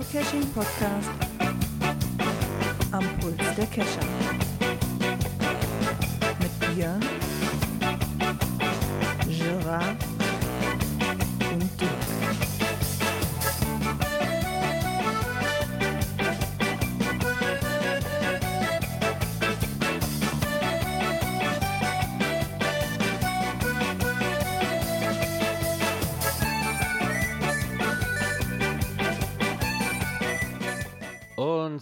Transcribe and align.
Geocaching 0.00 0.46
Podcast 0.54 1.10
am 2.90 3.04
Puls 3.18 3.36
der 3.54 3.66
Cacher. 3.66 4.19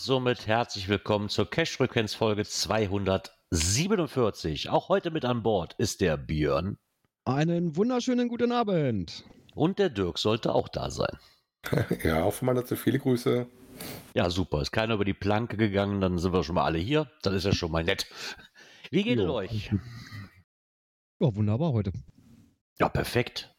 Somit 0.08 0.46
herzlich 0.46 0.88
willkommen 0.88 1.28
zur 1.28 1.50
Cash-Frequenz-Folge 1.50 2.46
247. 2.46 4.70
Auch 4.70 4.88
heute 4.88 5.10
mit 5.10 5.26
an 5.26 5.42
Bord 5.42 5.74
ist 5.76 6.00
der 6.00 6.16
Björn 6.16 6.78
Einen 7.26 7.76
wunderschönen 7.76 8.30
guten 8.30 8.50
Abend. 8.50 9.26
und 9.54 9.78
der 9.78 9.90
Dirk 9.90 10.16
sollte 10.16 10.54
auch 10.54 10.70
da 10.70 10.90
sein. 10.90 11.18
Ja, 12.02 12.22
auch 12.22 12.32
von 12.32 12.46
meiner 12.46 12.64
zu 12.64 12.74
viele 12.74 12.98
Grüße. 12.98 13.46
Ja, 14.14 14.30
super. 14.30 14.62
Ist 14.62 14.72
keiner 14.72 14.94
über 14.94 15.04
die 15.04 15.12
Planke 15.12 15.58
gegangen, 15.58 16.00
dann 16.00 16.16
sind 16.16 16.32
wir 16.32 16.42
schon 16.42 16.54
mal 16.54 16.64
alle 16.64 16.78
hier. 16.78 17.10
Das 17.20 17.34
ist 17.34 17.45
ja 17.45 17.52
schon 17.52 17.70
mal 17.70 17.84
nett. 17.84 18.06
Wie 18.90 19.02
geht 19.02 19.18
es 19.18 19.28
euch? 19.28 19.70
Ja, 21.20 21.37
wunderbar 21.37 21.74
heute. 21.74 21.93
Ja, 22.78 22.88
perfekt. 22.88 23.54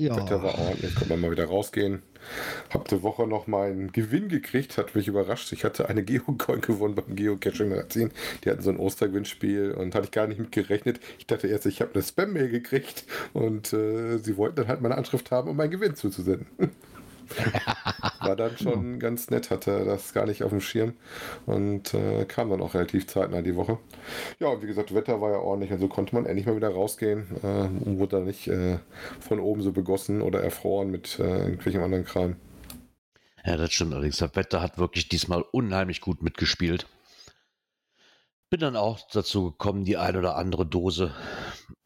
Ja, 0.00 0.16
Wetter 0.16 0.42
war 0.42 0.58
ordentlich, 0.58 0.92
konnte 0.96 1.10
man 1.10 1.20
mal 1.20 1.30
wieder 1.30 1.44
rausgehen. 1.44 2.02
Hab 2.70 2.88
die 2.88 3.02
Woche 3.02 3.26
noch 3.26 3.46
meinen 3.46 3.92
Gewinn 3.92 4.28
gekriegt, 4.28 4.78
hat 4.78 4.94
mich 4.94 5.08
überrascht. 5.08 5.52
Ich 5.52 5.64
hatte 5.64 5.88
eine 5.88 6.02
Geocoin 6.02 6.60
gewonnen 6.62 6.94
beim 6.94 7.16
Geocaching-Magazin. 7.16 8.10
Die 8.44 8.50
hatten 8.50 8.62
so 8.62 8.70
ein 8.70 8.78
Ostergewinnspiel 8.78 9.72
und 9.72 9.94
hatte 9.94 10.06
ich 10.06 10.10
gar 10.10 10.26
nicht 10.26 10.38
mit 10.38 10.52
gerechnet. 10.52 11.00
Ich 11.18 11.26
dachte 11.26 11.48
erst, 11.48 11.66
ich 11.66 11.80
habe 11.80 11.94
eine 11.94 12.02
Spam-Mail 12.02 12.48
gekriegt 12.48 13.04
und 13.32 13.72
äh, 13.72 14.18
sie 14.18 14.36
wollten 14.36 14.56
dann 14.56 14.68
halt 14.68 14.80
meine 14.80 14.96
Anschrift 14.96 15.30
haben, 15.30 15.48
um 15.48 15.56
meinen 15.56 15.70
Gewinn 15.70 15.94
zuzusenden. 15.94 16.46
War 18.20 18.36
dann 18.36 18.56
schon 18.58 18.98
ganz 18.98 19.30
nett, 19.30 19.50
hatte 19.50 19.84
das 19.84 20.12
gar 20.12 20.26
nicht 20.26 20.42
auf 20.42 20.50
dem 20.50 20.60
Schirm 20.60 20.94
und 21.46 21.94
äh, 21.94 22.24
kam 22.24 22.50
dann 22.50 22.60
auch 22.60 22.74
relativ 22.74 23.06
zeitnah 23.06 23.42
die 23.42 23.56
Woche. 23.56 23.78
Ja, 24.38 24.60
wie 24.62 24.66
gesagt, 24.66 24.94
Wetter 24.94 25.20
war 25.20 25.30
ja 25.30 25.38
ordentlich, 25.38 25.72
also 25.72 25.88
konnte 25.88 26.14
man 26.14 26.26
endlich 26.26 26.46
mal 26.46 26.56
wieder 26.56 26.70
rausgehen 26.70 27.26
äh, 27.42 27.86
und 27.86 27.98
wurde 27.98 28.16
dann 28.16 28.24
nicht 28.24 28.48
äh, 28.48 28.78
von 29.20 29.40
oben 29.40 29.62
so 29.62 29.72
begossen 29.72 30.22
oder 30.22 30.42
erfroren 30.42 30.90
mit 30.90 31.18
äh, 31.18 31.44
irgendwelchem 31.44 31.82
anderen 31.82 32.04
Kram. 32.04 32.36
Ja, 33.44 33.56
das 33.56 33.72
stimmt 33.72 33.92
allerdings. 33.92 34.18
Das 34.18 34.34
Wetter 34.36 34.62
hat 34.62 34.78
wirklich 34.78 35.08
diesmal 35.08 35.44
unheimlich 35.52 36.00
gut 36.00 36.22
mitgespielt. 36.22 36.86
Bin 38.50 38.60
dann 38.60 38.76
auch 38.76 39.00
dazu 39.12 39.50
gekommen, 39.50 39.84
die 39.84 39.96
ein 39.96 40.16
oder 40.16 40.36
andere 40.36 40.64
Dose 40.64 41.12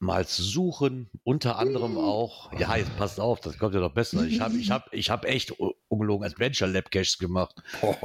mal 0.00 0.26
zu 0.26 0.42
suchen. 0.42 1.08
Unter 1.24 1.56
anderem 1.58 1.96
auch, 1.96 2.52
ja, 2.58 2.76
jetzt 2.76 2.94
passt 2.98 3.20
auf, 3.20 3.40
das 3.40 3.58
kommt 3.58 3.74
ja 3.74 3.80
noch 3.80 3.94
besser. 3.94 4.24
Ich 4.26 4.40
habe 4.40 4.56
ich 4.56 4.70
hab, 4.70 4.92
ich 4.92 5.08
hab 5.08 5.24
echt 5.28 5.54
ungelogen 5.88 6.26
Adventure 6.26 6.70
Lab 6.70 6.90
Caches 6.90 7.16
gemacht. 7.18 7.54
Kauf, 7.80 8.00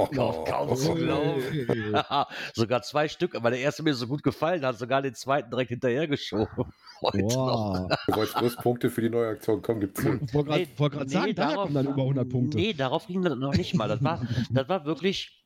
kauf, 0.45 0.87
Oh, 0.87 0.93
glauben. 0.95 1.43
sogar 2.53 2.81
zwei 2.83 3.09
Stück, 3.09 3.35
weil 3.41 3.51
der 3.51 3.59
erste 3.59 3.83
mir 3.83 3.95
so 3.95 4.07
gut 4.07 4.23
gefallen 4.23 4.65
hat, 4.65 4.77
sogar 4.77 5.01
den 5.01 5.13
zweiten 5.15 5.49
direkt 5.51 5.69
hinterhergeschoben. 5.69 6.47
Heute 7.01 7.17
noch. 7.17 7.89
Wow. 7.89 7.97
Du 8.07 8.15
wolltest 8.15 8.37
bloß 8.37 8.55
Punkte 8.57 8.89
für 8.89 9.01
die 9.01 9.09
neue 9.09 9.29
Aktion, 9.29 9.61
komm, 9.61 9.81
gibt's 9.81 10.01
hin. 10.01 10.21
Ich 10.23 10.33
wollte 10.33 10.49
gerade 10.55 10.59
Nee, 10.59 11.03
nee, 11.05 11.07
sagen, 11.09 11.35
daher 11.35 11.35
darauf- 11.35 11.63
kommen 11.63 11.73
dann 11.75 11.87
über 11.87 12.01
100 12.03 12.29
Punkte. 12.29 12.57
Nee, 12.57 12.73
darauf 12.73 13.07
ging 13.07 13.23
das 13.23 13.35
noch 13.35 13.53
nicht 13.55 13.73
mal. 13.75 13.89
Das 13.89 14.01
war, 14.01 14.21
das 14.51 14.69
war 14.69 14.85
wirklich. 14.85 15.42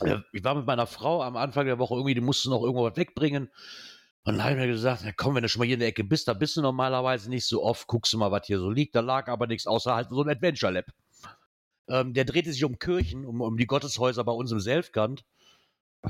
Äh, 0.00 0.18
Ich 0.32 0.44
war 0.44 0.54
mit 0.54 0.66
meiner 0.66 0.86
Frau 0.86 1.22
am 1.22 1.36
Anfang 1.36 1.66
der 1.66 1.78
Woche 1.78 1.94
irgendwie, 1.94 2.14
die 2.14 2.20
musste 2.20 2.50
noch 2.50 2.62
irgendwo 2.62 2.84
was 2.84 2.96
wegbringen. 2.96 3.50
Und 4.24 4.34
dann 4.34 4.44
habe 4.44 4.54
ich 4.54 4.60
mir 4.60 4.66
gesagt, 4.66 5.02
na 5.04 5.12
komm, 5.12 5.34
wenn 5.34 5.42
du 5.42 5.48
schon 5.48 5.60
mal 5.60 5.66
hier 5.66 5.74
in 5.74 5.80
der 5.80 5.88
Ecke 5.88 6.04
bist, 6.04 6.28
da 6.28 6.34
bist 6.34 6.56
du 6.56 6.60
normalerweise 6.60 7.30
nicht 7.30 7.46
so 7.46 7.62
oft, 7.62 7.86
guckst 7.86 8.12
du 8.12 8.18
mal, 8.18 8.30
was 8.30 8.46
hier 8.46 8.58
so 8.58 8.70
liegt. 8.70 8.94
Da 8.94 9.00
lag 9.00 9.28
aber 9.28 9.46
nichts 9.46 9.66
außer 9.66 9.94
halt 9.94 10.10
so 10.10 10.22
ein 10.22 10.28
Adventure 10.28 10.72
Lab. 10.72 10.86
Ähm, 11.88 12.12
der 12.12 12.24
drehte 12.24 12.52
sich 12.52 12.64
um 12.64 12.78
Kirchen, 12.78 13.24
um, 13.24 13.40
um 13.40 13.56
die 13.56 13.66
Gotteshäuser 13.66 14.24
bei 14.24 14.32
uns 14.32 14.52
im 14.52 14.60
Selfkant. 14.60 15.24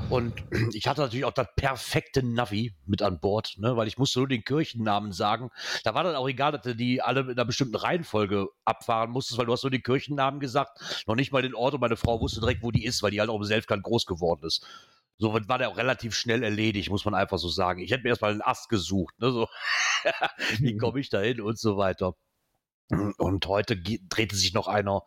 Und 0.09 0.43
ich 0.73 0.87
hatte 0.87 1.01
natürlich 1.01 1.25
auch 1.25 1.33
das 1.33 1.47
perfekte 1.55 2.21
Navi 2.21 2.75
mit 2.85 3.01
an 3.01 3.19
Bord, 3.19 3.55
ne, 3.57 3.75
weil 3.75 3.87
ich 3.87 3.97
musste 3.97 4.19
nur 4.19 4.27
den 4.27 4.43
Kirchennamen 4.43 5.11
sagen. 5.11 5.49
Da 5.83 5.95
war 5.95 6.03
dann 6.03 6.15
auch 6.15 6.29
egal, 6.29 6.51
dass 6.51 6.61
du 6.61 6.75
die 6.75 7.01
alle 7.01 7.21
in 7.21 7.31
einer 7.31 7.45
bestimmten 7.45 7.75
Reihenfolge 7.75 8.47
abfahren 8.65 9.09
musstest, 9.09 9.39
weil 9.39 9.47
du 9.47 9.51
hast 9.51 9.63
nur 9.63 9.71
den 9.71 9.81
Kirchennamen 9.81 10.39
gesagt, 10.39 11.03
noch 11.07 11.15
nicht 11.15 11.31
mal 11.31 11.41
den 11.41 11.55
Ort 11.55 11.73
und 11.73 11.81
meine 11.81 11.97
Frau 11.97 12.21
wusste 12.21 12.39
direkt, 12.39 12.61
wo 12.61 12.71
die 12.71 12.85
ist, 12.85 13.01
weil 13.01 13.11
die 13.11 13.19
halt 13.19 13.31
auch 13.31 13.37
im 13.37 13.43
Selfkant 13.43 13.83
groß 13.83 14.05
geworden 14.05 14.45
ist. 14.45 14.65
So 15.17 15.33
war 15.33 15.57
der 15.57 15.69
auch 15.69 15.77
relativ 15.77 16.15
schnell 16.15 16.43
erledigt, 16.43 16.89
muss 16.89 17.03
man 17.03 17.15
einfach 17.15 17.39
so 17.39 17.49
sagen. 17.49 17.81
Ich 17.81 17.91
hätte 17.91 18.03
mir 18.03 18.09
erstmal 18.09 18.31
einen 18.31 18.41
Ast 18.41 18.69
gesucht, 18.69 19.19
ne, 19.19 19.31
so. 19.31 19.47
Wie 20.59 20.77
komme 20.77 20.99
ich 20.99 21.09
da 21.09 21.19
hin 21.19 21.41
und 21.41 21.59
so 21.59 21.77
weiter. 21.77 22.13
Und 22.89 23.45
heute 23.45 23.77
drehte 23.77 24.35
sich 24.35 24.53
noch 24.53 24.67
einer, 24.67 25.03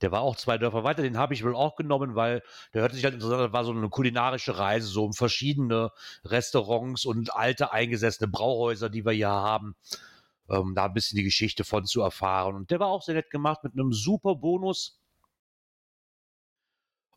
der 0.00 0.10
war 0.10 0.22
auch 0.22 0.36
zwei 0.36 0.56
Dörfer 0.56 0.84
weiter, 0.84 1.02
den 1.02 1.18
habe 1.18 1.34
ich 1.34 1.44
wohl 1.44 1.54
auch 1.54 1.76
genommen, 1.76 2.14
weil 2.14 2.42
der 2.72 2.80
hörte 2.80 2.94
sich 2.94 3.04
halt 3.04 3.12
interessant 3.12 3.40
an, 3.40 3.46
das 3.48 3.52
war 3.52 3.64
so 3.64 3.72
eine 3.72 3.90
kulinarische 3.90 4.56
Reise, 4.56 4.86
so 4.86 5.04
um 5.04 5.12
verschiedene 5.12 5.90
Restaurants 6.24 7.04
und 7.04 7.34
alte 7.34 7.72
eingesessene 7.72 8.28
Brauhäuser, 8.28 8.88
die 8.88 9.04
wir 9.04 9.12
hier 9.12 9.28
haben, 9.28 9.76
ähm, 10.48 10.74
da 10.74 10.86
ein 10.86 10.94
bisschen 10.94 11.18
die 11.18 11.24
Geschichte 11.24 11.64
von 11.64 11.84
zu 11.84 12.00
erfahren. 12.00 12.54
Und 12.54 12.70
der 12.70 12.80
war 12.80 12.88
auch 12.88 13.02
sehr 13.02 13.14
nett 13.14 13.30
gemacht 13.30 13.62
mit 13.64 13.74
einem 13.74 13.92
super 13.92 14.36
Bonus. 14.36 14.98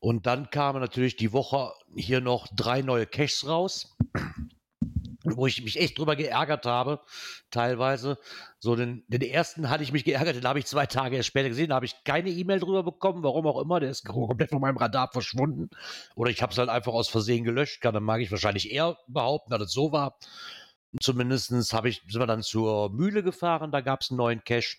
Und 0.01 0.25
dann 0.25 0.49
kamen 0.49 0.81
natürlich 0.81 1.15
die 1.15 1.31
Woche 1.31 1.71
hier 1.95 2.19
noch 2.19 2.47
drei 2.53 2.81
neue 2.81 3.05
Caches 3.05 3.47
raus, 3.47 3.97
wo 5.23 5.47
ich 5.47 5.63
mich 5.63 5.79
echt 5.79 5.97
drüber 5.97 6.15
geärgert 6.15 6.65
habe, 6.65 7.01
teilweise. 7.51 8.17
So, 8.59 8.75
den, 8.75 9.03
den 9.07 9.21
ersten 9.21 9.69
hatte 9.69 9.83
ich 9.83 9.91
mich 9.91 10.03
geärgert, 10.03 10.35
den 10.35 10.45
habe 10.45 10.59
ich 10.59 10.65
zwei 10.65 10.85
Tage 10.85 11.21
später 11.23 11.49
gesehen, 11.49 11.69
da 11.69 11.75
habe 11.75 11.85
ich 11.85 12.03
keine 12.03 12.29
E-Mail 12.29 12.59
drüber 12.59 12.83
bekommen, 12.83 13.23
warum 13.23 13.47
auch 13.47 13.61
immer, 13.61 13.79
der 13.79 13.89
ist 13.89 14.05
komplett 14.07 14.49
von 14.49 14.61
meinem 14.61 14.77
Radar 14.77 15.09
verschwunden. 15.11 15.69
Oder 16.15 16.31
ich 16.31 16.41
habe 16.41 16.51
es 16.51 16.57
halt 16.57 16.69
einfach 16.69 16.93
aus 16.93 17.09
Versehen 17.09 17.43
gelöscht, 17.43 17.81
kann, 17.81 17.93
dann 17.93 18.03
mag 18.03 18.21
ich 18.21 18.31
wahrscheinlich 18.31 18.71
eher 18.71 18.97
behaupten, 19.07 19.51
dass 19.51 19.61
es 19.61 19.71
so 19.71 19.91
war. 19.91 20.17
Zumindestens 21.01 21.73
habe 21.73 21.89
ich, 21.89 22.01
sind 22.07 22.19
wir 22.19 22.25
dann 22.27 22.41
zur 22.41 22.89
Mühle 22.91 23.21
gefahren, 23.21 23.71
da 23.71 23.81
gab 23.81 24.01
es 24.01 24.09
einen 24.09 24.17
neuen 24.17 24.43
Cache. 24.43 24.77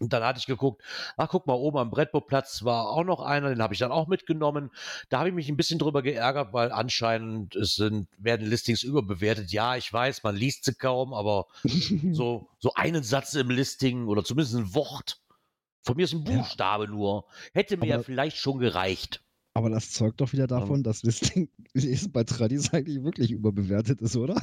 Und 0.00 0.12
dann 0.12 0.22
hatte 0.22 0.38
ich 0.38 0.46
geguckt, 0.46 0.82
ach 1.16 1.28
guck 1.28 1.46
mal, 1.46 1.54
oben 1.54 1.78
am 1.78 1.90
Brettboplatz 1.90 2.62
war 2.64 2.88
auch 2.90 3.04
noch 3.04 3.20
einer, 3.20 3.48
den 3.48 3.60
habe 3.62 3.74
ich 3.74 3.80
dann 3.80 3.90
auch 3.92 4.06
mitgenommen. 4.06 4.70
Da 5.08 5.18
habe 5.18 5.28
ich 5.28 5.34
mich 5.34 5.48
ein 5.48 5.56
bisschen 5.56 5.78
drüber 5.78 6.02
geärgert, 6.02 6.52
weil 6.52 6.70
anscheinend 6.72 7.56
es 7.56 7.74
sind, 7.74 8.08
werden 8.16 8.46
Listings 8.46 8.82
überbewertet. 8.84 9.50
Ja, 9.50 9.76
ich 9.76 9.92
weiß, 9.92 10.22
man 10.22 10.36
liest 10.36 10.64
sie 10.64 10.74
kaum, 10.74 11.12
aber 11.12 11.46
so, 12.12 12.48
so 12.60 12.72
einen 12.74 13.02
Satz 13.02 13.34
im 13.34 13.50
Listing 13.50 14.06
oder 14.06 14.22
zumindest 14.24 14.54
ein 14.56 14.74
Wort, 14.74 15.20
von 15.82 15.96
mir 15.96 16.04
ist 16.04 16.12
ein 16.12 16.24
Ja. 16.26 16.36
Buchstabe 16.36 16.86
nur, 16.88 17.24
hätte 17.52 17.76
mir 17.76 17.82
Aber- 17.84 17.90
ja 17.96 18.02
vielleicht 18.02 18.36
schon 18.36 18.58
gereicht. 18.58 19.22
Aber 19.58 19.70
das 19.70 19.90
zeugt 19.90 20.20
doch 20.20 20.32
wieder 20.32 20.46
davon, 20.46 20.84
dass 20.84 21.02
das 21.02 21.18
Ding 21.18 21.50
ist 21.72 22.12
bei 22.12 22.22
Tradis 22.22 22.72
eigentlich 22.72 23.02
wirklich 23.02 23.32
überbewertet 23.32 24.00
ist, 24.00 24.16
oder? 24.16 24.40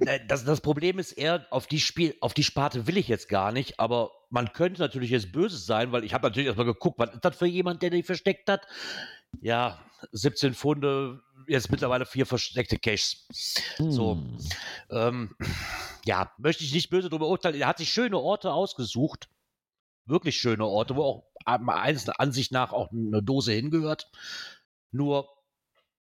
Äh, 0.00 0.20
Das, 0.26 0.44
das 0.44 0.60
Problem 0.62 0.98
ist 0.98 1.12
eher, 1.12 1.46
auf 1.50 1.66
die 1.66 1.80
Spiel, 1.80 2.14
auf 2.20 2.32
die 2.32 2.44
Sparte 2.44 2.86
will 2.86 2.96
ich 2.96 3.08
jetzt 3.08 3.28
gar 3.28 3.52
nicht, 3.52 3.78
aber 3.78 4.10
man 4.30 4.52
könnte 4.54 4.80
natürlich 4.80 5.10
jetzt 5.10 5.32
böse 5.32 5.58
sein, 5.58 5.92
weil 5.92 6.02
ich 6.02 6.14
habe 6.14 6.26
natürlich 6.26 6.46
erstmal 6.46 6.64
geguckt, 6.66 6.98
was 6.98 7.12
ist 7.12 7.24
das 7.24 7.36
für 7.36 7.46
jemand, 7.46 7.82
der 7.82 7.90
die 7.90 8.02
versteckt 8.02 8.48
hat? 8.48 8.66
Ja, 9.42 9.78
17 10.12 10.54
Funde, 10.54 11.20
jetzt 11.46 11.70
mittlerweile 11.70 12.06
vier 12.06 12.24
versteckte 12.24 12.78
Caches. 12.78 13.26
So. 13.76 14.14
Hm. 14.16 14.38
Ähm, 14.90 15.36
ja, 16.06 16.32
möchte 16.38 16.64
ich 16.64 16.72
nicht 16.72 16.88
böse 16.88 17.10
drüber 17.10 17.28
urteilen. 17.28 17.60
Er 17.60 17.66
hat 17.66 17.78
sich 17.78 17.90
schöne 17.92 18.18
Orte 18.18 18.52
ausgesucht. 18.52 19.28
Wirklich 20.06 20.36
schöne 20.36 20.66
Orte, 20.66 20.96
wo 20.96 21.02
auch 21.02 21.24
am- 21.46 21.70
eins 21.70 22.08
Ansicht 22.10 22.52
nach 22.52 22.72
auch 22.72 22.90
eine 22.92 23.22
Dose 23.22 23.52
hingehört. 23.52 24.10
Nur 24.94 25.28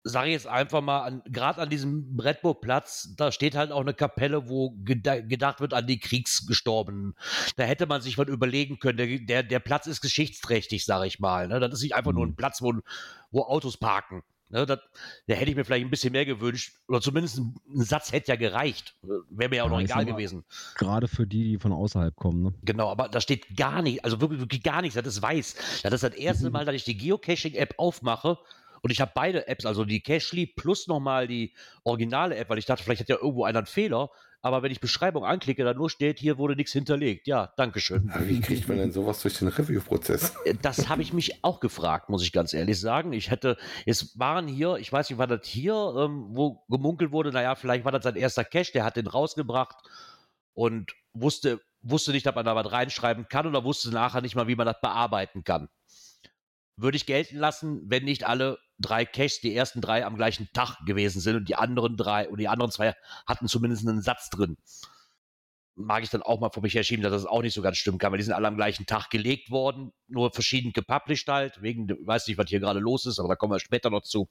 sage 0.04 0.28
ich 0.28 0.34
jetzt 0.34 0.48
einfach 0.48 0.82
mal, 0.82 1.22
gerade 1.26 1.62
an 1.62 1.70
diesem 1.70 2.18
Brettburgplatz, 2.18 3.16
da 3.16 3.32
steht 3.32 3.56
halt 3.56 3.72
auch 3.72 3.80
eine 3.80 3.94
Kapelle, 3.94 4.50
wo 4.50 4.72
geda 4.84 5.22
gedacht 5.22 5.62
wird 5.62 5.74
an 5.74 5.88
die 5.88 6.00
Kriegsgestorbenen. 6.00 7.16
Da 7.56 7.64
hätte 7.64 7.86
man 7.86 8.02
sich 8.02 8.18
was 8.18 8.28
überlegen 8.28 8.80
können. 8.80 8.98
Der, 8.98 9.20
der, 9.20 9.44
der 9.44 9.60
Platz 9.60 9.88
ist 9.88 10.02
geschichtsträchtig, 10.02 10.84
sage 10.84 11.08
ich 11.08 11.20
mal. 11.20 11.48
Ne? 11.48 11.62
Das 11.62 11.72
ist 11.72 11.84
nicht 11.84 11.96
einfach 11.96 12.12
nur 12.12 12.26
ein 12.26 12.36
Platz, 12.36 12.62
wo, 12.62 12.74
wo 13.32 13.44
Autos 13.44 13.78
parken. 13.78 14.24
Ne? 14.50 14.66
Das, 14.66 14.80
da 15.28 15.36
hätte 15.36 15.52
ich 15.52 15.56
mir 15.56 15.64
vielleicht 15.64 15.86
ein 15.86 15.90
bisschen 15.90 16.12
mehr 16.12 16.26
gewünscht. 16.26 16.76
Oder 16.90 17.00
zumindest 17.00 17.38
ein, 17.38 17.56
ein 17.74 17.84
Satz 17.84 18.12
hätte 18.12 18.34
ja 18.34 18.36
gereicht. 18.36 18.98
Wäre 19.30 19.50
mir 19.50 19.56
ja 19.56 19.64
auch 19.64 19.68
Ja, 19.68 19.74
noch 19.74 19.82
egal 19.82 20.06
gewesen. 20.06 20.44
Gerade 20.76 21.08
für 21.08 21.26
die, 21.26 21.44
die 21.46 21.60
von 21.60 21.72
außerhalb 21.72 22.14
kommen, 22.18 22.44
ne? 22.44 22.54
Genau, 22.62 22.90
aber 22.90 23.08
da 23.08 23.22
steht 23.22 23.56
gar 23.56 23.82
nicht, 23.82 24.04
also 24.04 24.20
wirklich, 24.20 24.42
wirklich 24.42 24.64
gar 24.64 24.82
nichts, 24.82 24.96
das 24.96 25.08
ist 25.08 25.22
weiß. 25.22 25.82
Das 25.84 25.94
ist 25.94 26.04
das 26.04 26.14
erste 26.14 26.50
Mal, 26.50 26.66
dass 26.66 26.76
ich 26.76 26.84
die 26.84 26.98
Geocaching-App 26.98 27.76
aufmache 27.78 28.38
und 28.84 28.92
ich 28.92 29.02
habe 29.02 29.12
beide 29.16 29.48
Apps, 29.48 29.66
also 29.66 29.86
die 29.86 30.02
Cachely 30.02 30.46
plus 30.46 30.88
nochmal 30.88 31.26
die 31.28 31.54
originale 31.84 32.36
App, 32.36 32.50
weil 32.50 32.58
ich 32.58 32.66
dachte, 32.66 32.84
vielleicht 32.84 33.02
hat 33.02 33.10
ja 33.10 33.16
irgendwo 33.16 33.46
einer 33.46 33.60
einen 33.60 33.66
Fehler. 33.66 34.10
aber 34.42 34.62
wenn 34.62 34.74
ich 34.74 34.82
Beschreibung 34.82 35.24
anklicke, 35.24 35.64
dann 35.64 35.78
nur 35.78 35.90
steht, 35.90 36.20
hier 36.20 36.38
wurde 36.38 36.58
nichts 36.58 36.74
hinterlegt. 36.74 37.28
Ja, 37.28 37.54
Dankeschön. 37.56 38.12
Aber 38.14 38.28
wie 38.28 38.42
kriegt 38.42 38.68
man 38.68 38.78
denn 38.78 38.92
sowas 38.92 39.22
durch 39.22 39.40
den 39.40 39.48
Review-Prozess? 39.48 40.36
Äh, 40.44 40.56
Das 40.62 40.90
habe 40.90 41.02
ich 41.02 41.14
mich 41.14 41.46
auch 41.46 41.62
gefragt, 41.62 42.10
muss 42.10 42.24
ich 42.24 42.34
ganz 42.34 42.54
ehrlich 42.54 42.78
sagen. 42.78 43.14
Ich 43.14 43.32
hätte, 43.32 43.56
es 43.86 44.20
waren 44.20 44.50
hier, 44.50 44.76
ich 44.76 44.92
weiß 44.92 45.10
nicht, 45.10 45.18
war 45.18 45.28
das 45.28 45.48
hier, 45.48 45.74
ähm, 45.98 46.26
wo 46.32 46.66
gemunkelt 46.68 47.14
wurde, 47.14 47.32
naja, 47.32 47.56
vielleicht 47.56 47.86
war 47.86 47.94
das 47.94 48.04
sein 48.04 48.18
erster 48.18 48.44
Cache, 48.44 48.74
der 48.74 48.84
hat 48.84 48.98
den 48.98 49.08
rausgebracht 49.08 49.78
und 50.54 50.92
wusste, 51.14 51.62
wusste 51.82 52.12
nicht, 52.12 52.28
ob 52.28 52.36
man 52.36 52.44
da 52.46 52.54
was 52.54 52.70
reinschreiben 52.70 53.30
kann 53.30 53.48
oder 53.48 53.64
wusste 53.64 53.92
nachher 53.92 54.20
nicht 54.22 54.36
mal, 54.36 54.48
wie 54.50 54.56
man 54.56 54.66
das 54.68 54.82
bearbeiten 54.82 55.46
kann. 55.46 55.70
Würde 56.76 56.98
ich 56.98 57.06
gelten 57.06 57.38
lassen, 57.38 57.82
wenn 57.86 58.04
nicht 58.04 58.26
alle 58.26 58.58
drei 58.80 59.06
Caches, 59.06 59.42
die 59.42 59.56
ersten 59.56 59.82
drei 59.82 60.06
am 60.06 60.16
gleichen 60.16 60.50
Tag 60.54 60.78
gewesen 60.86 61.22
sind 61.22 61.36
und 61.36 61.50
die 61.50 61.56
anderen 61.56 61.98
drei 61.98 62.28
und 62.28 62.40
die 62.40 62.48
anderen 62.48 62.72
zwei 62.72 62.96
hatten 63.28 63.48
zumindest 63.48 63.88
einen 63.88 64.02
Satz 64.02 64.30
drin. 64.30 64.58
Mag 65.76 66.04
ich 66.04 66.10
dann 66.10 66.22
auch 66.22 66.40
mal 66.40 66.52
vor 66.52 66.62
mich 66.62 66.76
herschieben, 66.76 67.04
dass 67.04 67.12
das 67.12 67.26
auch 67.26 67.42
nicht 67.42 67.54
so 67.54 67.62
ganz 67.62 67.78
stimmen 67.78 67.98
kann, 67.98 68.12
weil 68.12 68.18
die 68.18 68.24
sind 68.24 68.34
alle 68.34 68.48
am 68.48 68.58
gleichen 68.58 68.86
Tag 68.86 69.10
gelegt 69.10 69.50
worden, 69.50 69.92
nur 70.08 70.32
verschieden 70.32 70.72
gepublished 70.72 71.28
halt, 71.28 71.62
wegen, 71.62 71.88
weiß 71.88 72.28
nicht, 72.28 72.38
was 72.38 72.50
hier 72.50 72.60
gerade 72.60 72.80
los 72.80 73.06
ist, 73.06 73.20
aber 73.20 73.30
da 73.30 73.36
kommen 73.36 73.54
wir 73.54 73.60
später 73.60 73.90
noch 73.90 74.04
zu. 74.04 74.28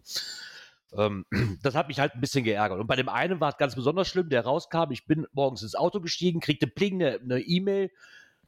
Ähm, 0.96 1.24
das 1.62 1.74
hat 1.74 1.88
mich 1.88 1.98
halt 1.98 2.14
ein 2.14 2.20
bisschen 2.20 2.44
geärgert. 2.44 2.78
Und 2.78 2.86
bei 2.86 2.96
dem 2.96 3.08
einen 3.08 3.40
war 3.40 3.50
es 3.50 3.56
ganz 3.56 3.74
besonders 3.74 4.08
schlimm, 4.08 4.28
der 4.28 4.44
rauskam, 4.44 4.90
ich 4.90 5.06
bin 5.06 5.26
morgens 5.32 5.62
ins 5.62 5.74
Auto 5.74 6.00
gestiegen, 6.00 6.40
kriegte 6.40 6.66
Pling 6.66 7.02
eine 7.02 7.40
E-Mail, 7.40 7.90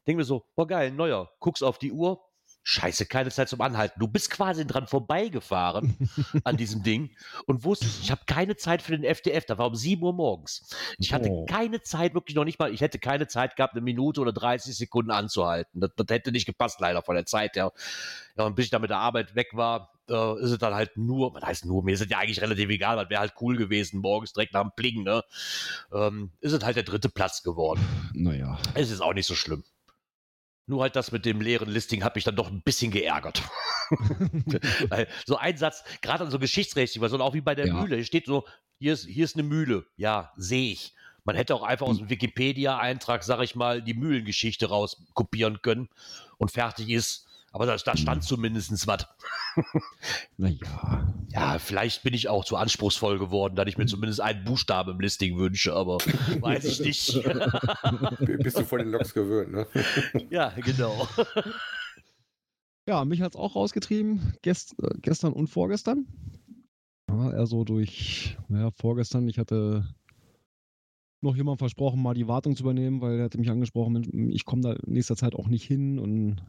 denke 0.07 0.19
mir 0.19 0.25
so, 0.25 0.45
boah 0.55 0.67
geil, 0.67 0.91
neuer, 0.91 1.31
guckst 1.39 1.63
auf 1.63 1.79
die 1.79 1.91
Uhr, 1.91 2.21
Scheiße, 2.67 3.05
keine 3.05 3.29
Zeit 3.29 3.47
zum 3.47 3.61
Anhalten. 3.61 3.99
Du 3.99 4.07
bist 4.07 4.31
quasi 4.31 4.65
dran 4.65 4.87
vorbeigefahren 4.87 5.95
an 6.43 6.57
diesem 6.57 6.81
Ding 6.81 7.11
und 7.45 7.63
wusstest, 7.63 8.01
ich 8.01 8.09
habe 8.09 8.21
keine 8.25 8.55
Zeit 8.55 8.81
für 8.81 8.91
den 8.97 9.03
FDF. 9.03 9.45
Da 9.45 9.59
war 9.59 9.67
um 9.67 9.75
7 9.75 10.01
Uhr 10.01 10.13
morgens. 10.13 10.67
Ich 10.97 11.13
hatte 11.13 11.29
Oh. 11.29 11.45
keine 11.45 11.81
Zeit, 11.81 12.15
wirklich 12.15 12.35
noch 12.35 12.43
nicht 12.43 12.57
mal, 12.57 12.73
ich 12.73 12.81
hätte 12.81 12.97
keine 12.97 13.27
Zeit 13.27 13.55
gehabt, 13.55 13.73
eine 13.75 13.81
Minute 13.81 14.19
oder 14.19 14.33
30 14.33 14.75
Sekunden 14.75 15.11
anzuhalten. 15.11 15.79
Das, 15.79 15.91
das 15.95 16.07
hätte 16.09 16.31
nicht 16.31 16.47
gepasst, 16.47 16.79
leider 16.79 17.03
von 17.03 17.13
der 17.13 17.27
Zeit 17.27 17.55
her. 17.55 17.71
Ja, 18.35 18.45
und 18.45 18.55
bis 18.55 18.65
ich 18.65 18.71
dann 18.71 18.81
mit 18.81 18.89
der 18.89 18.97
Arbeit 18.97 19.35
weg 19.35 19.49
war, 19.53 19.91
äh, 20.09 20.41
ist 20.41 20.49
es 20.49 20.57
dann 20.57 20.73
halt 20.73 20.97
nur, 20.97 21.35
was 21.35 21.43
heißt 21.43 21.65
nur, 21.65 21.83
mir 21.83 21.93
ist 21.93 22.01
es 22.01 22.09
ja 22.09 22.17
eigentlich 22.17 22.41
relativ 22.41 22.69
egal, 22.71 22.97
weil 22.97 23.11
wäre 23.11 23.21
halt 23.21 23.33
cool 23.41 23.57
gewesen, 23.57 24.01
morgens 24.01 24.33
direkt 24.33 24.53
nach 24.53 24.63
dem 24.63 24.71
Plingen, 24.75 25.03
ne? 25.03 25.23
Ähm, 25.93 26.31
ist 26.41 26.51
es 26.53 26.63
halt 26.63 26.75
der 26.77 26.83
dritte 26.83 27.09
Platz 27.09 27.43
geworden. 27.43 27.79
Naja. 28.13 28.57
Es 28.73 28.89
ist 28.89 29.01
auch 29.01 29.13
nicht 29.13 29.27
so 29.27 29.35
schlimm. 29.35 29.63
Nur 30.67 30.81
halt 30.81 30.95
das 30.95 31.11
mit 31.11 31.25
dem 31.25 31.41
leeren 31.41 31.69
Listing 31.69 32.03
hat 32.03 32.15
mich 32.15 32.23
dann 32.23 32.35
doch 32.35 32.49
ein 32.49 32.61
bisschen 32.61 32.91
geärgert. 32.91 33.43
Weil 34.89 35.07
so 35.25 35.37
ein 35.37 35.57
Satz, 35.57 35.83
gerade 36.01 36.23
an 36.23 36.31
so 36.31 36.39
Geschichtsrechten, 36.39 37.01
weil 37.01 37.09
so 37.09 37.19
auch 37.19 37.35
wie 37.35 37.41
bei 37.41 37.53
der 37.53 37.67
Ja. 37.67 37.81
Mühle, 37.81 37.97
hier 37.97 38.05
steht 38.05 38.25
so, 38.25 38.45
hier 38.79 38.93
ist, 38.93 39.05
hier 39.05 39.25
ist 39.25 39.35
eine 39.35 39.43
Mühle. 39.43 39.85
Ja, 39.95 40.31
sehe 40.37 40.71
ich. 40.71 40.95
Man 41.23 41.35
hätte 41.35 41.53
auch 41.55 41.63
einfach 41.63 41.87
aus 41.87 41.97
dem 41.97 42.09
Wikipedia-Eintrag, 42.09 43.23
sag 43.23 43.41
ich 43.41 43.55
mal, 43.55 43.81
die 43.81 43.93
Mühlengeschichte 43.93 44.67
rauskopieren 44.69 45.61
können 45.61 45.89
und 46.37 46.51
fertig 46.51 46.89
ist. 46.89 47.27
Aber 47.55 47.65
da, 47.65 47.77
da 47.77 47.95
stand 47.95 48.21
zumindest 48.21 48.85
was. 48.85 49.07
Naja. 50.37 51.07
Ja, 51.31 51.57
vielleicht 51.57 52.03
bin 52.03 52.13
ich 52.13 52.27
auch 52.27 52.43
zu 52.43 52.57
anspruchsvoll 52.57 53.17
geworden, 53.17 53.55
dass 53.55 53.67
ich 53.67 53.77
mir 53.77 53.85
zumindest 53.85 54.19
einen 54.19 54.43
Buchstaben 54.43 54.91
im 54.91 54.99
Listing 54.99 55.37
wünsche, 55.37 55.73
aber 55.73 55.95
weiß 56.41 56.65
ich 56.65 56.81
nicht. 56.81 57.23
Bist 58.43 58.59
du 58.59 58.65
von 58.65 58.79
den 58.79 58.89
Loks 58.89 59.13
gewöhnt, 59.13 59.53
ne? 59.53 59.67
ja, 60.29 60.49
genau. 60.49 61.07
Ja, 62.89 63.05
mich 63.05 63.21
hat 63.21 63.35
es 63.35 63.39
auch 63.39 63.55
rausgetrieben, 63.55 64.33
gest, 64.41 64.75
äh, 64.83 64.89
gestern 65.01 65.31
und 65.31 65.47
vorgestern. 65.47 66.07
Ja, 67.09 67.31
eher 67.31 67.45
so 67.45 67.63
durch, 67.63 68.37
ja, 68.49 68.69
vorgestern, 68.71 69.29
ich 69.29 69.39
hatte 69.39 69.95
noch 71.21 71.37
jemand 71.37 71.59
versprochen, 71.59 72.01
mal 72.01 72.15
die 72.15 72.27
Wartung 72.27 72.57
zu 72.57 72.63
übernehmen, 72.63 72.99
weil 72.99 73.17
er 73.17 73.23
hatte 73.23 73.37
mich 73.37 73.49
angesprochen, 73.49 74.29
ich 74.33 74.43
komme 74.43 74.61
da 74.61 74.73
in 74.73 74.91
nächster 74.91 75.15
Zeit 75.15 75.35
auch 75.35 75.47
nicht 75.47 75.63
hin 75.63 75.99
und 75.99 76.43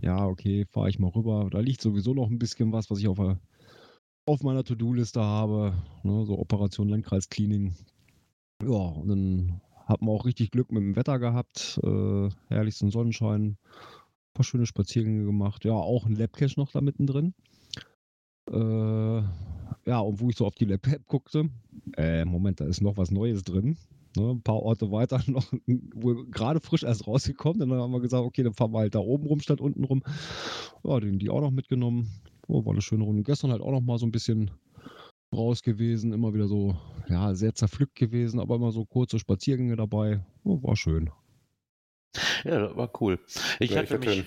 ja, 0.00 0.26
okay, 0.26 0.64
fahre 0.70 0.88
ich 0.88 0.98
mal 0.98 1.08
rüber. 1.10 1.48
Da 1.50 1.60
liegt 1.60 1.80
sowieso 1.80 2.14
noch 2.14 2.30
ein 2.30 2.38
bisschen 2.38 2.72
was, 2.72 2.90
was 2.90 2.98
ich 2.98 3.08
auf, 3.08 3.18
der, 3.18 3.38
auf 4.26 4.42
meiner 4.42 4.64
To-Do-Liste 4.64 5.20
habe, 5.20 5.74
ne, 6.02 6.24
so 6.24 6.38
Operation 6.38 6.88
Landkreis-Cleaning. 6.88 7.74
Ja, 8.62 8.68
und 8.68 9.08
dann 9.08 9.60
hat 9.86 10.00
man 10.00 10.14
auch 10.14 10.24
richtig 10.24 10.50
Glück 10.50 10.72
mit 10.72 10.82
dem 10.82 10.96
Wetter 10.96 11.18
gehabt, 11.18 11.80
äh, 11.82 12.28
herrlichsten 12.48 12.90
Sonnenschein, 12.90 13.58
paar 14.34 14.44
schöne 14.44 14.66
Spaziergänge 14.66 15.24
gemacht. 15.24 15.64
Ja, 15.64 15.72
auch 15.72 16.06
ein 16.06 16.16
Labcache 16.16 16.58
noch 16.58 16.70
da 16.70 16.80
mittendrin. 16.80 17.34
Äh, 18.50 19.22
ja, 19.84 19.98
und 19.98 20.20
wo 20.20 20.30
ich 20.30 20.36
so 20.36 20.46
auf 20.46 20.54
die 20.54 20.64
Lab-App 20.64 21.06
guckte, 21.06 21.50
äh, 21.96 22.24
Moment, 22.24 22.60
da 22.60 22.66
ist 22.66 22.80
noch 22.80 22.96
was 22.96 23.10
Neues 23.10 23.42
drin. 23.42 23.76
Ne, 24.16 24.30
ein 24.30 24.42
paar 24.42 24.62
Orte 24.62 24.90
weiter 24.90 25.22
noch, 25.26 25.52
wohl 25.94 26.26
gerade 26.26 26.60
frisch 26.60 26.82
erst 26.82 27.06
rausgekommen. 27.06 27.60
Dann 27.60 27.78
haben 27.78 27.92
wir 27.92 28.00
gesagt, 28.00 28.24
okay, 28.24 28.42
dann 28.42 28.54
fahren 28.54 28.72
wir 28.72 28.80
halt 28.80 28.94
da 28.94 28.98
oben 28.98 29.26
rum 29.26 29.40
statt 29.40 29.60
unten 29.60 29.84
rum. 29.84 30.02
Ja, 30.84 31.00
den 31.00 31.18
die 31.18 31.30
auch 31.30 31.40
noch 31.40 31.50
mitgenommen. 31.50 32.08
Oh, 32.48 32.64
war 32.64 32.72
eine 32.72 32.82
schöne 32.82 33.04
Runde. 33.04 33.22
Gestern 33.22 33.50
halt 33.50 33.62
auch 33.62 33.70
noch 33.70 33.80
mal 33.80 33.98
so 33.98 34.06
ein 34.06 34.12
bisschen 34.12 34.50
raus 35.34 35.62
gewesen. 35.62 36.12
Immer 36.12 36.34
wieder 36.34 36.46
so, 36.46 36.76
ja, 37.08 37.34
sehr 37.34 37.54
zerpflückt 37.54 37.94
gewesen, 37.94 38.40
aber 38.40 38.56
immer 38.56 38.72
so 38.72 38.84
kurze 38.84 39.18
Spaziergänge 39.18 39.76
dabei. 39.76 40.24
Oh, 40.44 40.62
war 40.62 40.76
schön. 40.76 41.10
Ja, 42.44 42.58
das 42.58 42.76
war 42.76 42.90
cool. 43.00 43.18
Ich 43.58 43.70
Ja, 43.70 43.78
hatte 43.78 43.98
mich. 43.98 44.24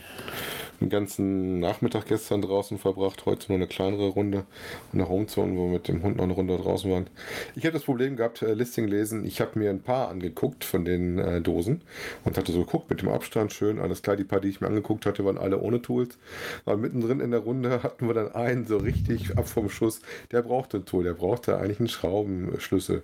Den, 0.86 0.90
ganzen 0.90 1.60
Nachmittag 1.60 2.06
gestern 2.06 2.42
draußen 2.42 2.78
verbracht, 2.78 3.26
heute 3.26 3.48
nur 3.50 3.58
eine 3.58 3.68
kleinere 3.68 4.10
Runde 4.10 4.46
in 4.94 5.00
der 5.00 5.10
Homezone, 5.10 5.56
wo 5.56 5.66
wir 5.66 5.74
mit 5.74 5.88
dem 5.88 6.04
Hund 6.04 6.18
noch 6.18 6.24
eine 6.24 6.34
Runde 6.34 6.58
draußen 6.58 6.90
waren. 6.92 7.08
Ich 7.56 7.64
habe 7.64 7.74
das 7.74 7.84
Problem 7.84 8.16
gehabt, 8.16 8.42
äh, 8.42 8.54
Listing 8.54 8.88
lesen. 8.88 9.26
Ich 9.26 9.42
habe 9.42 9.58
mir 9.60 9.70
ein 9.70 9.82
paar 9.82 10.10
angeguckt 10.10 10.64
von 10.64 10.86
den 10.86 11.20
äh, 11.20 11.42
Dosen 11.42 11.82
und 12.24 12.38
hatte 12.38 12.52
so 12.52 12.60
geguckt 12.60 12.90
mit 12.90 13.02
dem 13.02 13.10
Abstand 13.10 13.54
schön. 13.54 13.80
Alles 13.80 14.02
klar, 14.02 14.16
die 14.16 14.24
paar, 14.24 14.40
die 14.40 14.50
ich 14.50 14.62
mir 14.62 14.68
angeguckt 14.68 15.06
hatte, 15.06 15.26
waren 15.26 15.38
alle 15.38 15.60
ohne 15.60 15.82
Tools. 15.82 16.18
Aber 16.66 16.78
mittendrin 16.78 17.20
in 17.20 17.32
der 17.32 17.42
Runde 17.42 17.84
hatten 17.84 18.08
wir 18.08 18.14
dann 18.14 18.34
einen 18.34 18.66
so 18.66 18.78
richtig 18.78 19.38
ab 19.38 19.48
vom 19.48 19.70
Schuss. 19.70 20.02
Der 20.32 20.42
brauchte 20.42 20.78
ein 20.78 20.86
Tool, 20.86 21.04
der 21.04 21.14
brauchte 21.14 21.58
eigentlich 21.58 21.80
einen 21.80 21.90
Schraubenschlüssel. 21.90 23.02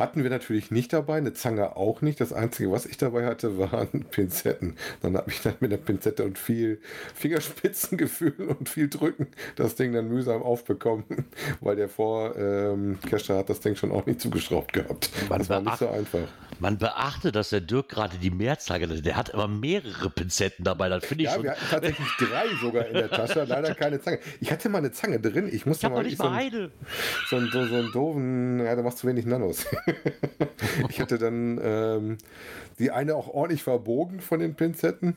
Hatten 0.00 0.22
wir 0.22 0.30
natürlich 0.30 0.70
nicht 0.70 0.94
dabei, 0.94 1.18
eine 1.18 1.34
Zange 1.34 1.76
auch 1.76 2.00
nicht. 2.00 2.22
Das 2.22 2.32
Einzige, 2.32 2.72
was 2.72 2.86
ich 2.86 2.96
dabei 2.96 3.26
hatte, 3.26 3.58
waren 3.58 4.06
Pinzetten. 4.10 4.76
Dann 5.02 5.14
habe 5.14 5.30
ich 5.30 5.42
dann 5.42 5.52
mit 5.60 5.70
der 5.72 5.76
Pinzette 5.76 6.24
und 6.24 6.38
viel 6.38 6.80
Fingerspitzengefühl 7.14 8.46
und 8.58 8.70
viel 8.70 8.88
Drücken 8.88 9.26
das 9.56 9.74
Ding 9.74 9.92
dann 9.92 10.08
mühsam 10.08 10.42
aufbekommen, 10.42 11.04
weil 11.60 11.76
der 11.76 11.90
vor 11.90 12.34
ähm, 12.38 12.98
hat 13.10 13.50
das 13.50 13.60
Ding 13.60 13.76
schon 13.76 13.92
auch 13.92 14.06
nicht 14.06 14.22
zugeschraubt 14.22 14.72
gehabt. 14.72 15.10
Man 15.28 15.38
das 15.38 15.50
war 15.50 15.60
nicht 15.60 15.76
so 15.76 15.90
einfach. 15.90 16.28
Man 16.60 16.78
beachte, 16.78 17.32
dass 17.32 17.50
der 17.50 17.60
Dirk 17.62 17.88
gerade 17.88 18.18
die 18.18 18.30
Mehrzahl 18.30 18.80
hat. 18.80 19.04
Der 19.04 19.16
hat 19.16 19.30
immer 19.30 19.48
mehrere 19.48 20.10
Pinzetten 20.10 20.64
dabei. 20.64 20.88
Das 20.88 21.04
finde 21.04 21.24
ich 21.24 21.28
Ja, 21.30 21.34
schon. 21.34 21.42
wir 21.44 21.50
hatten 21.52 21.66
tatsächlich 21.70 22.08
drei 22.18 22.44
sogar 22.60 22.86
in 22.86 22.94
der 22.94 23.10
Tasche, 23.10 23.44
leider 23.44 23.74
keine 23.74 24.00
Zange. 24.00 24.18
Ich 24.40 24.50
hatte 24.52 24.68
mal 24.68 24.78
eine 24.78 24.92
Zange 24.92 25.18
drin. 25.20 25.48
Ich 25.48 25.54
Ich 25.54 25.66
musste 25.66 25.86
noch 25.88 25.96
mal 25.96 26.04
nicht 26.04 26.18
so 26.18 26.24
mal 26.24 26.32
ein- 26.38 26.52
eine. 26.54 26.70
so 27.28 27.36
einen, 27.36 27.50
so, 27.50 27.66
so 27.66 27.74
einen 27.74 27.92
doofen, 27.92 28.60
ja, 28.64 28.74
da 28.76 28.82
machst 28.82 29.02
du 29.02 29.08
wenig 29.08 29.26
Nanos. 29.26 29.66
ich 30.88 31.00
hatte 31.00 31.18
dann 31.18 31.60
ähm, 31.62 32.18
die 32.78 32.90
eine 32.90 33.14
auch 33.14 33.28
ordentlich 33.28 33.62
verbogen 33.62 34.20
von 34.20 34.40
den 34.40 34.54
Pinzetten. 34.54 35.14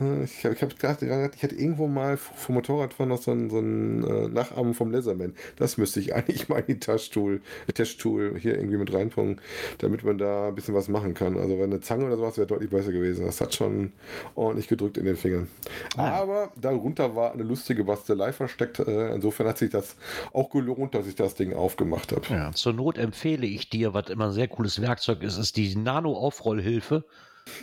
Äh, 0.00 0.24
Ich 0.24 0.44
habe 0.44 0.54
ich 0.54 0.62
hab 0.62 0.70
gedacht, 0.78 1.02
ich 1.02 1.42
hatte 1.42 1.54
irgendwo 1.54 1.86
mal 1.88 2.16
vom 2.16 2.54
Motorradfahren 2.54 3.08
noch 3.08 3.20
so 3.22 3.30
einen, 3.32 3.50
so 3.50 3.58
einen 3.58 4.04
äh, 4.04 4.28
Nachahmen 4.28 4.74
vom 4.74 4.90
Laserman. 4.90 5.34
Das 5.56 5.76
müsste 5.76 6.00
ich 6.00 6.14
eigentlich 6.14 6.48
mal 6.48 6.60
in 6.60 6.66
die 6.66 6.80
Taschtool, 6.80 7.40
äh, 7.66 7.72
Testtool 7.72 8.38
hier 8.38 8.56
irgendwie 8.56 8.76
mit 8.78 8.92
reinpunken, 8.92 9.40
damit 9.78 10.04
man 10.04 10.18
da 10.18 10.48
ein 10.48 10.54
bisschen 10.54 10.74
was 10.74 10.81
machen 10.88 11.14
kann. 11.14 11.36
Also 11.36 11.58
wenn 11.58 11.70
eine 11.72 11.80
Zange 11.80 12.06
oder 12.06 12.16
sowas 12.16 12.36
wäre 12.36 12.46
deutlich 12.46 12.70
besser 12.70 12.92
gewesen. 12.92 13.26
Das 13.26 13.40
hat 13.40 13.54
schon 13.54 13.92
ordentlich 14.34 14.68
gedrückt 14.68 14.98
in 14.98 15.04
den 15.04 15.16
Fingern. 15.16 15.48
Aber 15.96 16.50
darunter 16.60 17.14
war 17.16 17.32
eine 17.32 17.42
lustige 17.42 17.84
Bastelei 17.84 18.32
versteckt. 18.32 18.78
Äh, 18.78 19.14
Insofern 19.14 19.46
hat 19.46 19.58
sich 19.58 19.70
das 19.70 19.96
auch 20.32 20.50
gelohnt, 20.50 20.94
dass 20.94 21.06
ich 21.06 21.14
das 21.14 21.34
Ding 21.34 21.54
aufgemacht 21.54 22.12
habe. 22.12 22.22
Ja, 22.30 22.52
zur 22.52 22.72
Not 22.72 22.98
empfehle 22.98 23.46
ich 23.46 23.70
dir, 23.70 23.94
was 23.94 24.10
immer 24.10 24.26
ein 24.26 24.32
sehr 24.32 24.48
cooles 24.48 24.80
Werkzeug 24.80 25.22
ist, 25.22 25.38
ist 25.38 25.56
die 25.56 25.76
Nano-Aufrollhilfe 25.76 27.04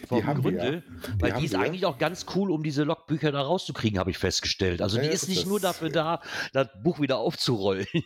vom 0.07 0.19
Die 0.19 0.25
haben 0.25 0.41
Gründel. 0.41 0.83
ja. 0.85 1.13
Die 1.15 1.21
Weil 1.21 1.33
die 1.33 1.45
ist 1.45 1.51
wir. 1.53 1.59
eigentlich 1.59 1.85
auch 1.85 1.97
ganz 1.97 2.25
cool, 2.35 2.51
um 2.51 2.63
diese 2.63 2.83
Logbücher 2.83 3.31
da 3.31 3.41
rauszukriegen, 3.41 3.99
habe 3.99 4.11
ich 4.11 4.17
festgestellt. 4.17 4.81
Also 4.81 4.97
Ja, 4.97 5.03
die 5.03 5.09
ist 5.09 5.29
nicht 5.29 5.47
nur 5.47 5.59
dafür 5.59 5.89
da, 5.89 6.21
das 6.53 6.67
Buch 6.83 6.99
wieder 6.99 7.17
aufzurollen. 7.17 7.85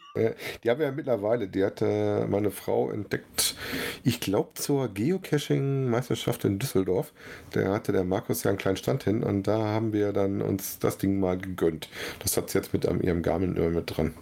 Die 0.63 0.70
haben 0.70 0.80
wir 0.80 0.86
ja 0.86 0.92
mittlerweile, 0.92 1.48
die 1.48 1.63
hat 1.63 1.82
äh, 1.82 2.25
meine 2.27 2.51
Frau 2.51 2.92
entdeckt, 2.92 3.56
ich 4.03 4.20
glaube 4.20 4.51
zur 4.56 4.88
Geocaching-Meisterschaft 4.89 6.46
in 6.46 6.60
Düsseldorf. 6.60 7.12
Da 7.51 7.74
hatte 7.74 7.92
der 7.92 8.03
Markus 8.03 8.44
ja 8.44 8.50
einen 8.50 8.58
kleinen 8.58 8.77
Stand 8.77 9.03
hin 9.03 9.24
und 9.24 9.48
da 9.48 9.58
haben 9.60 9.94
wir 9.94 10.13
dann 10.13 10.42
uns 10.42 10.80
das 10.80 10.98
Ding 10.98 11.20
mal 11.20 11.38
gegönnt. 11.38 11.89
Das 12.20 12.38
hat 12.38 12.50
sie 12.50 12.58
jetzt 12.58 12.74
mit 12.74 12.86
an 12.86 13.01
ihrem 13.01 13.22
Garmin 13.22 13.56
immer 13.56 13.70
mit 13.70 13.96
dran. 13.96 14.13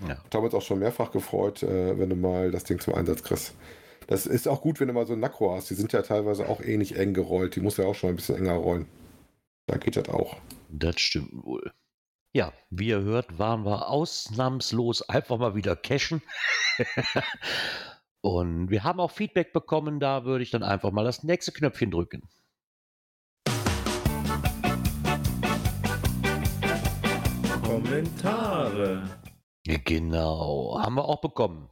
Ja. 0.00 0.08
Haben 0.08 0.18
wir 0.32 0.42
uns 0.42 0.54
auch 0.54 0.62
schon 0.62 0.78
mehrfach 0.78 1.10
gefreut, 1.12 1.62
äh, 1.62 1.98
wenn 1.98 2.10
du 2.10 2.16
mal 2.16 2.50
das 2.50 2.64
Ding 2.64 2.78
zum 2.80 2.94
Einsatz 2.94 3.22
kriegst. 3.22 3.54
Das 4.06 4.26
ist 4.26 4.46
auch 4.46 4.60
gut, 4.60 4.78
wenn 4.78 4.88
du 4.88 4.94
mal 4.94 5.06
so 5.06 5.14
einen 5.14 5.22
Nakro 5.22 5.54
hast. 5.54 5.68
Die 5.70 5.74
sind 5.74 5.92
ja 5.92 6.02
teilweise 6.02 6.48
auch 6.48 6.60
ähnlich 6.60 6.96
eng 6.96 7.12
gerollt. 7.12 7.56
Die 7.56 7.60
muss 7.60 7.76
ja 7.76 7.86
auch 7.86 7.94
schon 7.94 8.10
ein 8.10 8.16
bisschen 8.16 8.36
enger 8.36 8.54
rollen. 8.54 8.86
Da 9.66 9.78
geht 9.78 9.96
das 9.96 10.08
auch. 10.08 10.36
Das 10.68 11.00
stimmt 11.00 11.44
wohl. 11.44 11.72
Ja, 12.32 12.52
wie 12.70 12.88
ihr 12.88 13.00
hört, 13.00 13.38
waren 13.38 13.64
wir 13.64 13.88
ausnahmslos 13.88 15.02
einfach 15.08 15.38
mal 15.38 15.54
wieder 15.54 15.74
cashen. 15.74 16.22
Und 18.20 18.70
wir 18.70 18.84
haben 18.84 19.00
auch 19.00 19.10
Feedback 19.10 19.52
bekommen, 19.52 19.98
da 20.00 20.24
würde 20.24 20.42
ich 20.42 20.50
dann 20.50 20.62
einfach 20.62 20.92
mal 20.92 21.04
das 21.04 21.22
nächste 21.22 21.52
Knöpfchen 21.52 21.90
drücken. 21.90 22.28
Kommentare. 27.62 29.08
Genau, 29.64 30.78
haben 30.80 30.94
wir 30.94 31.04
auch 31.04 31.20
bekommen. 31.20 31.68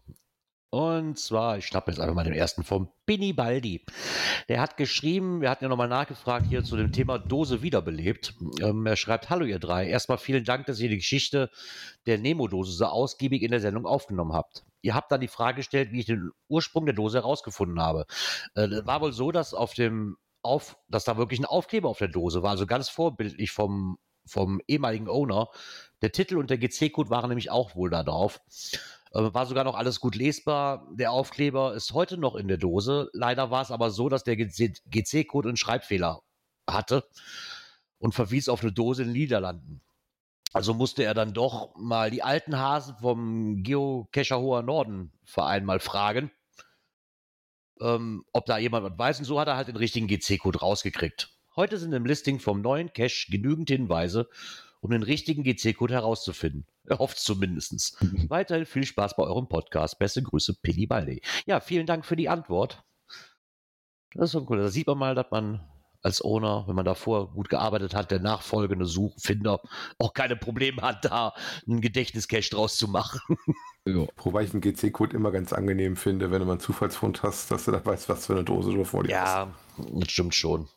Und 0.74 1.20
zwar, 1.20 1.56
ich 1.56 1.66
schnappe 1.66 1.92
jetzt 1.92 2.00
einfach 2.00 2.16
mal 2.16 2.24
den 2.24 2.32
ersten 2.32 2.64
vom 2.64 2.88
Bini 3.06 3.32
Baldi. 3.32 3.84
Der 4.48 4.60
hat 4.60 4.76
geschrieben, 4.76 5.40
wir 5.40 5.48
hatten 5.48 5.62
ja 5.62 5.68
nochmal 5.68 5.86
nachgefragt 5.86 6.46
hier 6.48 6.64
zu 6.64 6.76
dem 6.76 6.90
Thema 6.90 7.16
Dose 7.16 7.62
wiederbelebt. 7.62 8.34
Ähm, 8.60 8.84
er 8.84 8.96
schreibt, 8.96 9.30
hallo 9.30 9.44
ihr 9.44 9.60
drei, 9.60 9.86
erstmal 9.86 10.18
vielen 10.18 10.44
Dank, 10.44 10.66
dass 10.66 10.80
ihr 10.80 10.88
die 10.88 10.96
Geschichte 10.96 11.48
der 12.06 12.18
Nemo-Dose 12.18 12.72
so 12.72 12.86
ausgiebig 12.86 13.42
in 13.42 13.52
der 13.52 13.60
Sendung 13.60 13.86
aufgenommen 13.86 14.32
habt. 14.32 14.64
Ihr 14.82 14.96
habt 14.96 15.12
dann 15.12 15.20
die 15.20 15.28
Frage 15.28 15.58
gestellt, 15.58 15.92
wie 15.92 16.00
ich 16.00 16.06
den 16.06 16.32
Ursprung 16.48 16.86
der 16.86 16.96
Dose 16.96 17.18
herausgefunden 17.18 17.80
habe. 17.80 18.06
Äh, 18.56 18.84
war 18.84 19.00
wohl 19.00 19.12
so, 19.12 19.30
dass 19.30 19.54
auf 19.54 19.74
dem 19.74 20.16
auf, 20.42 20.76
dass 20.88 21.04
da 21.04 21.16
wirklich 21.16 21.38
ein 21.38 21.46
Aufkleber 21.46 21.88
auf 21.88 21.98
der 21.98 22.08
Dose 22.08 22.42
war, 22.42 22.50
also 22.50 22.66
ganz 22.66 22.88
vorbildlich 22.88 23.52
vom, 23.52 23.96
vom 24.26 24.60
ehemaligen 24.66 25.08
Owner. 25.08 25.50
Der 26.02 26.10
Titel 26.10 26.36
und 26.36 26.50
der 26.50 26.58
GC-Code 26.58 27.10
waren 27.10 27.28
nämlich 27.28 27.52
auch 27.52 27.76
wohl 27.76 27.90
da 27.90 28.02
drauf. 28.02 28.40
Äh, 29.14 29.32
War 29.32 29.46
sogar 29.46 29.64
noch 29.64 29.76
alles 29.76 30.00
gut 30.00 30.16
lesbar. 30.16 30.86
Der 30.92 31.12
Aufkleber 31.12 31.74
ist 31.74 31.92
heute 31.92 32.18
noch 32.18 32.34
in 32.34 32.48
der 32.48 32.58
Dose. 32.58 33.10
Leider 33.12 33.50
war 33.50 33.62
es 33.62 33.70
aber 33.70 33.90
so, 33.90 34.08
dass 34.08 34.24
der 34.24 34.36
GC-Code 34.36 35.48
einen 35.48 35.56
Schreibfehler 35.56 36.22
hatte 36.68 37.08
und 37.98 38.14
verwies 38.14 38.48
auf 38.48 38.62
eine 38.62 38.72
Dose 38.72 39.02
in 39.02 39.08
den 39.08 39.16
Niederlanden. 39.16 39.80
Also 40.52 40.74
musste 40.74 41.02
er 41.04 41.14
dann 41.14 41.32
doch 41.32 41.74
mal 41.76 42.10
die 42.10 42.22
alten 42.22 42.58
Hasen 42.58 42.96
vom 42.96 43.62
Geocacher 43.62 44.38
Hoher 44.38 44.62
Norden 44.62 45.12
Verein 45.24 45.64
mal 45.64 45.80
fragen, 45.80 46.30
ähm, 47.80 48.24
ob 48.32 48.46
da 48.46 48.58
jemand 48.58 48.84
was 48.84 48.98
weiß. 48.98 49.18
Und 49.20 49.24
so 49.24 49.40
hat 49.40 49.48
er 49.48 49.56
halt 49.56 49.68
den 49.68 49.76
richtigen 49.76 50.06
GC-Code 50.06 50.60
rausgekriegt. 50.60 51.30
Heute 51.56 51.78
sind 51.78 51.92
im 51.92 52.06
Listing 52.06 52.38
vom 52.40 52.60
neuen 52.60 52.92
Cache 52.92 53.30
genügend 53.30 53.68
Hinweise, 53.68 54.28
um 54.84 54.90
den 54.90 55.02
richtigen 55.02 55.44
GC-Code 55.44 55.94
herauszufinden. 55.94 56.66
Er 56.86 56.98
hofft 56.98 57.18
zumindest. 57.18 57.96
Weiterhin 58.28 58.66
viel 58.66 58.84
Spaß 58.84 59.16
bei 59.16 59.22
eurem 59.22 59.48
Podcast. 59.48 59.98
Beste 59.98 60.22
Grüße, 60.22 60.56
Penny 60.62 60.86
Baldi. 60.86 61.22
Ja, 61.46 61.60
vielen 61.60 61.86
Dank 61.86 62.04
für 62.04 62.16
die 62.16 62.28
Antwort. 62.28 62.84
Das 64.12 64.26
ist 64.26 64.32
so 64.32 64.46
cool. 64.48 64.58
Da 64.58 64.68
sieht 64.68 64.86
man 64.86 64.98
mal, 64.98 65.14
dass 65.14 65.30
man 65.30 65.66
als 66.02 66.22
Owner, 66.22 66.64
wenn 66.68 66.76
man 66.76 66.84
davor 66.84 67.32
gut 67.32 67.48
gearbeitet 67.48 67.94
hat, 67.94 68.10
der 68.10 68.20
nachfolgende 68.20 68.84
Suchfinder 68.84 69.58
auch 69.98 70.12
keine 70.12 70.36
Probleme 70.36 70.82
hat, 70.82 71.06
da 71.06 71.32
einen 71.66 71.80
Gedächtniscache 71.80 72.50
draus 72.50 72.76
zu 72.76 72.86
machen. 72.86 73.20
Ja. 73.86 74.06
Wobei 74.16 74.44
ich 74.44 74.50
den 74.50 74.62
GC-Code 74.62 75.14
immer 75.14 75.30
ganz 75.30 75.52
angenehm 75.52 75.96
finde, 75.96 76.30
wenn 76.30 76.38
du 76.38 76.46
mal 76.46 76.52
einen 76.52 76.60
Zufallsfund 76.60 77.22
hast, 77.22 77.50
dass 77.50 77.66
du 77.66 77.70
da 77.70 77.84
weißt, 77.84 78.08
was 78.08 78.24
für 78.24 78.32
eine 78.32 78.42
Dose 78.42 78.72
du 78.72 78.82
vor 78.82 79.04
dir 79.04 79.20
hast. 79.20 79.34
Ja, 79.34 79.54
das 79.76 80.10
stimmt 80.10 80.34
schon. 80.34 80.70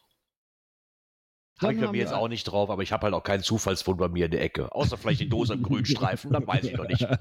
Habe 1.62 1.74
ich 1.74 1.80
bei 1.80 1.92
mir 1.92 1.98
jetzt 1.98 2.14
auch 2.14 2.28
nicht 2.28 2.44
drauf, 2.44 2.70
aber 2.70 2.84
ich 2.84 2.92
habe 2.92 3.04
halt 3.04 3.14
auch 3.14 3.24
keinen 3.24 3.44
Zufallsfund 3.44 3.98
bei 3.98 4.10
mir 4.10 4.26
in 4.26 4.32
der 4.32 4.44
Ecke. 4.44 4.74
Außer 4.74 4.98
vielleicht 4.98 5.22
die 5.22 5.30
Dose 5.30 5.54
im 5.54 5.64
Grünstreifen, 5.64 6.32
dann 6.34 6.46
weiß 6.46 6.66
ich 6.66 6.78
noch 6.78 6.88
nicht. 6.88 7.08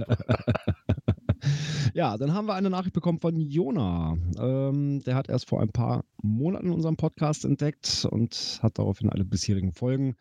Ja, 1.95 2.19
dann 2.19 2.35
haben 2.35 2.47
wir 2.47 2.55
eine 2.55 2.69
Nachricht 2.69 2.93
bekommen 2.93 3.21
von 3.21 3.41
Jona. 3.41 4.19
Ähm, 4.39 5.03
der 5.05 5.15
hat 5.15 5.29
erst 5.29 5.49
vor 5.49 5.63
ein 5.63 5.71
paar 5.71 6.05
Monaten 6.23 6.71
unseren 6.71 6.97
Podcast 6.97 7.45
entdeckt 7.45 8.07
und 8.11 8.59
hat 8.63 8.79
daraufhin 8.79 9.09
alle 9.09 9.25
bisherigen 9.25 9.73
Folgen, 9.73 10.17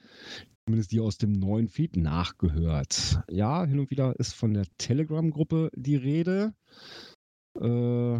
zumindest 0.66 0.92
die 0.92 1.02
aus 1.02 1.18
dem 1.18 1.34
neuen 1.34 1.68
Feed, 1.68 1.98
nachgehört. 1.98 3.20
Ja, 3.30 3.66
hin 3.66 3.80
und 3.80 3.92
wieder 3.92 4.18
ist 4.20 4.34
von 4.34 4.54
der 4.54 4.66
Telegram-Gruppe 4.78 5.70
die 5.76 5.98
Rede. 5.98 6.54
Äh, 7.60 8.20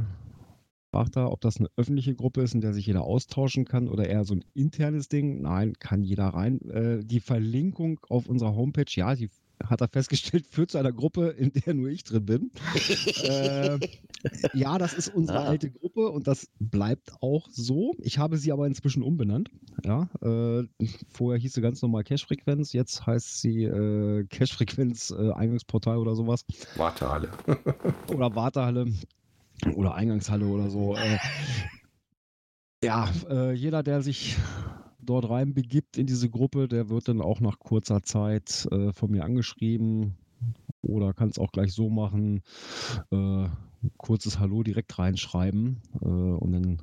er, 1.16 1.32
ob 1.32 1.42
das 1.42 1.58
eine 1.58 1.70
öffentliche 1.76 2.16
Gruppe 2.16 2.42
ist, 2.42 2.54
in 2.56 2.62
der 2.62 2.74
sich 2.74 2.86
jeder 2.86 3.04
austauschen 3.04 3.66
kann 3.66 3.88
oder 3.88 4.08
eher 4.08 4.24
so 4.24 4.34
ein 4.36 4.44
internes 4.54 5.08
Ding. 5.10 5.42
Nein, 5.42 5.74
kann 5.80 6.04
jeder 6.04 6.28
rein. 6.28 6.62
Äh, 6.70 7.04
die 7.04 7.20
Verlinkung 7.20 8.00
auf 8.10 8.28
unserer 8.28 8.56
Homepage, 8.56 8.86
ja, 8.90 9.14
die 9.16 9.30
hat 9.64 9.80
er 9.82 9.88
festgestellt, 9.88 10.46
führt 10.52 10.72
zu 10.72 10.78
einer 10.78 10.92
Gruppe, 10.92 11.30
in 11.30 11.52
der 11.54 11.74
nur 11.74 11.90
ich 11.90 12.04
drin 12.04 12.26
bin. 12.26 12.52
äh, 13.24 13.80
ja, 14.54 14.78
das 14.78 14.94
ist 14.94 15.14
unsere 15.14 15.40
Ah. 15.40 15.46
alte 15.50 15.70
Gruppe 15.72 16.10
und 16.10 16.28
das 16.28 16.48
bleibt 16.60 17.14
auch 17.22 17.48
so. 17.50 17.94
Ich 18.00 18.18
habe 18.18 18.38
sie 18.38 18.52
aber 18.52 18.68
inzwischen 18.68 19.04
umbenannt. 19.04 19.50
Ja, 19.86 20.10
äh, 20.22 20.64
vorher 21.10 21.40
hieß 21.40 21.54
sie 21.54 21.62
ganz 21.62 21.82
normal 21.82 22.04
Cache-Frequenz, 22.04 22.74
jetzt 22.74 23.06
heißt 23.06 23.40
sie 23.42 23.64
äh, 23.64 24.26
Cache-Frequenz 24.26 25.12
äh, 25.12 25.32
Eingangsportal 25.32 25.98
oder 25.98 26.16
sowas. 26.16 26.46
Wartehalle. 26.76 27.30
Oder 28.14 28.36
Wartehalle 28.36 28.88
oder 29.76 29.96
Eingangshalle 29.96 30.46
oder 30.46 30.70
so. 30.70 30.96
Äh, 30.96 31.18
ja, 32.84 33.10
äh, 33.30 33.54
jeder, 33.54 33.84
der 33.84 34.02
sich 34.02 34.38
dort 35.00 35.30
rein 35.30 35.54
begibt 35.54 35.98
in 35.98 36.08
diese 36.08 36.30
Gruppe, 36.30 36.68
der 36.68 36.90
wird 36.90 37.08
dann 37.08 37.22
auch 37.22 37.40
nach 37.40 37.60
kurzer 37.60 38.04
Zeit 38.04 38.68
äh, 38.72 38.92
von 38.92 39.12
mir 39.12 39.24
angeschrieben 39.24 40.16
oder 40.82 41.14
kann 41.14 41.30
es 41.30 41.40
auch 41.40 41.52
gleich 41.52 41.74
so 41.74 41.90
machen, 41.90 42.42
äh, 43.12 43.48
kurzes 43.98 44.40
Hallo 44.40 44.64
direkt 44.64 44.98
reinschreiben 44.98 45.82
äh, 46.02 46.06
und 46.06 46.52
dann 46.52 46.82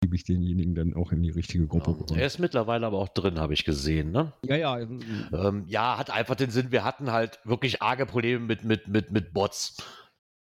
gebe 0.00 0.14
ich 0.14 0.24
denjenigen 0.24 0.74
dann 0.74 0.94
auch 0.94 1.10
in 1.10 1.22
die 1.22 1.30
richtige 1.30 1.66
Gruppe. 1.66 1.96
Er 2.14 2.26
ist 2.26 2.38
mittlerweile 2.38 2.86
aber 2.86 2.98
auch 2.98 3.08
drin, 3.08 3.40
habe 3.40 3.54
ich 3.54 3.64
gesehen. 3.64 4.12
Ne? 4.12 4.32
Ja, 4.44 4.56
ja, 4.56 4.78
Ähm, 4.78 5.64
ja, 5.66 5.98
hat 5.98 6.10
einfach 6.10 6.36
den 6.36 6.50
Sinn, 6.50 6.70
wir 6.70 6.84
hatten 6.84 7.10
halt 7.10 7.40
wirklich 7.44 7.82
arge 7.82 8.06
Probleme 8.06 8.44
mit, 8.44 8.62
mit, 8.62 8.88
mit, 8.88 9.10
mit 9.10 9.32
Bots. 9.32 9.82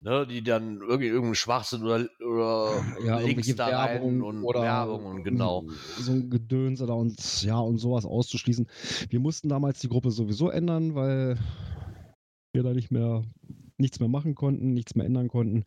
Ne, 0.01 0.25
die 0.25 0.41
dann 0.41 0.79
irgendwie 0.79 1.07
irgendeinen 1.07 1.35
Schwachsinn 1.35 1.83
oder, 1.83 2.07
oder 2.25 2.85
ja, 3.05 3.19
Links 3.19 3.53
da 3.55 3.67
rein 3.67 4.21
und 4.21 4.43
oder 4.43 4.61
Werbung 4.61 5.05
und 5.05 5.23
genau. 5.25 5.65
so 5.97 6.13
ein 6.13 6.29
Gedöns 6.29 6.81
oder 6.81 6.95
und 6.95 7.43
ja 7.43 7.59
und 7.59 7.79
sowas 7.79 8.05
auszuschließen. 8.05 8.65
Wir 9.09 9.19
mussten 9.19 9.49
damals 9.49 9.79
die 9.79 9.89
Gruppe 9.89 10.11
sowieso 10.11 10.49
ändern, 10.49 10.95
weil 10.95 11.37
wir 12.53 12.63
da 12.63 12.73
nicht 12.73 12.91
mehr 12.91 13.23
nichts 13.77 13.99
mehr 13.99 14.07
machen 14.07 14.35
konnten, 14.35 14.73
nichts 14.73 14.95
mehr 14.95 15.05
ändern 15.05 15.27
konnten. 15.27 15.65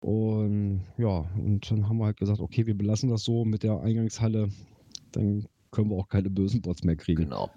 Und 0.00 0.80
ja, 0.96 1.26
und 1.36 1.70
dann 1.70 1.90
haben 1.90 1.98
wir 1.98 2.06
halt 2.06 2.16
gesagt, 2.16 2.40
okay, 2.40 2.66
wir 2.66 2.76
belassen 2.76 3.10
das 3.10 3.22
so 3.22 3.44
mit 3.44 3.62
der 3.64 3.80
Eingangshalle, 3.80 4.48
dann 5.12 5.46
können 5.70 5.90
wir 5.90 5.96
auch 5.96 6.08
keine 6.08 6.30
bösen 6.30 6.62
Bots 6.62 6.84
mehr 6.84 6.96
kriegen. 6.96 7.24
Genau. 7.24 7.50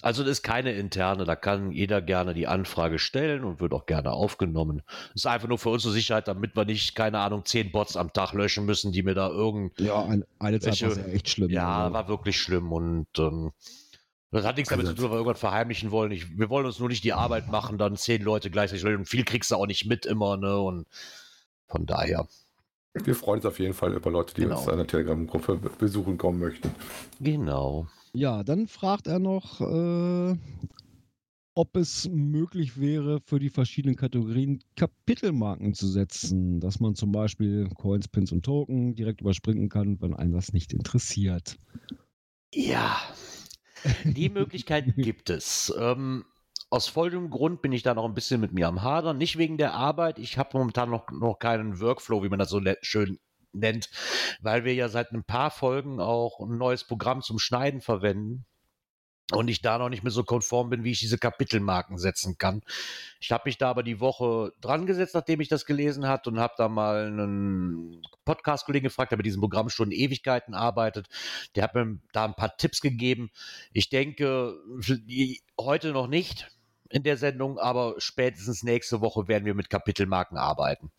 Also 0.00 0.22
das 0.22 0.30
ist 0.32 0.42
keine 0.44 0.72
interne, 0.72 1.24
da 1.24 1.34
kann 1.34 1.72
jeder 1.72 2.00
gerne 2.00 2.32
die 2.32 2.46
Anfrage 2.46 3.00
stellen 3.00 3.42
und 3.42 3.60
wird 3.60 3.72
auch 3.72 3.86
gerne 3.86 4.12
aufgenommen. 4.12 4.82
Das 4.86 5.22
ist 5.22 5.26
einfach 5.26 5.48
nur 5.48 5.58
für 5.58 5.70
unsere 5.70 5.92
Sicherheit, 5.92 6.28
damit 6.28 6.54
wir 6.54 6.64
nicht, 6.64 6.94
keine 6.94 7.18
Ahnung, 7.18 7.44
zehn 7.44 7.72
Bots 7.72 7.96
am 7.96 8.12
Tag 8.12 8.32
löschen 8.32 8.64
müssen, 8.64 8.92
die 8.92 9.02
mir 9.02 9.14
da 9.14 9.28
irgend. 9.28 9.78
Ja, 9.80 10.04
ein, 10.04 10.24
eine 10.38 10.60
Zeit 10.60 10.80
war 10.82 10.88
es 10.90 10.96
Welche- 10.96 11.08
ja 11.10 11.14
echt 11.14 11.28
schlimm. 11.30 11.50
Ja, 11.50 11.78
Also, 11.84 11.94
war 11.94 12.08
wirklich 12.08 12.40
schlimm 12.40 12.70
und 12.72 13.08
ähm, 13.18 13.50
das 14.30 14.44
hat 14.44 14.56
nichts 14.56 14.68
damit 14.70 14.84
Also 14.86 14.94
zu 14.94 14.96
tun, 15.00 15.04
dass 15.06 15.12
wir 15.12 15.16
irgendwas 15.18 15.40
verheimlichen 15.40 15.90
wollen. 15.90 16.12
Ich, 16.12 16.38
wir 16.38 16.48
wollen 16.48 16.66
uns 16.66 16.78
nur 16.78 16.88
nicht 16.90 17.02
die 17.02 17.14
Arbeit 17.14 17.48
machen, 17.50 17.76
dann 17.76 17.96
zehn 17.96 18.22
Leute 18.22 18.50
gleichzeitig 18.50 18.84
löschen. 18.84 18.98
und 18.98 19.06
viel 19.08 19.24
kriegst 19.24 19.50
du 19.50 19.56
auch 19.56 19.66
nicht 19.66 19.86
mit 19.86 20.06
immer, 20.06 20.36
ne? 20.36 20.60
Und 20.60 20.86
von 21.66 21.86
daher. 21.86 22.28
Wir 22.94 23.14
freuen 23.16 23.38
uns 23.38 23.46
auf 23.46 23.58
jeden 23.58 23.74
Fall 23.74 23.94
über 23.94 24.10
Leute, 24.10 24.34
die 24.34 24.42
Genau. 24.42 24.58
uns 24.58 24.66
in 24.66 24.72
einer 24.74 24.86
Telegram-Gruppe 24.86 25.56
be- 25.56 25.70
besuchen 25.78 26.18
kommen 26.18 26.38
möchten. 26.40 26.70
Genau. 27.20 27.86
Ja, 28.18 28.42
dann 28.42 28.66
fragt 28.66 29.06
er 29.06 29.20
noch, 29.20 29.60
äh, 29.60 30.36
ob 31.54 31.76
es 31.76 32.08
möglich 32.08 32.80
wäre, 32.80 33.20
für 33.20 33.38
die 33.38 33.48
verschiedenen 33.48 33.94
Kategorien 33.94 34.60
Kapitelmarken 34.74 35.72
zu 35.72 35.86
setzen, 35.86 36.58
dass 36.58 36.80
man 36.80 36.96
zum 36.96 37.12
Beispiel 37.12 37.68
Coins, 37.76 38.08
Pins 38.08 38.32
und 38.32 38.44
Token 38.44 38.96
direkt 38.96 39.20
überspringen 39.20 39.68
kann, 39.68 40.00
wenn 40.00 40.14
einen 40.14 40.32
das 40.32 40.52
nicht 40.52 40.72
interessiert. 40.72 41.60
Ja, 42.52 42.98
die 44.02 44.30
Möglichkeit 44.30 44.86
gibt 44.96 45.30
es. 45.30 45.72
Ähm, 45.78 46.24
aus 46.70 46.88
folgendem 46.88 47.30
Grund 47.30 47.62
bin 47.62 47.70
ich 47.70 47.84
da 47.84 47.94
noch 47.94 48.04
ein 48.04 48.14
bisschen 48.14 48.40
mit 48.40 48.52
mir 48.52 48.66
am 48.66 48.82
Hadern. 48.82 49.16
Nicht 49.16 49.38
wegen 49.38 49.58
der 49.58 49.74
Arbeit. 49.74 50.18
Ich 50.18 50.38
habe 50.38 50.58
momentan 50.58 50.90
noch, 50.90 51.08
noch 51.12 51.38
keinen 51.38 51.78
Workflow, 51.78 52.24
wie 52.24 52.28
man 52.28 52.40
das 52.40 52.50
so 52.50 52.60
schön 52.82 53.20
nennt, 53.52 53.90
weil 54.40 54.64
wir 54.64 54.74
ja 54.74 54.88
seit 54.88 55.12
ein 55.12 55.24
paar 55.24 55.50
Folgen 55.50 56.00
auch 56.00 56.40
ein 56.40 56.58
neues 56.58 56.84
Programm 56.84 57.22
zum 57.22 57.38
Schneiden 57.38 57.80
verwenden. 57.80 58.46
Und 59.30 59.48
ich 59.48 59.60
da 59.60 59.76
noch 59.76 59.90
nicht 59.90 60.02
mehr 60.02 60.10
so 60.10 60.24
konform 60.24 60.70
bin, 60.70 60.84
wie 60.84 60.92
ich 60.92 61.00
diese 61.00 61.18
Kapitelmarken 61.18 61.98
setzen 61.98 62.38
kann. 62.38 62.62
Ich 63.20 63.30
habe 63.30 63.42
mich 63.44 63.58
da 63.58 63.68
aber 63.68 63.82
die 63.82 64.00
Woche 64.00 64.54
dran 64.62 64.86
gesetzt, 64.86 65.14
nachdem 65.14 65.42
ich 65.42 65.48
das 65.48 65.66
gelesen 65.66 66.08
hatte 66.08 66.30
und 66.30 66.38
habe 66.38 66.54
da 66.56 66.70
mal 66.70 67.08
einen 67.08 68.00
Podcast-Kollegen 68.24 68.84
gefragt, 68.84 69.12
der 69.12 69.18
mit 69.18 69.26
diesem 69.26 69.42
Programm 69.42 69.68
schon 69.68 69.90
Ewigkeiten 69.90 70.54
arbeitet. 70.54 71.08
Der 71.56 71.64
hat 71.64 71.74
mir 71.74 71.98
da 72.12 72.24
ein 72.24 72.36
paar 72.36 72.56
Tipps 72.56 72.80
gegeben. 72.80 73.28
Ich 73.74 73.90
denke, 73.90 74.56
heute 75.60 75.92
noch 75.92 76.06
nicht 76.06 76.50
in 76.88 77.02
der 77.02 77.18
Sendung, 77.18 77.58
aber 77.58 77.96
spätestens 77.98 78.62
nächste 78.62 79.02
Woche 79.02 79.28
werden 79.28 79.44
wir 79.44 79.54
mit 79.54 79.68
Kapitelmarken 79.68 80.38
arbeiten. 80.38 80.90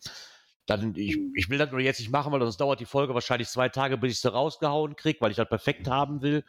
Dann, 0.70 0.94
ich, 0.94 1.18
ich 1.34 1.50
will 1.50 1.58
das 1.58 1.72
nur 1.72 1.80
jetzt 1.80 1.98
nicht 1.98 2.12
machen, 2.12 2.30
weil 2.30 2.38
sonst 2.38 2.58
dauert 2.58 2.78
die 2.78 2.84
Folge 2.84 3.12
wahrscheinlich 3.12 3.48
zwei 3.48 3.68
Tage, 3.68 3.98
bis 3.98 4.12
ich 4.12 4.20
sie 4.20 4.32
rausgehauen 4.32 4.94
kriege, 4.94 5.20
weil 5.20 5.32
ich 5.32 5.36
das 5.36 5.48
perfekt 5.48 5.88
haben 5.88 6.22
will. 6.22 6.44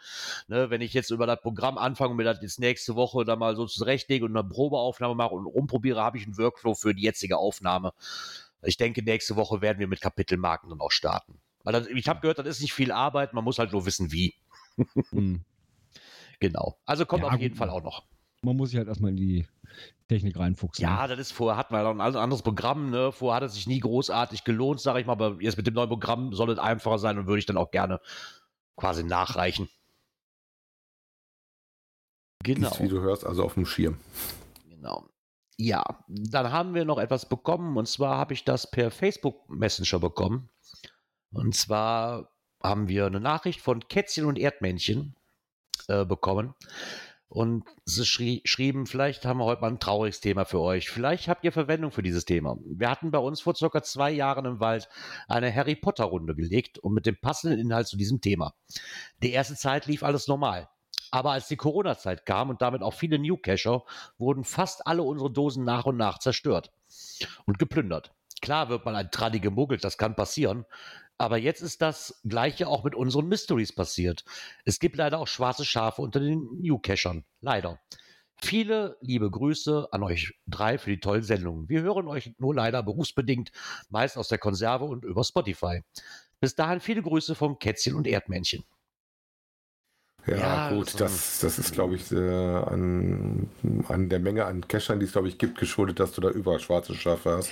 Ne, 0.48 0.70
wenn 0.70 0.80
ich 0.82 0.94
jetzt 0.94 1.10
über 1.10 1.25
das 1.25 1.42
Programm 1.42 1.80
anfange 1.80 2.12
und 2.12 2.18
mir 2.18 2.24
das 2.24 2.40
jetzt 2.40 2.60
nächste 2.60 2.96
Woche 2.96 3.25
da 3.25 3.36
mal 3.36 3.56
so 3.56 3.66
zurechtlege 3.66 4.24
und 4.24 4.38
eine 4.38 4.48
Probeaufnahme 4.48 5.16
mache 5.16 5.34
und 5.34 5.48
rumprobiere, 5.48 6.00
habe 6.00 6.20
ich 6.20 6.25
einen 6.25 6.38
Workflow 6.38 6.75
für 6.75 6.94
die 6.94 7.01
jetzige 7.01 7.38
Aufnahme. 7.38 7.94
Ich 8.62 8.78
denke, 8.78 9.01
nächste 9.01 9.36
Woche 9.38 9.62
werden 9.62 9.80
wir 9.80 9.88
mit 9.88 10.01
Kapitelmarken 10.01 10.70
dann 10.70 10.82
auch 10.82 10.92
starten. 10.92 11.40
Weil 11.63 11.74
das, 11.74 11.88
ich 11.88 12.08
habe 12.08 12.22
gehört, 12.22 12.38
das 12.38 12.46
ist 12.46 12.62
nicht 12.62 12.74
viel 12.74 12.92
Arbeit, 12.92 13.34
man 13.34 13.44
muss 13.44 13.58
halt 13.58 13.72
nur 13.72 13.88
wissen, 13.88 14.12
wie. 14.12 14.36
Hm. 15.10 15.44
Genau. 16.40 16.80
Also 16.86 17.06
kommt 17.06 17.22
Ja, 17.22 17.30
auf 17.30 17.40
jeden. 17.40 17.56
Fall 17.56 17.70
auch 17.70 17.84
noch. 17.84 18.04
Man 18.43 18.57
muss 18.57 18.69
sich 18.71 18.77
halt 18.77 18.88
erstmal 18.88 19.12
in 19.12 19.17
die 19.17 19.48
Technik 20.07 20.38
reinfuchsen. 20.38 20.83
Ja, 20.83 21.07
das 21.07 21.19
ist 21.19 21.31
vorher 21.31 21.57
hatten 21.57 21.74
wir 21.74 21.83
noch 21.83 21.91
ein 21.91 22.15
anderes 22.15 22.41
Programm, 22.41 22.89
ne? 22.89 23.12
Vorher 23.12 23.38
hat 23.38 23.43
es 23.43 23.53
sich 23.53 23.67
nie 23.67 23.79
großartig 23.79 24.43
gelohnt, 24.43 24.81
sage 24.81 25.00
ich 25.00 25.05
mal, 25.05 25.13
aber 25.13 25.41
jetzt 25.41 25.57
mit 25.57 25.67
dem 25.67 25.74
neuen 25.74 25.89
Programm 25.89 26.33
soll 26.33 26.50
es 26.50 26.60
einfacher 26.60 26.98
sein 26.98 27.17
und 27.17 27.27
würde 27.27 27.39
ich 27.39 27.45
dann 27.45 27.57
auch 27.57 27.71
gerne 27.71 28.01
quasi 28.75 29.03
nachreichen. 29.03 29.69
Genau. 32.43 32.71
Ist, 32.71 32.81
wie 32.81 32.88
du 32.88 33.01
hörst, 33.01 33.25
also 33.25 33.43
auf 33.43 33.53
dem 33.53 33.65
Schirm. 33.65 34.00
Genau. 34.69 35.07
Ja, 35.57 35.83
dann 36.07 36.51
haben 36.51 36.74
wir 36.74 36.86
noch 36.86 36.98
etwas 36.98 37.29
bekommen 37.29 37.77
und 37.77 37.88
zwar 37.88 38.17
habe 38.17 38.33
ich 38.33 38.43
das 38.43 38.69
per 38.69 38.89
Facebook 38.89 39.48
Messenger 39.50 40.00
bekommen. 40.00 40.50
Und 41.31 41.55
zwar 41.55 42.31
haben 42.63 42.88
wir 42.88 43.05
eine 43.05 43.19
Nachricht 43.19 43.62
von 43.62 43.88
Kätzchen 43.88 44.25
und 44.25 44.39
Erdmännchen 44.39 45.15
äh, 45.88 46.03
bekommen. 46.03 46.55
Und 47.32 47.64
sie 47.86 48.06
schrie 48.06 48.42
schrieben, 48.44 48.86
vielleicht 48.86 49.26
haben 49.26 49.40
wir 49.40 49.46
heute 49.46 49.62
mal 49.62 49.70
ein 49.70 49.80
trauriges 49.80 50.20
Thema 50.20 50.44
für 50.44 50.60
euch. 50.60 50.90
Vielleicht 50.90 51.30
habt 51.30 51.46
ihr 51.46 51.54
Verwendung 51.54 51.92
für 51.92 52.04
dieses 52.04 52.26
Thema. 52.26 52.58
Wir 52.66 52.90
hatten 52.90 53.10
bei 53.10 53.20
uns 53.20 53.40
vor 53.40 53.56
circa 53.56 53.82
zwei 53.84 54.12
Jahren 54.12 54.44
im 54.44 54.60
Wald 54.60 54.90
eine 55.30 55.56
Harry 55.56 55.78
Potter 55.78 56.04
Runde 56.04 56.36
gelegt 56.36 56.78
und 56.80 56.94
mit 56.94 57.06
dem 57.06 57.16
passenden 57.16 57.58
Inhalt 57.58 57.88
zu 57.88 57.96
diesem 57.96 58.20
Thema. 58.20 58.54
Die 59.24 59.32
erste 59.32 59.56
Zeit 59.56 59.86
lief 59.86 60.04
alles 60.04 60.28
normal. 60.28 60.68
Aber 61.10 61.32
als 61.32 61.48
die 61.48 61.56
Corona-Zeit 61.56 62.26
kam 62.26 62.50
und 62.50 62.62
damit 62.62 62.82
auch 62.82 62.94
viele 62.94 63.18
Newcacher, 63.18 63.86
wurden 64.18 64.44
fast 64.44 64.86
alle 64.86 65.04
unsere 65.04 65.32
Dosen 65.32 65.64
nach 65.64 65.86
und 65.86 65.96
nach 65.96 66.20
zerstört 66.20 66.74
und 67.46 67.60
geplündert. 67.60 68.12
Klar 68.42 68.68
wird 68.68 68.84
mal 68.84 68.96
ein 68.98 69.10
Tradi 69.10 69.40
gemuggelt, 69.40 69.86
das 69.86 69.98
kann 69.98 70.18
passieren. 70.18 70.66
Aber 71.22 71.38
jetzt 71.38 71.62
ist 71.62 71.84
das 71.84 72.20
Gleiche 72.28 72.68
auch 72.68 72.84
mit 72.84 72.96
unseren 72.96 73.28
Mysteries 73.28 73.75
passiert. 73.75 74.25
Es 74.66 74.80
gibt 74.80 74.98
leider 74.98 75.20
auch 75.20 75.28
schwarze 75.28 75.66
Schafe 75.66 76.01
unter 76.01 76.20
den 76.20 76.50
Newcachern. 76.60 77.24
Leider. 77.42 77.80
Viele 78.38 78.98
liebe 79.01 79.30
Grüße 79.30 79.90
an 79.92 80.01
euch 80.01 80.34
drei 80.48 80.80
für 80.80 80.90
die 80.90 81.00
tollen 81.00 81.22
Sendungen. 81.22 81.70
Wir 81.70 81.84
hören 81.84 82.08
euch 82.08 82.34
nur 82.40 82.56
leider 82.56 82.82
berufsbedingt, 82.82 83.51
meist 83.90 84.18
aus 84.18 84.30
der 84.30 84.40
Konserve 84.40 84.86
und 84.86 85.06
über 85.06 85.24
Spotify. 85.24 85.84
Bis 86.40 86.56
dahin 86.56 86.80
viele 86.80 87.04
Grüße 87.04 87.36
vom 87.36 87.60
Kätzchen 87.60 87.94
und 87.94 88.08
Erdmännchen. 88.08 88.63
Ja, 90.28 90.38
Ja, 90.38 90.70
gut, 90.70 91.00
das- 91.00 91.40
das, 91.40 91.58
ist, 91.58 91.74
glaube 91.74 91.96
ich, 91.96 92.12
äh, 92.12 92.18
an, 92.18 93.48
an 93.88 94.08
der 94.08 94.20
Menge 94.20 94.46
an 94.46 94.68
Cachern, 94.68 95.00
die 95.00 95.06
es, 95.08 95.13
glaube 95.13 95.28
ich, 95.28 95.40
gibt, 95.40 95.58
geschuldet, 95.58 96.00
dass 96.00 96.12
du 96.12 96.22
da 96.22 96.30
überall 96.30 96.60
schwarze 96.60 96.94
Schafe 96.94 97.32
hast. 97.38 97.50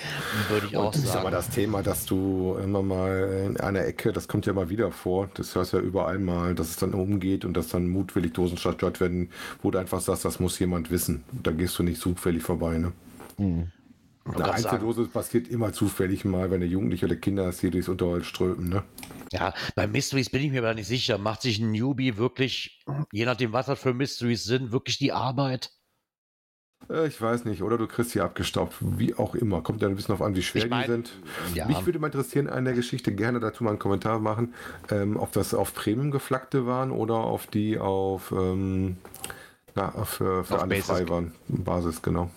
Würde 0.48 0.66
ich 0.68 0.76
auch 0.76 0.86
Und 0.86 0.94
das 0.94 1.02
ist 1.02 1.10
aber 1.10 1.22
sagen. 1.24 1.32
das 1.34 1.50
Thema, 1.50 1.82
dass 1.82 2.06
du 2.06 2.56
immer 2.62 2.82
mal 2.82 3.44
in 3.48 3.56
einer 3.58 3.84
Ecke, 3.84 4.12
das 4.12 4.28
kommt 4.28 4.46
ja 4.46 4.52
mal 4.52 4.70
wieder 4.70 4.92
vor, 4.92 5.28
das 5.34 5.54
hörst 5.56 5.72
du 5.72 5.78
ja 5.78 5.82
überall 5.82 6.18
mal, 6.20 6.54
dass 6.54 6.70
es 6.70 6.76
dann 6.76 6.94
umgeht 6.94 7.44
und 7.44 7.54
dass 7.56 7.68
dann 7.68 7.88
mutwillig 7.88 8.34
Dosen 8.34 8.56
zerstört 8.56 9.00
werden, 9.00 9.30
wo 9.62 9.72
du 9.72 9.78
einfach 9.78 10.00
sagst, 10.00 10.24
das 10.24 10.38
muss 10.38 10.58
jemand 10.60 10.90
wissen. 10.92 11.24
Da 11.32 11.50
gehst 11.50 11.76
du 11.78 11.82
nicht 11.82 12.00
zufällig 12.00 12.42
vorbei, 12.44 12.78
ne? 12.78 12.92
Hm. 13.36 13.72
Eine 14.34 14.52
Einzeldose 14.52 15.04
passiert 15.06 15.48
immer 15.48 15.72
zufällig 15.72 16.24
mal, 16.24 16.50
wenn 16.50 16.60
der 16.60 16.68
Jugendliche 16.68 17.06
oder 17.06 17.16
Kinder 17.16 17.50
durchs 17.52 17.88
Unterholz 17.88 18.26
strömen, 18.26 18.68
ne? 18.68 18.82
Ja, 19.32 19.54
bei 19.76 19.86
Mysteries 19.86 20.30
bin 20.30 20.42
ich 20.42 20.50
mir 20.50 20.58
aber 20.60 20.74
nicht 20.74 20.88
sicher. 20.88 21.18
Macht 21.18 21.42
sich 21.42 21.58
ein 21.60 21.70
Newbie 21.70 22.16
wirklich, 22.16 22.84
je 23.12 23.24
nachdem, 23.24 23.52
was 23.52 23.66
das 23.66 23.80
für 23.80 23.94
Mysteries 23.94 24.44
sind, 24.44 24.72
wirklich 24.72 24.98
die 24.98 25.12
Arbeit? 25.12 25.70
Äh, 26.88 27.06
Ich 27.06 27.20
weiß 27.20 27.44
nicht, 27.44 27.62
oder 27.62 27.78
du 27.78 27.86
kriegst 27.86 28.10
sie 28.12 28.20
abgestaubt, 28.20 28.74
wie 28.80 29.14
auch 29.14 29.34
immer. 29.34 29.62
Kommt 29.62 29.82
ja 29.82 29.88
ein 29.88 29.96
bisschen 29.96 30.14
auf 30.14 30.22
an, 30.22 30.34
wie 30.34 30.42
schwer 30.42 30.64
Ich 30.64 30.70
mein, 30.70 30.82
die 30.84 30.90
sind. 30.90 31.12
ja. 31.54 31.66
Mich 31.66 31.84
würde 31.86 31.98
mal 31.98 32.06
interessieren, 32.08 32.48
an 32.48 32.64
der 32.64 32.74
Geschichte 32.74 33.14
gerne 33.14 33.38
dazu 33.40 33.62
mal 33.64 33.70
einen 33.70 33.78
Kommentar 33.78 34.18
machen, 34.18 34.54
ähm, 34.90 35.16
ob 35.16 35.32
das 35.32 35.54
auf 35.54 35.74
Premium 35.74 36.10
geflaggte 36.10 36.66
waren 36.66 36.90
oder 36.90 37.14
auf 37.16 37.46
die 37.46 37.78
auf, 37.78 38.32
ähm, 38.32 38.96
na, 39.74 39.90
für, 40.04 40.44
für 40.44 40.56
Auf 40.56 40.62
alle 40.62 40.76
Basis. 40.76 40.86
frei 40.86 41.08
waren. 41.08 41.32
Basis, 41.48 42.02
genau. 42.02 42.30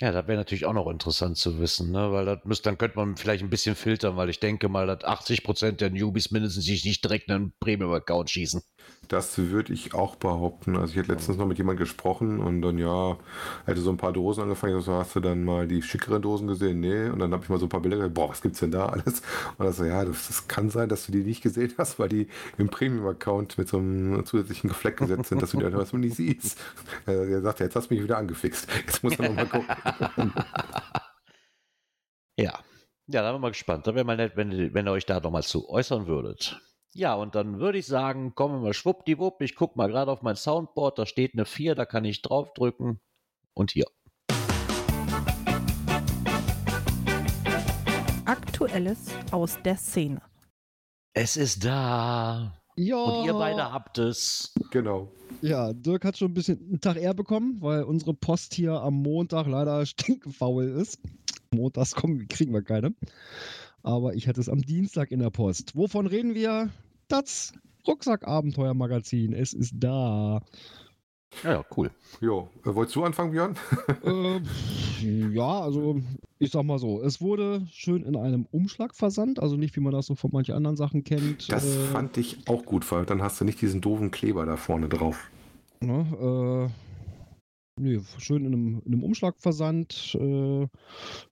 Ja, 0.00 0.12
das 0.12 0.26
wäre 0.26 0.36
natürlich 0.36 0.66
auch 0.66 0.74
noch 0.74 0.88
interessant 0.90 1.38
zu 1.38 1.58
wissen, 1.58 1.90
ne? 1.90 2.12
weil 2.12 2.26
das 2.26 2.44
müsste, 2.44 2.64
dann 2.64 2.76
könnte 2.76 2.98
man 2.98 3.16
vielleicht 3.16 3.42
ein 3.42 3.48
bisschen 3.48 3.74
filtern, 3.74 4.16
weil 4.16 4.28
ich 4.28 4.40
denke 4.40 4.68
mal, 4.68 4.86
dass 4.86 5.04
80% 5.04 5.80
der 5.80 5.88
Newbies 5.90 6.30
mindestens 6.30 6.66
sich 6.66 6.84
nicht 6.84 7.02
direkt 7.02 7.30
einen 7.30 7.54
Premium-Account 7.60 8.28
schießen. 8.30 8.60
Das 9.08 9.38
würde 9.38 9.72
ich 9.72 9.94
auch 9.94 10.16
behaupten. 10.16 10.76
Also 10.76 10.92
ich 10.92 10.98
hatte 10.98 11.12
letztens 11.12 11.38
noch 11.38 11.46
mit 11.46 11.58
jemandem 11.58 11.84
gesprochen 11.84 12.40
und 12.40 12.60
dann 12.62 12.78
ja, 12.78 13.16
hätte 13.64 13.80
so 13.80 13.90
ein 13.90 13.96
paar 13.96 14.12
Dosen 14.12 14.42
angefangen. 14.42 14.80
So, 14.80 14.94
hast 14.94 15.14
du 15.14 15.20
dann 15.20 15.44
mal 15.44 15.68
die 15.68 15.82
schickeren 15.82 16.22
Dosen 16.22 16.48
gesehen? 16.48 16.80
Nee. 16.80 17.08
Und 17.08 17.20
dann 17.20 17.32
habe 17.32 17.44
ich 17.44 17.48
mal 17.48 17.58
so 17.58 17.66
ein 17.66 17.68
paar 17.68 17.80
Bilder 17.80 17.98
gesehen. 17.98 18.14
Boah, 18.14 18.30
was 18.30 18.42
gibt's 18.42 18.60
denn 18.60 18.72
da 18.72 18.86
alles? 18.86 19.22
Und 19.58 19.64
dann 19.64 19.72
so, 19.72 19.84
ja, 19.84 20.04
das, 20.04 20.26
das 20.26 20.48
kann 20.48 20.70
sein, 20.70 20.88
dass 20.88 21.06
du 21.06 21.12
die 21.12 21.22
nicht 21.22 21.42
gesehen 21.42 21.72
hast, 21.78 21.98
weil 21.98 22.08
die 22.08 22.28
im 22.58 22.68
Premium-Account 22.68 23.58
mit 23.58 23.68
so 23.68 23.78
einem 23.78 24.24
zusätzlichen 24.26 24.68
Gefleck 24.68 24.96
gesetzt 24.96 25.28
sind, 25.28 25.40
dass 25.40 25.52
du 25.52 25.58
die 25.58 25.72
was 25.72 25.92
man 25.92 26.00
nicht 26.00 26.16
siehst. 26.16 26.58
Er 27.06 27.42
sagte, 27.42 27.64
jetzt 27.64 27.76
hast 27.76 27.90
du 27.90 27.94
mich 27.94 28.02
wieder 28.02 28.18
angefixt. 28.18 28.68
Jetzt 28.86 29.02
muss 29.02 29.18
man 29.18 29.34
noch 29.34 29.36
mal 29.36 29.46
gucken. 29.46 30.32
Ja. 32.38 32.60
Ja, 33.08 33.22
da 33.22 33.30
bin 33.30 33.36
ich 33.36 33.42
mal 33.42 33.48
gespannt. 33.48 33.86
Da 33.86 33.94
wäre 33.94 34.04
mal 34.04 34.16
nett, 34.16 34.36
wenn, 34.36 34.74
wenn 34.74 34.86
ihr 34.86 34.92
euch 34.92 35.06
da 35.06 35.20
nochmal 35.20 35.42
zu 35.42 35.68
äußern 35.70 36.06
würdet. 36.06 36.60
Ja, 36.96 37.12
und 37.14 37.34
dann 37.34 37.60
würde 37.60 37.76
ich 37.76 37.84
sagen, 37.84 38.34
kommen 38.34 38.54
wir 38.54 38.68
mal 38.68 38.72
schwuppdiwupp. 38.72 39.42
Ich 39.42 39.54
gucke 39.54 39.76
mal 39.76 39.86
gerade 39.88 40.10
auf 40.10 40.22
mein 40.22 40.34
Soundboard, 40.34 40.98
da 40.98 41.04
steht 41.04 41.34
eine 41.34 41.44
4, 41.44 41.74
da 41.74 41.84
kann 41.84 42.06
ich 42.06 42.22
draufdrücken. 42.22 43.00
Und 43.52 43.72
hier. 43.72 43.84
Aktuelles 48.24 49.10
aus 49.30 49.58
der 49.62 49.76
Szene. 49.76 50.22
Es 51.12 51.36
ist 51.36 51.66
da. 51.66 52.54
Ja, 52.76 52.96
Und 52.96 53.26
ihr 53.26 53.34
beide 53.34 53.70
habt 53.70 53.98
es. 53.98 54.54
genau. 54.70 55.12
ja, 55.42 55.74
Dirk 55.74 56.02
hat 56.02 56.16
schon 56.16 56.30
ein 56.30 56.34
bisschen 56.34 56.60
einen 56.66 56.80
Tag 56.80 56.96
eher 56.96 57.12
bekommen, 57.12 57.60
weil 57.60 57.82
unsere 57.82 58.14
Post 58.14 58.54
hier 58.54 58.72
am 58.72 58.94
Montag 59.02 59.46
leider 59.46 59.84
stinkfaul 59.86 60.64
ist. 60.64 60.98
Montags 61.52 61.94
kommen, 61.94 62.26
kriegen 62.28 62.54
wir 62.54 62.62
keine. 62.62 62.94
Aber 63.82 64.14
ich 64.14 64.28
hatte 64.28 64.40
es 64.40 64.48
am 64.48 64.62
Dienstag 64.62 65.10
in 65.10 65.20
der 65.20 65.30
Post. 65.30 65.76
Wovon 65.76 66.06
reden 66.06 66.34
wir? 66.34 66.70
Das 67.08 67.52
Rucksack-Abenteuer-Magazin. 67.86 69.32
Es 69.32 69.52
ist 69.52 69.74
da. 69.76 70.40
Ja, 71.42 71.52
ja, 71.52 71.64
cool. 71.76 71.90
Jo, 72.20 72.48
äh, 72.64 72.74
wolltest 72.74 72.96
du 72.96 73.04
anfangen, 73.04 73.32
Björn? 73.32 73.56
äh, 74.04 74.40
ja, 75.02 75.60
also 75.60 76.00
ich 76.38 76.50
sag 76.50 76.64
mal 76.64 76.78
so, 76.78 77.02
es 77.02 77.20
wurde 77.20 77.66
schön 77.70 78.04
in 78.04 78.16
einem 78.16 78.46
Umschlag 78.50 78.94
versandt, 78.94 79.40
also 79.40 79.56
nicht 79.56 79.76
wie 79.76 79.80
man 79.80 79.92
das 79.92 80.06
so 80.06 80.14
von 80.14 80.30
manchen 80.32 80.54
anderen 80.54 80.76
Sachen 80.76 81.04
kennt. 81.04 81.50
Das 81.52 81.64
äh, 81.64 81.84
fand 81.86 82.16
ich 82.16 82.48
auch 82.48 82.64
gut, 82.64 82.90
weil 82.90 83.04
dann 83.04 83.22
hast 83.22 83.40
du 83.40 83.44
nicht 83.44 83.60
diesen 83.60 83.80
doofen 83.80 84.10
Kleber 84.10 84.46
da 84.46 84.56
vorne 84.56 84.88
drauf. 84.88 85.30
Ne, 85.80 86.70
äh, 87.78 87.80
nee, 87.80 88.00
schön 88.18 88.46
in 88.46 88.54
einem, 88.54 88.82
in 88.84 88.94
einem 88.94 89.04
Umschlag 89.04 89.38
versandt. 89.38 90.16
Äh, 90.18 90.68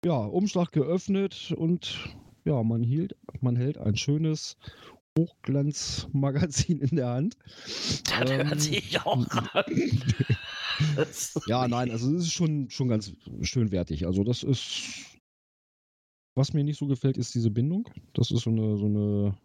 ja, 0.05 0.17
Umschlag 0.17 0.73
geöffnet 0.73 1.55
und 1.57 2.15
ja, 2.45 2.63
man 2.63 2.83
hielt, 2.83 3.17
man 3.41 3.57
hält 3.57 3.79
ein 3.79 3.97
schönes 3.97 4.59
Hochglanzmagazin 5.18 6.81
in 6.81 6.96
der 6.96 7.09
Hand. 7.09 7.37
Das 8.05 8.31
Ähm, 8.31 8.48
hört 8.48 8.61
sich 8.61 9.00
auch 9.00 9.27
an. 9.55 9.64
Ja, 11.46 11.68
nein, 11.68 11.90
also 11.92 12.12
es 12.16 12.24
ist 12.24 12.33
schon, 12.33 12.68
schon 12.68 12.88
ganz 12.88 13.12
schön 13.42 13.70
wertig. 13.70 14.07
Also 14.07 14.24
das 14.24 14.42
ist, 14.42 15.20
was 16.37 16.53
mir 16.53 16.64
nicht 16.64 16.79
so 16.79 16.87
gefällt, 16.87 17.16
ist 17.16 17.35
diese 17.35 17.50
Bindung. 17.50 17.88
Das 18.12 18.33
ist 18.33 18.42
so 18.42 18.50
eine, 18.50 18.77
so 18.77 18.87
eine, 18.87 19.38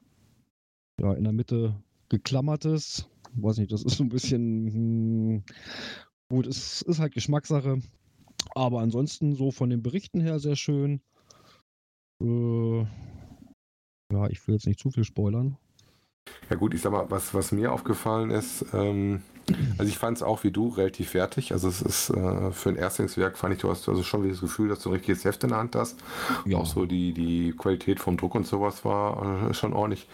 ja, 1.00 1.14
in 1.14 1.24
der 1.24 1.34
Mitte 1.34 1.76
geklammertes. 2.10 3.08
Weiß 3.34 3.58
nicht, 3.60 3.72
das 3.72 3.84
ist 3.84 3.98
so 3.98 4.04
ein 4.04 4.10
bisschen, 4.10 4.74
hm, 4.74 5.44
gut, 6.30 6.48
es 6.48 6.82
ist 6.82 7.00
halt 7.00 7.14
Geschmackssache. 7.14 7.80
Aber 8.56 8.82
ansonsten 8.82 9.36
so 9.36 9.52
von 9.52 9.70
den 9.70 9.84
Berichten 9.84 10.20
her 10.22 10.40
sehr 10.40 10.56
schön. 10.56 11.02
Äh, 12.22 12.86
ja, 14.12 14.28
ich 14.28 14.46
will 14.48 14.56
jetzt 14.56 14.68
nicht 14.68 14.80
zu 14.80 14.92
viel 14.92 15.04
spoilern. 15.04 15.58
Ja 16.50 16.56
gut, 16.56 16.74
ich 16.74 16.82
sag 16.82 16.92
mal, 16.92 17.10
was, 17.10 17.34
was 17.34 17.52
mir 17.52 17.72
aufgefallen 17.72 18.32
ist, 18.32 18.66
ähm, 18.74 19.22
also 19.78 19.90
ich 19.90 19.98
fand 19.98 20.18
es 20.18 20.24
auch 20.24 20.44
wie 20.44 20.52
du 20.52 20.70
relativ 20.70 21.10
fertig. 21.12 21.52
Also 21.54 21.68
es 21.68 21.82
ist 21.82 22.10
äh, 22.10 22.52
für 22.52 22.70
ein 22.70 22.76
Erstlingswerk 22.76 23.38
fand 23.38 23.54
ich, 23.56 23.62
du 23.62 23.70
hast 23.70 23.88
also 23.90 24.04
schon 24.04 24.28
das 24.28 24.42
Gefühl, 24.42 24.70
dass 24.70 24.80
du 24.80 24.90
ein 24.90 24.94
richtiges 24.94 25.26
Heft 25.26 25.44
in 25.44 25.50
der 25.50 25.60
Hand 25.60 25.76
hast. 25.76 25.98
Auch 26.54 26.66
so 26.66 26.86
die, 26.86 27.14
die 27.14 27.54
Qualität 27.58 28.00
vom 28.00 28.18
Druck 28.18 28.36
und 28.36 28.46
sowas 28.48 28.84
war 28.86 29.50
äh, 29.50 29.54
schon 29.54 29.74
ordentlich. 29.74 30.08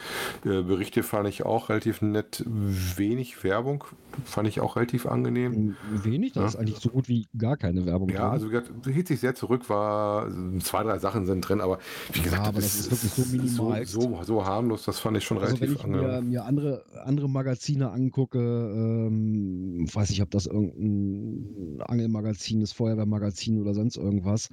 Äh, 0.45 0.61
Berichte 0.63 1.03
fand 1.03 1.27
ich 1.29 1.45
auch 1.45 1.69
relativ 1.69 2.01
nett. 2.01 2.43
Wenig 2.45 3.43
Werbung 3.43 3.83
fand 4.23 4.47
ich 4.47 4.61
auch 4.61 4.75
relativ 4.77 5.05
angenehm. 5.05 5.75
Wenig, 5.91 6.33
da 6.33 6.41
Ja. 6.41 6.47
ist 6.47 6.55
eigentlich 6.55 6.79
so 6.79 6.89
gut 6.89 7.09
wie 7.09 7.27
gar 7.37 7.57
keine 7.57 7.85
Werbung 7.85 8.09
Ja, 8.09 8.21
drin. 8.21 8.29
also 8.31 8.47
wie 8.47 8.51
gesagt, 8.51 8.71
hielt 8.85 9.07
sich 9.07 9.19
sehr 9.19 9.35
zurück, 9.35 9.69
war 9.69 10.29
zwei, 10.61 10.83
drei 10.83 10.99
Sachen 10.99 11.25
sind 11.25 11.41
drin, 11.41 11.59
aber 11.59 11.79
wie 12.13 12.21
gesagt, 12.21 12.47
aber 12.47 12.61
das 12.61 12.75
ist 12.79 12.91
wirklich 12.91 13.11
so 13.11 13.23
minimal. 13.25 13.85
so, 13.85 14.01
so, 14.01 14.23
so 14.23 14.45
harmlos, 14.45 14.83
das 14.85 14.99
fand 14.99 15.17
ich 15.17 15.23
schon 15.25 15.37
Also 15.39 15.59
wenn 15.59 15.67
relativ 15.69 15.85
ich 15.85 15.91
mir, 15.91 16.21
mir 16.21 16.45
andere, 16.45 16.85
andere 17.03 17.29
Magazine 17.29 17.91
angucke, 17.91 18.39
ähm, 18.39 19.24
weiß 19.93 20.09
ich, 20.11 20.21
ob 20.21 20.31
das 20.31 20.45
irgendein 20.47 21.81
Angelmagazin 21.81 22.61
ist, 22.61 22.73
Feuerwehrmagazin 22.73 23.59
oder 23.61 23.73
sonst 23.73 23.97
irgendwas. 23.97 24.49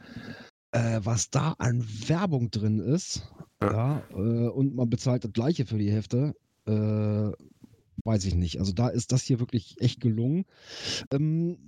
äh, 0.72 1.00
was 1.04 1.30
da 1.30 1.52
an 1.58 1.84
Werbung 2.08 2.50
drin 2.50 2.78
ist, 2.78 3.32
ja, 3.62 4.02
äh, 4.10 4.48
und 4.48 4.74
man 4.74 4.90
bezahlt 4.90 5.24
das 5.24 5.32
gleiche 5.32 5.66
für 5.66 5.78
die 5.78 5.90
Hefte, 5.92 6.34
äh, 6.66 7.32
weiß 8.04 8.24
ich 8.24 8.34
nicht. 8.34 8.58
Also 8.58 8.72
da 8.72 8.88
ist 8.88 9.12
das 9.12 9.22
hier 9.22 9.40
wirklich 9.40 9.80
echt 9.80 10.00
gelungen. 10.00 10.44
Ähm, 11.12 11.58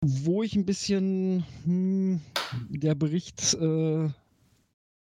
wo 0.00 0.42
ich 0.42 0.54
ein 0.56 0.64
bisschen 0.66 1.44
hm, 1.64 2.20
der 2.68 2.94
Bericht, 2.94 3.54
äh, 3.54 4.08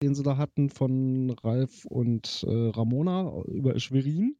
den 0.02 0.14
sie 0.14 0.22
da 0.22 0.36
hatten 0.36 0.70
von 0.70 1.30
Ralf 1.42 1.84
und 1.84 2.44
äh, 2.48 2.70
Ramona 2.70 3.42
über 3.46 3.78
Schwerin, 3.80 4.36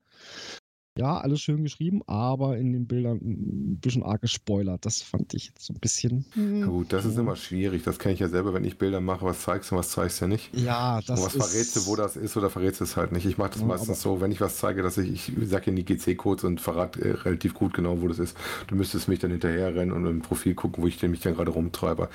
ja, 0.98 1.18
alles 1.18 1.40
schön 1.40 1.62
geschrieben, 1.62 2.02
aber 2.06 2.56
in 2.58 2.72
den 2.72 2.86
Bildern 2.86 3.18
ein 3.18 3.78
bisschen 3.80 4.02
arg 4.02 4.20
gespoilert. 4.20 4.84
Das 4.84 5.00
fand 5.02 5.32
ich 5.34 5.46
jetzt 5.46 5.62
so 5.64 5.72
ein 5.72 5.78
bisschen. 5.80 6.24
Ja, 6.34 6.66
gut, 6.66 6.92
das 6.92 7.04
ist 7.04 7.16
immer 7.16 7.36
schwierig. 7.36 7.84
Das 7.84 7.98
kenne 7.98 8.14
ich 8.14 8.20
ja 8.20 8.28
selber, 8.28 8.52
wenn 8.52 8.64
ich 8.64 8.78
Bilder 8.78 9.00
mache, 9.00 9.24
was 9.24 9.40
zeigst 9.42 9.70
du 9.70 9.76
und 9.76 9.78
was 9.80 9.90
zeigst 9.90 10.20
du 10.20 10.24
ja 10.24 10.28
nicht. 10.28 10.50
Ja, 10.54 11.00
das 11.06 11.20
und 11.20 11.26
was 11.26 11.34
ist. 11.36 11.46
verrätst 11.52 11.76
du, 11.76 11.86
wo 11.86 11.96
das 11.96 12.16
ist 12.16 12.36
oder 12.36 12.50
verrätst 12.50 12.80
du 12.80 12.84
es 12.84 12.96
halt 12.96 13.12
nicht. 13.12 13.26
Ich 13.26 13.38
mache 13.38 13.50
das 13.50 13.60
Ja, 13.60 13.66
meistens 13.66 14.02
so, 14.02 14.20
wenn 14.20 14.32
ich 14.32 14.40
was 14.40 14.56
zeige, 14.56 14.82
dass 14.82 14.98
ich, 14.98 15.32
ich 15.36 15.48
sage 15.48 15.66
ja 15.66 15.72
nie 15.72 15.84
GC-Codes 15.84 16.44
und 16.44 16.60
verrate 16.60 17.00
äh, 17.00 17.12
relativ 17.12 17.54
gut 17.54 17.74
genau, 17.74 18.00
wo 18.00 18.08
das 18.08 18.18
ist. 18.18 18.36
Du 18.66 18.74
müsstest 18.74 19.06
mich 19.08 19.20
dann 19.20 19.30
hinterher 19.30 19.74
rennen 19.74 19.92
und 19.92 20.04
im 20.06 20.20
Profil 20.22 20.54
gucken, 20.54 20.82
wo 20.82 20.88
ich 20.88 21.00
mich 21.02 21.20
dann 21.20 21.34
gerade 21.34 21.52
rumtreibe. 21.52 22.08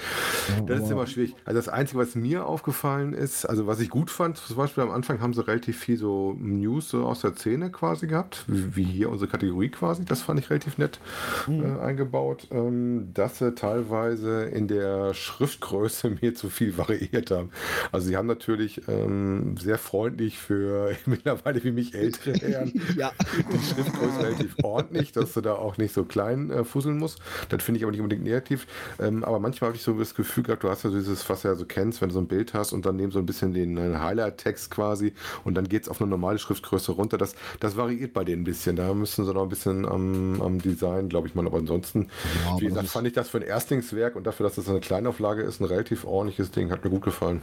Ja, 0.57 0.61
Das 0.65 0.83
ist 0.83 0.91
immer 0.91 1.07
schwierig. 1.07 1.35
Also 1.45 1.57
das 1.57 1.69
Einzige, 1.69 1.99
was 2.01 2.15
mir 2.15 2.45
aufgefallen 2.45 3.13
ist, 3.13 3.45
also 3.45 3.65
was 3.65 3.79
ich 3.79 3.89
gut 3.89 4.11
fand, 4.11 4.37
zum 4.37 4.57
Beispiel 4.57 4.83
am 4.83 4.91
Anfang 4.91 5.21
haben 5.21 5.33
sie 5.33 5.45
relativ 5.47 5.79
viel 5.79 5.97
so 5.97 6.35
News 6.39 6.89
so 6.89 7.05
aus 7.05 7.21
der 7.21 7.33
Szene 7.35 7.69
quasi 7.71 8.07
gehabt, 8.07 8.43
wie, 8.47 8.72
wie 8.75 8.83
hier 8.83 9.09
unsere 9.09 9.29
Kategorie 9.29 9.69
quasi. 9.69 10.05
Das 10.05 10.21
fand 10.21 10.39
ich 10.39 10.49
relativ 10.49 10.77
nett 10.77 10.99
Mhm. 11.47 11.63
äh, 11.77 11.79
eingebaut. 11.79 12.47
Ähm, 12.51 13.09
dass 13.13 13.39
sie 13.39 13.53
teilweise 13.55 14.43
in 14.43 14.67
der 14.67 15.13
Schriftgröße 15.13 16.09
mir 16.21 16.33
zu 16.35 16.49
viel 16.49 16.77
variiert 16.77 17.31
haben. 17.31 17.49
Also 17.91 18.07
sie 18.07 18.17
haben 18.17 18.27
natürlich 18.27 18.81
ähm, 18.87 19.55
sehr 19.57 19.77
freundlich 19.77 20.37
für 20.39 20.95
mittlerweile 21.05 21.63
wie 21.63 21.71
mich 21.71 21.93
ältere 21.93 22.33
Herren 22.41 22.71
Ja. 22.97 23.11
die 23.51 23.73
Schriftgröße 23.73 24.19
relativ 24.23 24.55
ordentlich, 24.63 25.11
dass 25.11 25.33
du 25.33 25.41
da 25.41 25.53
auch 25.53 25.77
nicht 25.77 25.93
so 25.93 26.03
klein 26.05 26.49
äh, 26.51 26.63
fusseln 26.63 26.97
musst. 26.97 27.19
Das 27.49 27.63
finde 27.63 27.77
ich 27.79 27.83
aber 27.83 27.91
nicht 27.91 28.01
unbedingt 28.01 28.23
negativ. 28.23 28.67
Ähm, 28.99 29.23
aber 29.23 29.39
manchmal 29.39 29.69
habe 29.69 29.77
ich 29.77 29.83
so 29.83 29.93
das 29.97 30.15
Gefühl 30.15 30.43
gehabt, 30.43 30.63
du 30.63 30.69
hast 30.69 30.83
ja 30.83 30.89
so 30.89 30.97
dieses, 30.97 31.27
was 31.29 31.41
du 31.41 31.47
ja 31.49 31.55
so 31.55 31.65
kennst, 31.65 32.01
wenn 32.01 32.09
du 32.09 32.13
so 32.13 32.19
ein 32.21 32.27
Bild 32.27 32.53
hast 32.53 32.73
und 32.73 32.85
dann 32.85 32.95
neben 32.95 33.11
so 33.11 33.19
ein 33.19 33.25
bisschen 33.25 33.53
den 33.53 33.77
äh, 33.77 33.97
Highlight-Text 33.97 34.71
quasi 34.71 35.13
und 35.43 35.55
dann 35.55 35.67
geht 35.67 35.83
es 35.83 35.89
auf 35.89 36.01
eine 36.01 36.09
normale 36.09 36.39
Schriftgröße 36.39 36.91
runter. 36.93 37.17
Das, 37.17 37.35
das 37.59 37.77
variiert 37.77 38.13
bei 38.13 38.23
denen 38.23 38.41
ein 38.41 38.45
bisschen. 38.45 38.62
Da 38.71 38.93
müssen 38.93 39.25
sie 39.25 39.33
noch 39.33 39.43
ein 39.43 39.49
bisschen 39.49 39.85
am, 39.85 40.41
am 40.41 40.59
Design, 40.61 41.09
glaube 41.09 41.27
ich 41.27 41.35
mal. 41.35 41.45
Aber 41.45 41.57
ansonsten, 41.57 42.07
Ja, 42.45 42.59
wie 42.61 42.67
gesagt, 42.67 42.87
fand 42.87 43.07
ich 43.07 43.13
das 43.13 43.29
für 43.29 43.37
ein 43.37 43.43
Erstlingswerk 43.43 44.15
und 44.15 44.25
dafür, 44.25 44.45
dass 44.45 44.55
das 44.55 44.69
eine 44.69 44.79
Kleinauflage 44.79 45.41
ist, 45.41 45.59
ein 45.59 45.65
relativ 45.65 46.05
ordentliches 46.05 46.51
Ding. 46.51 46.71
Hat 46.71 46.83
mir 46.83 46.89
gut 46.91 47.01
gefallen. 47.03 47.41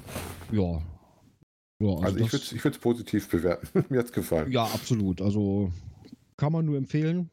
Ja. 0.50 0.80
Ja, 1.82 1.94
Also, 2.02 2.18
ich 2.18 2.30
das- 2.30 2.52
würde 2.52 2.68
es 2.70 2.78
positiv 2.78 3.28
bewerten. 3.28 3.84
mir 3.90 3.98
hat 3.98 4.06
es 4.06 4.12
gefallen. 4.12 4.50
Ja, 4.50 4.64
absolut. 4.64 5.20
Also 5.20 5.70
kann 6.36 6.52
man 6.52 6.64
nur 6.64 6.76
empfehlen. 6.78 7.30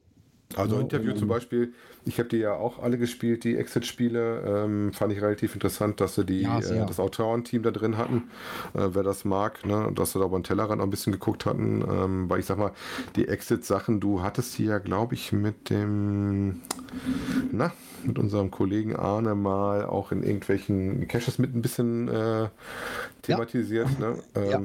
Also 0.56 0.76
Ja, 0.76 0.82
Interview 0.82 1.12
um- 1.12 1.18
zum 1.18 1.28
Beispiel, 1.28 1.74
ich 2.08 2.20
habe 2.20 2.30
die 2.30 2.38
ja 2.38 2.54
auch 2.54 2.80
alle 2.82 2.98
gespielt, 2.98 3.44
die 3.44 3.58
Exit-Spiele. 3.58 4.44
Ähm, 4.46 4.94
fand 4.94 5.12
ich 5.14 5.22
relativ 5.22 5.54
interessant, 5.54 6.00
dass 6.02 6.16
sie 6.16 6.26
die, 6.26 6.42
Ja, 6.42 6.60
äh, 6.60 6.86
das 6.86 7.00
Autorenteam 7.00 7.64
da 7.64 7.72
drin 7.72 7.98
hatten, 7.98 8.30
äh, 8.74 8.88
wer 8.92 9.04
das 9.04 9.26
mag, 9.26 9.66
ne? 9.66 9.92
dass 9.94 10.14
sie 10.14 10.20
da 10.20 10.26
über 10.26 10.40
den 10.40 10.44
Tellerrand 10.44 10.82
auch 10.82 10.86
ein 10.86 10.90
bisschen 10.90 11.14
geguckt 11.14 11.46
hatten. 11.46 11.82
Ähm, 11.82 12.30
weil 12.30 12.40
ich 12.40 12.46
sag 12.46 12.58
mal, 12.58 12.72
die 13.16 13.28
Exit-Sachen, 13.28 14.00
du 14.00 14.22
hattest 14.22 14.58
die 14.58 14.66
ja, 14.66 14.78
glaube 14.80 15.16
ich, 15.16 15.32
mit 15.32 15.70
dem, 15.70 16.62
na, 17.52 17.72
mit 18.04 18.18
unserem 18.20 18.52
Kollegen 18.52 18.96
Arne 18.96 19.36
mal 19.36 19.86
auch 19.86 20.12
in 20.12 20.24
irgendwelchen 20.24 21.08
Caches 21.08 21.40
mit 21.40 21.56
ein 21.56 21.62
bisschen 21.62 22.08
äh, 22.08 22.48
thematisiert. 23.24 24.00
Ne? 24.00 24.16
Ähm, 24.36 24.50
Ja. 24.50 24.62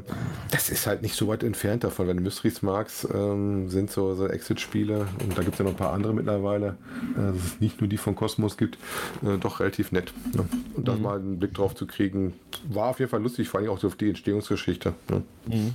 Das 0.50 0.70
ist 0.70 0.86
halt 0.86 1.02
nicht 1.02 1.14
so 1.14 1.28
weit 1.28 1.42
entfernt 1.42 1.84
davon. 1.84 2.06
Wenn 2.06 2.16
du 2.18 2.22
Mysteries 2.22 2.62
magst, 2.62 3.06
ähm, 3.12 3.68
sind 3.68 3.90
so, 3.90 4.14
so 4.14 4.26
Exit-Spiele 4.28 5.06
und 5.22 5.36
da 5.36 5.42
gibt 5.42 5.54
es 5.54 5.58
ja 5.58 5.64
noch 5.64 5.72
ein 5.72 5.76
paar 5.76 5.92
andere 5.92 6.12
mittlerweile, 6.14 6.76
äh, 7.16 7.31
dass 7.32 7.44
es 7.44 7.60
nicht 7.60 7.80
nur 7.80 7.88
die 7.88 7.96
von 7.96 8.14
Cosmos 8.14 8.56
gibt, 8.56 8.78
äh, 9.22 9.38
doch 9.38 9.60
relativ 9.60 9.92
nett. 9.92 10.12
Ne? 10.34 10.46
Und 10.74 10.86
da 10.88 10.94
Mhm. 10.94 11.02
mal 11.02 11.18
einen 11.18 11.38
Blick 11.38 11.54
drauf 11.54 11.74
zu 11.74 11.86
kriegen, 11.86 12.34
war 12.68 12.88
auf 12.88 12.98
jeden 13.00 13.10
Fall 13.10 13.22
lustig, 13.22 13.48
vor 13.48 13.60
allem 13.60 13.70
auch 13.70 13.78
so 13.78 13.86
auf 13.88 13.96
die 13.96 14.08
Entstehungsgeschichte. 14.08 14.94
Ne? 15.10 15.74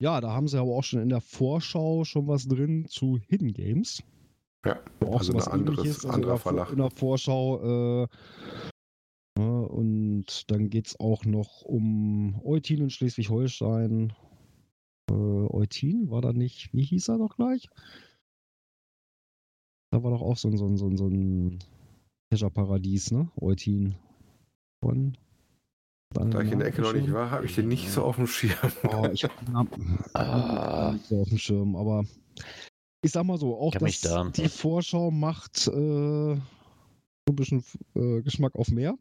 Ja, 0.00 0.20
da 0.20 0.32
haben 0.32 0.46
sie 0.48 0.58
aber 0.60 0.70
auch 0.76 0.84
schon 0.84 1.00
in 1.00 1.08
der 1.08 1.20
Vorschau 1.20 2.04
schon 2.04 2.28
was 2.28 2.46
drin 2.46 2.86
zu 2.88 3.18
Hidden 3.28 3.52
Games. 3.52 4.02
Ja, 4.64 4.78
Auch 5.04 5.18
also 5.18 5.32
ein 5.34 5.40
anderes, 5.42 6.04
also 6.04 6.08
anderer 6.08 6.14
in 6.14 6.22
der 6.22 6.36
Vor- 6.36 6.52
Verlag. 6.52 6.70
In 6.72 6.78
der 6.78 6.90
Vorschau. 6.90 8.02
Äh, 8.04 8.08
ja, 9.38 9.44
und 9.44 10.50
dann 10.50 10.68
geht 10.70 10.88
es 10.88 11.00
auch 11.00 11.24
noch 11.24 11.62
um 11.62 12.40
Eutin 12.44 12.82
in 12.82 12.90
Schleswig-Holstein. 12.90 14.12
Äh, 15.10 15.14
Eutin 15.14 16.10
war 16.10 16.20
da 16.22 16.32
nicht, 16.32 16.72
wie 16.74 16.82
hieß 16.84 17.08
er 17.08 17.18
doch 17.18 17.36
gleich? 17.36 17.68
Da 19.90 20.02
war 20.02 20.10
doch 20.10 20.20
auch 20.22 20.36
so 20.36 20.48
ein, 20.48 20.56
so 20.56 20.66
ein, 20.66 20.76
so 20.76 20.86
ein, 20.86 20.96
so 20.96 21.06
ein 21.08 21.58
Kescher-Paradies, 22.30 23.10
ne? 23.12 23.30
Eutin. 23.40 23.94
Von. 24.84 25.16
Da 26.14 26.40
ich 26.40 26.52
in 26.52 26.58
der 26.58 26.68
Ecke 26.68 26.80
noch 26.82 26.92
nicht 26.94 27.12
war, 27.12 27.30
habe 27.30 27.44
ich 27.46 27.54
den 27.54 27.68
nicht 27.68 27.90
so 27.90 28.02
auf 28.04 28.16
dem 28.16 28.26
Schirm. 28.26 28.54
Oh, 28.84 29.06
ich 29.12 29.24
habe 29.24 29.34
den 29.44 29.52
Namen 29.52 29.98
Ah. 30.14 30.92
nicht 30.92 31.06
so 31.06 31.20
auf 31.20 31.28
dem 31.28 31.38
Schirm, 31.38 31.76
aber 31.76 32.04
ich 33.02 33.12
sag 33.12 33.24
mal 33.24 33.38
so, 33.38 33.56
auch 33.58 33.72
Kenn 33.72 33.82
mich 33.84 34.00
das, 34.00 34.12
da. 34.12 34.24
die 34.30 34.48
Vorschau 34.48 35.10
macht 35.10 35.68
äh, 35.68 36.32
ein 36.32 36.42
bisschen 37.36 37.62
äh, 37.94 38.22
Geschmack 38.22 38.54
auf 38.56 38.70
mehr. 38.70 38.96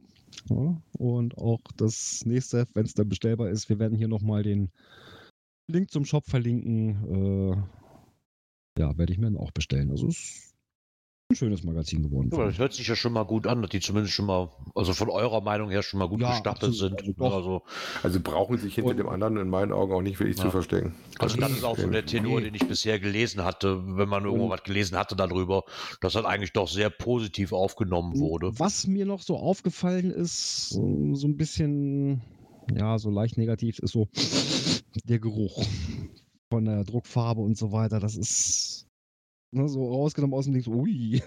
Ja, 0.49 0.81
und 0.97 1.37
auch 1.37 1.61
das 1.77 2.25
nächste, 2.25 2.65
wenn 2.73 2.85
es 2.85 2.93
dann 2.93 3.07
bestellbar 3.09 3.49
ist, 3.49 3.69
wir 3.69 3.79
werden 3.79 3.97
hier 3.97 4.07
nochmal 4.09 4.43
den 4.43 4.69
Link 5.71 5.89
zum 5.91 6.03
Shop 6.05 6.25
verlinken. 6.25 7.55
Äh, 8.75 8.81
ja, 8.81 8.97
werde 8.97 9.13
ich 9.13 9.17
mir 9.19 9.25
dann 9.27 9.37
auch 9.37 9.51
bestellen. 9.51 9.91
Also 9.91 10.07
es 10.07 10.17
ist 10.19 10.56
schönes 11.37 11.63
Magazin 11.63 12.03
geworden. 12.03 12.29
Ja, 12.33 12.45
das 12.45 12.57
hört 12.57 12.73
sich 12.73 12.87
ja 12.87 12.95
schon 12.95 13.13
mal 13.13 13.23
gut 13.23 13.47
an, 13.47 13.61
dass 13.61 13.69
die 13.71 13.79
zumindest 13.79 14.13
schon 14.13 14.25
mal, 14.25 14.49
also 14.75 14.93
von 14.93 15.09
eurer 15.09 15.41
Meinung 15.41 15.69
her 15.69 15.83
schon 15.83 15.99
mal 15.99 16.07
gut 16.09 16.19
Ja, 16.21 16.31
gestartet 16.31 16.69
absolut. 16.69 16.99
sind. 16.99 17.21
Also. 17.21 17.35
Also, 17.37 17.61
Also 18.03 18.19
brauchen 18.19 18.57
sich 18.57 18.75
hinter 18.75 18.91
Und- 18.91 18.97
dem 18.97 19.07
anderen 19.09 19.37
in 19.37 19.49
meinen 19.49 19.71
Augen 19.71 19.93
auch 19.93 20.01
nicht 20.01 20.19
wirklich 20.19 20.37
Ja. 20.37 20.43
zu 20.43 20.51
verstecken. 20.51 20.93
also 21.19 21.37
das 21.37 21.51
ist 21.51 21.63
auch 21.63 21.77
so 21.77 21.87
der 21.89 22.05
Tenor, 22.05 22.41
den 22.41 22.53
ich 22.55 22.67
bisher 22.67 22.99
gelesen 22.99 23.43
hatte, 23.43 23.81
wenn 23.97 24.09
man 24.09 24.25
irgendwo 24.25 24.49
was 24.49 24.63
gelesen 24.63 24.97
hatte 24.97 25.15
darüber, 25.15 25.63
dass 26.01 26.13
das 26.13 26.25
eigentlich 26.25 26.53
doch 26.53 26.67
sehr 26.67 26.89
positiv 26.89 27.53
aufgenommen 27.53 28.17
wurde. 28.19 28.51
Was 28.59 28.87
mir 28.87 29.05
noch 29.05 29.21
so 29.21 29.37
aufgefallen 29.37 30.11
ist, 30.11 30.69
so 30.69 31.13
so 31.13 31.27
ein 31.27 31.37
bisschen, 31.37 32.21
ja, 32.75 32.97
so 32.97 33.09
leicht 33.09 33.37
negativ, 33.37 33.79
ist 33.79 33.91
so 33.93 34.07
der 35.05 35.19
Geruch 35.19 35.63
von 36.49 36.65
der 36.65 36.83
Druckfarbe 36.83 37.41
und 37.41 37.57
so 37.57 37.71
weiter. 37.71 37.99
Das 37.99 38.15
ist 38.15 38.86
ne, 39.51 39.67
so 39.69 39.87
rausgenommen 39.87 40.33
aus 40.33 40.45
dem 40.45 40.53
Ding, 40.53 40.63
so, 40.63 40.71
ui. 40.71 41.21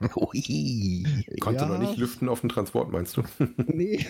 Ui. 0.16 1.04
Konnte 1.40 1.62
ja, 1.64 1.68
noch 1.68 1.78
nicht 1.78 1.96
lüften 1.96 2.28
auf 2.28 2.40
dem 2.40 2.48
Transport, 2.48 2.92
meinst 2.92 3.16
du? 3.16 3.22
Nee. 3.66 4.06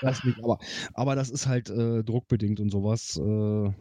das 0.00 0.24
nicht, 0.24 0.42
aber, 0.42 0.58
aber 0.94 1.14
das 1.16 1.30
ist 1.30 1.46
halt 1.46 1.70
äh, 1.70 2.02
druckbedingt 2.02 2.58
und 2.60 2.70
sowas. 2.70 3.16
Äh, 3.18 3.72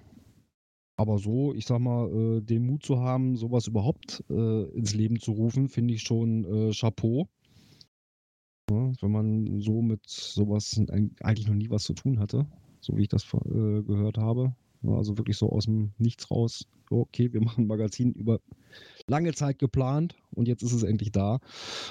aber 0.98 1.18
so, 1.18 1.54
ich 1.56 1.66
sag 1.66 1.80
mal, 1.80 2.10
äh, 2.12 2.42
den 2.42 2.66
Mut 2.66 2.84
zu 2.84 3.00
haben, 3.00 3.36
sowas 3.38 3.66
überhaupt 3.68 4.24
äh, 4.30 4.64
ins 4.72 4.94
Leben 4.94 5.20
zu 5.20 5.32
rufen, 5.32 5.68
finde 5.68 5.94
ich 5.96 6.04
schon 6.04 6.46
äh, 6.46 6.72
Chapeau. 6.74 7.28
Ja, 8.70 8.92
wenn 9.02 9.12
man 9.12 9.60
so 9.62 9.82
mit 9.82 10.08
sowas 10.08 10.78
eig- 10.78 11.22
eigentlich 11.22 11.48
noch 11.48 11.56
nie 11.56 11.70
was 11.70 11.84
zu 11.84 11.94
tun 11.94 12.20
hatte, 12.20 12.46
so 12.82 12.96
wie 12.98 13.02
ich 13.04 13.10
das 13.10 13.24
äh, 13.34 13.82
gehört 13.84 14.18
habe. 14.18 14.56
Ja, 14.84 14.96
also 14.96 15.18
wirklich 15.18 15.38
so 15.38 15.52
aus 15.52 15.66
dem 15.66 15.92
Nichts 15.98 16.32
raus. 16.32 16.68
Okay, 16.90 17.32
wir 17.34 17.42
machen 17.42 17.66
ein 17.66 17.68
Magazin 17.68 18.14
über 18.14 18.40
lange 19.08 19.34
Zeit 19.34 19.60
geplant 19.60 20.16
und 20.32 20.48
jetzt 20.48 20.64
ist 20.64 20.74
es 20.74 20.84
endlich 20.84 21.12
da. 21.12 21.40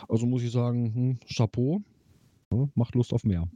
Also 0.08 0.26
muss 0.26 0.42
ich 0.42 0.52
sagen, 0.52 0.94
hm, 0.94 1.18
Chapeau. 1.26 1.82
Ja, 2.52 2.68
macht 2.74 2.94
Lust 2.96 3.12
auf 3.12 3.24
mehr. 3.24 3.48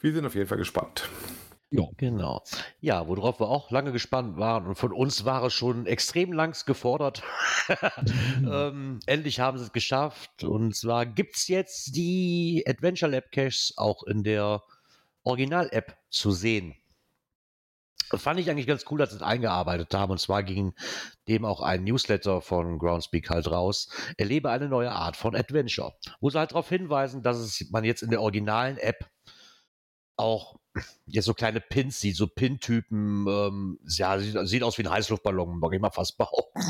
Wir 0.00 0.12
sind 0.12 0.26
auf 0.26 0.34
jeden 0.34 0.48
Fall 0.48 0.58
gespannt. 0.58 1.08
Ja. 1.70 1.88
Genau. 1.96 2.42
Ja, 2.80 3.08
worauf 3.08 3.40
wir 3.40 3.48
auch 3.48 3.70
lange 3.70 3.90
gespannt 3.90 4.36
waren 4.36 4.66
und 4.66 4.76
von 4.76 4.92
uns 4.92 5.24
war 5.24 5.42
es 5.44 5.54
schon 5.54 5.86
extrem 5.86 6.32
langs 6.32 6.66
gefordert. 6.66 7.22
ähm, 8.48 9.00
endlich 9.06 9.40
haben 9.40 9.58
sie 9.58 9.64
es 9.64 9.72
geschafft. 9.72 10.44
Und 10.44 10.76
zwar 10.76 11.06
gibt 11.06 11.36
es 11.36 11.48
jetzt 11.48 11.96
die 11.96 12.64
Adventure 12.66 13.10
Lab 13.10 13.32
Caches 13.32 13.74
auch 13.76 14.04
in 14.04 14.22
der 14.22 14.62
Original-App 15.24 15.96
zu 16.10 16.30
sehen. 16.30 16.74
Fand 18.12 18.40
ich 18.40 18.50
eigentlich 18.50 18.66
ganz 18.66 18.84
cool, 18.90 18.98
dass 18.98 19.10
sie 19.10 19.16
es 19.16 19.22
eingearbeitet 19.22 19.94
haben. 19.94 20.12
Und 20.12 20.18
zwar 20.18 20.42
ging 20.42 20.74
dem 21.28 21.44
auch 21.44 21.60
ein 21.60 21.84
Newsletter 21.84 22.40
von 22.40 22.78
Groundspeak 22.78 23.30
halt 23.30 23.50
raus. 23.50 23.88
Erlebe 24.16 24.50
eine 24.50 24.68
neue 24.68 24.92
Art 24.92 25.16
von 25.16 25.34
Adventure. 25.34 25.94
Wo 26.20 26.30
sie 26.30 26.38
halt 26.38 26.52
darauf 26.52 26.68
hinweisen, 26.68 27.22
dass 27.22 27.38
es 27.38 27.70
man 27.70 27.84
jetzt 27.84 28.02
in 28.02 28.10
der 28.10 28.22
originalen 28.22 28.78
App 28.78 29.08
auch 30.16 30.56
jetzt 31.06 31.24
so 31.24 31.34
kleine 31.34 31.60
Pins 31.60 32.00
sieht, 32.00 32.16
so 32.16 32.26
Pin-Typen. 32.26 33.26
Ähm, 33.28 33.78
ja, 33.88 34.18
sieht, 34.18 34.36
sieht 34.48 34.62
aus 34.62 34.78
wie 34.78 34.82
ein 34.82 34.90
Heißluftballon, 34.90 35.58
mag 35.58 35.72
ich 35.72 35.80
mal 35.80 35.90
fast 35.90 36.18
behaupten. 36.18 36.60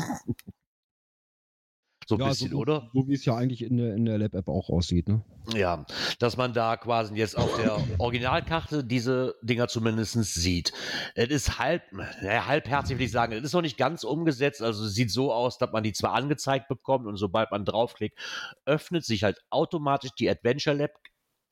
So 2.05 2.15
ein 2.15 2.21
Ja, 2.21 2.27
bisschen, 2.29 2.51
so, 2.51 2.57
oder? 2.57 2.89
So 2.93 3.07
wie 3.07 3.13
es 3.13 3.25
ja 3.25 3.35
eigentlich 3.35 3.63
in 3.63 3.77
der, 3.77 3.95
in 3.95 4.05
der 4.05 4.17
Lab-App 4.17 4.47
auch 4.47 4.69
aussieht, 4.69 5.07
ne? 5.07 5.23
Ja, 5.53 5.85
dass 6.19 6.37
man 6.37 6.53
da 6.53 6.75
quasi 6.75 7.15
jetzt 7.15 7.37
auf 7.37 7.53
der 7.53 7.79
Originalkarte 7.99 8.83
diese 8.83 9.35
Dinger 9.43 9.67
zumindest 9.67 10.13
sieht. 10.13 10.73
Es 11.13 11.29
ist 11.29 11.59
halb, 11.59 11.83
naja, 11.91 12.47
halbherzig 12.47 12.97
will 12.97 13.05
ich 13.05 13.11
sagen, 13.11 13.33
es 13.33 13.43
ist 13.43 13.53
noch 13.53 13.61
nicht 13.61 13.77
ganz 13.77 14.03
umgesetzt, 14.03 14.61
also 14.63 14.85
es 14.85 14.93
sieht 14.95 15.11
so 15.11 15.31
aus, 15.31 15.59
dass 15.59 15.71
man 15.71 15.83
die 15.83 15.93
zwar 15.93 16.13
angezeigt 16.13 16.67
bekommt 16.67 17.05
und 17.05 17.17
sobald 17.17 17.51
man 17.51 17.63
draufklickt, 17.63 18.17
öffnet 18.65 19.05
sich 19.05 19.23
halt 19.23 19.39
automatisch 19.51 20.11
die 20.17 20.29
Adventure 20.29 20.75
Lab 20.75 20.91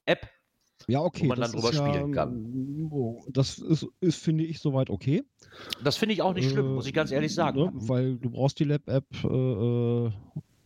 App. 0.05 0.27
Ja, 0.87 1.01
okay. 1.01 1.27
man 1.27 1.39
dann 1.39 1.51
das 1.51 1.61
drüber 1.61 1.73
ja, 1.73 1.89
spielen 1.89 2.11
kann. 2.11 2.89
Das 3.31 3.57
ist, 3.57 3.87
ist 4.01 4.17
finde 4.17 4.43
ich, 4.43 4.59
soweit 4.59 4.89
okay. 4.89 5.23
Das 5.83 5.97
finde 5.97 6.13
ich 6.13 6.21
auch 6.21 6.33
nicht 6.33 6.49
schlimm, 6.49 6.65
Äh, 6.65 6.73
muss 6.73 6.87
ich 6.87 6.93
ganz 6.93 7.11
ehrlich 7.11 7.33
sagen. 7.33 7.59
Ne? 7.59 7.71
Weil 7.73 8.17
du 8.17 8.29
brauchst 8.29 8.59
die 8.59 8.65
Lab-App, 8.65 9.05
äh, 9.23 9.27
äh, 9.27 10.11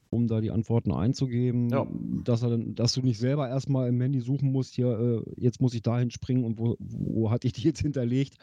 um 0.10 0.28
da 0.28 0.42
die 0.42 0.52
Antworten 0.52 0.92
einzugeben, 0.92 1.70
Ja. 1.70 1.86
dass, 2.24 2.42
er 2.42 2.50
dann, 2.50 2.74
dass 2.76 2.94
du 2.94 3.02
nicht 3.02 3.20
selber 3.20 3.48
erstmal 3.48 3.90
im 3.90 4.02
Handy 4.02 4.22
suchen 4.22 4.52
musst, 4.52 4.74
hier, 4.76 5.24
äh, 5.28 5.32
jetzt 5.40 5.62
muss 5.62 5.74
ich 5.74 5.84
dahin 5.84 6.10
springen 6.10 6.46
und 6.46 6.58
wo, 6.58 6.78
wo 6.80 7.30
hatte 7.30 7.46
ich 7.46 7.54
die 7.54 7.62
jetzt 7.62 7.82
hinterlegt, 7.82 8.38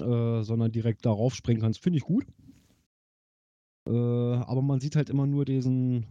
äh, 0.00 0.42
sondern 0.42 0.72
direkt 0.72 1.06
darauf 1.06 1.34
springen 1.34 1.60
kannst, 1.60 1.80
finde 1.80 1.98
ich 1.98 2.04
gut. 2.04 2.24
Äh, 3.86 3.92
aber 3.92 4.62
man 4.62 4.80
sieht 4.80 4.96
halt 4.96 5.10
immer 5.10 5.26
nur 5.26 5.44
diesen, 5.44 6.06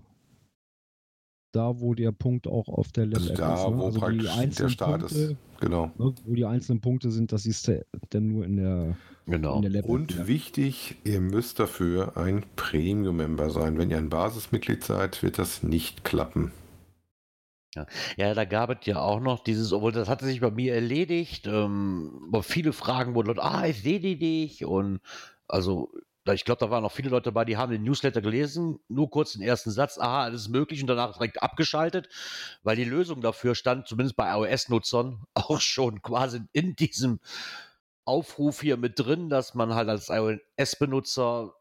da 1.53 1.79
wo 1.79 1.93
der 1.93 2.11
Punkt 2.11 2.47
auch 2.47 2.67
auf 2.67 2.91
der 2.91 3.05
Lab-App 3.05 3.29
Also 3.29 3.33
da, 3.35 3.53
ist. 3.55 3.69
Ne? 3.69 3.77
wo 3.77 3.85
Also 3.85 3.99
die 4.09 4.17
praktisch 4.17 4.55
der 4.57 4.69
Start 4.69 4.99
Punkte, 5.01 5.15
ist. 5.15 5.35
Genau. 5.61 5.91
Ne? 5.97 6.13
Wo 6.25 6.33
die 6.33 6.45
einzelnen 6.45 6.81
Punkte 6.81 7.11
sind, 7.11 7.31
das 7.31 7.43
siehst 7.43 7.67
du 7.67 7.85
dann 8.09 8.27
nur 8.27 8.45
in 8.45 8.57
der, 8.57 8.97
Genau. 9.25 9.55
in 9.57 9.61
der 9.61 9.71
Lab-App. 9.71 9.89
Und 9.89 10.13
wieder. 10.15 10.27
wichtig, 10.27 10.95
ihr 11.03 11.21
müsst 11.21 11.59
dafür 11.59 12.17
ein 12.17 12.43
Premium-Member 12.55 13.49
sein. 13.49 13.77
Wenn 13.77 13.89
ihr 13.89 13.97
ein 13.97 14.09
Basismitglied 14.09 14.83
seid, 14.83 15.23
wird 15.23 15.37
das 15.39 15.63
nicht 15.63 16.03
klappen. 16.03 16.51
Ja, 18.17 18.35
da 18.35 18.45
gab 18.45 18.69
es 18.69 18.85
ja 18.85 18.99
auch 18.99 19.19
noch 19.19 19.43
dieses, 19.43 19.73
obwohl 19.73 19.91
das 19.91 20.07
hatte 20.07 20.25
sich 20.25 20.41
bei 20.41 20.51
mir 20.51 20.75
erledigt, 20.75 21.47
ähm, 21.47 22.21
aber 22.27 22.43
viele 22.43 22.71
Fragen 22.71 23.15
wurden, 23.15 23.39
ah, 23.39 23.65
ich 23.65 23.81
sehe 23.81 23.99
die 23.99 24.15
nicht 24.15 24.63
und 24.65 24.99
also 25.47 25.89
ich 26.31 26.45
glaube, 26.45 26.59
da 26.59 26.69
waren 26.69 26.83
noch 26.83 26.91
viele 26.91 27.09
Leute 27.09 27.25
dabei, 27.25 27.43
die 27.43 27.57
haben 27.57 27.71
den 27.71 27.83
Newsletter 27.83 28.21
gelesen, 28.21 28.79
nur 28.87 29.09
kurz 29.09 29.33
den 29.33 29.41
ersten 29.41 29.71
Satz, 29.71 29.97
aha, 29.97 30.23
alles 30.23 30.47
möglich 30.47 30.81
und 30.81 30.87
danach 30.87 31.13
direkt 31.13 31.43
abgeschaltet, 31.43 32.07
weil 32.63 32.77
die 32.77 32.85
Lösung 32.85 33.21
dafür 33.21 33.55
stand, 33.55 33.87
zumindest 33.87 34.15
bei 34.15 34.31
iOS-Nutzern, 34.33 35.23
auch 35.33 35.59
schon 35.59 36.01
quasi 36.01 36.41
in 36.53 36.75
diesem 36.75 37.19
Aufruf 38.05 38.61
hier 38.61 38.77
mit 38.77 38.99
drin, 38.99 39.29
dass 39.29 39.53
man 39.53 39.75
halt 39.75 39.89
als 39.89 40.09
iOS-Benutzer 40.09 41.53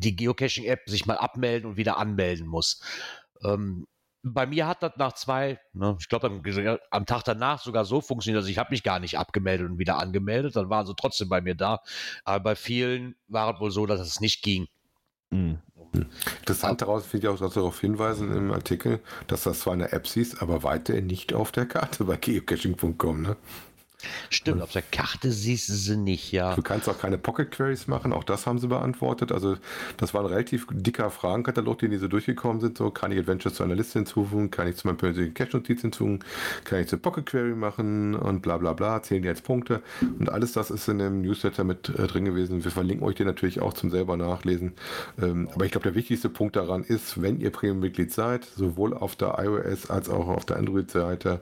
die 0.00 0.16
Geocaching-App 0.16 0.88
sich 0.88 1.06
mal 1.06 1.16
abmelden 1.16 1.70
und 1.70 1.76
wieder 1.76 1.96
anmelden 1.98 2.46
muss. 2.46 2.80
Ähm, 3.44 3.86
bei 4.24 4.46
mir 4.46 4.66
hat 4.66 4.82
das 4.82 4.92
nach 4.96 5.12
zwei, 5.12 5.60
ne, 5.74 5.96
ich 6.00 6.08
glaube 6.08 6.40
am 6.90 7.06
Tag 7.06 7.24
danach 7.24 7.60
sogar 7.62 7.84
so 7.84 8.00
funktioniert, 8.00 8.38
also 8.38 8.48
ich 8.48 8.58
habe 8.58 8.70
mich 8.70 8.82
gar 8.82 8.98
nicht 8.98 9.18
abgemeldet 9.18 9.70
und 9.70 9.78
wieder 9.78 9.98
angemeldet, 9.98 10.56
dann 10.56 10.70
waren 10.70 10.86
sie 10.86 10.94
trotzdem 10.96 11.28
bei 11.28 11.42
mir 11.42 11.54
da. 11.54 11.80
Aber 12.24 12.42
bei 12.42 12.56
vielen 12.56 13.16
war 13.28 13.54
es 13.54 13.60
wohl 13.60 13.70
so, 13.70 13.84
dass 13.84 14.00
es 14.00 14.20
nicht 14.20 14.42
ging. 14.42 14.66
Mhm. 15.30 15.58
Interessant 16.40 16.80
daraus 16.80 17.06
finde 17.06 17.26
ich 17.26 17.32
auch, 17.32 17.38
dass 17.38 17.54
darauf 17.54 17.80
hinweisen 17.80 18.34
im 18.34 18.50
Artikel, 18.50 19.00
dass 19.26 19.44
das 19.44 19.60
zwar 19.60 19.74
eine 19.74 19.92
App 19.92 20.08
siehst, 20.08 20.42
aber 20.42 20.62
weiterhin 20.62 21.06
nicht 21.06 21.34
auf 21.34 21.52
der 21.52 21.66
Karte 21.66 22.04
bei 22.04 22.16
geocaching.com. 22.16 23.22
Ne? 23.22 23.36
Stimmt, 24.30 24.62
auf 24.62 24.72
der 24.72 24.82
Karte 24.82 25.30
siehst 25.30 25.68
du 25.68 25.74
sie 25.74 25.96
nicht, 25.96 26.32
ja. 26.32 26.54
Du 26.54 26.62
kannst 26.62 26.88
auch 26.88 26.98
keine 26.98 27.18
Pocket 27.18 27.50
Queries 27.50 27.86
machen, 27.86 28.12
auch 28.12 28.24
das 28.24 28.46
haben 28.46 28.58
sie 28.58 28.68
beantwortet. 28.68 29.32
Also 29.32 29.56
das 29.96 30.14
war 30.14 30.22
ein 30.22 30.26
relativ 30.26 30.66
dicker 30.70 31.10
Fragenkatalog, 31.10 31.78
den 31.78 31.90
die 31.90 31.98
so 31.98 32.08
durchgekommen 32.08 32.60
sind. 32.60 32.78
So, 32.78 32.90
kann 32.90 33.12
ich 33.12 33.18
Adventures 33.18 33.54
zu 33.54 33.62
einer 33.62 33.74
Liste 33.74 33.98
hinzufügen, 33.98 34.50
kann 34.50 34.68
ich 34.68 34.76
zu 34.76 34.86
meinem 34.86 34.96
persönlichen 34.96 35.34
Cache-Notiz 35.34 35.80
hinzufügen, 35.82 36.20
kann 36.64 36.80
ich 36.80 36.88
zur 36.88 37.00
Pocket 37.00 37.26
Query 37.26 37.54
machen 37.54 38.14
und 38.14 38.42
bla 38.42 38.58
bla 38.58 38.72
bla, 38.72 39.02
zählen 39.02 39.22
die 39.22 39.28
als 39.28 39.42
Punkte. 39.42 39.82
Und 40.18 40.30
alles 40.30 40.52
das 40.52 40.70
ist 40.70 40.88
in 40.88 40.98
dem 40.98 41.22
Newsletter 41.22 41.64
mit 41.64 41.88
äh, 41.88 42.06
drin 42.06 42.24
gewesen. 42.24 42.64
Wir 42.64 42.70
verlinken 42.70 43.06
euch 43.06 43.14
den 43.14 43.26
natürlich 43.26 43.60
auch 43.60 43.72
zum 43.72 43.90
selber 43.90 44.16
nachlesen. 44.16 44.72
Ähm, 45.20 45.48
aber 45.54 45.64
ich 45.64 45.72
glaube, 45.72 45.84
der 45.84 45.94
wichtigste 45.94 46.28
Punkt 46.28 46.56
daran 46.56 46.82
ist, 46.82 47.20
wenn 47.20 47.40
ihr 47.40 47.50
Premium-Mitglied 47.50 48.12
seid, 48.12 48.44
sowohl 48.44 48.94
auf 48.94 49.16
der 49.16 49.38
iOS 49.38 49.90
als 49.90 50.08
auch 50.08 50.28
auf 50.28 50.44
der 50.44 50.56
Android-Seite, 50.56 51.40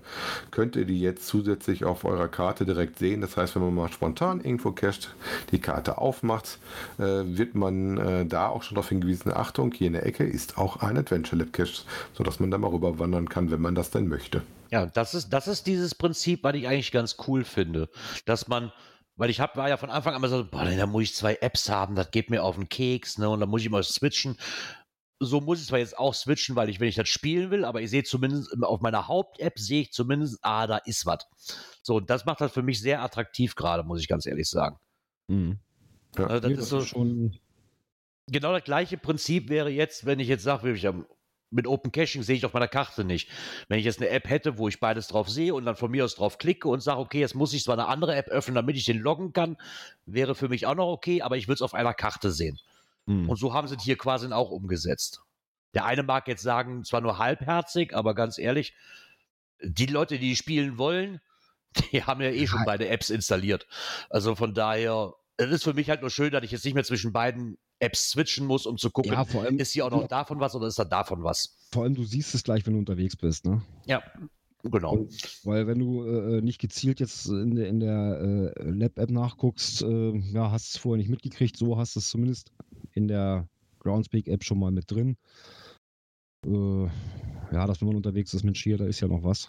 könnt 0.51 0.77
ihr 0.77 0.85
die 0.85 1.01
jetzt 1.01 1.27
zusätzlich 1.27 1.85
auf 1.85 2.05
eurer 2.05 2.29
Karte 2.52 2.66
direkt 2.66 2.98
sehen. 2.98 3.22
Das 3.22 3.38
heißt, 3.38 3.54
wenn 3.54 3.62
man 3.62 3.74
mal 3.74 3.90
spontan 3.90 4.44
irgendwo 4.44 4.72
cached, 4.72 5.14
die 5.52 5.58
Karte 5.58 5.96
aufmacht, 5.96 6.58
äh, 6.98 7.02
wird 7.24 7.54
man 7.54 7.96
äh, 7.96 8.26
da 8.26 8.48
auch 8.48 8.62
schon 8.62 8.74
darauf 8.74 8.90
hingewiesen, 8.90 9.32
Achtung, 9.32 9.72
hier 9.72 9.86
in 9.86 9.94
der 9.94 10.04
Ecke 10.04 10.24
ist 10.24 10.58
auch 10.58 10.76
ein 10.82 10.98
Adventure 10.98 11.42
Lab 11.42 11.54
Cache, 11.54 11.84
sodass 12.12 12.40
man 12.40 12.50
da 12.50 12.58
mal 12.58 12.68
rüber 12.68 12.98
wandern 12.98 13.30
kann, 13.30 13.50
wenn 13.50 13.62
man 13.62 13.74
das 13.74 13.90
denn 13.90 14.06
möchte. 14.06 14.42
Ja, 14.70 14.84
das 14.84 15.14
ist, 15.14 15.30
das 15.30 15.48
ist 15.48 15.66
dieses 15.66 15.94
Prinzip, 15.94 16.44
was 16.44 16.54
ich 16.54 16.68
eigentlich 16.68 16.92
ganz 16.92 17.16
cool 17.26 17.42
finde. 17.42 17.88
Dass 18.26 18.48
man, 18.48 18.70
weil 19.16 19.30
ich 19.30 19.40
hab, 19.40 19.56
war 19.56 19.70
ja 19.70 19.78
von 19.78 19.88
Anfang 19.88 20.12
an 20.12 20.20
immer 20.20 20.28
so, 20.28 20.44
boah, 20.44 20.66
da 20.66 20.86
muss 20.86 21.04
ich 21.04 21.14
zwei 21.14 21.38
Apps 21.40 21.70
haben, 21.70 21.94
das 21.94 22.10
geht 22.10 22.28
mir 22.28 22.42
auf 22.42 22.56
den 22.56 22.68
Keks, 22.68 23.16
ne? 23.16 23.30
Und 23.30 23.40
dann 23.40 23.48
muss 23.48 23.62
ich 23.62 23.70
mal 23.70 23.82
switchen. 23.82 24.36
So 25.24 25.40
muss 25.40 25.61
ich 25.61 25.68
zwar 25.68 25.78
jetzt 25.78 25.96
auch 25.96 26.14
switchen, 26.14 26.56
weil 26.56 26.68
ich, 26.68 26.80
wenn 26.80 26.88
ich 26.88 26.96
das 26.96 27.08
spielen 27.08 27.50
will, 27.52 27.64
aber 27.64 27.80
ich 27.80 27.90
sehe 27.90 28.02
zumindest 28.02 28.52
auf 28.62 28.80
meiner 28.80 29.06
Haupt-App 29.06 29.56
sehe 29.58 29.82
ich 29.82 29.92
zumindest, 29.92 30.38
ah, 30.42 30.66
da 30.66 30.78
ist 30.78 31.06
was. 31.06 31.26
So, 31.82 31.96
und 31.96 32.11
das 32.11 32.24
macht 32.24 32.40
das 32.40 32.50
für 32.52 32.62
mich 32.62 32.80
sehr 32.80 33.02
attraktiv 33.02 33.54
gerade, 33.54 33.85
muss 33.85 34.00
ich 34.00 34.08
ganz 34.08 34.26
ehrlich 34.26 34.48
sagen. 34.50 34.78
Mhm. 35.28 35.61
Ja. 36.18 36.26
Also 36.26 36.40
das 36.40 36.50
Nee, 36.50 36.62
ist 36.62 36.68
so, 36.68 36.80
schon. 36.82 37.38
genau 38.26 38.52
das 38.52 38.64
gleiche 38.64 38.98
Prinzip 38.98 39.48
wäre 39.48 39.70
jetzt, 39.70 40.06
wenn 40.06 40.18
ich 40.18 40.26
jetzt 40.28 40.42
sage, 40.42 40.72
ich 40.72 40.87
am- 40.88 41.06
mit 41.50 41.66
Open 41.66 41.92
Caching 41.92 42.22
sehe 42.22 42.37
ich 42.37 42.46
auf 42.46 42.54
meiner 42.54 42.66
Karte 42.66 43.04
nicht. 43.04 43.28
Wenn 43.68 43.78
ich 43.78 43.85
jetzt 43.85 44.00
eine 44.00 44.08
App 44.08 44.28
hätte, 44.28 44.58
wo 44.58 44.68
ich 44.68 44.80
beides 44.80 45.06
drauf 45.08 45.28
sehe 45.28 45.54
und 45.54 45.66
dann 45.66 45.76
von 45.76 45.90
mir 45.90 46.04
aus 46.04 46.14
drauf 46.14 46.38
klicke 46.38 46.66
und 46.68 46.80
sage, 46.82 46.98
okay, 46.98 47.20
jetzt 47.20 47.35
muss 47.35 47.52
ich 47.52 47.62
zwar 47.62 47.74
eine 47.74 47.88
andere 47.88 48.16
App 48.16 48.28
öffnen, 48.28 48.54
damit 48.54 48.76
ich 48.76 48.87
den 48.87 48.98
loggen 48.98 49.32
kann, 49.32 49.56
wäre 50.06 50.35
für 50.35 50.48
mich 50.48 50.66
auch 50.66 50.74
noch 50.74 50.90
okay, 50.90 51.22
aber 51.22 51.37
ich 51.37 51.48
will 51.48 51.54
es 51.54 51.62
auf 51.62 51.74
einer 51.74 51.94
Karte 51.94 52.32
sehen. 52.32 52.58
Mhm. 53.06 53.28
Und 53.28 53.36
so 53.36 53.52
haben 53.52 53.68
sie 53.68 53.76
es 53.76 53.82
hier 53.82 53.96
quasi 53.96 54.30
auch 54.32 54.50
umgesetzt. 54.50 55.22
Der 55.74 55.84
eine 55.84 56.02
mag 56.02 56.28
jetzt 56.28 56.42
sagen, 56.42 56.84
zwar 56.84 57.00
nur 57.00 57.18
halbherzig, 57.18 57.94
aber 57.94 58.14
ganz 58.14 58.38
ehrlich, 58.38 58.74
die 59.62 59.86
Leute, 59.86 60.18
die 60.18 60.36
spielen 60.36 60.78
wollen, 60.78 61.20
die 61.92 62.02
haben 62.02 62.20
ja 62.20 62.30
eh 62.30 62.46
schon 62.46 62.64
beide 62.66 62.88
Apps 62.88 63.10
installiert. 63.10 63.66
Also 64.10 64.34
von 64.34 64.54
daher, 64.54 65.14
es 65.36 65.50
ist 65.50 65.64
für 65.64 65.74
mich 65.74 65.88
halt 65.88 66.02
nur 66.02 66.10
schön, 66.10 66.30
dass 66.30 66.44
ich 66.44 66.50
jetzt 66.50 66.64
nicht 66.64 66.74
mehr 66.74 66.84
zwischen 66.84 67.12
beiden 67.12 67.56
Apps 67.78 68.10
switchen 68.10 68.46
muss, 68.46 68.66
um 68.66 68.76
zu 68.76 68.90
gucken, 68.90 69.12
Ja, 69.12 69.24
vor 69.24 69.42
allem, 69.42 69.58
ist 69.58 69.72
hier 69.72 69.86
auch 69.86 69.90
noch 69.90 70.06
davon 70.06 70.38
was 70.38 70.54
oder 70.54 70.66
ist 70.66 70.78
da 70.78 70.84
davon 70.84 71.24
was? 71.24 71.56
vor 71.72 71.84
allem, 71.84 71.94
du 71.94 72.04
siehst 72.04 72.34
es 72.34 72.44
gleich, 72.44 72.66
wenn 72.66 72.74
du 72.74 72.78
unterwegs 72.78 73.16
bist, 73.16 73.46
ne? 73.46 73.62
Ja, 73.86 74.02
genau. 74.62 75.08
Weil 75.42 75.66
wenn 75.66 75.78
du 75.78 76.04
äh, 76.04 76.42
nicht 76.42 76.60
gezielt 76.60 77.00
jetzt 77.00 77.26
in 77.26 77.54
der, 77.56 77.68
in 77.68 77.80
der 77.80 78.52
äh, 78.56 78.70
Lab-App 78.70 79.10
nachguckst, 79.10 79.82
äh, 79.82 80.18
ja, 80.32 80.50
hast 80.50 80.70
es 80.70 80.76
vorher 80.76 80.98
nicht 80.98 81.08
mitgekriegt, 81.08 81.56
so 81.56 81.78
hast 81.78 81.96
du 81.96 82.00
es 82.00 82.08
zumindest 82.10 82.52
in 82.94 83.09
der 83.09 83.48
Groundspeak-App 83.81 84.44
schon 84.44 84.59
mal 84.59 84.70
mit 84.70 84.90
drin. 84.90 85.16
Äh, 86.46 86.85
ja, 87.52 87.66
dass 87.66 87.81
wenn 87.81 87.88
man 87.88 87.96
unterwegs 87.96 88.35
ist 88.35 88.44
mit 88.44 88.57
Skier, 88.57 88.78
da 88.78 88.87
ist 88.87 89.00
ja 89.00 89.09
noch 89.09 89.22
was. 89.22 89.48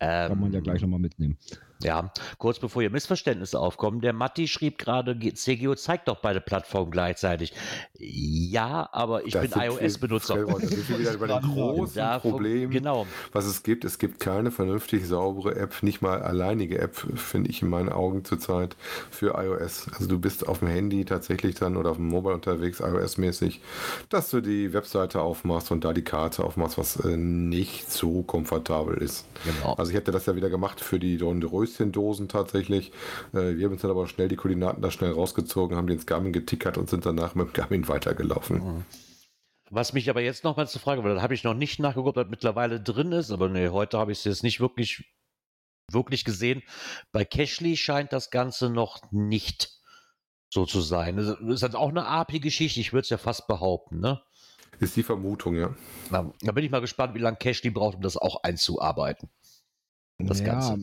Kann 0.00 0.40
man 0.40 0.50
ja 0.52 0.58
Ähm, 0.58 0.64
gleich 0.64 0.80
nochmal 0.82 0.98
mitnehmen. 1.00 1.36
Ja, 1.82 2.12
kurz 2.36 2.58
bevor 2.58 2.82
hier 2.82 2.90
Missverständnisse 2.90 3.58
aufkommen, 3.58 4.02
der 4.02 4.12
Matti 4.12 4.48
schrieb 4.48 4.76
gerade, 4.76 5.16
G- 5.16 5.32
CGO 5.32 5.74
zeigt 5.74 6.08
doch 6.08 6.18
beide 6.20 6.42
Plattformen 6.42 6.90
gleichzeitig. 6.90 7.54
Ja, 7.98 8.86
aber 8.92 9.24
ich 9.26 9.32
Da 9.32 9.40
bin 9.40 9.52
iOS-Benutzer. 9.54 10.44
Da 10.44 10.58
sind 10.58 10.88
wir 10.90 10.98
wieder 10.98 11.16
bei 11.18 11.26
dem 11.26 11.40
großen 11.40 12.20
Problem, 12.20 12.70
Genau. 12.70 13.06
was 13.32 13.46
es 13.46 13.62
gibt. 13.62 13.86
Es 13.86 13.98
gibt 13.98 14.20
keine 14.20 14.50
vernünftig 14.50 15.06
saubere 15.06 15.56
App, 15.56 15.82
nicht 15.82 16.02
mal 16.02 16.20
alleinige 16.22 16.78
App, 16.78 16.96
finde 17.16 17.48
ich 17.48 17.62
in 17.62 17.70
meinen 17.70 17.88
Augen 17.88 18.26
zurzeit 18.26 18.76
für 19.10 19.34
iOS. 19.42 19.86
Also 19.94 20.06
du 20.06 20.18
bist 20.18 20.46
auf 20.46 20.58
dem 20.58 20.68
Handy 20.68 21.06
tatsächlich 21.06 21.54
dann 21.54 21.78
oder 21.78 21.92
auf 21.92 21.96
dem 21.96 22.08
Mobile 22.08 22.34
unterwegs, 22.34 22.80
iOS-mäßig, 22.80 23.60
dass 24.10 24.28
du 24.28 24.42
die 24.42 24.74
Webseite 24.74 25.22
aufmachst 25.22 25.70
und 25.70 25.82
da 25.84 25.94
die 25.94 26.04
Karte 26.04 26.44
aufmachst, 26.44 26.76
was 26.76 26.96
äh, 26.96 27.16
nicht 27.16 27.90
so 27.90 28.22
komfortabel 28.22 28.98
ist. 28.98 29.24
Genau. 29.46 29.72
Also 29.74 29.89
ich 29.90 29.96
hätte 29.96 30.12
das 30.12 30.26
ja 30.26 30.36
wieder 30.36 30.50
gemacht 30.50 30.80
für 30.80 30.98
die 30.98 31.16
Dornröschen-Dosen 31.18 32.28
tatsächlich. 32.28 32.92
Äh, 33.32 33.56
wir 33.56 33.66
haben 33.66 33.72
uns 33.72 33.82
dann 33.82 33.90
aber 33.90 34.06
schnell 34.06 34.28
die 34.28 34.36
Koordinaten 34.36 34.82
da 34.82 34.90
schnell 34.90 35.12
rausgezogen, 35.12 35.76
haben 35.76 35.86
den 35.86 35.96
ins 35.96 36.06
Garmin 36.06 36.32
getickert 36.32 36.78
und 36.78 36.88
sind 36.88 37.06
danach 37.06 37.34
mit 37.34 37.48
dem 37.48 37.52
Garmin 37.52 37.88
weitergelaufen. 37.88 38.84
Was 39.70 39.92
mich 39.92 40.10
aber 40.10 40.20
jetzt 40.20 40.42
nochmal 40.42 40.68
zu 40.68 40.80
fragen, 40.80 41.04
weil 41.04 41.14
da 41.14 41.22
habe 41.22 41.34
ich 41.34 41.44
noch 41.44 41.54
nicht 41.54 41.78
nachgeguckt, 41.78 42.08
ob 42.08 42.24
das 42.24 42.30
mittlerweile 42.30 42.80
drin 42.80 43.12
ist, 43.12 43.30
aber 43.30 43.48
nee, 43.48 43.68
heute 43.68 43.98
habe 43.98 44.10
ich 44.10 44.18
es 44.18 44.24
jetzt 44.24 44.42
nicht 44.42 44.60
wirklich, 44.60 45.04
wirklich 45.92 46.24
gesehen. 46.24 46.62
Bei 47.12 47.24
Cashly 47.24 47.76
scheint 47.76 48.12
das 48.12 48.30
Ganze 48.30 48.68
noch 48.68 49.00
nicht 49.12 49.70
so 50.48 50.66
zu 50.66 50.80
sein. 50.80 51.16
Das 51.16 51.38
ist 51.40 51.62
halt 51.62 51.76
auch 51.76 51.90
eine 51.90 52.06
API-Geschichte, 52.06 52.80
ich 52.80 52.92
würde 52.92 53.02
es 53.02 53.10
ja 53.10 53.18
fast 53.18 53.46
behaupten, 53.46 54.00
ne? 54.00 54.20
Ist 54.80 54.96
die 54.96 55.02
Vermutung, 55.02 55.56
ja. 55.56 55.74
Na, 56.10 56.32
da 56.40 56.52
bin 56.52 56.64
ich 56.64 56.70
mal 56.70 56.80
gespannt, 56.80 57.14
wie 57.14 57.18
lange 57.18 57.36
Cashly 57.36 57.70
braucht, 57.70 57.96
um 57.96 58.02
das 58.02 58.16
auch 58.16 58.42
einzuarbeiten. 58.42 59.28
Das 60.26 60.40
ja, 60.40 60.46
Ganze. 60.46 60.78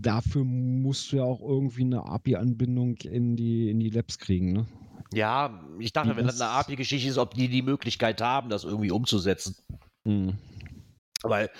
dafür 0.00 0.44
musst 0.44 1.12
du 1.12 1.16
ja 1.16 1.24
auch 1.24 1.40
irgendwie 1.40 1.82
eine 1.82 2.04
API-Anbindung 2.04 2.96
in 2.98 3.36
die, 3.36 3.70
in 3.70 3.80
die 3.80 3.90
Labs 3.90 4.18
kriegen, 4.18 4.52
ne? 4.52 4.66
Ja, 5.14 5.62
ich 5.78 5.92
dachte, 5.92 6.16
wenn 6.16 6.26
das 6.26 6.40
eine 6.40 6.50
API-Geschichte 6.50 7.08
ist, 7.08 7.18
ob 7.18 7.34
die 7.34 7.48
die 7.48 7.62
Möglichkeit 7.62 8.22
haben, 8.22 8.48
das 8.48 8.64
irgendwie 8.64 8.90
umzusetzen. 8.90 9.56
Hm. 10.06 10.38
Weil 11.22 11.50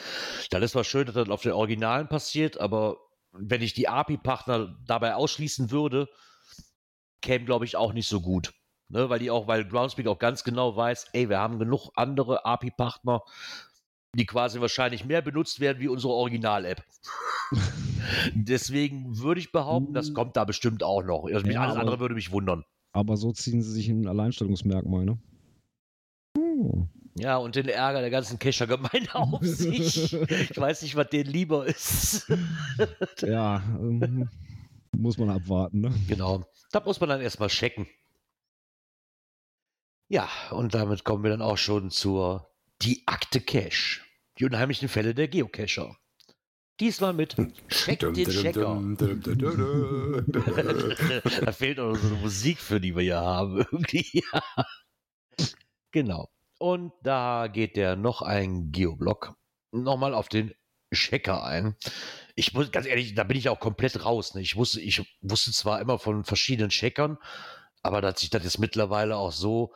dann 0.51 0.63
ist 0.63 0.75
was 0.75 0.87
schön, 0.87 1.05
dass 1.07 1.15
das 1.15 1.29
auf 1.29 1.43
den 1.43 1.53
Originalen 1.53 2.09
passiert, 2.09 2.59
aber 2.59 2.97
wenn 3.33 3.63
ich 3.63 3.75
die 3.75 3.89
API-Partner 3.89 4.79
dabei 4.87 5.15
ausschließen 5.15 5.71
würde, 5.71 6.09
käme, 7.21 7.45
glaube 7.45 7.65
ich, 7.65 7.77
auch 7.77 7.93
nicht 7.93 8.09
so 8.09 8.21
gut. 8.21 8.53
Ne, 8.89 9.09
weil 9.09 9.21
die 9.21 9.31
auch, 9.31 9.47
weil 9.47 9.65
Groundspeak 9.65 10.07
auch 10.07 10.19
ganz 10.19 10.45
genau 10.45 10.77
weiß, 10.77 11.07
ey, 11.15 11.31
wir 11.31 11.39
haben 11.39 11.59
genug 11.59 11.91
andere 11.95 12.45
API-Partner, 12.45 13.23
die 14.15 14.27
quasi 14.27 14.61
wahrscheinlich 14.61 15.05
mehr 15.05 15.23
benutzt 15.23 15.61
werden 15.61 15.81
wie 15.81 15.89
unsere 15.89 16.13
Original-App. 16.13 16.85
Deswegen 18.35 19.19
würde 19.19 19.41
ich 19.41 19.53
behaupten, 19.53 19.95
das 19.95 20.13
kommt 20.13 20.37
da 20.37 20.45
bestimmt 20.45 20.83
auch 20.83 21.03
noch. 21.03 21.25
Also 21.25 21.47
Ja, 21.47 21.63
alles 21.63 21.77
andere 21.77 22.01
würde 22.01 22.15
mich 22.15 22.31
wundern. 22.31 22.65
Aber 22.93 23.17
so 23.17 23.33
ziehen 23.33 23.63
sie 23.63 23.73
sich 23.73 23.89
ein 23.89 24.07
Alleinstellungsmerkmal, 24.07 25.05
ne? 25.05 25.19
Ja, 27.15 27.37
und 27.37 27.57
den 27.57 27.69
Ärger 27.69 28.01
der 28.01 28.11
ganzen 28.11 28.39
Cacher-Gemeinde 28.39 29.15
auf 29.15 29.43
sich. 29.43 30.13
Ich 30.51 30.57
weiß 30.59 30.83
nicht, 30.83 30.97
was 30.97 31.09
denen 31.09 31.31
lieber 31.31 31.67
ist. 31.67 32.31
Ja, 33.23 33.63
ähm, 33.79 34.29
muss 34.97 35.19
man 35.19 35.31
abwarten, 35.31 35.81
ne? 35.81 35.95
Genau. 36.09 36.45
Da 36.71 36.81
muss 36.81 37.01
man 37.01 37.09
dann 37.11 37.21
erstmal 37.21 37.49
checken. 37.49 37.87
Ja, 40.09 40.29
und 40.51 40.75
damit 40.75 41.05
kommen 41.05 41.23
wir 41.23 41.31
dann 41.31 41.43
auch 41.43 41.57
schon 41.57 41.91
zur 41.91 42.52
Die 42.83 43.03
Akte 43.07 43.41
Cache. 43.41 44.01
Die 44.39 44.45
unheimlichen 44.45 44.89
Fälle 44.89 45.15
der 45.15 45.29
Geocacher. 45.29 45.97
Diesmal 46.81 47.13
mit 47.13 47.37
Check 47.69 48.01
den 48.01 48.29
Checker. 48.29 48.83
da 51.45 51.53
fehlt 51.53 51.79
auch 51.79 51.93
noch 51.93 51.97
so 51.97 52.09
eine 52.09 52.17
Musik 52.17 52.59
für, 52.59 52.81
die 52.81 52.97
wir 52.97 53.03
hier 53.03 53.21
haben. 53.21 53.65
Genau. 55.95 56.31
Und 56.59 56.93
da 57.03 57.49
geht 57.49 57.77
der 57.77 57.97
noch 57.97 58.23
ein 58.23 58.73
Geoblock 58.73 59.35
nochmal 59.73 60.15
auf 60.15 60.31
den 60.31 60.55
Checker 60.93 61.45
ein. 61.45 61.77
Ich 62.35 62.55
muss 62.55 62.73
ganz 62.73 62.87
ehrlich, 62.87 63.15
da 63.15 63.25
bin 63.25 63.37
ich 63.37 63.51
auch 63.51 63.61
komplett 63.61 64.03
raus. 64.05 64.35
Ne? 64.35 64.41
Ich, 64.41 64.57
wusste, 64.57 64.81
ich 64.81 65.03
wusste 65.21 65.53
zwar 65.53 65.83
immer 65.83 65.99
von 65.99 66.25
verschiedenen 66.25 66.71
Checkern, 66.71 67.19
aber 67.83 68.01
dass 68.01 68.21
sich 68.21 68.31
das 68.31 68.45
jetzt 68.45 68.59
mittlerweile 68.59 69.17
auch 69.17 69.33
so 69.33 69.75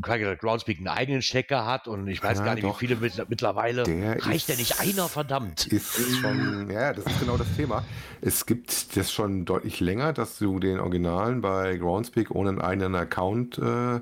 Groundspeak 0.00 0.78
einen 0.78 0.88
eigenen 0.88 1.20
Checker 1.20 1.66
hat 1.66 1.86
und 1.86 2.08
ich 2.08 2.22
weiß 2.22 2.38
Ja, 2.38 2.44
gar 2.46 2.54
nicht, 2.54 2.64
doch. 2.64 2.80
wie 2.80 2.86
viele 2.86 2.98
mit, 2.98 3.28
mittlerweile. 3.28 3.82
Der 3.82 4.24
reicht 4.24 4.48
ja 4.48 4.56
nicht 4.56 4.80
einer, 4.80 5.08
verdammt. 5.08 5.66
Ist 5.66 6.16
schon, 6.16 6.70
ja, 6.70 6.94
das 6.94 7.04
ist 7.04 7.20
genau 7.20 7.36
das 7.36 7.54
Thema. 7.56 7.84
Es 8.22 8.46
gibt 8.46 8.96
das 8.96 9.12
schon 9.12 9.44
deutlich 9.44 9.80
länger, 9.80 10.12
dass 10.12 10.38
du 10.38 10.58
den 10.60 10.80
Originalen 10.80 11.42
bei 11.42 11.76
Groundspeak 11.76 12.30
ohne 12.30 12.50
einen 12.50 12.60
eigenen 12.60 12.94
Account 12.94 13.58
äh, 13.58 14.00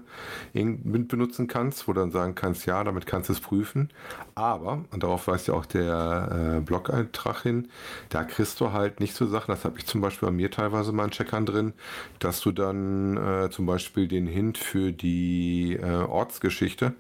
benutzen 0.52 1.48
kannst, 1.48 1.88
wo 1.88 1.92
du 1.92 2.00
dann 2.00 2.12
sagen 2.12 2.34
kannst, 2.34 2.66
ja, 2.66 2.84
damit 2.84 3.06
kannst 3.06 3.28
du 3.28 3.32
es 3.32 3.40
prüfen. 3.40 3.88
Aber, 4.34 4.84
und 4.92 5.02
darauf 5.02 5.26
weist 5.26 5.48
ja 5.48 5.54
auch 5.54 5.66
der 5.66 6.56
äh, 6.58 6.60
Blog-Eintrag 6.60 7.42
hin, 7.42 7.68
da 8.10 8.22
kriegst 8.24 8.60
du 8.60 8.72
halt 8.72 9.00
nicht 9.00 9.14
so 9.14 9.26
Sachen, 9.26 9.52
das 9.52 9.64
habe 9.64 9.78
ich 9.78 9.86
zum 9.86 10.00
Beispiel 10.00 10.28
bei 10.28 10.34
mir 10.34 10.50
teilweise 10.50 10.92
mal 10.92 11.04
in 11.04 11.10
Checkern 11.10 11.46
drin, 11.46 11.72
dass 12.20 12.40
du 12.40 12.52
dann 12.52 13.16
äh, 13.16 13.50
zum 13.50 13.66
Beispiel 13.66 14.06
den 14.06 14.26
Hint 14.26 14.58
für 14.58 14.92
die 14.92 15.79
äh, 15.80 15.86
Ortsgeschichte, 15.86 16.94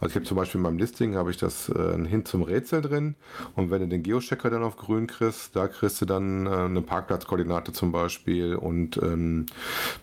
also 0.00 0.10
ich 0.10 0.14
habe 0.16 0.24
zum 0.24 0.36
Beispiel 0.36 0.58
in 0.58 0.62
meinem 0.62 0.78
Listing 0.78 1.16
habe 1.16 1.30
ich 1.30 1.36
das 1.36 1.68
äh, 1.68 1.72
einen 1.74 2.06
Hint 2.06 2.28
zum 2.28 2.42
Rätsel 2.42 2.82
drin 2.82 3.14
und 3.56 3.70
wenn 3.70 3.80
du 3.80 3.88
den 3.88 4.02
Geochecker 4.02 4.50
dann 4.50 4.62
auf 4.62 4.76
grün 4.76 5.06
kriegst, 5.06 5.56
da 5.56 5.68
kriegst 5.68 6.00
du 6.00 6.06
dann 6.06 6.46
äh, 6.46 6.50
eine 6.50 6.82
Parkplatzkoordinate 6.82 7.72
zum 7.72 7.92
Beispiel 7.92 8.54
und 8.54 8.96
ähm, 8.98 9.46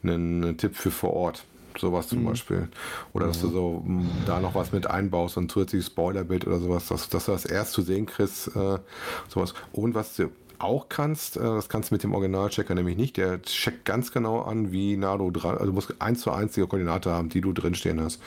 einen 0.03 0.57
Tipp 0.57 0.75
für 0.75 0.91
vor 0.91 1.13
Ort. 1.13 1.45
Sowas 1.79 2.07
zum 2.07 2.25
Beispiel. 2.25 2.69
Oder 3.13 3.27
dass 3.27 3.39
du 3.41 3.49
so 3.49 3.83
mh, 3.85 4.05
da 4.25 4.39
noch 4.39 4.55
was 4.55 4.71
mit 4.71 4.87
einbaust, 4.87 5.37
ein 5.37 5.47
zusätzliches 5.47 5.87
Spoilerbild 5.87 6.47
oder 6.47 6.57
sowas, 6.59 6.87
dass, 6.87 7.07
dass 7.09 7.25
du 7.25 7.33
das 7.33 7.45
erst 7.45 7.73
zu 7.73 7.83
sehen 7.83 8.07
kriegst. 8.07 8.47
Äh, 8.55 8.79
sowas. 9.27 9.53
Und 9.73 9.93
was 9.93 10.15
du 10.15 10.31
auch 10.59 10.89
kannst, 10.89 11.37
äh, 11.37 11.41
das 11.41 11.69
kannst 11.69 11.91
du 11.91 11.95
mit 11.95 12.03
dem 12.03 12.13
Originalchecker 12.13 12.75
nämlich 12.75 12.97
nicht, 12.97 13.17
der 13.17 13.41
checkt 13.41 13.85
ganz 13.85 14.11
genau 14.11 14.41
an, 14.41 14.71
wie 14.71 14.97
nah 14.97 15.17
du 15.17 15.31
dran, 15.31 15.53
also 15.53 15.67
du 15.67 15.73
musst 15.73 15.93
eins 15.99 16.21
zu 16.21 16.31
eins 16.31 16.53
die 16.53 16.61
Koordinate 16.61 17.11
haben, 17.11 17.29
die 17.29 17.41
du 17.41 17.53
drinstehen 17.53 18.01
hast. 18.01 18.21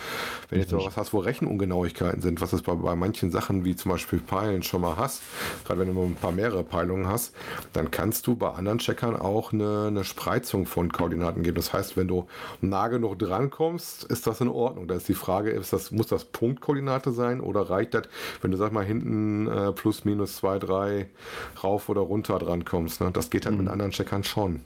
Wenn 0.48 0.58
du 0.58 0.64
jetzt 0.64 0.72
aber 0.72 0.86
was 0.86 0.96
hast, 0.96 1.12
wo 1.12 1.18
Rechenungenauigkeiten 1.18 2.22
sind, 2.22 2.40
was 2.40 2.52
es 2.52 2.62
bei, 2.62 2.74
bei 2.74 2.94
manchen 2.94 3.30
Sachen 3.30 3.64
wie 3.64 3.76
zum 3.76 3.92
Beispiel 3.92 4.20
Peilen 4.20 4.62
schon 4.62 4.80
mal 4.80 4.96
hast, 4.96 5.22
gerade 5.64 5.80
wenn 5.80 5.94
du 5.94 6.02
ein 6.02 6.14
paar 6.14 6.32
mehrere 6.32 6.62
Peilungen 6.62 7.08
hast, 7.08 7.34
dann 7.72 7.90
kannst 7.90 8.26
du 8.26 8.36
bei 8.36 8.50
anderen 8.50 8.78
Checkern 8.78 9.16
auch 9.16 9.52
eine, 9.52 9.86
eine 9.88 10.04
Spreizung 10.04 10.66
von 10.66 10.92
Koordinaten 10.92 11.42
geben. 11.42 11.56
Das 11.56 11.72
heißt, 11.72 11.96
wenn 11.96 12.08
du 12.08 12.26
nah 12.60 12.88
genug 12.88 13.18
drankommst, 13.18 14.04
ist 14.04 14.26
das 14.26 14.40
in 14.40 14.48
Ordnung. 14.48 14.88
Da 14.88 14.94
ist 14.94 15.08
die 15.08 15.14
Frage, 15.14 15.50
ist 15.50 15.72
das, 15.72 15.90
muss 15.90 16.06
das 16.06 16.24
Punktkoordinate 16.24 17.12
sein 17.12 17.40
oder 17.40 17.70
reicht 17.70 17.94
das, 17.94 18.04
wenn 18.40 18.50
du 18.50 18.56
sag 18.56 18.72
mal 18.72 18.84
hinten 18.84 19.48
äh, 19.48 19.72
plus 19.72 20.04
minus 20.04 20.36
zwei, 20.36 20.58
drei 20.58 21.08
rauf 21.62 21.88
oder 21.88 22.00
runter 22.00 22.19
drankommst. 22.22 23.00
Ne? 23.00 23.10
Das 23.12 23.30
geht 23.30 23.46
halt 23.46 23.56
mit 23.56 23.68
anderen 23.68 23.92
Checkern 23.92 24.24
schon. 24.24 24.60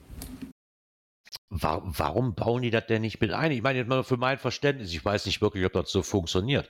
Wa- 1.51 1.83
Warum 1.85 2.35
bauen 2.35 2.63
die 2.63 2.71
das 2.71 2.87
denn 2.87 3.03
nicht 3.03 3.21
mit 3.21 3.33
ein? 3.33 3.53
Ich 3.53 3.63
meine, 3.63 3.79
jetzt 3.79 3.89
mal 3.89 4.03
für 4.05 4.17
mein 4.17 4.39
Verständnis, 4.39 4.93
ich 4.93 5.05
weiß 5.05 5.27
nicht 5.27 5.41
wirklich, 5.41 5.65
ob 5.65 5.73
das 5.73 5.91
so 5.91 6.03
funktioniert. 6.03 6.69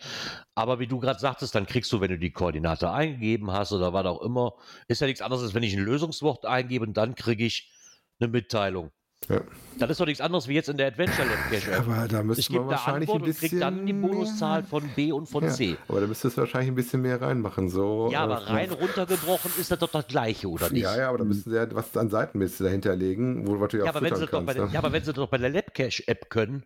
Aber 0.54 0.78
wie 0.78 0.86
du 0.86 0.98
gerade 0.98 1.18
sagtest, 1.20 1.54
dann 1.54 1.66
kriegst 1.66 1.92
du, 1.92 2.00
wenn 2.00 2.10
du 2.10 2.18
die 2.18 2.32
Koordinate 2.32 2.90
eingegeben 2.90 3.50
hast 3.50 3.72
oder 3.72 3.92
was 3.92 4.06
auch 4.06 4.22
immer, 4.22 4.54
ist 4.88 5.00
ja 5.00 5.06
nichts 5.06 5.22
anderes, 5.22 5.42
als 5.44 5.54
wenn 5.54 5.62
ich 5.62 5.74
ein 5.74 5.84
Lösungswort 5.84 6.44
eingebe 6.46 6.84
und 6.84 6.96
dann 6.96 7.14
kriege 7.14 7.44
ich 7.44 7.72
eine 8.20 8.28
Mitteilung. 8.28 8.90
Ja. 9.28 9.40
Das 9.78 9.90
ist 9.90 10.00
doch 10.00 10.06
nichts 10.06 10.20
anderes 10.20 10.46
wie 10.48 10.54
jetzt 10.54 10.68
in 10.68 10.76
der 10.76 10.86
Adventure 10.88 11.26
Lab 11.26 11.50
Cache 11.50 11.72
App. 11.72 11.88
Aber 11.88 12.08
da 12.08 12.22
müsste 12.22 12.52
man 12.52 12.68
wahrscheinlich 12.68 13.10
ein 13.10 13.22
bisschen 13.22 13.60
dann 13.60 13.86
die 13.86 13.92
Bonuszahl 13.92 14.62
von 14.62 14.88
B 14.94 15.12
und 15.12 15.28
von 15.28 15.44
ja, 15.44 15.50
C. 15.50 15.76
Aber 15.88 16.00
da 16.00 16.06
müsstest 16.06 16.36
du 16.36 16.42
wahrscheinlich 16.42 16.70
ein 16.70 16.74
bisschen 16.74 17.02
mehr 17.02 17.20
reinmachen. 17.20 17.68
So, 17.68 18.08
Ja, 18.12 18.20
äh, 18.20 18.22
aber 18.24 18.46
rein 18.48 18.70
runtergebrochen 18.70 19.50
ist 19.58 19.70
das 19.70 19.78
doch 19.78 19.90
das 19.90 20.06
Gleiche, 20.06 20.48
oder 20.48 20.70
nicht? 20.70 20.82
Ja, 20.82 20.96
ja, 20.96 21.08
aber 21.08 21.18
da 21.18 21.24
müssten 21.24 21.50
sie 21.50 21.56
ja 21.56 21.66
was 21.74 21.96
an 21.96 22.08
Seitenliste 22.10 22.64
dahinter 22.64 22.94
legen, 22.94 23.46
wo 23.46 23.56
du 23.66 23.76
ja, 23.78 23.84
Ja, 23.84 23.90
auch 23.90 23.96
aber 23.96 24.02
wenn 24.02 24.14
füttern 24.14 24.20
sie 24.20 24.26
doch 24.26 24.32
bei 24.32 24.38
kannst. 24.38 24.56
der, 24.58 24.66
ne? 24.66 24.72
ja, 24.72 24.78
aber 24.78 24.92
wenn 24.92 25.04
sie 25.04 25.12
doch 25.12 25.28
bei 25.28 25.38
der 25.38 25.50
Labcache-App 25.50 26.30
können, 26.30 26.64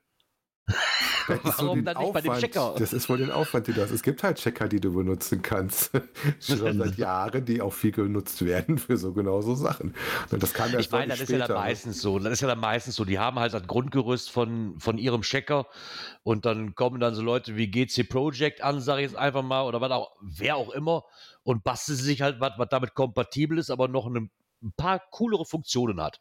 Das 1.28 1.38
ist 1.38 1.62
warum 1.62 1.78
den 1.78 1.84
dann 1.84 1.98
nicht 1.98 2.12
bei 2.12 2.20
dem 2.20 2.30
Aufwand- 2.30 2.40
Checker? 2.40 2.74
Das 2.78 2.92
ist 2.92 3.08
wohl 3.08 3.18
den 3.18 3.30
Aufwand, 3.30 3.66
den 3.66 3.74
du 3.74 3.82
hast. 3.82 3.90
Es 3.90 4.02
gibt 4.02 4.22
halt 4.22 4.38
Checker, 4.38 4.68
die 4.68 4.80
du 4.80 4.92
benutzen 4.92 5.42
kannst. 5.42 5.90
Schon 6.40 6.78
seit 6.78 6.96
Jahren, 6.96 7.44
die 7.44 7.60
auch 7.60 7.72
viel 7.72 7.92
genutzt 7.92 8.44
werden 8.44 8.78
für 8.78 8.96
so 8.96 9.12
genau 9.12 9.40
so 9.42 9.54
Sachen. 9.54 9.94
Und 10.30 10.42
das 10.42 10.52
ja 10.52 10.78
ich 10.78 10.90
meine, 10.90 11.08
das 11.08 11.20
ist 11.20 11.30
ja 11.30 11.46
dann 11.46 11.56
meistens 11.56 12.00
so. 12.00 12.18
Das 12.18 12.32
ist 12.32 12.40
ja 12.40 12.48
dann 12.48 12.60
meistens 12.60 12.96
so. 12.96 13.04
Die 13.04 13.18
haben 13.18 13.38
halt 13.38 13.52
das 13.52 13.66
Grundgerüst 13.66 14.30
von, 14.30 14.78
von 14.78 14.98
ihrem 14.98 15.22
Checker 15.22 15.66
und 16.22 16.46
dann 16.46 16.74
kommen 16.74 17.00
dann 17.00 17.14
so 17.14 17.22
Leute 17.22 17.56
wie 17.56 17.70
GC 17.70 18.08
Project 18.08 18.62
an, 18.62 18.80
sage 18.80 19.02
ich 19.02 19.10
jetzt 19.10 19.18
einfach 19.18 19.42
mal, 19.42 19.62
oder 19.62 19.80
was 19.80 19.90
auch, 19.90 20.12
wer 20.20 20.56
auch 20.56 20.70
immer, 20.70 21.04
und 21.42 21.64
basteln 21.64 21.98
sich 21.98 22.22
halt 22.22 22.40
was, 22.40 22.52
was 22.58 22.68
damit 22.70 22.94
kompatibel 22.94 23.58
ist, 23.58 23.70
aber 23.70 23.88
noch 23.88 24.06
eine, 24.06 24.28
ein 24.62 24.72
paar 24.76 25.00
coolere 25.10 25.44
Funktionen 25.44 26.00
hat. 26.00 26.20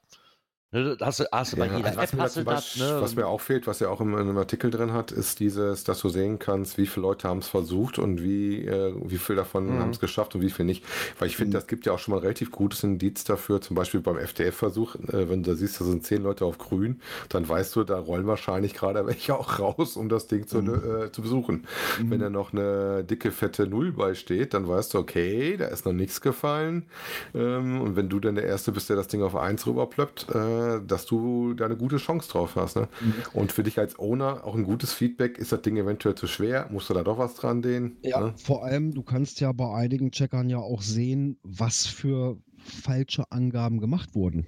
Ne, 0.71 0.97
hast, 0.99 1.21
du- 1.21 1.25
hast 1.32 1.53
du 1.53 1.58
bei 1.58 1.65
Ja, 1.67 1.77
jeder 1.77 1.88
also 1.88 1.97
was, 1.97 2.12
App 2.12 2.13
mir 2.13 2.23
hast 2.23 2.34
zum 2.34 2.43
das, 2.43 2.75
Beispiel, 2.75 2.84
ne? 2.86 3.01
was 3.01 3.15
mir 3.15 3.25
auch 3.25 3.39
fehlt, 3.39 3.67
was 3.67 3.80
ja 3.80 3.88
auch 3.88 4.01
im, 4.01 4.13
in 4.13 4.19
einem 4.19 4.38
Artikel 4.38 4.69
drin 4.69 4.91
hat, 4.91 5.13
ist 5.13 5.39
dieses, 5.39 5.86
dass 5.86 5.99
du 6.01 6.10
sehen 6.10 6.39
kannst, 6.39 6.77
wie 6.77 6.86
viele 6.88 7.03
Leute 7.03 7.30
haben 7.30 7.38
es 7.39 7.47
versucht 7.47 7.99
und 7.99 8.21
wie, 8.21 8.65
äh, 8.65 8.93
wie 9.06 9.17
viel 9.17 9.38
davon 9.38 9.77
Mhm. 9.77 9.80
haben 9.80 9.89
es 9.91 9.99
geschafft 10.01 10.36
und 10.36 10.41
wie 10.41 10.49
viel 10.49 10.65
nicht. 10.65 10.84
Weil 11.19 11.30
ich 11.30 11.38
finde, 11.38 11.58
das 11.58 11.67
gibt 11.67 11.86
ja 11.86 11.93
auch 11.93 11.99
schon 11.99 12.12
mal 12.13 12.17
ein 12.17 12.23
relativ 12.23 12.51
gutes 12.51 12.84
Indiz 12.84 13.23
dafür, 13.23 13.62
zum 13.62 13.77
Beispiel 13.77 14.01
beim 14.01 14.17
FDF-Versuch, 14.17 14.95
äh, 14.95 15.30
wenn 15.30 15.41
du 15.41 15.56
siehst, 15.56 15.80
da 15.80 15.86
sind 15.86 16.03
zehn 16.06 16.21
Leute 16.21 16.43
auf 16.43 16.58
grün, 16.58 17.01
dann 17.30 17.47
weißt 17.47 17.73
du, 17.77 17.86
da 17.86 17.97
rollen 17.97 18.27
wahrscheinlich 18.27 18.73
gerade 18.73 19.06
welche 19.08 19.36
auch 19.39 19.60
raus, 19.60 19.95
um 19.95 20.10
das 20.10 20.27
Ding 20.27 20.47
zu, 20.47 20.60
äh, 20.60 21.12
zu 21.13 21.21
besuchen. 21.21 21.65
Wenn 22.10 22.19
da 22.19 22.30
noch 22.30 22.51
eine 22.51 23.06
dicke, 23.06 23.32
fette 23.32 23.67
Null 23.67 23.93
bei 23.93 24.15
steht, 24.15 24.53
dann 24.53 24.67
weißt 24.67 24.93
du, 24.93 24.97
okay, 24.99 25.56
da 25.56 25.67
ist 25.67 25.86
noch 25.86 25.93
nichts 25.93 26.19
gefallen. 26.19 26.88
Ähm, 27.34 27.82
und 27.82 27.95
wenn 27.95 28.10
du 28.10 28.19
dann 28.19 28.36
der 28.36 28.45
Erste 28.45 28.71
bist, 28.73 28.89
der 28.89 28.95
das 28.97 29.08
Ding 29.08 29.21
auf 29.23 29.36
eins 29.36 29.65
rüberplöppt, 29.65 30.27
äh, 30.34 30.57
dass 30.86 31.06
du 31.06 31.54
da 31.54 31.65
eine 31.65 31.78
gute 31.78 31.98
Chance 31.98 32.30
drauf 32.30 32.56
hast. 32.56 32.76
Ne? 32.78 32.88
Und 33.34 33.52
für 33.52 33.63
dich 33.63 33.80
als 33.80 33.98
Owner 34.00 34.43
auch 34.46 34.56
ein 34.56 34.63
gutes 34.63 34.93
Feedback, 34.93 35.38
ist 35.38 35.52
das 35.52 35.62
Ding 35.62 35.78
eventuell 35.78 36.16
zu 36.16 36.28
schwer? 36.28 36.68
Musst 36.72 36.89
du 36.89 36.93
da 36.93 37.03
doch 37.03 37.18
was 37.18 37.36
dran 37.36 37.62
dehnen? 37.62 37.97
Ja, 38.03 38.20
Ne? 38.20 38.34
vor 38.38 38.64
allem, 38.64 38.93
du 38.93 39.03
kannst 39.03 39.39
ja 39.39 39.51
bei 39.51 39.74
einigen 39.74 40.12
Checkern 40.12 40.49
ja 40.49 40.58
auch 40.58 40.82
sehen, 40.82 41.39
was 41.43 41.86
für 41.86 42.38
falsche 42.58 43.32
Angaben 43.32 43.80
gemacht 43.80 44.16
wurden. 44.16 44.45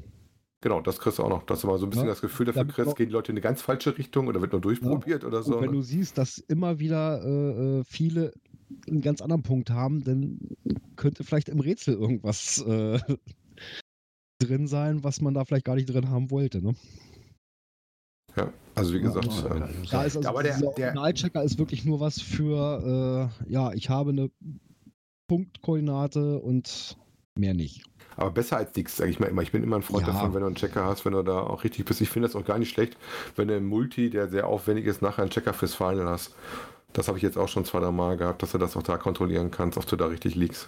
Genau, 0.62 0.82
das 0.82 1.00
kriegst 1.00 1.20
du 1.20 1.24
auch 1.24 1.30
noch, 1.30 1.44
dass 1.44 1.62
du 1.62 1.68
mal 1.68 1.78
so 1.78 1.86
ein 1.86 1.90
bisschen 1.90 2.06
Ja, 2.06 2.12
das 2.12 2.22
Gefühl 2.22 2.46
dafür 2.46 2.66
kriegst, 2.68 2.96
gehen 2.98 3.08
die 3.08 3.14
Leute 3.14 3.32
in 3.32 3.38
eine 3.38 3.42
ganz 3.42 3.62
falsche 3.62 3.98
Richtung 3.98 4.28
oder 4.28 4.42
wird 4.42 4.52
nur 4.52 4.60
durchprobiert 4.62 5.24
oder 5.24 5.42
so. 5.42 5.56
Und 5.56 5.62
wenn 5.62 5.70
ne? 5.70 5.78
du 5.78 5.82
siehst, 5.82 6.18
dass 6.18 6.38
immer 6.38 6.80
wieder 6.80 7.24
äh, 7.24 7.80
äh, 7.80 7.84
viele 7.86 8.34
einen 8.88 9.02
ganz 9.02 9.22
anderen 9.22 9.42
Punkt 9.44 9.70
haben, 9.70 10.04
dann 10.04 10.40
könnte 10.96 11.24
vielleicht 11.24 11.50
im 11.50 11.60
Rätsel 11.60 11.96
irgendwas 11.96 12.64
äh, 12.68 13.00
drin 14.40 14.68
sein, 14.68 15.04
was 15.04 15.22
man 15.22 15.34
da 15.34 15.46
vielleicht 15.46 15.66
gar 15.66 15.76
nicht 15.76 15.88
drin 15.90 16.10
haben 16.10 16.32
wollte. 16.32 16.62
Ne? 16.64 16.74
Ja, 18.36 18.52
also 18.76 18.94
wie 18.94 19.02
gesagt, 19.02 19.26
Ja, 19.26 19.56
ähm, 19.56 19.64
Da 19.92 20.04
ist 20.04 20.16
also 20.18 20.30
Aber 20.30 20.44
der- 20.44 20.64
Originalchecker 20.64 21.44
ist 21.44 21.58
wirklich 21.60 21.84
nur 21.86 22.00
was 22.00 22.22
für, 22.22 23.32
äh, 23.48 23.52
ja, 23.52 23.74
ich 23.74 23.90
habe 23.90 24.12
eine 24.12 24.32
Punktkoordinate 25.28 26.40
und 26.40 26.98
Mehr 27.38 27.54
nicht. 27.54 27.84
Aber 28.18 28.32
besser 28.32 28.58
als 28.58 28.76
nichts, 28.76 28.98
sage 28.98 29.12
ich 29.12 29.20
mal 29.22 29.28
immer. 29.28 29.42
Ich 29.44 29.54
bin 29.54 29.64
immer 29.64 29.78
ein 29.78 29.82
Freund 29.82 30.06
Ja. 30.06 30.12
davon, 30.12 30.34
wenn 30.34 30.42
du 30.42 30.48
einen 30.48 30.56
Checker 30.56 30.84
hast, 30.84 31.06
wenn 31.06 31.14
du 31.14 31.24
da 31.24 31.40
auch 31.40 31.64
richtig 31.64 31.86
bist. 31.86 32.02
Ich 32.02 32.10
finde 32.10 32.28
das 32.28 32.36
auch 32.36 32.44
gar 32.44 32.58
nicht 32.60 32.70
schlecht, 32.72 32.98
wenn 33.38 33.48
du 33.48 33.56
im 33.56 33.66
Multi, 33.66 34.10
der 34.10 34.28
sehr 34.28 34.46
aufwendig 34.48 34.86
ist, 34.86 35.02
nachher 35.02 35.22
einen 35.22 35.32
Checker 35.32 35.54
fürs 35.54 35.74
Final 35.74 36.06
hast. 36.08 36.36
Das 36.92 37.08
habe 37.08 37.18
ich 37.18 37.24
jetzt 37.24 37.38
auch 37.38 37.48
schon 37.48 37.64
zwei, 37.64 37.80
drei 37.80 37.92
Mal 37.92 38.18
gehabt, 38.18 38.44
dass 38.44 38.52
du 38.52 38.58
das 38.58 38.76
auch 38.76 38.84
da 38.84 38.98
kontrollieren 38.98 39.52
kannst, 39.52 39.78
ob 39.78 39.86
du 39.86 39.96
da 39.96 40.08
richtig 40.08 40.36
liegst. 40.36 40.68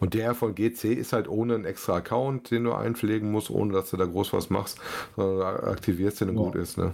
Und 0.00 0.14
der 0.14 0.34
von 0.34 0.54
GC 0.54 0.84
ist 0.94 1.12
halt 1.12 1.28
ohne 1.28 1.54
einen 1.54 1.64
extra 1.64 1.96
Account, 1.96 2.50
den 2.50 2.64
du 2.64 2.72
einpflegen 2.72 3.30
musst, 3.30 3.50
ohne 3.50 3.72
dass 3.72 3.90
du 3.90 3.96
da 3.96 4.04
groß 4.04 4.32
was 4.32 4.50
machst, 4.50 4.78
sondern 5.16 5.38
du 5.38 5.66
aktivierst 5.68 6.20
den 6.20 6.30
und 6.30 6.36
Ja. 6.36 6.42
gut 6.42 6.56
ist. 6.56 6.78
Ne? 6.78 6.92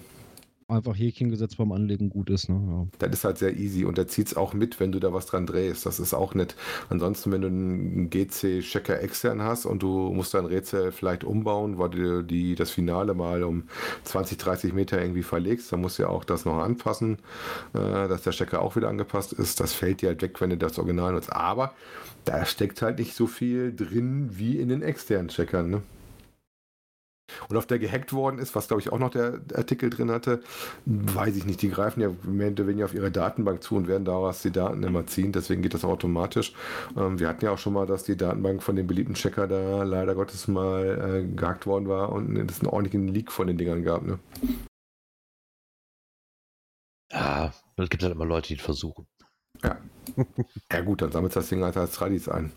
Einfach 0.71 0.97
Häkchen 0.97 1.31
gesetzt 1.31 1.59
beim 1.59 1.73
Anlegen 1.73 2.11
gut 2.11 2.31
ist. 2.31 2.49
Ne? 2.49 2.89
Das 2.99 3.11
ist 3.11 3.25
halt 3.25 3.39
sehr 3.39 3.57
easy 3.57 3.85
und 3.85 3.99
der 3.99 4.09
zieht 4.09 4.29
es 4.29 4.37
auch 4.37 4.55
mit, 4.55 4.81
wenn 4.81 4.93
du 4.93 5.01
da 5.01 5.13
was 5.13 5.27
dran 5.27 5.47
drehst. 5.47 5.85
Das 5.85 5.99
ist 5.99 6.15
auch 6.15 6.35
nett. 6.35 6.55
Ansonsten, 6.89 7.33
wenn 7.33 7.43
du 7.43 7.49
einen 7.49 8.11
GC-Checker 8.11 9.01
extern 9.01 9.43
hast 9.43 9.67
und 9.67 9.83
du 9.83 10.13
musst 10.13 10.35
dein 10.35 10.47
Rätsel 10.47 10.93
vielleicht 10.93 11.25
umbauen, 11.25 11.79
weil 11.79 11.91
du 11.91 12.23
die, 12.23 12.55
das 12.55 12.71
Finale 12.71 13.15
mal 13.15 13.43
um 13.43 13.65
20, 14.05 14.39
30 14.39 14.73
Meter 14.73 15.01
irgendwie 15.01 15.23
verlegst, 15.23 15.73
dann 15.73 15.81
musst 15.81 15.99
du 15.99 16.05
ja 16.05 16.09
auch 16.09 16.25
das 16.25 16.45
noch 16.45 16.59
anpassen, 16.59 17.19
äh, 17.75 18.09
dass 18.09 18.23
der 18.23 18.33
Checker 18.33 18.63
auch 18.63 18.77
wieder 18.77 18.89
angepasst 18.89 19.33
ist. 19.33 19.61
Das 19.61 19.73
fällt 19.73 20.03
dir 20.03 20.11
halt 20.11 20.23
weg, 20.23 20.41
wenn 20.41 20.51
du 20.51 20.57
das 20.57 20.79
Original 20.79 21.13
nutzt. 21.13 21.33
Aber 21.33 21.75
da 22.25 22.45
steckt 22.45 22.83
halt 22.83 22.99
nicht 22.99 23.15
so 23.15 23.27
viel 23.27 23.75
drin 23.75 24.31
wie 24.33 24.59
in 24.59 24.69
den 24.69 24.83
externen 24.83 25.29
Checkern. 25.29 25.71
Ne? 25.71 25.83
Und 27.49 27.57
auf 27.57 27.67
der 27.67 27.79
gehackt 27.79 28.13
worden 28.13 28.39
ist, 28.39 28.55
was 28.55 28.69
glaube 28.69 28.81
ich 28.81 28.93
auch 28.93 28.99
noch 28.99 29.11
der 29.11 29.41
Artikel 29.55 29.91
drin 29.91 30.11
hatte, 30.11 30.41
weiß 30.87 31.37
ich 31.37 31.47
nicht. 31.47 31.63
Die 31.63 31.71
greifen 31.71 32.01
ja 32.01 32.11
mehr 32.23 32.51
oder 32.51 32.67
weniger 32.67 32.85
auf 32.85 32.95
ihre 32.95 33.11
Datenbank 33.11 33.63
zu 33.63 33.77
und 33.77 33.89
werden 33.89 34.05
daraus 34.05 34.43
die 34.43 34.51
Daten 34.51 34.83
immer 34.83 35.07
ziehen. 35.07 35.33
Deswegen 35.33 35.63
geht 35.63 35.75
das 35.75 35.85
automatisch. 35.85 36.53
Ähm, 36.97 37.19
wir 37.19 37.29
hatten 37.29 37.45
ja 37.45 37.53
auch 37.53 37.59
schon 37.59 37.73
mal, 37.73 37.87
dass 37.87 38.05
die 38.05 38.17
Datenbank 38.17 38.63
von 38.63 38.77
dem 38.77 38.87
beliebten 38.87 39.15
Checker 39.15 39.47
da 39.47 39.83
leider 39.83 40.15
Gottes 40.15 40.49
mal 40.49 41.25
äh, 41.25 41.37
gehackt 41.37 41.67
worden 41.67 41.89
war 41.89 42.13
und 42.13 42.37
es 42.51 42.61
einen 42.61 42.69
ordentlichen 42.69 43.09
Leak 43.09 43.33
von 43.33 43.47
den 43.47 43.59
Dingern 43.59 43.83
gab. 43.83 44.03
Ne? 44.03 44.19
Ja, 47.13 47.53
es 47.77 47.91
gibt 47.91 48.03
halt 48.03 48.13
immer 48.13 48.25
Leute, 48.25 48.49
die 48.49 48.61
versuchen. 48.61 49.07
Ja 50.73 50.81
gut, 50.81 51.03
dann 51.03 51.13
sammelt 51.13 51.35
das 51.37 51.49
Ding 51.49 51.63
halt 51.63 51.77
als 51.77 51.93
Tradis 51.93 52.29
ein. 52.29 52.53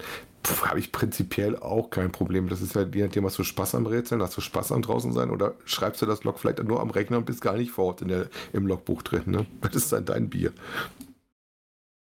Habe 0.64 0.80
ich 0.80 0.92
prinzipiell 0.92 1.58
auch 1.58 1.90
kein 1.90 2.12
Problem. 2.12 2.50
Das 2.50 2.62
ist 2.62 2.76
ja 2.76 2.84
je 2.84 3.04
nachdem, 3.06 3.26
hast 3.26 3.38
du 3.38 3.44
Spaß 3.44 3.76
am 3.76 3.86
Rätseln, 3.86 4.22
hast 4.22 4.36
du 4.36 4.42
Spaß 4.42 4.72
am 4.72 4.82
draußen 4.82 5.14
sein 5.14 5.30
oder 5.30 5.56
schreibst 5.66 6.02
du 6.02 6.06
das 6.06 6.24
Log 6.24 6.40
vielleicht 6.40 6.62
nur 6.64 6.82
am 6.82 6.90
Rechner 6.90 7.18
und 7.18 7.26
bist 7.26 7.42
gar 7.42 7.56
nicht 7.56 7.72
vor 7.72 7.86
Ort 7.86 8.02
in 8.02 8.10
der, 8.10 8.28
im 8.52 8.68
Logbuch 8.68 9.02
drin. 9.04 9.24
Ne? 9.28 9.46
Das 9.62 9.76
ist 9.76 9.94
dann 9.94 10.06
dein 10.06 10.30
Bier. 10.30 10.54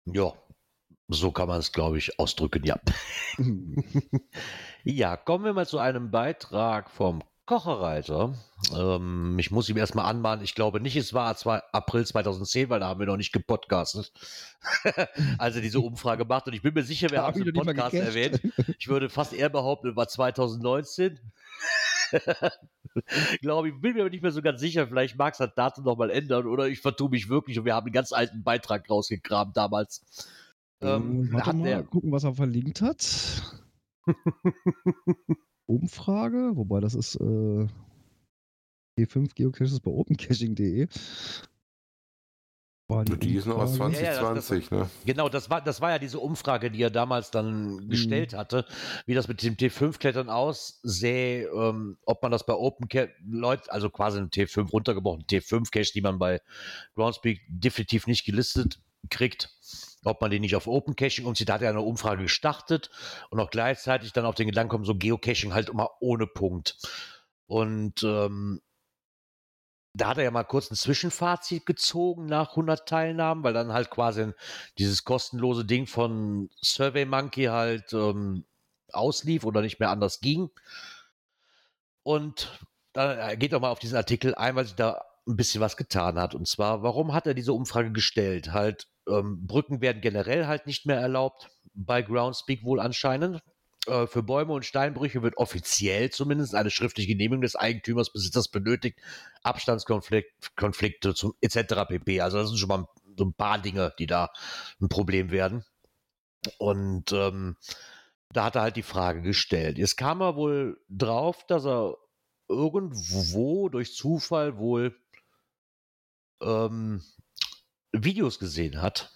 Ja, 0.04 0.32
so 1.08 1.30
kann 1.30 1.48
man 1.48 1.60
es, 1.60 1.72
glaube 1.72 1.98
ich, 1.98 2.18
ausdrücken, 2.18 2.64
ja. 2.64 2.80
Ja, 4.84 5.16
kommen 5.16 5.44
wir 5.44 5.52
mal 5.52 5.66
zu 5.66 5.78
einem 5.78 6.10
Beitrag 6.10 6.90
vom 6.90 7.22
Kocherreiter. 7.52 8.34
Ähm, 8.74 9.36
ich 9.38 9.50
muss 9.50 9.68
ihm 9.68 9.76
erstmal 9.76 10.06
anmahnen, 10.06 10.42
ich 10.42 10.54
glaube 10.54 10.80
nicht, 10.80 10.96
es 10.96 11.12
war 11.12 11.36
zwei, 11.36 11.60
April 11.72 12.06
2010, 12.06 12.70
weil 12.70 12.80
da 12.80 12.88
haben 12.88 12.98
wir 12.98 13.06
noch 13.06 13.18
nicht 13.18 13.32
gepodcastet. 13.32 14.10
also 15.38 15.60
diese 15.60 15.80
Umfrage 15.80 16.24
macht 16.24 16.46
und 16.46 16.54
ich 16.54 16.62
bin 16.62 16.72
mir 16.72 16.82
sicher, 16.82 17.10
wir 17.10 17.18
Da 17.18 17.26
haben 17.26 17.34
hab 17.34 17.46
es 17.46 17.46
im 17.46 17.52
Podcast 17.52 17.94
erwähnt. 17.94 18.40
Ich 18.78 18.88
würde 18.88 19.10
fast 19.10 19.34
eher 19.34 19.50
behaupten, 19.50 19.88
es 19.88 19.96
war 19.96 20.08
2019. 20.08 21.20
glaube 23.42 23.68
ich, 23.68 23.80
bin 23.80 23.94
mir 23.94 24.00
aber 24.00 24.10
nicht 24.10 24.22
mehr 24.22 24.32
so 24.32 24.40
ganz 24.40 24.58
sicher. 24.58 24.86
Vielleicht 24.86 25.18
mag 25.18 25.34
es 25.34 25.38
das 25.38 25.54
Datum 25.54 25.84
noch 25.84 25.98
mal 25.98 26.10
ändern 26.10 26.46
oder 26.46 26.68
ich 26.68 26.80
vertue 26.80 27.10
mich 27.10 27.28
wirklich 27.28 27.58
und 27.58 27.66
wir 27.66 27.74
haben 27.74 27.84
einen 27.84 27.92
ganz 27.92 28.12
alten 28.12 28.42
Beitrag 28.42 28.88
rausgegraben 28.88 29.52
damals. 29.52 30.30
Ähm, 30.80 31.26
da 31.26 31.34
Warte 31.34 31.46
hat 31.48 31.56
mal, 31.56 31.64
der, 31.64 31.82
gucken, 31.82 32.12
was 32.12 32.24
er 32.24 32.34
verlinkt 32.34 32.80
hat. 32.80 33.60
Umfrage, 35.66 36.52
wobei 36.54 36.80
das 36.80 36.94
ist 36.94 37.16
äh, 37.16 37.66
G5 38.98 39.34
Geocaches 39.34 39.80
bei 39.80 39.90
opencaching.de. 39.90 40.88
War 42.88 43.04
Die 43.04 43.36
ist 43.36 43.46
noch 43.46 43.56
aus 43.56 43.70
Umfrage. 43.70 43.94
Ja, 43.94 44.02
ja, 44.02 44.34
das- 44.34 44.46
2020, 44.48 44.70
ne? 44.70 44.90
Genau, 45.06 45.28
das 45.28 45.48
war, 45.48 45.62
das 45.62 45.80
war 45.80 45.90
ja 45.90 45.98
diese 45.98 46.18
Umfrage, 46.18 46.70
die 46.70 46.82
er 46.82 46.90
damals 46.90 47.30
dann 47.30 47.88
gestellt 47.88 48.34
hatte, 48.34 48.66
wie 49.06 49.14
das 49.14 49.28
mit 49.28 49.42
dem 49.42 49.54
T5-Klettern 49.54 50.28
aussähe, 50.28 51.46
ähm, 51.48 51.96
ob 52.04 52.22
man 52.22 52.32
das 52.32 52.44
bei 52.44 52.54
Open 52.54 52.88
Leute, 53.26 53.72
also 53.72 53.88
quasi 53.88 54.18
ein 54.18 54.28
T5 54.30 54.70
runtergebrochen, 54.70 55.24
T5-Cache, 55.24 55.92
die 55.94 56.02
man 56.02 56.18
bei 56.18 56.40
Groundspeak 56.94 57.40
definitiv 57.48 58.06
nicht 58.06 58.24
gelistet 58.26 58.78
kriegt, 59.10 59.50
ob 60.04 60.20
man 60.20 60.30
den 60.30 60.42
nicht 60.42 60.56
auf 60.56 60.66
Open 60.66 60.96
Caching 60.96 61.26
umzieht. 61.26 61.48
Da 61.48 61.54
hat 61.54 61.62
er 61.62 61.70
eine 61.70 61.80
Umfrage 61.80 62.22
gestartet 62.22 62.90
und 63.30 63.40
auch 63.40 63.50
gleichzeitig 63.50 64.12
dann 64.12 64.24
auf 64.24 64.34
den 64.34 64.46
Gedanken 64.46 64.70
kommen, 64.70 64.84
so 64.84 64.94
Geocaching 64.94 65.54
halt 65.54 65.68
immer 65.68 65.90
ohne 66.00 66.26
Punkt. 66.26 66.76
Und 67.46 68.02
ähm, 68.02 68.60
da 69.94 70.08
hat 70.08 70.18
er 70.18 70.24
ja 70.24 70.30
mal 70.30 70.44
kurz 70.44 70.70
ein 70.70 70.76
Zwischenfazit 70.76 71.66
gezogen 71.66 72.26
nach 72.26 72.50
100 72.50 72.88
Teilnahmen, 72.88 73.44
weil 73.44 73.52
dann 73.52 73.72
halt 73.72 73.90
quasi 73.90 74.32
dieses 74.78 75.04
kostenlose 75.04 75.64
Ding 75.64 75.86
von 75.86 76.48
SurveyMonkey 76.62 77.44
halt 77.44 77.92
ähm, 77.92 78.46
auslief 78.92 79.44
oder 79.44 79.60
nicht 79.60 79.80
mehr 79.80 79.90
anders 79.90 80.20
ging. 80.20 80.50
Und 82.02 82.58
da 82.92 83.34
geht 83.34 83.52
er 83.52 83.60
mal 83.60 83.70
auf 83.70 83.78
diesen 83.78 83.96
Artikel 83.96 84.34
ein, 84.34 84.56
weil 84.56 84.64
sich 84.64 84.74
da 84.74 85.04
ein 85.26 85.36
bisschen 85.36 85.60
was 85.60 85.76
getan 85.76 86.18
hat. 86.18 86.34
Und 86.34 86.48
zwar, 86.48 86.82
warum 86.82 87.12
hat 87.12 87.26
er 87.26 87.34
diese 87.34 87.52
Umfrage 87.52 87.92
gestellt? 87.92 88.52
Halt, 88.52 88.88
ähm, 89.08 89.46
Brücken 89.46 89.80
werden 89.80 90.02
generell 90.02 90.46
halt 90.46 90.66
nicht 90.66 90.86
mehr 90.86 90.98
erlaubt, 90.98 91.50
bei 91.74 92.02
Groundspeak 92.02 92.64
wohl 92.64 92.80
anscheinend. 92.80 93.42
Äh, 93.86 94.06
für 94.06 94.22
Bäume 94.22 94.52
und 94.52 94.64
Steinbrüche 94.64 95.22
wird 95.22 95.36
offiziell 95.36 96.10
zumindest 96.10 96.54
eine 96.54 96.70
schriftliche 96.70 97.08
Genehmigung 97.08 97.42
des 97.42 97.56
Eigentümers, 97.56 98.12
Besitzers 98.12 98.48
benötigt. 98.48 98.98
Abstandskonflikte 99.42 101.14
etc. 101.40 101.56
pp. 101.88 102.20
Also 102.20 102.38
das 102.38 102.48
sind 102.48 102.58
schon 102.58 102.68
mal 102.68 102.86
so 103.16 103.24
ein 103.24 103.34
paar 103.34 103.58
Dinge, 103.58 103.92
die 103.98 104.06
da 104.06 104.30
ein 104.80 104.88
Problem 104.88 105.30
werden. 105.30 105.64
Und 106.58 107.12
ähm, 107.12 107.56
da 108.32 108.44
hat 108.44 108.56
er 108.56 108.62
halt 108.62 108.76
die 108.76 108.82
Frage 108.82 109.22
gestellt. 109.22 109.78
Jetzt 109.78 109.96
kam 109.96 110.20
er 110.20 110.36
wohl 110.36 110.80
drauf, 110.88 111.44
dass 111.46 111.66
er 111.66 111.96
irgendwo 112.48 113.68
durch 113.68 113.94
Zufall 113.94 114.58
wohl 114.58 114.96
ähm, 116.42 117.02
Videos 117.92 118.38
gesehen 118.38 118.80
hat, 118.80 119.12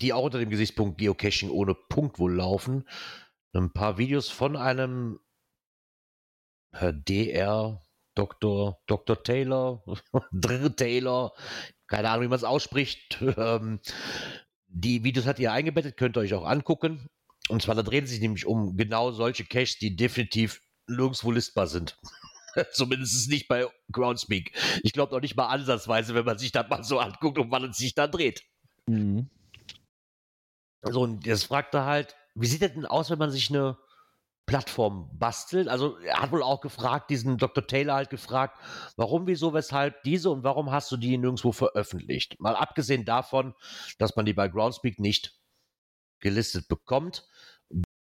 die 0.00 0.12
auch 0.12 0.24
unter 0.24 0.38
dem 0.38 0.50
Gesichtspunkt 0.50 0.98
Geocaching 0.98 1.50
ohne 1.50 1.74
Punkt 1.74 2.18
wohl 2.18 2.34
laufen. 2.34 2.88
Ein 3.52 3.72
paar 3.72 3.98
Videos 3.98 4.28
von 4.28 4.56
einem 4.56 5.20
Herr 6.72 6.92
DR, 6.92 7.82
Dr. 8.16 8.80
Dr. 8.86 9.22
Taylor, 9.22 9.84
Dr. 10.32 10.74
Taylor, 10.74 11.32
keine 11.86 12.10
Ahnung, 12.10 12.24
wie 12.24 12.28
man 12.28 12.36
es 12.36 12.44
ausspricht. 12.44 13.22
Ähm, 13.36 13.80
die 14.66 15.04
Videos 15.04 15.26
hat 15.26 15.38
ihr 15.38 15.52
eingebettet, 15.52 15.96
könnt 15.96 16.16
ihr 16.16 16.20
euch 16.20 16.34
auch 16.34 16.44
angucken. 16.44 17.08
Und 17.48 17.62
zwar, 17.62 17.76
da 17.76 17.82
drehen 17.82 18.06
sich 18.06 18.20
nämlich 18.20 18.44
um 18.44 18.76
genau 18.76 19.12
solche 19.12 19.44
Caches, 19.44 19.78
die 19.78 19.94
definitiv 19.94 20.60
nirgendwo 20.88 21.30
listbar 21.30 21.66
sind. 21.66 21.96
Zumindest 22.72 23.28
nicht 23.30 23.48
bei 23.48 23.66
Groundspeak. 23.92 24.52
Ich 24.82 24.92
glaube 24.92 25.14
noch 25.14 25.20
nicht 25.20 25.36
mal 25.36 25.48
ansatzweise, 25.48 26.14
wenn 26.14 26.24
man 26.24 26.38
sich 26.38 26.52
das 26.52 26.68
mal 26.68 26.82
so 26.84 26.98
anguckt, 26.98 27.38
um 27.38 27.50
wann 27.50 27.70
es 27.70 27.76
sich 27.76 27.94
da 27.94 28.06
dreht. 28.06 28.42
Mhm. 28.86 29.30
So, 30.82 31.00
und 31.00 31.26
jetzt 31.26 31.44
fragt 31.44 31.74
er 31.74 31.86
halt, 31.86 32.14
wie 32.34 32.46
sieht 32.46 32.62
das 32.62 32.72
denn 32.72 32.86
aus, 32.86 33.10
wenn 33.10 33.18
man 33.18 33.30
sich 33.30 33.50
eine 33.50 33.78
Plattform 34.46 35.08
bastelt? 35.18 35.68
Also, 35.68 35.96
er 35.98 36.20
hat 36.20 36.32
wohl 36.32 36.42
auch 36.42 36.60
gefragt, 36.60 37.10
diesen 37.10 37.38
Dr. 37.38 37.66
Taylor 37.66 37.94
halt 37.94 38.10
gefragt, 38.10 38.58
warum, 38.96 39.26
wieso, 39.26 39.54
weshalb 39.54 40.02
diese 40.02 40.30
und 40.30 40.44
warum 40.44 40.70
hast 40.70 40.92
du 40.92 40.96
die 40.96 41.16
nirgendwo 41.16 41.52
veröffentlicht? 41.52 42.38
Mal 42.40 42.54
abgesehen 42.54 43.04
davon, 43.04 43.54
dass 43.98 44.14
man 44.16 44.26
die 44.26 44.34
bei 44.34 44.48
Groundspeak 44.48 45.00
nicht 45.00 45.38
gelistet 46.20 46.68
bekommt, 46.68 47.26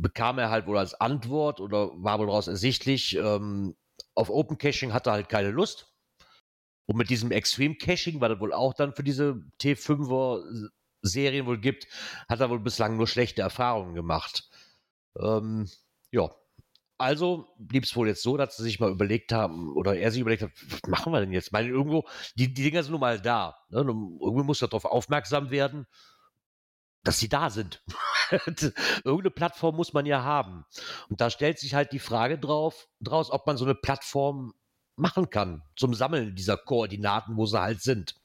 bekam 0.01 0.37
er 0.39 0.49
halt 0.49 0.67
wohl 0.67 0.77
als 0.77 0.93
Antwort 0.93 1.59
oder 1.59 1.91
war 1.95 2.19
wohl 2.19 2.27
daraus 2.27 2.47
ersichtlich, 2.47 3.15
ähm, 3.15 3.75
auf 4.15 4.29
Open 4.29 4.57
Caching 4.57 4.93
hat 4.93 5.07
er 5.07 5.13
halt 5.13 5.29
keine 5.29 5.51
Lust. 5.51 5.89
Und 6.85 6.97
mit 6.97 7.09
diesem 7.09 7.31
Extreme 7.31 7.75
Caching, 7.75 8.19
weil 8.19 8.29
das 8.29 8.39
wohl 8.39 8.53
auch 8.53 8.73
dann 8.73 8.93
für 8.93 9.03
diese 9.03 9.41
T5er 9.61 10.69
Serien 11.01 11.45
wohl 11.45 11.59
gibt, 11.59 11.87
hat 12.27 12.39
er 12.39 12.49
wohl 12.49 12.59
bislang 12.59 12.97
nur 12.97 13.07
schlechte 13.07 13.41
Erfahrungen 13.41 13.93
gemacht. 13.93 14.49
Ähm, 15.19 15.69
ja. 16.11 16.29
Also 16.97 17.49
blieb 17.57 17.83
es 17.83 17.95
wohl 17.95 18.07
jetzt 18.07 18.21
so, 18.21 18.37
dass 18.37 18.55
sie 18.55 18.63
sich 18.63 18.79
mal 18.79 18.91
überlegt 18.91 19.33
haben, 19.33 19.73
oder 19.75 19.97
er 19.97 20.11
sich 20.11 20.21
überlegt 20.21 20.43
hat, 20.43 20.51
was 20.69 20.81
machen 20.87 21.11
wir 21.11 21.19
denn 21.19 21.33
jetzt? 21.33 21.51
Weil 21.51 21.67
irgendwo, 21.67 22.07
die, 22.35 22.53
die 22.53 22.63
Dinger 22.63 22.83
sind 22.83 22.91
nun 22.91 23.01
mal 23.01 23.19
da. 23.19 23.57
Ne? 23.69 23.79
Irgendwie 23.79 24.43
muss 24.43 24.61
er 24.61 24.67
darauf 24.67 24.85
aufmerksam 24.85 25.49
werden, 25.51 25.87
dass 27.03 27.19
sie 27.19 27.29
da 27.29 27.49
sind. 27.49 27.83
Irgendeine 29.03 29.31
Plattform 29.31 29.75
muss 29.75 29.93
man 29.93 30.05
ja 30.05 30.23
haben. 30.23 30.65
Und 31.09 31.21
da 31.21 31.29
stellt 31.29 31.59
sich 31.59 31.73
halt 31.73 31.91
die 31.91 31.99
Frage 31.99 32.37
drauf, 32.37 32.87
draus, 32.99 33.31
ob 33.31 33.45
man 33.45 33.57
so 33.57 33.65
eine 33.65 33.75
Plattform 33.75 34.53
machen 34.95 35.29
kann 35.29 35.63
zum 35.75 35.93
Sammeln 35.93 36.35
dieser 36.35 36.57
Koordinaten, 36.57 37.35
wo 37.35 37.45
sie 37.45 37.59
halt 37.59 37.81
sind. 37.81 38.15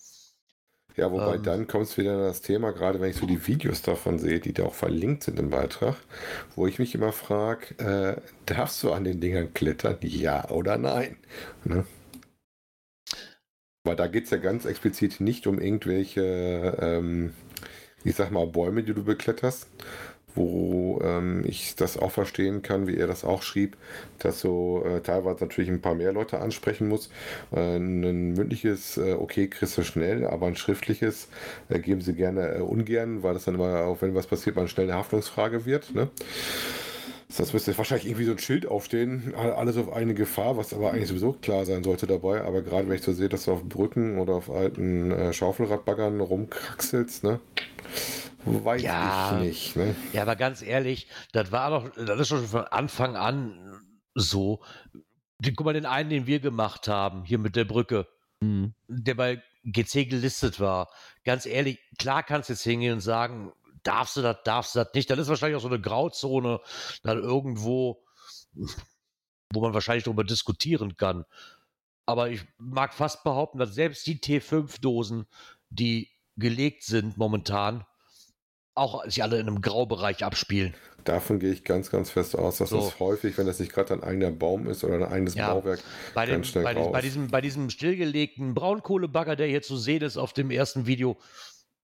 Ja, 0.96 1.12
wobei 1.12 1.36
Ähm. 1.36 1.42
dann 1.44 1.66
kommt 1.68 1.84
es 1.86 1.96
wieder 1.96 2.14
an 2.14 2.20
das 2.20 2.42
Thema, 2.42 2.72
gerade 2.72 3.00
wenn 3.00 3.10
ich 3.10 3.16
so 3.16 3.26
die 3.26 3.46
Videos 3.46 3.82
davon 3.82 4.18
sehe, 4.18 4.40
die 4.40 4.52
da 4.52 4.64
auch 4.64 4.74
verlinkt 4.74 5.22
sind 5.22 5.38
im 5.38 5.48
Beitrag, 5.50 5.96
wo 6.56 6.66
ich 6.66 6.80
mich 6.80 6.94
immer 6.94 7.12
frage, 7.12 7.78
äh, 7.78 8.20
darfst 8.46 8.82
du 8.82 8.92
an 8.92 9.04
den 9.04 9.20
Dingern 9.20 9.54
klettern? 9.54 9.98
Ja 10.02 10.50
oder 10.50 10.76
nein? 10.76 11.16
Ne? 11.64 11.84
Weil 13.84 13.94
da 13.94 14.08
geht 14.08 14.24
es 14.24 14.30
ja 14.30 14.38
ganz 14.38 14.64
explizit 14.64 15.20
nicht 15.20 15.46
um 15.46 15.60
irgendwelche, 15.60 16.76
ähm, 16.80 17.32
ich 18.04 18.14
sag 18.14 18.30
mal, 18.30 18.46
Bäume, 18.46 18.82
die 18.82 18.94
du 18.94 19.04
bekletterst, 19.04 19.66
wo 20.34 21.00
ähm, 21.02 21.42
ich 21.46 21.74
das 21.74 21.96
auch 21.98 22.12
verstehen 22.12 22.62
kann, 22.62 22.86
wie 22.86 22.96
er 22.96 23.06
das 23.06 23.24
auch 23.24 23.42
schrieb, 23.42 23.76
dass 24.18 24.40
so 24.40 24.84
äh, 24.84 25.00
teilweise 25.00 25.44
natürlich 25.44 25.68
ein 25.70 25.80
paar 25.80 25.94
mehr 25.94 26.12
Leute 26.12 26.38
ansprechen 26.38 26.88
muss. 26.88 27.10
Äh, 27.52 27.76
ein 27.76 28.34
mündliches, 28.34 28.96
äh, 28.98 29.14
okay, 29.14 29.48
kriegst 29.48 29.76
du 29.76 29.82
schnell, 29.82 30.26
aber 30.26 30.46
ein 30.46 30.56
schriftliches 30.56 31.28
äh, 31.68 31.78
geben 31.80 32.00
sie 32.00 32.14
gerne 32.14 32.56
äh, 32.56 32.60
ungern, 32.60 33.22
weil 33.22 33.34
das 33.34 33.44
dann 33.44 33.54
immer, 33.54 33.84
auch 33.84 34.00
wenn 34.00 34.14
was 34.14 34.26
passiert, 34.26 34.56
mal 34.56 34.68
eine 34.76 34.94
Haftungsfrage 34.94 35.66
wird. 35.66 35.94
Ne? 35.94 36.08
Das 37.36 37.52
müsste 37.52 37.76
wahrscheinlich 37.76 38.06
irgendwie 38.06 38.24
so 38.24 38.32
ein 38.32 38.38
Schild 38.38 38.66
aufstehen, 38.66 39.34
alles 39.34 39.76
auf 39.76 39.92
eine 39.92 40.14
Gefahr, 40.14 40.56
was 40.56 40.72
aber 40.72 40.92
eigentlich 40.92 41.08
sowieso 41.08 41.32
klar 41.34 41.66
sein 41.66 41.84
sollte 41.84 42.06
dabei. 42.06 42.42
Aber 42.42 42.62
gerade 42.62 42.88
wenn 42.88 42.96
ich 42.96 43.02
so 43.02 43.12
sehe, 43.12 43.28
dass 43.28 43.44
du 43.44 43.52
auf 43.52 43.64
Brücken 43.64 44.18
oder 44.18 44.32
auf 44.34 44.50
alten 44.50 45.10
äh, 45.10 45.32
Schaufelradbaggern 45.34 46.20
rumkraxelst, 46.20 47.24
ne? 47.24 47.40
Weiß 48.44 48.80
Ja. 48.80 49.38
ich 49.42 49.46
nicht, 49.46 49.76
ne? 49.76 49.94
Ja, 50.14 50.22
aber 50.22 50.36
ganz 50.36 50.62
ehrlich, 50.62 51.06
das 51.32 51.52
war 51.52 51.70
doch, 51.70 51.90
das 51.96 52.18
ist 52.20 52.28
schon 52.28 52.46
von 52.46 52.64
Anfang 52.64 53.14
an 53.16 53.82
so. 54.14 54.60
Die, 55.38 55.52
guck 55.52 55.66
mal, 55.66 55.74
den 55.74 55.86
einen, 55.86 56.08
den 56.10 56.26
wir 56.26 56.40
gemacht 56.40 56.88
haben, 56.88 57.24
hier 57.24 57.38
mit 57.38 57.56
der 57.56 57.64
Brücke, 57.66 58.06
Mhm. 58.40 58.72
der 58.88 59.14
bei 59.14 59.42
GC 59.64 60.06
gelistet 60.08 60.60
war. 60.60 60.88
Ganz 61.24 61.44
ehrlich, 61.44 61.78
klar 61.98 62.22
kannst 62.22 62.48
du 62.48 62.54
jetzt 62.54 62.62
hingehen 62.62 62.94
und 62.94 63.00
sagen, 63.00 63.52
darfst 63.82 64.16
du 64.16 64.22
das, 64.22 64.36
darfst 64.44 64.74
du 64.74 64.80
das 64.80 64.88
nicht. 64.94 65.10
Dann 65.10 65.18
ist 65.18 65.28
wahrscheinlich 65.28 65.56
auch 65.56 65.62
so 65.62 65.68
eine 65.68 65.80
Grauzone 65.80 66.60
dann 67.02 67.18
irgendwo, 67.22 68.04
wo 69.52 69.60
man 69.60 69.74
wahrscheinlich 69.74 70.04
darüber 70.04 70.24
diskutieren 70.24 70.96
kann. 70.96 71.24
Aber 72.06 72.30
ich 72.30 72.42
mag 72.58 72.94
fast 72.94 73.22
behaupten, 73.24 73.58
dass 73.58 73.74
selbst 73.74 74.06
die 74.06 74.18
T5-Dosen, 74.18 75.26
die 75.68 76.08
gelegt 76.36 76.84
sind 76.84 77.18
momentan, 77.18 77.84
auch 78.74 79.04
sich 79.04 79.22
alle 79.22 79.38
in 79.40 79.48
einem 79.48 79.60
Graubereich 79.60 80.24
abspielen. 80.24 80.74
Davon 81.04 81.38
gehe 81.40 81.52
ich 81.52 81.64
ganz, 81.64 81.90
ganz 81.90 82.10
fest 82.10 82.36
aus, 82.36 82.58
dass 82.58 82.70
So. 82.70 82.80
das 82.80 83.00
häufig, 83.00 83.36
wenn 83.38 83.46
das 83.46 83.58
nicht 83.58 83.72
gerade 83.72 83.94
ein 83.94 84.02
eigener 84.02 84.30
Baum 84.30 84.68
ist 84.68 84.84
oder 84.84 84.94
ein 84.94 85.04
eigenes 85.04 85.34
Ja. 85.34 85.52
Bauwerk, 85.54 85.80
Bei, 86.14 86.26
dem, 86.26 86.36
Ganz 86.36 86.48
schnell 86.48 86.64
bei, 86.64 86.74
raus. 86.74 86.92
bei, 86.92 87.00
diesem, 87.00 87.28
bei 87.28 87.40
diesem 87.40 87.70
stillgelegten 87.70 88.54
Braunkohlebagger, 88.54 89.34
der 89.36 89.48
hier 89.48 89.62
zu 89.62 89.76
sehen 89.76 90.02
ist 90.02 90.16
auf 90.16 90.32
dem 90.32 90.50
ersten 90.50 90.86
Video, 90.86 91.16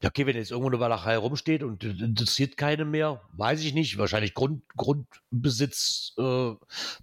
ja, 0.02 0.10
okay, 0.10 0.26
wenn 0.26 0.36
jetzt 0.36 0.52
irgendwo 0.52 0.70
eine 0.70 0.80
Walachei 0.80 1.16
rumsteht 1.16 1.62
und 1.64 1.84
äh, 1.84 1.90
interessiert 1.90 2.58
keine 2.58 2.86
mehr, 2.86 3.22
weiß 3.34 3.62
ich 3.64 3.74
nicht. 3.74 3.98
Wahrscheinlich 3.98 4.34
Grund, 4.34 4.64
Grundbesitz, 4.76 6.14
äh, 6.18 6.52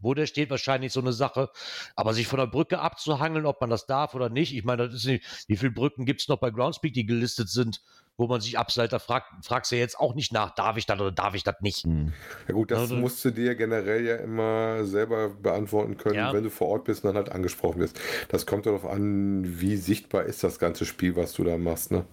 wo 0.00 0.14
der 0.14 0.26
steht, 0.26 0.50
wahrscheinlich 0.50 0.92
so 0.92 1.00
eine 1.00 1.12
Sache. 1.12 1.50
Aber 1.96 2.12
sich 2.14 2.26
von 2.26 2.38
der 2.38 2.46
Brücke 2.46 2.80
abzuhangeln, 2.80 3.46
ob 3.46 3.60
man 3.60 3.70
das 3.70 3.86
darf 3.86 4.14
oder 4.14 4.28
nicht, 4.28 4.54
ich 4.54 4.64
meine, 4.64 4.86
das 4.86 4.94
ist 4.96 5.06
nicht, 5.06 5.24
wie 5.46 5.56
viele 5.56 5.70
Brücken 5.70 6.06
gibt 6.06 6.20
es 6.22 6.28
noch 6.28 6.38
bei 6.38 6.50
Groundspeak, 6.50 6.92
die 6.92 7.06
gelistet 7.06 7.48
sind, 7.48 7.80
wo 8.16 8.26
man 8.26 8.40
sich 8.40 8.58
abseits, 8.58 8.90
da 8.90 8.98
fragt, 8.98 9.44
fragst 9.44 9.70
du 9.70 9.76
ja 9.76 9.80
jetzt 9.82 10.00
auch 10.00 10.16
nicht 10.16 10.32
nach, 10.32 10.52
darf 10.54 10.76
ich 10.76 10.86
das 10.86 10.98
oder 10.98 11.12
darf 11.12 11.34
ich 11.34 11.44
das 11.44 11.54
nicht? 11.60 11.86
Mhm. 11.86 12.12
Ja 12.48 12.54
gut, 12.54 12.72
das 12.72 12.80
Also- 12.80 12.96
musst 12.96 13.24
du 13.24 13.30
dir 13.30 13.54
generell 13.54 14.04
ja 14.04 14.16
immer 14.16 14.84
selber 14.84 15.28
beantworten 15.28 15.96
können, 15.96 16.16
Ja. 16.16 16.32
wenn 16.32 16.42
du 16.42 16.50
vor 16.50 16.66
Ort 16.68 16.84
bist 16.84 17.04
und 17.04 17.08
dann 17.08 17.16
halt 17.16 17.30
angesprochen 17.32 17.78
wirst. 17.80 18.00
Das 18.28 18.44
kommt 18.44 18.66
darauf 18.66 18.84
an, 18.84 19.60
wie 19.60 19.76
sichtbar 19.76 20.24
ist 20.24 20.42
das 20.42 20.58
ganze 20.58 20.84
Spiel, 20.84 21.14
was 21.14 21.32
du 21.32 21.44
da 21.44 21.56
machst, 21.58 21.92
ne? 21.92 22.04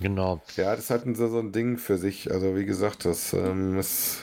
Genau. 0.00 0.42
Ja, 0.56 0.76
das 0.76 0.84
ist 0.84 0.90
halt 0.90 1.16
so 1.16 1.38
ein 1.38 1.52
Ding 1.52 1.78
für 1.78 1.96
sich. 1.96 2.30
Also 2.30 2.56
wie 2.56 2.66
gesagt, 2.66 3.04
das 3.04 3.32
ähm, 3.32 3.78
ist 3.78 4.20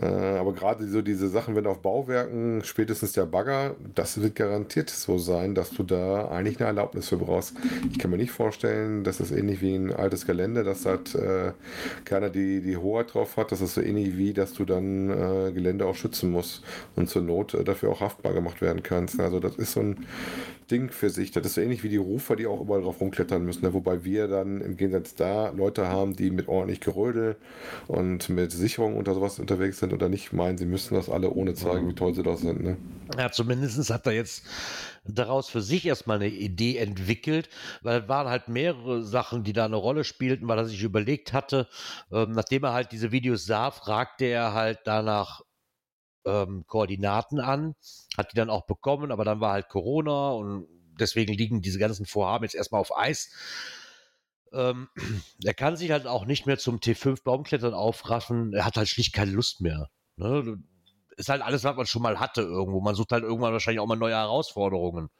äh, 0.00 0.06
aber 0.06 0.52
gerade 0.52 0.86
so 0.86 1.02
diese 1.02 1.28
Sachen, 1.28 1.54
wenn 1.56 1.66
auf 1.66 1.80
Bauwerken, 1.80 2.62
spätestens 2.64 3.12
der 3.12 3.26
Bagger, 3.26 3.74
das 3.94 4.20
wird 4.20 4.34
garantiert 4.34 4.90
so 4.90 5.18
sein, 5.18 5.54
dass 5.54 5.70
du 5.70 5.82
da 5.82 6.28
eigentlich 6.28 6.58
eine 6.58 6.66
Erlaubnis 6.66 7.08
für 7.08 7.16
brauchst. 7.16 7.54
Ich 7.90 7.98
kann 7.98 8.10
mir 8.10 8.16
nicht 8.16 8.32
vorstellen, 8.32 9.02
dass 9.02 9.20
es 9.20 9.30
ähnlich 9.30 9.62
wie 9.62 9.74
ein 9.74 9.92
altes 9.92 10.26
Gelände, 10.26 10.62
dass 10.64 10.84
halt 10.84 11.14
äh, 11.14 11.52
keiner 12.04 12.28
die, 12.28 12.60
die 12.60 12.76
Hoheit 12.76 13.14
drauf 13.14 13.36
hat. 13.36 13.50
Das 13.50 13.60
ist 13.60 13.74
so 13.74 13.80
ähnlich 13.80 14.16
wie, 14.16 14.32
dass 14.32 14.52
du 14.52 14.64
dann 14.64 15.10
äh, 15.10 15.52
Gelände 15.52 15.86
auch 15.86 15.94
schützen 15.94 16.30
musst 16.30 16.62
und 16.96 17.08
zur 17.08 17.22
Not 17.22 17.54
äh, 17.54 17.64
dafür 17.64 17.90
auch 17.90 18.00
haftbar 18.00 18.34
gemacht 18.34 18.60
werden 18.60 18.82
kannst. 18.82 19.20
Also 19.20 19.40
das 19.40 19.56
ist 19.56 19.72
so 19.72 19.80
ein 19.80 20.06
Ding 20.70 20.90
für 20.90 21.08
sich. 21.08 21.30
Das 21.30 21.46
ist 21.46 21.54
so 21.54 21.60
ähnlich 21.60 21.82
wie 21.82 21.88
die 21.88 21.96
Rufer, 21.96 22.36
die 22.36 22.46
auch 22.46 22.60
überall 22.60 22.82
drauf 22.82 23.00
rumklettern 23.00 23.44
müssen. 23.44 23.64
Ne? 23.64 23.72
Wobei 23.72 24.04
wir 24.04 24.28
dann 24.28 24.60
im 24.60 24.76
Gegensatz 24.76 25.14
da 25.14 25.50
Leute 25.50 25.88
haben, 25.88 26.14
die 26.14 26.30
mit 26.30 26.48
ordentlich 26.48 26.80
Gerödel 26.80 27.36
und 27.86 28.28
mit 28.28 28.52
Sicherung 28.52 28.96
unter 28.96 29.14
sowas 29.14 29.38
unterwegs 29.38 29.67
sind 29.76 29.92
oder 29.92 30.08
nicht 30.08 30.32
meinen, 30.32 30.58
sie 30.58 30.66
müssen 30.66 30.94
das 30.94 31.08
alle 31.08 31.30
ohne 31.30 31.54
zeigen, 31.54 31.88
wie 31.88 31.94
toll 31.94 32.14
sie 32.14 32.22
das 32.22 32.40
sind. 32.40 32.62
Ne? 32.62 32.76
Ja, 33.16 33.30
zumindest 33.30 33.90
hat 33.90 34.06
er 34.06 34.12
jetzt 34.12 34.44
daraus 35.04 35.48
für 35.48 35.62
sich 35.62 35.86
erstmal 35.86 36.16
eine 36.16 36.28
Idee 36.28 36.76
entwickelt, 36.78 37.48
weil 37.82 38.02
es 38.02 38.08
waren 38.08 38.28
halt 38.28 38.48
mehrere 38.48 39.02
Sachen, 39.02 39.44
die 39.44 39.52
da 39.52 39.64
eine 39.64 39.76
Rolle 39.76 40.04
spielten, 40.04 40.48
weil 40.48 40.58
er 40.58 40.66
sich 40.66 40.82
überlegt 40.82 41.32
hatte, 41.32 41.68
ähm, 42.12 42.32
nachdem 42.32 42.64
er 42.64 42.72
halt 42.72 42.92
diese 42.92 43.12
Videos 43.12 43.44
sah, 43.44 43.70
fragte 43.70 44.26
er 44.26 44.52
halt 44.54 44.80
danach 44.84 45.42
ähm, 46.26 46.64
Koordinaten 46.66 47.40
an, 47.40 47.74
hat 48.16 48.32
die 48.32 48.36
dann 48.36 48.50
auch 48.50 48.66
bekommen, 48.66 49.10
aber 49.10 49.24
dann 49.24 49.40
war 49.40 49.52
halt 49.52 49.68
Corona 49.68 50.30
und 50.30 50.66
deswegen 50.98 51.32
liegen 51.32 51.62
diese 51.62 51.78
ganzen 51.78 52.06
Vorhaben 52.06 52.44
jetzt 52.44 52.54
erstmal 52.54 52.80
auf 52.80 52.96
Eis. 52.96 53.30
Ähm, 54.52 54.88
er 55.44 55.54
kann 55.54 55.76
sich 55.76 55.90
halt 55.90 56.06
auch 56.06 56.24
nicht 56.24 56.46
mehr 56.46 56.58
zum 56.58 56.78
T5 56.78 57.22
Baumklettern 57.24 57.74
aufraffen, 57.74 58.52
er 58.52 58.64
hat 58.64 58.76
halt 58.76 58.88
schlicht 58.88 59.12
keine 59.12 59.32
Lust 59.32 59.60
mehr. 59.60 59.88
Ne? 60.16 60.58
ist 61.18 61.28
halt 61.28 61.42
alles, 61.42 61.64
was 61.64 61.76
man 61.76 61.86
schon 61.86 62.02
mal 62.02 62.20
hatte 62.20 62.42
irgendwo. 62.42 62.80
Man 62.80 62.94
sucht 62.94 63.12
halt 63.12 63.24
irgendwann 63.24 63.52
wahrscheinlich 63.52 63.80
auch 63.80 63.86
mal 63.86 63.96
neue 63.96 64.14
Herausforderungen. 64.14 65.10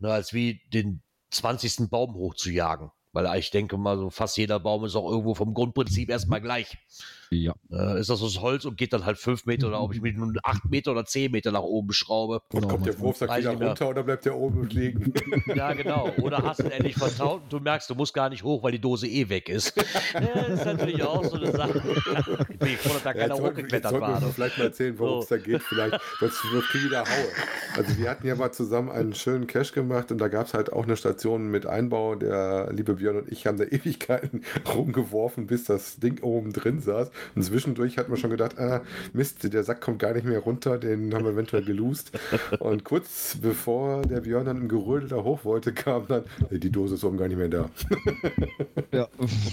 Ne, 0.00 0.12
als 0.12 0.32
wie 0.32 0.60
den 0.72 1.02
20. 1.30 1.88
Baum 1.88 2.14
hochzujagen. 2.14 2.90
Weil 3.12 3.38
ich 3.38 3.50
denke 3.50 3.78
mal, 3.78 3.96
so 3.96 4.10
fast 4.10 4.36
jeder 4.36 4.58
Baum 4.60 4.84
ist 4.84 4.96
auch 4.96 5.08
irgendwo 5.08 5.34
vom 5.34 5.54
Grundprinzip 5.54 6.10
erstmal 6.10 6.40
gleich. 6.40 6.78
Ja. 7.32 7.54
Äh, 7.70 8.00
ist 8.00 8.10
das 8.10 8.20
aus 8.22 8.40
Holz 8.40 8.64
und 8.64 8.76
geht 8.76 8.92
dann 8.92 9.06
halt 9.06 9.16
fünf 9.16 9.46
Meter 9.46 9.68
oder 9.68 9.80
ob 9.80 9.94
ich 9.94 10.00
mit 10.00 10.16
nun 10.18 10.36
acht 10.42 10.64
Meter 10.68 10.90
oder 10.90 11.04
zehn 11.04 11.30
Meter 11.30 11.52
nach 11.52 11.62
oben 11.62 11.92
schraube. 11.92 12.42
Und 12.52 12.62
Genau, 12.62 12.68
kommt 12.74 12.86
der 12.86 12.98
Wurfsack 12.98 13.36
wieder 13.38 13.52
ich 13.52 13.60
runter 13.60 13.88
oder 13.88 14.02
bleibt 14.02 14.24
der 14.24 14.36
oben 14.36 14.68
liegen? 14.70 15.12
Ja, 15.54 15.72
genau. 15.72 16.10
Oder 16.22 16.42
hast 16.42 16.60
du 16.60 16.64
endlich 16.72 16.96
vertraut 16.96 17.42
und 17.44 17.52
du 17.52 17.60
merkst, 17.60 17.88
du 17.88 17.94
musst 17.94 18.14
gar 18.14 18.28
nicht 18.30 18.42
hoch, 18.42 18.62
weil 18.64 18.72
die 18.72 18.80
Dose 18.80 19.06
eh 19.06 19.28
weg 19.28 19.48
ist. 19.48 19.72
Ja, 20.12 20.20
das 20.34 20.48
ist 20.60 20.64
natürlich 20.64 21.02
auch 21.04 21.24
so 21.24 21.36
eine 21.36 21.52
Sache. 21.52 21.80
Ich 22.48 22.58
bin 22.58 22.76
froh, 22.76 22.94
dass 22.94 23.02
da 23.04 23.10
Ja, 23.10 23.14
keiner 23.14 23.34
jetzt 23.36 23.42
hochgeklettert 23.44 24.00
war. 24.00 24.20
wir 24.20 24.28
vielleicht 24.28 24.58
mal 24.58 24.64
erzählen, 24.64 24.98
worum 24.98 25.20
es 25.20 25.28
So. 25.28 25.36
da 25.36 25.40
geht. 25.40 25.62
Vielleicht, 25.62 26.00
sonst 26.18 26.44
wird 26.52 26.64
ich 26.74 26.84
wieder 26.84 27.00
Haue. 27.02 27.76
Also 27.76 27.96
wir 27.98 28.10
hatten 28.10 28.26
ja 28.26 28.34
mal 28.34 28.50
zusammen 28.52 28.90
einen 28.90 29.14
schönen 29.14 29.46
Cache 29.46 29.72
gemacht 29.72 30.10
und 30.10 30.18
da 30.18 30.26
gab 30.28 30.46
es 30.48 30.54
halt 30.54 30.72
auch 30.72 30.82
eine 30.84 30.96
Station 30.96 31.48
mit 31.50 31.66
Einbau. 31.66 32.16
Der 32.16 32.72
liebe 32.72 32.94
Björn 32.94 33.18
und 33.18 33.30
ich 33.30 33.46
haben 33.46 33.56
da 33.58 33.64
Ewigkeiten 33.70 34.42
rumgeworfen, 34.74 35.46
bis 35.46 35.64
das 35.64 35.96
Ding 36.00 36.20
oben 36.22 36.52
drin 36.52 36.80
saß. 36.80 37.10
Und 37.34 37.42
zwischendurch 37.42 37.98
hatten 37.98 38.10
wir 38.10 38.16
schon 38.16 38.30
gedacht, 38.30 38.58
ah, 38.58 38.82
Mist, 39.12 39.52
der 39.52 39.64
Sack 39.64 39.80
kommt 39.80 39.98
gar 39.98 40.14
nicht 40.14 40.24
mehr 40.24 40.40
runter, 40.40 40.78
den 40.78 41.12
haben 41.14 41.24
wir 41.24 41.32
eventuell 41.32 41.64
geloost. 41.64 42.12
Und 42.58 42.84
kurz 42.84 43.36
bevor 43.40 44.02
der 44.02 44.20
Björn 44.20 44.46
dann 44.46 44.56
im 44.58 44.68
Gerödel 44.68 45.08
da 45.08 45.16
hoch 45.16 45.44
wollte, 45.44 45.72
kam 45.72 46.06
dann, 46.08 46.24
"Ey, 46.50 46.58
die 46.58 46.70
Dose 46.70 46.94
ist 46.94 47.04
oben 47.04 47.16
gar 47.16 47.28
nicht 47.28 47.38
mehr 47.38 47.48
da. 47.48 47.70
Ja, 48.92 49.08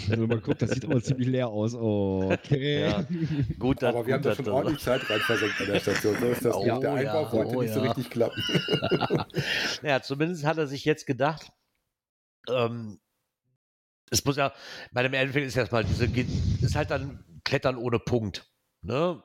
wenn 0.08 0.28
man 0.28 0.42
guckt, 0.42 0.62
das 0.62 0.72
sieht 0.72 0.86
aber 0.86 1.02
ziemlich 1.02 1.28
leer 1.28 1.48
aus. 1.48 1.76
Oh, 1.76 2.32
okay. 2.32 2.82
Ja. 2.82 3.06
Gut, 3.60 3.82
dass, 3.84 3.94
Aber 3.94 4.08
wir 4.08 4.16
haben 4.16 4.24
da 4.24 4.34
schon 4.34 4.48
ordentlich 4.50 4.80
Zeit 4.80 5.08
rein 5.10 5.20
versenkt 5.20 5.62
an 5.62 5.68
der 5.68 5.80
Station. 5.80 6.16
So 6.20 6.26
ist 6.28 6.44
das 6.46 6.56
Oh 6.56 6.64
nicht. 6.64 6.82
Der 6.82 7.02
ja, 7.02 7.14
Einbau 7.14 7.32
wollte 7.34 7.56
oh 7.56 7.62
nicht 7.62 7.74
so 7.74 7.80
ja. 7.84 7.92
richtig 7.92 8.10
klappen. 8.10 8.42
Ja, 9.84 10.02
zumindest 10.02 10.46
hat 10.46 10.58
er 10.58 10.68
sich 10.68 10.86
jetzt 10.86 11.06
gedacht, 11.06 11.52
ähm, 12.50 13.00
es 14.10 14.24
muss 14.24 14.38
ja, 14.38 14.54
bei 14.92 15.04
dem 15.04 15.14
Endeffekt 15.14 15.48
ist 15.48 15.58
erstmal 15.58 15.84
diese, 15.84 16.06
ist 16.06 16.76
halt 16.76 16.92
dann 16.92 17.24
Klettern 17.48 17.78
ohne 17.78 17.98
Punkt. 17.98 18.46
Ne? 18.82 19.24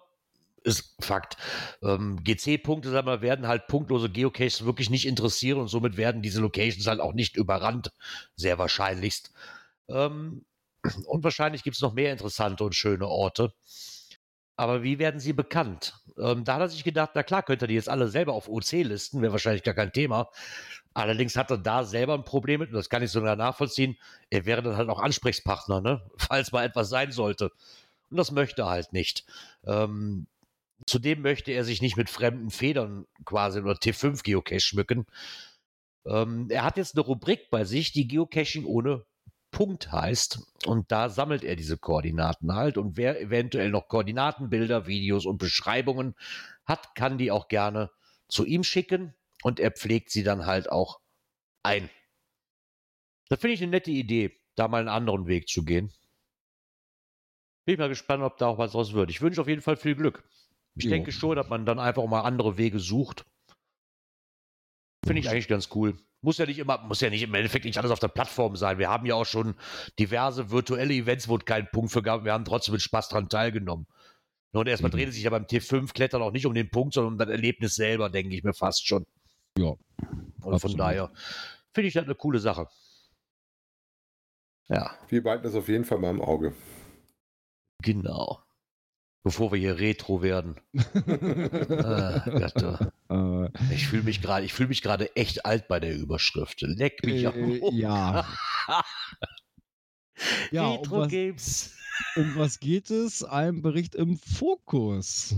Ist 0.62 0.94
Fakt. 1.00 1.36
Ähm, 1.82 2.22
GC-Punkte, 2.22 2.90
sagen 2.90 3.08
wir, 3.08 3.20
werden 3.20 3.48
halt 3.48 3.66
punktlose 3.66 4.08
Geocaches 4.08 4.64
wirklich 4.64 4.90
nicht 4.90 5.08
interessieren 5.08 5.58
und 5.58 5.66
somit 5.66 5.96
werden 5.96 6.22
diese 6.22 6.40
Locations 6.40 6.86
halt 6.86 7.00
auch 7.00 7.14
nicht 7.14 7.36
überrannt, 7.36 7.92
sehr 8.36 8.58
wahrscheinlichst. 8.58 9.32
Ähm, 9.88 10.44
und 11.06 11.24
wahrscheinlich 11.24 11.64
gibt 11.64 11.74
es 11.74 11.82
noch 11.82 11.94
mehr 11.94 12.12
interessante 12.12 12.62
und 12.62 12.76
schöne 12.76 13.08
Orte. 13.08 13.52
Aber 14.54 14.84
wie 14.84 15.00
werden 15.00 15.18
sie 15.18 15.32
bekannt? 15.32 15.94
Ähm, 16.16 16.44
da 16.44 16.54
hat 16.54 16.60
er 16.60 16.68
sich 16.68 16.84
gedacht, 16.84 17.10
na 17.14 17.24
klar, 17.24 17.42
könnt 17.42 17.62
ihr 17.62 17.68
die 17.68 17.74
jetzt 17.74 17.88
alle 17.88 18.06
selber 18.06 18.34
auf 18.34 18.48
OC 18.48 18.84
listen, 18.84 19.20
wäre 19.20 19.32
wahrscheinlich 19.32 19.64
gar 19.64 19.74
kein 19.74 19.92
Thema. 19.92 20.28
Allerdings 20.94 21.36
hat 21.36 21.50
er 21.50 21.58
da 21.58 21.84
selber 21.84 22.14
ein 22.14 22.24
Problem 22.24 22.60
mit, 22.60 22.68
und 22.68 22.76
das 22.76 22.88
kann 22.88 23.02
ich 23.02 23.10
sogar 23.10 23.34
nachvollziehen. 23.34 23.96
Er 24.30 24.44
wäre 24.44 24.62
dann 24.62 24.76
halt 24.76 24.90
auch 24.90 25.00
Ansprechpartner, 25.00 25.80
ne? 25.80 26.02
falls 26.18 26.52
mal 26.52 26.64
etwas 26.64 26.90
sein 26.90 27.10
sollte. 27.10 27.50
Und 28.12 28.18
das 28.18 28.30
möchte 28.30 28.62
er 28.62 28.68
halt 28.68 28.92
nicht. 28.92 29.24
Ähm, 29.64 30.26
zudem 30.86 31.22
möchte 31.22 31.50
er 31.50 31.64
sich 31.64 31.80
nicht 31.80 31.96
mit 31.96 32.10
fremden 32.10 32.50
Federn 32.50 33.06
quasi 33.24 33.60
oder 33.60 33.72
T5 33.72 34.22
Geocache 34.22 34.60
schmücken. 34.60 35.06
Ähm, 36.04 36.48
er 36.50 36.62
hat 36.62 36.76
jetzt 36.76 36.94
eine 36.94 37.06
Rubrik 37.06 37.48
bei 37.50 37.64
sich, 37.64 37.92
die 37.92 38.06
Geocaching 38.06 38.66
ohne 38.66 39.06
Punkt 39.50 39.90
heißt. 39.92 40.40
Und 40.66 40.92
da 40.92 41.08
sammelt 41.08 41.42
er 41.42 41.56
diese 41.56 41.78
Koordinaten 41.78 42.54
halt. 42.54 42.76
Und 42.76 42.98
wer 42.98 43.18
eventuell 43.18 43.70
noch 43.70 43.88
Koordinatenbilder, 43.88 44.86
Videos 44.86 45.24
und 45.24 45.38
Beschreibungen 45.38 46.14
hat, 46.66 46.94
kann 46.94 47.16
die 47.16 47.30
auch 47.30 47.48
gerne 47.48 47.90
zu 48.28 48.44
ihm 48.44 48.62
schicken. 48.62 49.14
Und 49.42 49.58
er 49.58 49.70
pflegt 49.70 50.10
sie 50.10 50.22
dann 50.22 50.44
halt 50.44 50.70
auch 50.70 51.00
ein. 51.62 51.88
Da 53.30 53.36
finde 53.36 53.54
ich 53.54 53.62
eine 53.62 53.70
nette 53.70 53.90
Idee, 53.90 54.38
da 54.54 54.68
mal 54.68 54.80
einen 54.80 54.88
anderen 54.90 55.26
Weg 55.26 55.48
zu 55.48 55.64
gehen. 55.64 55.90
Bin 57.64 57.74
ich 57.74 57.78
mal 57.78 57.88
gespannt, 57.88 58.22
ob 58.22 58.36
da 58.38 58.46
auch 58.46 58.58
was 58.58 58.72
draus 58.72 58.92
wird. 58.92 59.10
Ich 59.10 59.20
wünsche 59.20 59.40
auf 59.40 59.48
jeden 59.48 59.62
Fall 59.62 59.76
viel 59.76 59.94
Glück. 59.94 60.24
Ich 60.74 60.84
Jo. 60.84 60.90
denke 60.90 61.12
schon, 61.12 61.36
dass 61.36 61.48
man 61.48 61.64
dann 61.66 61.78
einfach 61.78 62.04
mal 62.06 62.22
andere 62.22 62.56
Wege 62.58 62.78
sucht. 62.78 63.24
Finde 65.04 65.20
ich 65.20 65.28
eigentlich 65.28 65.48
ganz 65.48 65.68
cool. 65.74 65.96
Muss 66.22 66.38
ja 66.38 66.46
nicht 66.46 66.58
immer, 66.58 66.78
muss 66.78 67.00
ja 67.00 67.10
nicht 67.10 67.22
im 67.22 67.34
Endeffekt 67.34 67.64
nicht 67.64 67.78
alles 67.78 67.90
auf 67.90 67.98
der 67.98 68.08
Plattform 68.08 68.54
sein. 68.56 68.78
Wir 68.78 68.88
haben 68.88 69.06
ja 69.06 69.16
auch 69.16 69.26
schon 69.26 69.54
diverse 69.98 70.50
virtuelle 70.50 70.94
Events, 70.94 71.28
wo 71.28 71.36
es 71.36 71.44
keinen 71.44 71.68
Punkt 71.72 71.90
für 71.92 72.02
gab. 72.02 72.24
Wir 72.24 72.32
haben 72.32 72.44
trotzdem 72.44 72.72
mit 72.72 72.82
Spaß 72.82 73.08
dran 73.08 73.28
teilgenommen. 73.28 73.86
Und 74.52 74.68
erstmal 74.68 74.90
Mhm. 74.90 74.96
dreht 74.96 75.08
es 75.08 75.14
sich 75.14 75.24
ja 75.24 75.30
beim 75.30 75.46
T5-Klettern 75.46 76.22
auch 76.22 76.30
nicht 76.30 76.46
um 76.46 76.54
den 76.54 76.70
Punkt, 76.70 76.94
sondern 76.94 77.14
um 77.14 77.18
das 77.18 77.28
Erlebnis 77.28 77.74
selber, 77.74 78.08
denke 78.10 78.34
ich 78.36 78.44
mir 78.44 78.54
fast 78.54 78.86
schon. 78.86 79.04
Ja, 79.58 79.70
Und 79.70 79.78
von 80.42 80.52
absolut. 80.52 80.78
daher 80.78 81.12
finde 81.72 81.88
ich 81.88 81.94
das 81.94 82.04
eine 82.04 82.14
coole 82.14 82.38
Sache. 82.38 82.68
Ja, 84.68 84.96
Wir 85.08 85.22
behalten 85.22 85.44
das 85.44 85.54
auf 85.54 85.68
jeden 85.68 85.84
Fall 85.84 85.98
mal 85.98 86.10
im 86.10 86.20
Auge. 86.20 86.54
Genau. 87.82 88.42
Bevor 89.24 89.52
wir 89.52 89.58
hier 89.58 89.78
Retro 89.78 90.22
werden. 90.22 90.56
Ah, 91.84 92.24
Gott, 92.24 92.90
oh. 93.08 93.44
Äh, 93.44 93.74
ich 93.74 93.86
fühle 93.86 94.02
mich 94.02 94.20
gerade, 94.20 94.44
ich 94.44 94.52
fühle 94.52 94.68
mich 94.68 94.82
gerade 94.82 95.14
echt 95.16 95.46
alt 95.46 95.68
bei 95.68 95.78
der 95.80 95.94
Überschrift. 95.96 96.62
Leck 96.62 97.04
mich 97.04 97.26
am 97.26 97.34
äh, 97.34 97.60
Hoch. 97.60 97.72
ja. 97.72 98.26
ja, 100.50 100.66
um 100.66 100.78
Retro 100.78 100.98
was, 100.98 101.08
Games. 101.08 101.76
um 102.16 102.36
was 102.36 102.60
geht 102.60 102.90
es? 102.90 103.22
Ein 103.22 103.62
Bericht 103.62 103.94
im 103.94 104.18
Fokus. 104.18 105.36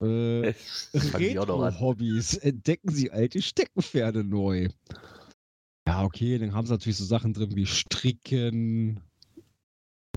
Äh. 0.00 0.54
Retro-Hobbys. 0.94 2.34
Entdecken 2.34 2.90
Sie 2.90 3.10
alte 3.12 3.40
Steckenpferde 3.40 4.24
neu. 4.24 4.68
Ja, 5.86 6.04
okay, 6.04 6.38
dann 6.38 6.54
haben 6.54 6.66
sie 6.66 6.72
natürlich 6.72 6.96
so 6.96 7.04
Sachen 7.04 7.34
drin 7.34 7.54
wie 7.56 7.66
Stricken, 7.66 9.00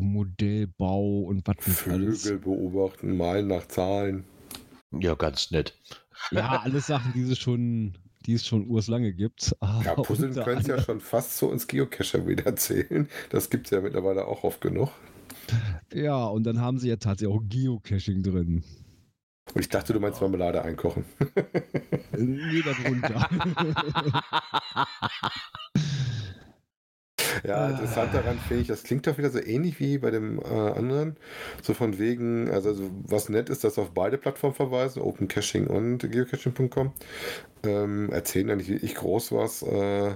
Modellbau 0.01 1.21
und 1.21 1.47
was 1.47 1.55
nicht 1.67 1.87
alles. 1.87 2.23
Vögel 2.23 2.39
beobachten, 2.39 3.17
malen 3.17 3.47
nach 3.47 3.67
Zahlen. 3.67 4.25
Ja, 4.91 5.15
ganz 5.15 5.51
nett. 5.51 5.77
Ja, 6.31 6.61
alles 6.61 6.87
Sachen, 6.87 7.13
die 7.13 7.29
es 7.29 7.37
schon, 7.37 7.97
die 8.25 8.33
es 8.33 8.45
schon 8.45 8.67
urslange 8.67 9.13
gibt. 9.13 9.55
Ja, 9.61 9.91
Aber 9.91 10.03
Puzzeln 10.03 10.33
können 10.35 10.61
es 10.61 10.67
ja 10.67 10.81
schon 10.81 10.99
fast 11.01 11.37
so 11.37 11.51
ins 11.51 11.67
Geocacher 11.67 12.25
wieder 12.27 12.55
zählen. 12.55 13.09
Das 13.29 13.49
gibt 13.49 13.67
es 13.67 13.71
ja 13.71 13.81
mittlerweile 13.81 14.25
auch 14.25 14.43
oft 14.43 14.61
genug. 14.61 14.89
Ja, 15.93 16.25
und 16.25 16.43
dann 16.43 16.59
haben 16.59 16.79
sie 16.79 16.89
ja 16.89 16.95
tatsächlich 16.95 17.35
auch 17.35 17.43
Geocaching 17.47 18.23
drin. 18.23 18.63
Und 19.53 19.61
ich 19.61 19.69
dachte, 19.69 19.93
du 19.93 19.99
meinst 19.99 20.21
Marmelade 20.21 20.61
einkochen. 20.63 21.05
Äh, 21.35 22.17
Nee, 22.17 22.63
darunter. 22.63 23.29
Ja, 27.43 27.69
interessant 27.69 28.13
daran 28.13 28.39
finde 28.39 28.61
ich, 28.61 28.67
das 28.67 28.83
klingt 28.83 29.07
doch 29.07 29.17
wieder 29.17 29.29
so 29.29 29.39
ähnlich 29.39 29.79
wie 29.79 29.97
bei 29.97 30.11
dem 30.11 30.39
äh, 30.39 30.43
anderen. 30.43 31.17
So 31.61 31.73
von 31.73 31.97
wegen, 31.99 32.49
also, 32.51 32.69
also 32.69 32.89
was 33.07 33.29
nett 33.29 33.49
ist, 33.49 33.63
dass 33.63 33.77
auf 33.77 33.91
beide 33.91 34.17
Plattformen 34.17 34.55
verweisen, 34.55 35.01
Open 35.01 35.27
Caching 35.27 35.67
und 35.67 35.99
geocaching.com. 35.99 36.93
Ähm, 37.63 38.09
erzählen 38.11 38.57
nicht 38.57 38.69
wirklich 38.69 38.95
groß 38.95 39.31
was. 39.31 39.61
Äh, 39.63 40.15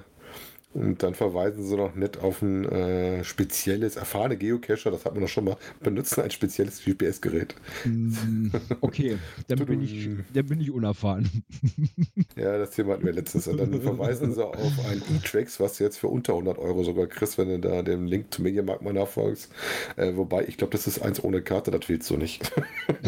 und 0.73 1.01
dann 1.01 1.15
verweisen 1.15 1.65
sie 1.65 1.75
noch 1.75 1.95
nett 1.95 2.17
auf 2.19 2.41
ein 2.41 2.65
äh, 2.65 3.23
spezielles, 3.23 3.95
erfahrene 3.95 4.37
Geocacher, 4.37 4.91
das 4.91 5.05
hat 5.05 5.13
man 5.13 5.21
doch 5.23 5.29
schon 5.29 5.45
mal, 5.45 5.57
benutzen 5.81 6.21
ein 6.21 6.31
spezielles 6.31 6.83
GPS-Gerät. 6.83 7.55
Mm, 7.83 8.49
okay, 8.81 9.17
dann 9.47 9.65
bin 9.65 9.81
ich, 9.81 10.09
dann 10.33 10.45
bin 10.45 10.61
ich 10.61 10.71
unerfahren. 10.71 11.29
Ja, 12.35 12.57
das 12.57 12.71
Thema 12.71 12.93
hatten 12.93 13.05
wir 13.05 13.13
letztens. 13.13 13.47
Und 13.47 13.57
dann 13.57 13.81
verweisen 13.81 14.33
sie 14.33 14.45
auf 14.45 14.79
ein 14.85 15.03
E-Trax, 15.09 15.59
was 15.59 15.77
du 15.77 15.83
jetzt 15.83 15.97
für 15.97 16.07
unter 16.07 16.33
100 16.33 16.57
Euro 16.57 16.83
sogar 16.83 17.07
kriegst, 17.07 17.37
wenn 17.37 17.49
du 17.49 17.59
da 17.59 17.81
den 17.81 18.07
Link 18.07 18.33
zum 18.33 18.43
Mediamarkt 18.43 18.81
mal 18.81 18.93
nachfolgst. 18.93 19.51
Äh, 19.97 20.15
wobei, 20.15 20.45
ich 20.47 20.57
glaube, 20.57 20.71
das 20.71 20.87
ist 20.87 20.99
eins 21.01 21.21
ohne 21.23 21.41
Karte, 21.41 21.71
das 21.71 21.89
willst 21.89 22.09
du 22.09 22.17
nicht. 22.17 22.51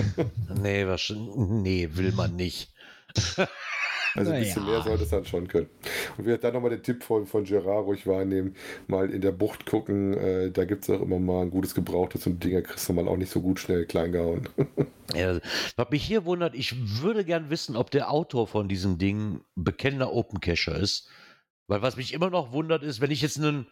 nee, 0.62 0.86
was, 0.88 1.14
nee, 1.16 1.89
will 1.93 2.12
man 2.12 2.36
nicht. 2.36 2.74
Also 4.16 4.32
ein 4.32 4.38
bisschen 4.39 4.64
Naja. 4.64 4.74
mehr 4.74 4.82
sollte 4.82 5.03
es 5.03 5.09
dann 5.09 5.26
schon 5.26 5.47
können. 5.47 5.70
Und 6.18 6.26
wir 6.26 6.38
dann 6.38 6.53
nochmal 6.53 6.72
den 6.72 6.84
Tipp 6.84 7.03
von, 7.03 7.26
von 7.26 7.43
Gerard 7.43 7.86
ruhig 7.86 8.07
wahrnehmen, 8.07 8.55
mal 8.88 9.09
in 9.09 9.22
der 9.22 9.32
Bucht 9.32 9.66
gucken, 9.66 10.14
äh, 10.14 10.51
da 10.51 10.66
gibt 10.66 10.84
es 10.84 10.89
auch 10.89 11.01
immer 11.01 11.20
mal 11.20 11.43
ein 11.43 11.51
gutes 11.51 11.76
Gebrauchtes 11.76 12.28
und 12.28 12.43
Dinger 12.43 12.62
kriegst 12.62 12.88
du 12.88 12.93
mal 12.93 13.07
auch 13.07 13.18
nicht 13.18 13.32
so 13.32 13.41
gut 13.41 13.59
schnell 13.59 13.86
klein 13.86 14.12
gehauen. 14.12 14.47
Ja, 15.14 15.41
was 15.76 15.89
mich 15.89 16.05
hier 16.05 16.24
wundert, 16.24 16.55
ich 16.55 17.01
würde 17.01 17.26
gern 17.26 17.49
wissen, 17.49 17.76
ob 17.76 17.91
der 17.91 18.09
Autor 18.09 18.47
von 18.47 18.70
diesem 18.70 18.97
Ding 18.97 19.41
bekennender 19.55 20.14
Open 20.14 20.39
Cacher 20.39 20.78
ist. 20.78 21.09
Weil 21.68 21.82
was 21.82 21.97
mich 21.97 22.14
immer 22.14 22.30
noch 22.30 22.53
wundert, 22.53 22.82
ist, 22.82 23.01
wenn 23.01 23.12
ich 23.12 23.22
jetzt 23.22 23.38
einen, 23.38 23.68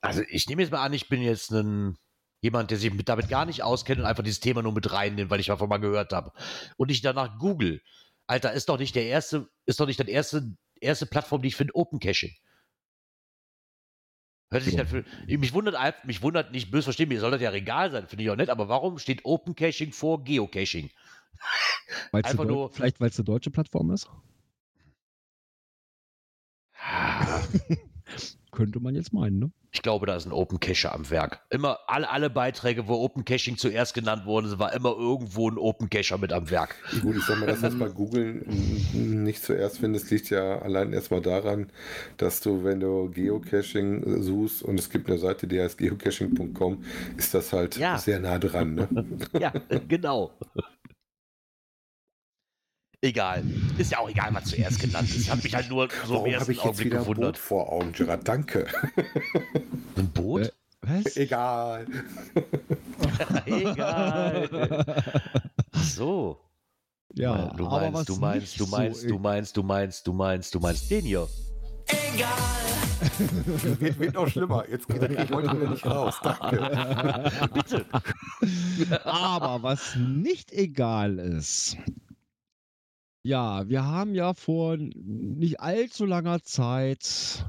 also 0.00 0.22
ich 0.28 0.48
nehme 0.48 0.62
jetzt 0.62 0.72
mal 0.72 0.82
an, 0.82 0.92
ich 0.94 1.08
bin 1.08 1.22
jetzt 1.22 1.52
ein 1.52 1.96
jemand, 2.42 2.70
der 2.70 2.78
sich 2.78 2.92
mit, 2.92 3.08
damit 3.08 3.28
gar 3.28 3.46
nicht 3.46 3.62
auskennt 3.62 4.00
und 4.00 4.06
einfach 4.06 4.24
dieses 4.24 4.40
Thema 4.40 4.62
nur 4.62 4.72
mit 4.72 4.92
reinnimmt, 4.92 5.30
weil 5.30 5.40
ich 5.40 5.46
davon 5.46 5.68
mal 5.68 5.78
gehört 5.78 6.12
habe. 6.12 6.32
Und 6.76 6.90
ich 6.90 7.00
danach 7.00 7.38
google. 7.38 7.80
Alter, 8.26 8.52
ist 8.52 8.68
doch 8.68 8.78
nicht 8.78 8.94
der 8.94 9.06
erste, 9.06 9.48
ist 9.64 9.80
doch 9.80 9.86
nicht 9.86 10.00
das 10.00 10.08
erste, 10.08 10.56
erste 10.82 11.06
Plattform, 11.06 11.42
die 11.42 11.48
ich 11.48 11.56
finde, 11.56 11.74
Open 11.74 11.98
Caching. 12.00 12.34
Hört 14.50 14.64
sich 14.64 14.74
Ja. 14.74 14.82
das 14.84 14.90
für, 14.90 15.04
mich 15.26 15.54
wundert 15.54 16.04
mich 16.04 16.20
wundert 16.22 16.52
nicht 16.52 16.70
böse 16.70 16.84
verstehen, 16.84 17.08
mir 17.08 17.20
soll 17.20 17.30
das 17.30 17.40
ja 17.40 17.50
egal 17.52 17.90
sein, 17.90 18.06
finde 18.06 18.24
ich 18.24 18.30
auch 18.30 18.36
nett, 18.36 18.50
aber 18.50 18.68
warum 18.68 18.98
steht 18.98 19.24
Open 19.24 19.54
Caching 19.54 19.92
vor 19.92 20.22
Geocaching? 20.24 20.90
Weil's 22.12 22.26
Einfach 22.28 22.44
nur- 22.44 22.70
Vielleicht, 22.72 23.00
weil 23.00 23.08
es 23.08 23.18
eine 23.18 23.24
deutsche 23.24 23.50
Plattform 23.50 23.90
ist? 23.92 24.08
Könnte 28.52 28.80
man 28.80 28.94
jetzt 28.94 29.14
meinen, 29.14 29.38
ne? 29.38 29.50
Ich 29.74 29.80
glaube, 29.80 30.04
da 30.04 30.14
ist 30.14 30.26
ein 30.26 30.32
Open 30.32 30.60
Cacher 30.60 30.94
am 30.94 31.08
Werk. 31.08 31.40
Immer 31.48 31.78
alle, 31.86 32.10
alle 32.10 32.28
Beiträge, 32.28 32.86
wo 32.86 32.96
Open 33.02 33.24
Caching 33.24 33.56
zuerst 33.56 33.94
genannt 33.94 34.26
wurde, 34.26 34.58
war 34.58 34.74
immer 34.74 34.90
irgendwo 34.94 35.48
ein 35.48 35.56
Open 35.56 35.88
Cacher 35.88 36.18
mit 36.18 36.34
am 36.34 36.50
Werk. 36.50 36.76
Gut, 37.00 37.16
ich 37.16 37.24
sag 37.24 37.38
mal, 37.40 37.46
dass 37.46 37.60
du 37.62 37.68
das 37.68 37.78
bei 37.78 37.88
Google 37.88 38.44
n- 38.46 39.24
nicht 39.24 39.42
zuerst 39.42 39.78
findest, 39.78 40.10
liegt 40.10 40.28
ja 40.28 40.58
allein 40.60 40.92
erstmal 40.92 41.22
daran, 41.22 41.70
dass 42.18 42.42
du, 42.42 42.62
wenn 42.62 42.80
du 42.80 43.10
Geocaching 43.10 44.20
suchst 44.22 44.62
und 44.62 44.78
es 44.78 44.90
gibt 44.90 45.08
eine 45.08 45.18
Seite, 45.18 45.46
die 45.46 45.58
heißt 45.58 45.78
geocaching.com, 45.78 46.84
ist 47.16 47.32
das 47.32 47.54
halt 47.54 47.78
Ja. 47.78 47.96
sehr 47.96 48.20
nah 48.20 48.38
dran. 48.38 48.74
Ne? 48.74 48.88
Ja, 49.40 49.50
genau. 49.88 50.32
Egal. 53.04 53.42
Ist 53.78 53.90
ja 53.90 53.98
auch 53.98 54.08
egal, 54.08 54.32
was 54.32 54.44
zuerst 54.44 54.78
genannt 54.78 55.12
ist. 55.12 55.28
Hat 55.28 55.42
mich 55.42 55.52
halt 55.52 55.68
nur 55.68 55.88
so 56.06 56.14
im 56.14 56.20
Warum 56.20 56.20
habe 56.20 56.30
ersten 56.30 56.52
ich 56.52 56.58
jetzt 56.58 56.66
Augenblick 56.66 56.86
wieder 56.86 56.98
ein 56.98 57.04
Boot 57.04 57.16
gewundert. 57.16 57.38
vor 57.38 57.72
Augen, 57.72 57.92
Gerard? 57.92 58.28
Danke. 58.28 58.66
Ein 59.96 60.08
Boot? 60.10 60.42
Äh, 60.42 60.50
Was? 60.82 61.16
Egal. 61.16 61.86
egal. 63.46 64.48
So. 65.82 66.38
ja, 67.14 67.52
du 67.56 67.66
aber 67.66 67.80
meinst, 67.80 67.94
was 67.94 68.04
du 68.06 68.16
meinst, 68.16 68.46
nicht 68.46 68.60
du 68.60 68.66
meinst, 68.66 69.00
so 69.00 69.08
du 69.08 69.18
meinst, 69.18 69.56
du 69.56 69.62
meinst, 69.64 70.06
du 70.06 70.12
meinst, 70.12 70.54
du 70.54 70.60
meinst 70.60 70.90
den 70.90 71.04
hier. 71.04 71.28
wird, 73.80 73.98
wird 73.98 74.14
noch 74.14 74.28
schlimmer. 74.28 74.64
Jetzt 74.70 74.86
geht 74.86 75.02
ich 75.02 75.30
heute 75.32 75.56
wieder 75.56 75.70
nicht 75.70 75.84
raus. 75.84 76.20
Danke. 76.22 77.50
Bitte. 77.52 77.84
Aber 79.04 79.60
was 79.64 79.96
nicht 79.96 80.52
egal 80.52 81.18
ist. 81.18 81.76
Ja, 83.24 83.68
wir 83.68 83.84
haben 83.84 84.14
ja 84.16 84.34
vor 84.34 84.76
nicht 84.76 85.60
allzu 85.60 86.06
langer 86.06 86.42
Zeit 86.42 87.46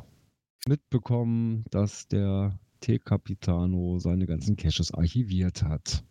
mitbekommen, 0.68 1.66
dass 1.72 2.08
der 2.08 2.60
T-Capitano 2.82 3.98
seine 3.98 4.28
ganzen 4.28 4.56
Caches 4.56 4.94
archiviert 4.94 5.64
hat. 5.64 6.04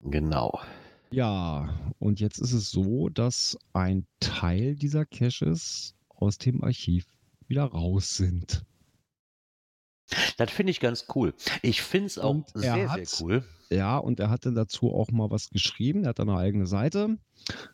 Genau. 0.00 0.58
Ja, 1.12 1.72
und 2.00 2.18
jetzt 2.18 2.38
ist 2.38 2.52
es 2.52 2.70
so, 2.70 3.08
dass 3.08 3.56
ein 3.72 4.06
Teil 4.18 4.74
dieser 4.74 5.04
Caches 5.06 5.94
aus 6.08 6.38
dem 6.38 6.64
Archiv 6.64 7.06
wieder 7.46 7.64
raus 7.64 8.16
sind. 8.16 8.64
Das 10.36 10.50
finde 10.50 10.70
ich 10.70 10.80
ganz 10.80 11.06
cool. 11.14 11.34
Ich 11.62 11.82
finde 11.82 12.06
es 12.06 12.18
auch 12.18 12.30
Und 12.30 12.48
sehr, 12.54 12.74
sehr 12.74 12.90
hat- 12.90 13.20
cool. 13.20 13.44
Ja, 13.70 13.98
und 13.98 14.20
er 14.20 14.30
hatte 14.30 14.52
dazu 14.52 14.94
auch 14.94 15.10
mal 15.10 15.30
was 15.30 15.50
geschrieben. 15.50 16.04
Er 16.04 16.10
hat 16.10 16.20
eine 16.20 16.36
eigene 16.36 16.66
Seite, 16.66 17.18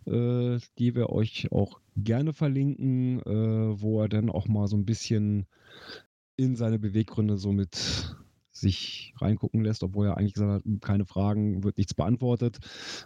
äh, 0.06 0.58
die 0.78 0.94
wir 0.94 1.10
euch 1.10 1.52
auch 1.52 1.80
gerne 1.96 2.32
verlinken, 2.32 3.20
äh, 3.20 3.80
wo 3.80 4.00
er 4.00 4.08
dann 4.08 4.30
auch 4.30 4.48
mal 4.48 4.66
so 4.68 4.76
ein 4.76 4.86
bisschen 4.86 5.46
in 6.36 6.56
seine 6.56 6.78
Beweggründe 6.78 7.36
so 7.36 7.52
mit 7.52 8.16
sich 8.52 9.12
reingucken 9.18 9.62
lässt, 9.62 9.82
obwohl 9.82 10.06
er 10.06 10.16
eigentlich 10.16 10.32
gesagt 10.34 10.64
hat, 10.64 10.80
keine 10.80 11.04
Fragen, 11.04 11.62
wird 11.62 11.76
nichts 11.76 11.92
beantwortet. 11.92 12.58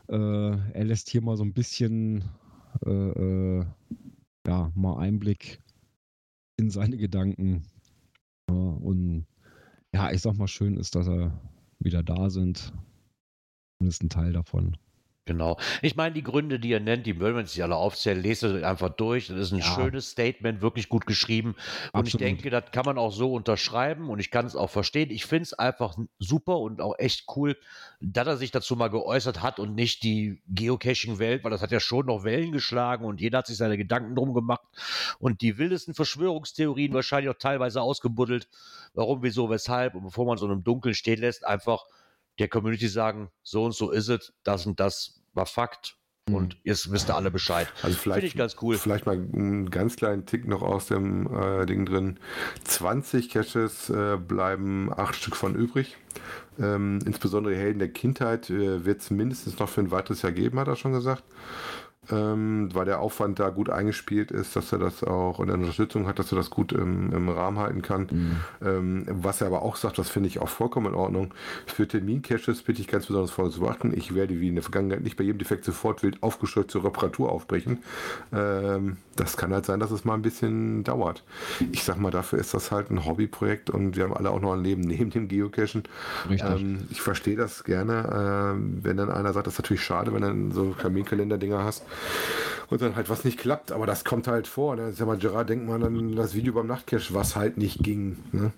Äh, 0.09 0.14
er 0.16 0.85
lässt 0.85 1.11
hier 1.11 1.22
mal 1.22 1.37
so 1.37 1.43
ein 1.45 1.55
bisschen 1.55 2.24
äh, 2.85 2.91
äh, 2.91 3.64
ja, 4.47 4.70
mal 4.77 4.99
Einblick 4.99 5.61
in 6.57 6.70
seine 6.70 6.97
Gedanken. 6.99 7.64
Und 8.47 9.26
ja, 9.92 10.11
ich 10.12 10.22
sag 10.22 10.36
mal, 10.36 10.49
schön 10.49 10.76
ist, 10.76 10.94
dass 10.94 11.09
er 11.09 11.40
wieder 11.78 12.03
da 12.03 12.30
sind. 12.30 12.72
Zumindest 13.78 14.03
ein 14.03 14.11
Teil 14.11 14.32
davon. 14.32 14.76
Genau. 15.29 15.59
Ich 15.83 15.97
meine, 15.97 16.14
die 16.14 16.22
Gründe, 16.22 16.61
die 16.61 16.72
er 16.72 16.79
nennt, 16.79 17.05
die 17.05 17.18
wollen 17.20 17.35
wir 17.35 17.41
jetzt 17.41 17.57
nicht 17.57 17.64
alle 17.64 17.74
aufzählen, 17.74 18.22
lese 18.22 18.64
einfach 18.64 18.91
durch. 18.91 19.27
Das 19.27 19.37
ist 19.37 19.51
ein 19.53 19.59
Ja. 19.59 19.64
schönes 19.64 20.11
Statement, 20.11 20.62
wirklich 20.62 20.89
gut 20.89 21.05
geschrieben. 21.05 21.57
Und 21.93 22.07
ich 22.07 22.16
denke, 22.16 22.49
das 22.49 22.70
kann 22.70 22.85
man 22.87 22.97
auch 22.97 23.11
so 23.11 23.33
unterschreiben 23.35 24.09
und 24.09 24.20
ich 24.20 24.31
kann 24.31 24.47
es 24.47 24.55
auch 24.55 24.70
verstehen. 24.70 25.11
Ich 25.11 25.27
finde 25.27 25.43
es 25.43 25.53
einfach 25.53 25.97
super 26.20 26.61
und 26.61 26.81
auch 26.81 26.95
echt 26.99 27.24
cool, 27.35 27.57
dass 28.01 28.29
er 28.29 28.37
sich 28.37 28.53
dazu 28.53 28.77
mal 28.77 28.87
geäußert 28.87 29.43
hat 29.43 29.59
und 29.59 29.74
nicht 29.74 30.05
die 30.05 30.43
Geocaching-Welt, 30.47 31.43
weil 31.43 31.51
das 31.51 31.61
hat 31.61 31.72
ja 31.72 31.81
schon 31.81 32.07
noch 32.07 32.22
Wellen 32.22 32.53
geschlagen 32.53 33.05
und 33.05 33.20
jeder 33.20 33.39
hat 33.39 33.49
sich 33.49 33.57
seine 33.57 33.77
Gedanken 33.77 34.14
drum 34.14 34.33
gemacht 34.33 34.62
und 35.18 35.41
die 35.41 35.59
wildesten 35.59 35.95
Verschwörungstheorien 35.95 36.95
wahrscheinlich 36.95 37.31
auch 37.31 37.39
teilweise 37.39 37.83
ausgebuddelt. 37.83 38.47
Warum, 38.95 39.24
wieso, 39.24 39.51
weshalb 39.51 39.97
und 39.97 40.05
bevor 40.05 40.24
man 40.24 40.39
so 40.39 40.47
einem 40.47 40.62
Dunkeln 40.62 40.95
stehen 40.95 41.18
lässt, 41.18 41.45
einfach 41.45 41.87
der 42.39 42.49
Community 42.49 42.89
sagen, 42.89 43.30
so 43.43 43.64
und 43.64 43.72
so 43.72 43.91
ist 43.91 44.09
es, 44.09 44.32
das 44.43 44.66
und 44.66 44.80
das 44.80 45.22
war 45.34 45.47
Fakt 45.47 45.97
und 46.32 46.59
jetzt 46.64 46.91
wisst 46.91 47.09
ihr 47.09 47.14
alle 47.14 47.30
Bescheid. 47.30 47.68
Also 47.82 47.97
vielleicht, 47.97 48.20
Finde 48.20 48.26
ich 48.26 48.37
ganz 48.37 48.57
cool. 48.61 48.76
Vielleicht 48.76 49.07
mal 49.07 49.12
einen 49.12 49.70
ganz 49.70 49.95
kleinen 49.95 50.26
Tick 50.26 50.49
noch 50.49 50.62
aus 50.62 50.87
dem 50.87 51.32
äh, 51.32 51.66
Ding 51.66 51.87
drin. 51.87 52.18
20 52.64 53.30
Caches 53.30 53.91
äh, 53.91 54.16
bleiben 54.16 54.91
acht 54.93 55.14
Stück 55.14 55.37
von 55.37 55.55
übrig. 55.55 55.97
Ähm, 56.59 56.99
insbesondere 57.07 57.55
Helden 57.55 57.78
der 57.78 57.93
Kindheit 57.93 58.51
äh, 58.51 58.84
wird 58.84 59.03
es 59.03 59.11
mindestens 59.11 59.61
noch 59.61 59.68
für 59.68 59.82
ein 59.82 59.93
weiteres 59.93 60.22
Jahr 60.22 60.32
geben, 60.32 60.59
hat 60.59 60.66
er 60.66 60.74
schon 60.74 60.93
gesagt. 60.93 61.22
Ähm, 62.11 62.69
weil 62.73 62.85
der 62.85 63.01
Aufwand 63.01 63.41
da 63.41 63.49
gut 63.49 63.69
eingespielt 63.69 64.31
ist, 64.31 64.55
dass 64.55 64.73
er 64.73 64.79
das 64.79 65.03
auch 65.03 65.41
in 65.41 65.47
der 65.47 65.57
Unterstützung 65.57 66.07
hat, 66.07 66.19
dass 66.19 66.33
er 66.33 66.37
das 66.37 66.51
gut 66.51 66.73
im, 66.73 67.13
im 67.13 67.29
Rahmen 67.29 67.59
halten 67.59 67.83
kann. 67.83 68.07
Mhm. 68.11 68.37
Ähm, 68.65 69.07
was 69.09 69.41
er 69.41 69.49
aber 69.49 69.63
auch 69.63 69.77
sagt, 69.77 69.99
das 69.99 70.09
finde 70.09 70.29
ich 70.29 70.39
auch 70.39 70.49
vollkommen 70.49 70.87
in 70.87 70.95
Ordnung. 70.95 71.35
Für 71.67 71.89
Termin-Caches 71.89 72.63
bitte 72.63 72.81
ich 72.81 72.89
ganz 72.89 73.07
besonders 73.07 73.33
Folgendes 73.33 73.57
zu 73.57 73.65
beachten. 73.65 73.93
Ich 73.97 74.15
werde 74.15 74.41
wie 74.41 74.49
in 74.49 74.55
der 74.55 74.63
Vergangenheit 74.63 75.03
nicht 75.03 75.17
bei 75.17 75.25
jedem 75.25 75.39
Defekt 75.39 75.65
sofort 75.65 76.03
wild 76.03 76.23
aufgescheucht 76.23 76.71
zur 76.71 76.85
Reparatur 76.85 77.31
aufbrechen. 77.33 77.79
Ähm, 78.33 78.99
das 79.17 79.37
kann 79.37 79.53
halt 79.53 79.67
sein, 79.67 79.81
dass 79.81 79.91
es 79.91 80.05
mal 80.05 80.15
ein 80.15 80.23
bisschen 80.23 80.85
dauert. 80.85 81.25
Ich 81.73 81.83
sag 81.83 81.99
mal, 81.99 82.11
dafür 82.11 82.39
ist 82.39 82.55
das 82.55 82.71
halt 82.71 82.91
ein 82.91 83.05
Hobbyprojekt 83.05 83.71
und 83.71 83.97
wir 83.97 84.05
haben 84.05 84.15
alle 84.15 84.31
auch 84.31 84.41
noch 84.41 84.53
ein 84.53 84.63
Leben 84.63 84.83
neben 84.87 85.11
dem 85.11 85.27
Geocachen. 85.27 85.85
Ähm, 86.31 86.87
ich 86.91 87.01
verstehe 87.01 87.37
das 87.37 87.65
gerne, 87.65 88.55
ähm, 88.55 88.79
wenn 88.83 88.97
dann 88.97 89.11
einer 89.11 89.33
sagt, 89.33 89.47
das 89.47 89.55
ist 89.55 89.59
natürlich 89.59 89.83
schade, 89.83 90.13
wenn 90.13 90.23
du 90.23 90.29
dann 90.29 90.53
so 90.53 90.75
Kaminkalender-Dinger 90.79 91.65
hast 91.65 91.85
und 92.68 92.82
dann 92.82 92.97
halt 92.97 93.09
was 93.09 93.24
nicht 93.24 93.38
klappt, 93.38 93.72
aber 93.72 93.86
das 93.86 94.05
kommt 94.05 94.26
halt 94.26 94.49
vor. 94.49 94.76
Ne? 94.76 94.92
Sag 94.92 95.07
mal, 95.07 95.16
Gerard, 95.16 95.49
denk 95.49 95.66
mal 95.66 95.82
an 95.82 96.16
das 96.16 96.34
Video 96.34 96.53
beim 96.53 96.66
Nachtcache, 96.66 97.14
was 97.14 97.36
halt 97.36 97.59
nicht 97.59 97.82
ging. 97.82 98.16
Ne? 98.32 98.53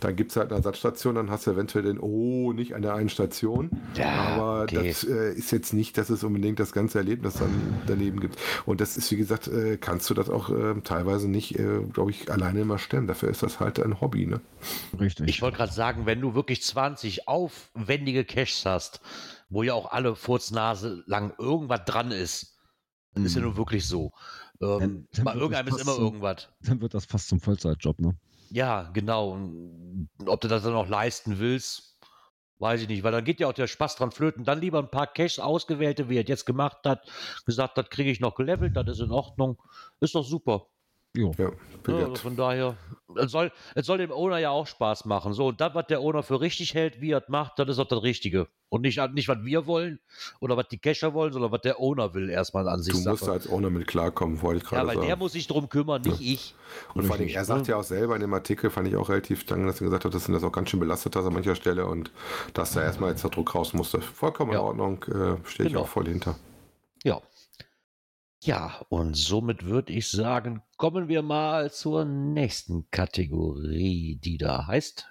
Dann 0.00 0.16
gibt 0.16 0.30
es 0.30 0.36
halt 0.36 0.48
eine 0.48 0.56
Ersatzstation, 0.56 1.14
dann 1.14 1.30
hast 1.30 1.46
du 1.46 1.52
eventuell 1.52 1.84
den, 1.84 1.98
oh, 1.98 2.52
nicht 2.52 2.74
an 2.74 2.82
der 2.82 2.94
einen 2.94 3.08
Station. 3.08 3.70
Ja, 3.94 4.10
aber 4.10 4.62
okay. 4.62 4.88
das 4.88 5.04
äh, 5.04 5.32
ist 5.34 5.50
jetzt 5.52 5.72
nicht, 5.74 5.98
dass 5.98 6.08
es 6.10 6.24
unbedingt 6.24 6.60
das 6.60 6.72
ganze 6.72 6.98
Erlebnis 6.98 7.34
dann 7.34 7.50
daneben 7.86 8.20
gibt. 8.20 8.38
Und 8.64 8.80
das 8.80 8.96
ist, 8.96 9.10
wie 9.10 9.16
gesagt, 9.16 9.48
äh, 9.48 9.76
kannst 9.76 10.08
du 10.08 10.14
das 10.14 10.30
auch 10.30 10.50
äh, 10.50 10.74
teilweise 10.82 11.28
nicht, 11.28 11.58
äh, 11.58 11.80
glaube 11.92 12.10
ich, 12.10 12.30
alleine 12.30 12.60
immer 12.60 12.78
stemmen. 12.78 13.06
Dafür 13.06 13.28
ist 13.28 13.42
das 13.42 13.60
halt 13.60 13.78
ein 13.80 14.00
Hobby. 14.00 14.26
Ne? 14.26 14.40
Richtig. 14.98 15.28
Ich 15.28 15.42
wollte 15.42 15.58
gerade 15.58 15.72
sagen, 15.72 16.06
wenn 16.06 16.20
du 16.20 16.34
wirklich 16.34 16.62
20 16.62 17.28
aufwendige 17.28 18.24
Caches 18.24 18.64
hast, 18.64 19.00
wo 19.50 19.62
ja 19.62 19.74
auch 19.74 19.92
alle 19.92 20.16
Furznase 20.16 21.04
lang 21.06 21.34
irgendwas 21.38 21.84
dran 21.84 22.10
ist, 22.10 22.51
dann 23.14 23.24
ist 23.24 23.34
ja 23.34 23.40
Mhm. 23.40 23.48
nun 23.48 23.56
wirklich 23.56 23.86
so. 23.86 24.12
Ähm, 24.60 25.06
Dann- 25.12 25.24
bei 25.24 25.34
irgendeinem 25.34 25.66
das 25.66 25.76
ist 25.76 25.82
immer 25.82 25.92
so- 25.94 26.02
irgendwas. 26.02 26.48
Dann 26.62 26.80
wird 26.80 26.94
das 26.94 27.04
fast 27.04 27.28
zum 27.28 27.40
Vollzeitjob, 27.40 28.00
ne? 28.00 28.16
Ja, 28.50 28.90
genau. 28.92 29.30
Und 29.32 30.08
ob 30.26 30.40
du 30.40 30.48
das 30.48 30.62
dann 30.62 30.72
noch 30.74 30.88
leisten 30.88 31.38
willst, 31.38 31.98
weiß 32.58 32.82
ich 32.82 32.88
nicht, 32.88 33.02
weil 33.02 33.10
dann 33.12 33.24
geht 33.24 33.40
ja 33.40 33.48
auch 33.48 33.52
der 33.52 33.66
Spaß 33.66 33.96
dran 33.96 34.12
flöten. 34.12 34.44
Dann 34.44 34.60
lieber 34.60 34.78
ein 34.78 34.90
paar 34.90 35.06
Caches 35.08 35.38
ausgewählte, 35.40 36.08
wie 36.08 36.16
er 36.16 36.24
jetzt 36.24 36.46
gemacht 36.46 36.78
hat, 36.84 37.04
gesagt, 37.44 37.76
das 37.78 37.88
kriege 37.90 38.10
ich 38.10 38.20
noch 38.20 38.34
gelevelt, 38.36 38.76
das 38.76 38.86
ist 38.88 39.00
in 39.00 39.10
Ordnung. 39.10 39.60
Ist 40.00 40.14
doch 40.14 40.24
super. 40.24 40.68
Jo. 41.14 41.32
Ja, 41.36 41.50
Ja, 41.88 41.94
also 42.06 42.14
von 42.14 42.36
daher, 42.36 42.76
es 43.16 43.30
soll, 43.32 43.52
es 43.74 43.84
soll 43.86 43.98
dem 43.98 44.12
Owner 44.12 44.38
ja 44.38 44.50
auch 44.50 44.66
Spaß 44.66 45.04
machen. 45.04 45.34
So, 45.34 45.48
und 45.48 45.60
das, 45.60 45.74
was 45.74 45.86
der 45.88 46.00
Owner 46.00 46.22
für 46.22 46.40
richtig 46.40 46.72
hält, 46.74 47.00
wie 47.02 47.10
er 47.10 47.18
es 47.22 47.28
macht, 47.28 47.58
das 47.58 47.68
ist 47.68 47.78
auch 47.78 47.88
das 47.88 48.02
Richtige. 48.02 48.46
Und 48.70 48.80
nicht, 48.82 48.98
nicht, 49.12 49.28
was 49.28 49.36
wir 49.44 49.66
wollen 49.66 50.00
oder 50.40 50.56
was 50.56 50.68
die 50.68 50.78
Cacher 50.78 51.12
wollen, 51.12 51.34
sondern 51.34 51.52
was 51.52 51.60
der 51.60 51.78
Owner 51.78 52.14
will, 52.14 52.30
erstmal 52.30 52.66
an 52.66 52.82
sich. 52.82 52.94
Du 52.94 53.10
musst 53.10 53.28
als 53.28 53.46
Owner 53.46 53.68
mit 53.68 53.86
klarkommen, 53.86 54.40
wollte 54.40 54.64
ich 54.64 54.70
Ja, 54.70 54.78
gerade 54.78 54.88
weil 54.88 54.94
sagen. 54.96 55.06
der 55.08 55.16
muss 55.16 55.32
sich 55.32 55.46
drum 55.46 55.68
kümmern, 55.68 56.00
nicht 56.00 56.20
ich. 56.22 56.54
Und 56.94 57.04
vor 57.04 57.16
allem, 57.16 57.28
er 57.28 57.44
sagt 57.44 57.62
ne? 57.66 57.68
ja 57.68 57.76
auch 57.76 57.82
selber 57.84 58.14
in 58.14 58.22
dem 58.22 58.32
Artikel, 58.32 58.70
fand 58.70 58.88
ich 58.88 58.96
auch 58.96 59.10
relativ 59.10 59.46
lang, 59.50 59.66
dass 59.66 59.82
er 59.82 59.84
gesagt 59.84 60.06
hat, 60.06 60.14
dass 60.14 60.26
ihn 60.28 60.32
das 60.32 60.44
auch 60.44 60.52
ganz 60.52 60.70
schön 60.70 60.80
belastet 60.80 61.14
hat 61.14 61.24
an 61.26 61.34
mancher 61.34 61.56
Stelle 61.56 61.84
und 61.86 62.10
dass 62.54 62.72
da 62.72 62.82
erstmal 62.82 63.10
jetzt 63.10 63.22
der 63.22 63.30
Druck 63.30 63.54
raus 63.54 63.74
musste. 63.74 64.00
Vollkommen 64.00 64.52
Ja. 64.52 64.60
in 64.60 64.64
Ordnung, 64.64 65.02
äh, 65.02 65.36
stehe 65.46 65.66
ich 65.66 65.72
Genau. 65.74 65.80
auch 65.82 65.88
voll 65.88 66.06
hinter. 66.06 66.36
Ja. 67.04 67.20
Ja, 68.44 68.80
und 68.88 69.16
somit 69.16 69.66
würde 69.66 69.92
ich 69.92 70.10
sagen, 70.10 70.62
kommen 70.76 71.06
wir 71.06 71.22
mal 71.22 71.70
zur 71.70 72.04
nächsten 72.04 72.90
Kategorie, 72.90 74.18
die 74.20 74.36
da 74.36 74.66
heißt. 74.66 75.06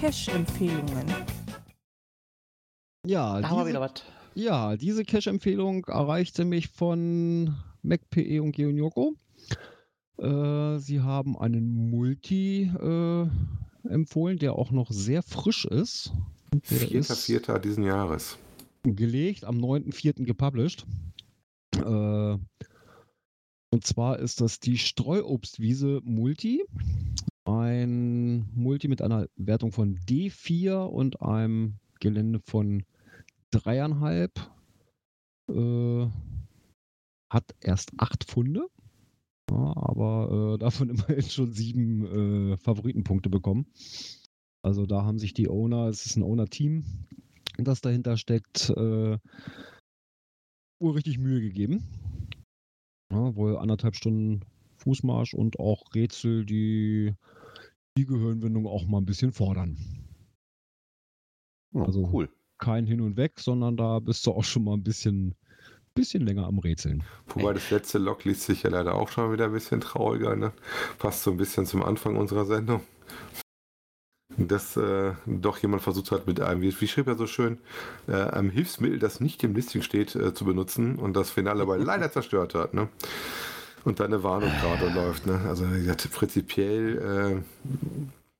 Cash-Empfehlungen. 0.00 1.04
Ja, 3.06 3.42
Da 3.42 3.50
haben 3.50 3.58
wir 3.58 3.64
diese, 3.64 3.68
wieder 3.68 3.80
was. 3.82 3.92
ja, 4.34 4.76
diese 4.78 5.04
Cache-Empfehlung 5.04 5.84
erreichte 5.84 6.46
mich 6.46 6.68
von 6.68 7.54
MacPE 7.82 8.40
und 8.42 8.52
Geonyoko. 8.52 9.12
Äh, 10.16 10.78
sie 10.78 11.02
haben 11.02 11.38
einen 11.38 11.90
Multi 11.90 12.70
äh, 12.80 13.26
empfohlen, 13.86 14.38
der 14.38 14.54
auch 14.54 14.70
noch 14.70 14.90
sehr 14.90 15.22
frisch 15.22 15.66
ist. 15.66 16.12
Vierter, 16.62 17.16
Vierter 17.16 17.58
diesen 17.58 17.84
Jahres. 17.84 18.38
Gelegt, 18.82 19.44
am 19.44 19.58
9.4. 19.58 20.24
gepublished. 20.24 20.86
Äh, 21.76 22.38
und 23.70 23.86
zwar 23.86 24.18
ist 24.18 24.40
das 24.40 24.60
die 24.60 24.78
Streuobstwiese 24.78 26.00
Multi. 26.04 26.64
Ein 27.44 28.48
Multi 28.54 28.88
mit 28.88 29.02
einer 29.02 29.28
Wertung 29.36 29.72
von 29.72 29.96
D4 29.98 30.84
und 30.84 31.22
einem 31.22 31.78
Gelände 32.00 32.40
von 32.44 32.84
dreieinhalb. 33.50 34.32
Äh, 35.48 36.06
hat 37.30 37.54
erst 37.60 37.92
acht 37.96 38.30
Funde, 38.30 38.68
ja, 39.50 39.72
aber 39.74 40.54
äh, 40.54 40.58
davon 40.58 40.90
immerhin 40.90 41.22
schon 41.22 41.52
sieben 41.52 42.52
äh, 42.52 42.56
Favoritenpunkte 42.58 43.30
bekommen. 43.30 43.66
Also 44.62 44.86
da 44.86 45.02
haben 45.02 45.18
sich 45.18 45.32
die 45.32 45.48
Owner, 45.48 45.88
es 45.88 46.06
ist 46.06 46.16
ein 46.16 46.22
Owner-Team, 46.22 46.84
das 47.58 47.80
dahinter 47.80 48.16
steckt, 48.16 48.70
äh, 48.70 49.18
wohl 50.80 50.92
richtig 50.94 51.18
Mühe 51.18 51.40
gegeben. 51.40 51.84
Ja, 53.12 53.34
wohl 53.36 53.56
anderthalb 53.58 53.94
Stunden 53.96 54.40
Fußmarsch 54.78 55.34
und 55.34 55.58
auch 55.60 55.94
Rätsel, 55.94 56.44
die 56.44 57.14
die 57.96 58.06
Gehirnwindung 58.06 58.66
auch 58.66 58.86
mal 58.86 58.98
ein 58.98 59.04
bisschen 59.06 59.32
fordern. 59.32 59.76
Ja, 61.74 61.82
Also- 61.84 62.08
cool. 62.12 62.28
Kein 62.58 62.86
Hin 62.86 63.00
und 63.00 63.16
Weg, 63.16 63.40
sondern 63.40 63.76
da 63.76 63.98
bist 63.98 64.24
du 64.26 64.30
auch 64.32 64.44
schon 64.44 64.62
mal 64.64 64.74
ein 64.74 64.84
bisschen, 64.84 65.34
bisschen 65.94 66.24
länger 66.24 66.46
am 66.46 66.58
Rätseln. 66.60 67.02
Wobei 67.26 67.52
das 67.54 67.70
letzte 67.72 67.98
Log 67.98 68.24
liest 68.24 68.42
sich 68.42 68.62
ja 68.62 68.70
leider 68.70 68.94
auch 68.94 69.08
schon 69.08 69.32
wieder 69.32 69.46
ein 69.46 69.52
bisschen 69.52 69.80
trauriger. 69.80 70.36
Ne? 70.36 70.52
Passt 70.98 71.24
so 71.24 71.32
ein 71.32 71.36
bisschen 71.36 71.66
zum 71.66 71.82
Anfang 71.82 72.16
unserer 72.16 72.44
Sendung. 72.46 72.82
Dass 74.36 74.76
äh, 74.76 75.12
doch 75.26 75.58
jemand 75.58 75.82
versucht 75.82 76.10
hat, 76.10 76.26
mit 76.26 76.40
einem, 76.40 76.62
wie, 76.62 76.80
wie 76.80 76.88
schrieb 76.88 77.06
er 77.06 77.16
so 77.16 77.26
schön, 77.26 77.58
äh, 78.08 78.12
einem 78.12 78.50
Hilfsmittel, 78.50 78.98
das 78.98 79.20
nicht 79.20 79.42
im 79.44 79.54
Listing 79.54 79.82
steht, 79.82 80.14
äh, 80.14 80.34
zu 80.34 80.44
benutzen 80.44 80.96
und 80.96 81.14
das 81.14 81.30
Finale 81.30 81.62
aber 81.62 81.76
leider 81.78 82.10
zerstört 82.12 82.54
hat. 82.54 82.74
Ne? 82.74 82.88
Und 83.84 84.00
dann 84.00 84.12
eine 84.12 84.22
Warnung 84.22 84.50
gerade 84.60 84.92
läuft. 84.94 85.26
Ne? 85.26 85.40
Also 85.48 85.66
gesagt, 85.66 86.10
prinzipiell, 86.12 87.42
äh, 87.42 87.68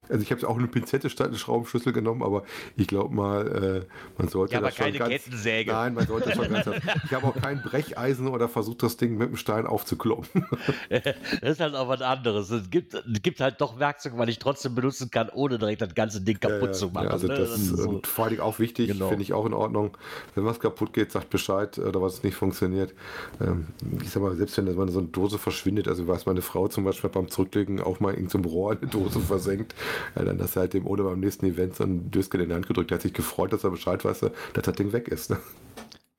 also 0.09 0.21
ich 0.23 0.33
habe 0.33 0.49
auch 0.49 0.59
eine 0.59 0.67
Pinzette 0.67 1.09
statt 1.11 1.29
eine 1.29 1.39
Schraubenschlüssel 1.39 1.93
genommen, 1.93 2.23
aber 2.25 2.43
ich 2.77 2.87
glaube 2.89 3.15
mal, 3.15 3.47
äh, 3.87 3.87
man 4.19 4.29
sollte 4.29 4.55
Ja, 4.55 4.59
aber 4.59 4.69
das 4.69 4.77
schon 4.77 4.87
keine 4.87 4.99
ganz, 4.99 5.11
Kettensäge. 5.11 5.71
Nein, 5.71 5.95
man 5.95 6.07
sollte 6.07 6.33
schon 6.33 6.49
ganz. 6.53 6.67
Ich 7.05 7.13
habe 7.15 7.27
auch 7.29 7.37
kein 7.41 7.63
Brecheisen 7.63 8.27
oder 8.29 8.49
versucht, 8.49 8.83
das 8.83 8.97
Ding 8.97 9.17
mit 9.17 9.29
dem 9.29 9.37
Stein 9.37 9.67
aufzukloppen. 9.67 10.45
Das 10.91 11.53
ist 11.53 11.61
halt 11.61 11.75
auch 11.75 11.89
was 11.89 12.03
anderes. 12.03 12.51
Es 12.51 12.69
gibt, 12.71 12.95
es 12.95 13.23
gibt 13.23 13.41
halt 13.41 13.61
doch 13.61 13.79
Werkzeuge, 13.79 14.19
weil 14.19 14.29
ich 14.29 14.39
trotzdem 14.39 14.75
benutzen 14.75 15.11
kann, 15.11 15.29
ohne 15.31 15.59
direkt 15.59 15.81
das 15.83 15.95
ganze 15.95 16.21
Ding 16.21 16.39
kaputt 16.39 16.69
Ja, 16.69 16.73
zu 16.73 16.89
machen. 16.91 17.07
Ja, 17.07 17.11
also 17.11 17.27
ne? 17.29 17.35
das, 17.35 17.51
Das 17.51 17.59
ist 17.61 17.69
so. 17.77 18.01
vor 18.05 18.27
allem 18.27 18.41
auch 18.41 18.59
wichtig, 18.59 18.89
Genau. 18.89 19.09
finde 19.09 19.23
ich 19.23 19.33
auch 19.33 19.47
in 19.47 19.55
Ordnung. 19.55 19.97
Wenn 20.35 20.45
was 20.45 20.61
kaputt 20.61 20.93
geht, 20.93 21.13
sagt 21.13 21.31
Bescheid 21.31 21.79
oder 21.79 22.03
was 22.03 22.23
nicht 22.23 22.35
funktioniert. 22.35 22.93
Ähm, 23.41 23.67
ich 24.03 24.11
sag 24.11 24.23
mal, 24.23 24.35
selbst 24.37 24.57
wenn 24.59 24.89
so 24.89 24.99
eine 24.99 25.09
Dose 25.09 25.39
verschwindet, 25.39 25.89
also 25.89 26.07
weiß 26.07 26.27
meine 26.27 26.43
Frau 26.43 26.69
zum 26.69 26.85
Beispiel 26.85 27.11
beim 27.11 27.29
Zurücklegen 27.29 27.81
auch 27.81 28.01
mal 28.01 28.15
irgendein 28.15 28.45
Rohr 28.45 28.73
in 28.73 28.79
eine 28.79 28.89
Dose 28.89 29.21
versenkt, 29.21 29.75
ja, 30.17 30.25
dann 30.25 30.39
dass 30.39 30.57
er 30.57 30.61
halt 30.63 30.75
dem 30.75 30.87
oder 30.87 31.05
beim 31.05 31.21
nächsten 31.21 31.47
Event 31.47 31.77
so 31.77 31.85
ein 31.85 32.11
Dösken 32.11 32.41
in 32.41 32.49
die 32.49 32.55
Hand 32.55 32.67
gedrückt, 32.69 32.91
der 32.91 32.97
hat 32.97 33.03
sich 33.03 33.13
gefreut, 33.13 33.53
dass 33.53 33.65
er 33.65 33.71
Bescheid 33.71 34.05
weiß, 34.05 34.21
dass 34.21 34.65
das 34.65 34.75
Ding 34.77 34.93
weg 34.93 35.09
ist. 35.09 35.31
Ne? 35.31 35.39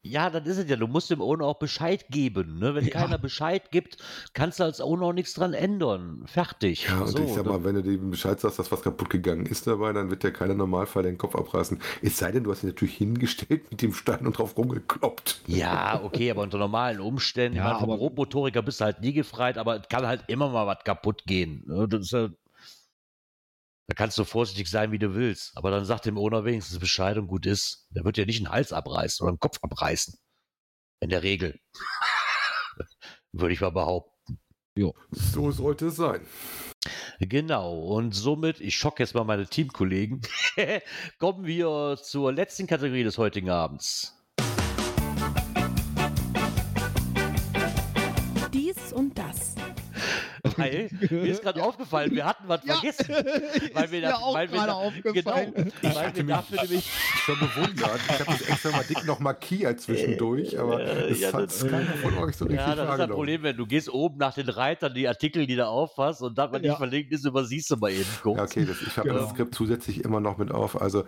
Ja, 0.06 0.30
dann 0.30 0.44
ist 0.44 0.58
es 0.58 0.70
ja. 0.70 0.76
Du 0.76 0.88
musst 0.88 1.10
dem 1.12 1.22
Owner 1.22 1.46
auch 1.46 1.60
Bescheid 1.60 2.04
geben. 2.10 2.60
Ne? 2.60 2.76
Wenn 2.76 2.84
Ja. 2.84 2.92
keiner 2.92 3.18
Bescheid 3.18 3.72
gibt, 3.72 3.96
kannst 4.34 4.60
du 4.60 4.66
als 4.66 4.82
Owner 4.82 5.06
auch 5.06 5.14
nichts 5.14 5.34
dran 5.34 5.54
ändern. 5.54 6.24
Fertig. 6.26 6.88
Ja, 6.90 7.00
und 7.00 7.08
so, 7.08 7.24
ich 7.24 7.32
sag 7.32 7.46
ne? 7.46 7.52
mal, 7.54 7.64
wenn 7.64 7.76
du 7.76 7.84
dem 7.84 8.10
Bescheid 8.12 8.38
sagst, 8.38 8.60
dass 8.60 8.70
was 8.70 8.82
kaputt 8.82 9.10
gegangen 9.10 9.46
ist 9.46 9.66
dabei, 9.66 9.94
dann 9.94 10.10
wird 10.10 10.24
der 10.24 10.34
keiner 10.34 10.56
Normalfall 10.56 11.04
den 11.04 11.18
Kopf 11.18 11.38
abreißen. 11.38 11.80
Es 12.02 12.18
sei 12.18 12.34
denn, 12.34 12.44
du 12.44 12.52
hast 12.52 12.64
ihn 12.64 12.68
natürlich 12.68 12.96
hingestellt 12.98 13.72
mit 13.72 13.82
dem 13.82 13.94
Stein 13.94 14.28
und 14.28 14.38
drauf 14.38 14.58
rumgekloppt. 14.58 15.40
Ja, 15.48 16.02
okay, 16.04 16.30
aber 16.32 16.42
unter 16.42 16.58
normalen 16.58 17.00
Umständen, 17.00 17.56
Ja, 17.58 17.64
ich 17.64 17.68
meine, 17.70 17.80
vom 17.80 17.90
aber- 17.92 18.00
Grobmotoriker 18.00 18.62
bist 18.62 18.82
du 18.82 18.84
halt 18.84 19.00
nie 19.00 19.14
gefreit, 19.14 19.58
aber 19.58 19.80
es 19.80 19.88
kann 19.88 20.06
halt 20.06 20.26
immer 20.28 20.50
mal 20.50 20.68
was 20.68 20.84
kaputt 20.84 21.24
gehen. 21.26 21.64
ne? 21.66 21.88
Das 21.88 22.02
ist 22.02 22.12
ja, 22.12 22.28
da 23.88 23.96
kannst 23.96 24.18
du 24.18 24.24
vorsichtig 24.24 24.70
sein, 24.70 24.92
wie 24.92 25.00
du 25.00 25.14
willst. 25.14 25.58
Aber 25.58 25.72
dann 25.72 25.86
sagt 25.86 26.06
dem 26.06 26.18
Owner 26.18 26.46
wenigstens 26.46 26.80
Bescheid 26.80 27.18
und 27.18 27.28
gut 27.28 27.46
ist. 27.46 27.88
Der 27.90 28.06
wird 28.06 28.18
ja 28.18 28.26
nicht 28.26 28.40
einen 28.40 28.54
Hals 28.54 28.72
abreißen 28.72 29.24
oder 29.24 29.32
einen 29.32 29.40
Kopf 29.40 29.60
abreißen. 29.62 30.18
In 31.02 31.10
der 31.10 31.24
Regel. 31.24 31.60
Würde 33.34 33.54
ich 33.54 33.62
mal 33.62 33.72
behaupten. 33.72 34.40
So 35.12 35.52
sollte 35.52 35.88
es 35.88 35.98
sein. 35.98 36.26
Genau, 37.20 37.80
und 37.80 38.14
somit, 38.14 38.60
ich 38.60 38.76
schock 38.76 39.00
jetzt 39.00 39.14
mal 39.14 39.24
meine 39.24 39.48
Teamkollegen, 39.48 40.22
kommen 41.20 41.46
wir 41.46 41.98
zur 42.02 42.34
letzten 42.34 42.68
Kategorie 42.68 43.04
des 43.04 43.18
heutigen 43.18 43.50
Abends. 43.50 44.23
Weil, 50.72 50.90
mir 51.10 51.32
ist 51.32 51.42
gerade 51.42 51.62
aufgefallen, 51.64 52.12
wir 52.12 52.26
hatten 52.26 52.44
was 52.48 52.62
vergessen. 52.66 53.06
Weil 53.74 53.92
wir, 53.92 54.00
mir 54.00 54.08
da, 54.08 54.16
auch 54.16 54.34
weil 54.34 54.50
wir 54.52 54.58
gerade 54.58 54.68
da, 54.72 54.74
aufgefallen. 54.74 55.54
Genau, 55.54 55.96
weil 55.96 56.06
hatte 56.08 56.16
wir 56.28 56.36
dafür 56.36 56.62
nämlich 56.64 56.90
Schon 57.26 57.40
bewundert. 57.40 58.00
Ich 58.10 58.20
habe 58.20 58.26
das 58.32 58.42
extra 58.42 58.72
mal 58.72 58.84
dick 58.88 59.06
noch 59.06 59.20
markiert 59.20 59.80
zwischendurch, 59.82 60.60
aber 60.60 60.82
Äh, 60.82 61.12
es 61.12 61.20
ja, 61.22 61.32
hat 61.34 61.44
das- 61.46 61.66
keiner 61.68 61.86
von 62.02 62.18
euch 62.18 62.36
so 62.36 62.46
richtig 62.46 62.60
Ja, 62.66 62.76
das 62.76 62.90
ist 62.92 62.98
das. 63.00 63.10
Problem, 63.10 63.44
wenn 63.44 63.58
du 63.58 63.66
gehst 63.66 63.90
oben 63.90 64.18
nach 64.18 64.34
den 64.34 64.50
Reitern, 64.50 64.94
die 64.94 65.08
Artikel, 65.08 65.46
die 65.48 65.56
du 65.56 65.68
auffasst 65.68 66.22
und 66.22 66.38
dann, 66.38 66.52
wenn 66.52 66.64
Ja. 66.64 66.72
nicht 66.72 66.78
verlinkt 66.78 67.12
ist, 67.12 67.26
übersiehst 67.26 67.70
du 67.72 67.78
mal 67.78 67.92
eben 67.92 68.06
kurz. 68.22 68.38
Ja, 68.38 68.44
okay, 68.44 68.66
das, 68.66 68.82
ich 68.82 68.98
habe 68.98 69.10
Genau. 69.10 69.22
das 69.22 69.30
Skript 69.32 69.56
zusätzlich 69.56 70.04
immer 70.04 70.20
noch 70.20 70.38
mit 70.38 70.52
auf. 70.52 70.82
Also, 70.82 71.04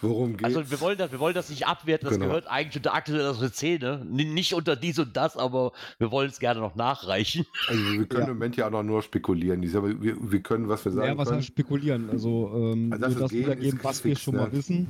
worum 0.00 0.36
geht 0.36 0.44
Also 0.46 0.70
wir 0.70 0.80
wollen, 0.80 0.98
das, 0.98 1.10
wir 1.12 1.20
wollen 1.20 1.34
das 1.34 1.48
nicht 1.50 1.66
abwerten, 1.66 2.06
das 2.08 2.14
Genau. 2.14 2.26
gehört 2.28 2.46
eigentlich 2.48 2.76
unter 2.76 2.94
aktuelle 2.94 3.34
Szene. 3.50 4.04
Nicht 4.08 4.54
unter 4.54 4.76
dies 4.76 4.98
und 4.98 5.16
das, 5.16 5.36
aber 5.36 5.72
wir 5.98 6.10
wollen 6.10 6.30
es 6.30 6.38
gerne 6.38 6.60
noch 6.60 6.74
nachreichen. 6.74 7.46
Also 7.68 7.82
wir 7.82 8.06
können 8.06 8.22
Ja. 8.22 8.28
im 8.28 8.34
Moment 8.34 8.56
ja 8.56 8.66
auch 8.66 8.70
noch 8.70 8.82
nur 8.88 9.02
spekulieren. 9.02 9.62
Ich 9.62 9.70
sage, 9.72 10.02
wir, 10.02 10.16
wir 10.20 10.40
können, 10.40 10.68
was 10.68 10.84
wir 10.84 10.92
sagen 10.92 11.06
Ja, 11.06 11.16
was 11.16 11.28
können. 11.28 11.38
heißt 11.38 11.46
spekulieren? 11.48 12.10
Also, 12.10 12.50
ähm, 12.54 12.92
Also, 12.92 13.18
das 13.20 13.30
gehen, 13.30 13.44
wiedergeben, 13.44 13.78
was 13.82 14.04
wir 14.04 14.16
schon 14.16 14.34
ne? 14.34 14.40
mal 14.40 14.52
wissen. 14.52 14.88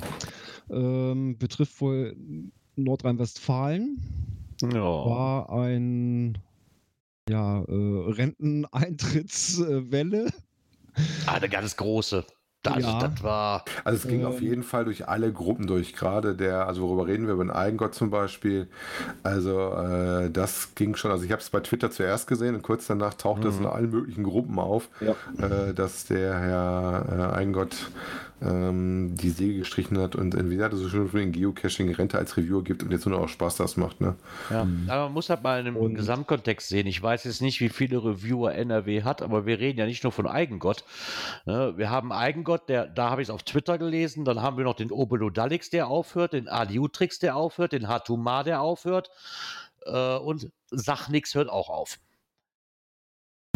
Ähm, 0.70 1.36
betrifft 1.38 1.80
wohl 1.80 2.16
Nordrhein-Westfalen. 2.76 3.99
Ja. 4.62 4.80
War 4.80 5.51
ein 5.51 6.38
ja, 7.28 7.61
äh, 7.62 8.11
Renteneintrittswelle. 8.11 10.30
Ah, 11.26 11.34
eine 11.34 11.49
ganz 11.49 11.76
große. 11.76 12.24
Das, 12.65 12.83
Ja. 12.83 12.99
das 12.99 13.23
war. 13.23 13.65
Also 13.85 13.99
es 14.05 14.09
ging 14.11 14.21
Ähm, 14.23 14.27
auf 14.27 14.41
jeden 14.41 14.65
Fall 14.65 14.85
durch 14.85 15.07
alle 15.09 15.33
Gruppen 15.33 15.69
durch. 15.69 15.95
Gerade 15.95 16.35
der, 16.35 16.67
also 16.67 16.83
worüber 16.83 17.07
reden 17.07 17.27
wir, 17.27 17.35
über 17.35 17.45
den 17.45 17.53
Eigengott 17.53 17.95
zum 17.95 18.11
Beispiel. 18.11 18.67
Also 19.23 19.73
äh, 19.75 20.29
das 20.31 20.75
ging 20.75 20.97
schon, 20.97 21.13
also 21.13 21.25
ich 21.25 21.31
habe 21.31 21.41
es 21.41 21.51
bei 21.51 21.61
Twitter 21.61 21.91
zuerst 21.93 22.27
gesehen 22.27 22.57
und 22.57 22.63
kurz 22.63 22.89
danach 22.89 23.15
tauchte 23.15 23.47
es 23.49 23.55
Mhm. 23.59 23.65
in 23.65 23.71
allen 23.71 23.91
möglichen 23.91 24.25
Gruppen 24.25 24.59
auf, 24.59 24.89
Ja. 25.01 25.15
äh, 25.45 25.73
dass 25.73 26.07
der 26.07 26.37
Herr 26.39 27.31
äh, 27.33 27.37
Eigengott 27.37 27.77
ähm, 28.41 29.17
die 29.17 29.31
Säge 29.31 29.59
gestrichen 29.59 29.99
hat 29.99 30.15
und 30.15 30.33
wie 30.49 30.63
hat 30.63 30.71
er 30.71 30.79
so 30.79 30.89
schön 30.89 31.09
für 31.09 31.19
den 31.19 31.33
Geocaching 31.33 31.93
Rente 31.93 32.19
als 32.19 32.37
Reviewer 32.37 32.63
gibt 32.63 32.85
und 32.85 32.93
jetzt 32.93 33.05
nur 33.05 33.17
noch 33.19 33.25
auch 33.25 33.29
Spaß 33.29 33.57
das 33.57 33.77
macht. 33.77 34.01
Ne? 34.01 34.15
Ja. 34.49 34.61
Aber 34.87 35.05
man 35.07 35.13
muss 35.15 35.29
halt 35.29 35.43
mal 35.43 35.67
im 35.67 35.75
Und- 35.77 35.95
Gesamtkontext 35.97 36.69
sehen. 36.69 36.87
Ich 36.87 37.03
weiß 37.03 37.25
jetzt 37.25 37.43
nicht, 37.43 37.61
wie 37.61 37.69
viele 37.69 37.97
Reviewer 38.05 38.55
NRW 38.55 39.03
hat, 39.03 39.23
aber 39.23 39.45
wir 39.45 39.59
reden 39.59 39.81
ja 39.81 39.87
nicht 39.87 40.05
nur 40.05 40.13
von 40.13 40.29
Eigengott. 40.29 40.85
Ne, 41.47 41.73
Wir 41.77 41.91
haben 41.91 42.13
Eigengott, 42.13 42.47
der, 42.57 42.86
da 42.86 43.11
habe 43.11 43.20
ich 43.22 43.28
es 43.28 43.34
auf 43.34 43.42
Twitter 43.42 43.76
gelesen. 43.78 44.24
Dann 44.24 44.40
haben 44.40 44.57
wir 44.57 44.64
noch 44.64 44.74
den 44.76 44.90
Obelo 44.90 45.28
Dalix, 45.28 45.68
der 45.70 45.88
aufhört, 45.88 46.32
den 46.32 46.49
Aliutrix, 46.49 47.18
der 47.18 47.36
aufhört, 47.36 47.72
den 47.72 47.88
Hatuma, 47.88 48.42
der 48.42 48.62
aufhört. 48.62 49.11
Äh, 49.84 50.16
und 50.16 50.51
Sachnix 50.70 51.34
hört 51.34 51.51
auch 51.51 51.68
auf. 51.68 51.99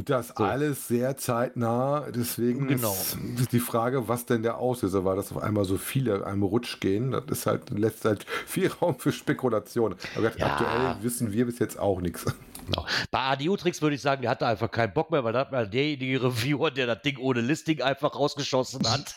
Das 0.04 0.28
So. 0.28 0.42
alles 0.42 0.88
sehr 0.88 1.16
zeitnah, 1.16 2.10
deswegen 2.10 2.66
Genau. 2.66 2.90
ist, 2.92 3.52
die 3.52 3.60
Frage, 3.60 4.08
was 4.08 4.26
denn 4.26 4.42
der 4.42 4.58
Auslöser 4.58 5.04
war, 5.04 5.14
dass 5.14 5.30
auf 5.30 5.40
einmal 5.40 5.64
so 5.64 5.76
viele 5.78 6.16
in 6.16 6.22
einem 6.24 6.42
Rutsch 6.42 6.80
gehen. 6.80 7.12
Das 7.12 7.24
ist 7.28 7.46
halt, 7.46 7.70
lässt 7.70 8.04
halt 8.04 8.24
viel 8.46 8.66
Raum 8.82 8.98
für 8.98 9.12
Spekulation. 9.12 9.94
Aber 10.16 10.36
Ja. 10.36 10.46
aktuell 10.46 10.96
wissen 11.04 11.32
wir 11.32 11.46
bis 11.46 11.60
jetzt 11.60 11.78
auch 11.78 12.00
nichts. 12.00 12.24
Genau. 12.66 12.86
Bei 13.10 13.20
Adiutrix 13.20 13.82
würde 13.82 13.96
ich 13.96 14.02
sagen, 14.02 14.22
der 14.22 14.30
hatte 14.30 14.46
einfach 14.46 14.70
keinen 14.70 14.92
Bock 14.92 15.10
mehr, 15.10 15.24
weil 15.24 15.32
da 15.32 15.40
hat 15.40 15.52
mal 15.52 15.68
derjenige 15.68 16.22
Reviewer, 16.22 16.70
der 16.70 16.86
das 16.86 17.02
Ding 17.02 17.18
ohne 17.18 17.40
Listing 17.40 17.82
einfach 17.82 18.14
rausgeschossen 18.14 18.88
hat. 18.88 19.14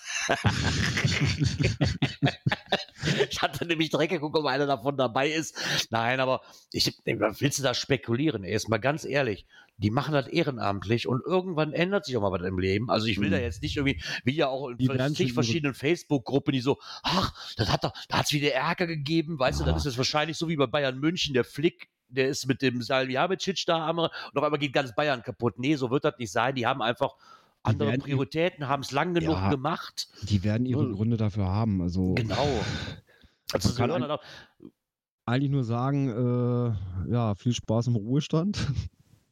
ich 3.29 3.41
hatte 3.41 3.65
nämlich 3.65 3.89
direkt 3.89 4.11
geguckt, 4.13 4.37
ob 4.37 4.45
einer 4.45 4.65
davon 4.65 4.97
dabei 4.97 5.29
ist. 5.29 5.57
Nein, 5.89 6.19
aber 6.19 6.41
ich, 6.71 6.91
willst 7.05 7.59
du 7.59 7.63
da 7.63 7.73
spekulieren? 7.73 8.43
Erstmal 8.43 8.79
ganz 8.79 9.05
ehrlich, 9.05 9.45
die 9.77 9.91
machen 9.91 10.13
das 10.13 10.27
ehrenamtlich 10.27 11.07
und 11.07 11.21
irgendwann 11.25 11.73
ändert 11.73 12.05
sich 12.05 12.15
auch 12.17 12.21
mal 12.21 12.31
was 12.31 12.47
im 12.47 12.57
Leben. 12.57 12.89
Also 12.89 13.07
ich 13.07 13.19
will 13.19 13.29
da 13.29 13.37
Mhm. 13.37 13.43
jetzt 13.43 13.61
nicht 13.61 13.75
irgendwie, 13.77 14.01
wie 14.23 14.35
ja 14.35 14.47
auch 14.47 14.69
in 14.69 15.15
zig 15.15 15.33
verschiedenen 15.33 15.73
Facebook-Gruppen, 15.73 16.53
die 16.53 16.61
so, 16.61 16.77
ach, 17.03 17.33
das 17.57 17.71
hat 17.71 17.83
doch, 17.83 17.93
da 18.07 18.19
hat 18.19 18.25
es 18.25 18.31
wieder 18.31 18.53
Ärger 18.53 18.87
gegeben, 18.87 19.37
weißt 19.37 19.59
du, 19.59 19.63
Ah. 19.63 19.67
dann 19.67 19.75
ist 19.75 19.85
es 19.85 19.97
wahrscheinlich 19.97 20.37
so 20.37 20.47
wie 20.47 20.55
bei 20.55 20.67
Bayern 20.67 20.97
München, 20.99 21.33
der 21.33 21.43
Flick, 21.43 21.89
der 22.09 22.29
ist 22.29 22.47
mit 22.47 22.61
dem 22.61 22.81
Salihamidzic 22.81 23.63
da 23.65 23.89
und 23.89 23.99
auf 23.99 24.43
einmal 24.43 24.59
geht 24.59 24.73
ganz 24.73 24.93
Bayern 24.95 25.21
kaputt. 25.23 25.57
Nee, 25.57 25.75
so 25.75 25.89
wird 25.91 26.05
das 26.05 26.17
nicht 26.17 26.31
sein. 26.31 26.55
Die 26.55 26.65
haben 26.65 26.81
einfach 26.81 27.15
andere 27.63 27.89
werden- 27.89 28.01
Prioritäten, 28.01 28.67
haben 28.67 28.81
es 28.83 28.91
lang 28.91 29.13
genug 29.13 29.35
Ja. 29.35 29.49
gemacht. 29.49 30.07
Die 30.23 30.43
werden 30.43 30.65
ihre 30.65 30.83
Hm. 30.83 30.93
Gründe 30.93 31.17
dafür 31.17 31.45
haben. 31.45 31.81
Also 31.81 32.13
Genau. 32.13 32.35
Also 33.53 33.69
Man 33.79 33.89
kann 33.91 34.03
ein- 34.11 34.17
eigentlich 35.27 35.51
nur 35.51 35.63
sagen, 35.63 36.09
äh, 37.07 37.11
ja, 37.11 37.35
viel 37.35 37.53
Spaß 37.53 37.87
im 37.87 37.95
Ruhestand. 37.95 38.67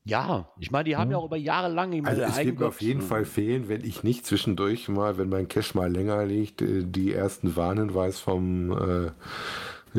ja, 0.06 0.50
ich 0.60 0.70
meine, 0.72 0.84
die 0.86 0.96
haben 0.98 1.10
ja 1.12 1.18
Ja. 1.18 1.22
auch 1.22 1.26
über 1.26 1.38
Jahre 1.38 1.72
lang 1.72 1.94
immer 1.94 2.10
Also 2.10 2.22
es 2.22 2.28
wird 2.38 2.46
mir 2.46 2.52
Eigengott- 2.54 2.68
auf 2.68 2.82
jeden 2.82 3.02
Fall 3.02 3.26
fehlen, 3.26 3.70
wenn 3.70 3.84
ich 3.84 4.04
nicht 4.04 4.26
zwischendurch 4.26 4.88
mal, 4.88 5.18
wenn 5.18 5.30
mein 5.30 5.48
Cash 5.48 5.74
mal 5.76 5.92
länger 5.92 6.26
liegt, 6.26 6.62
äh, 6.62 6.84
die 6.86 7.12
ersten 7.14 7.56
Warnhinweis 7.56 8.20
vom 8.20 8.72
äh, 8.72 9.12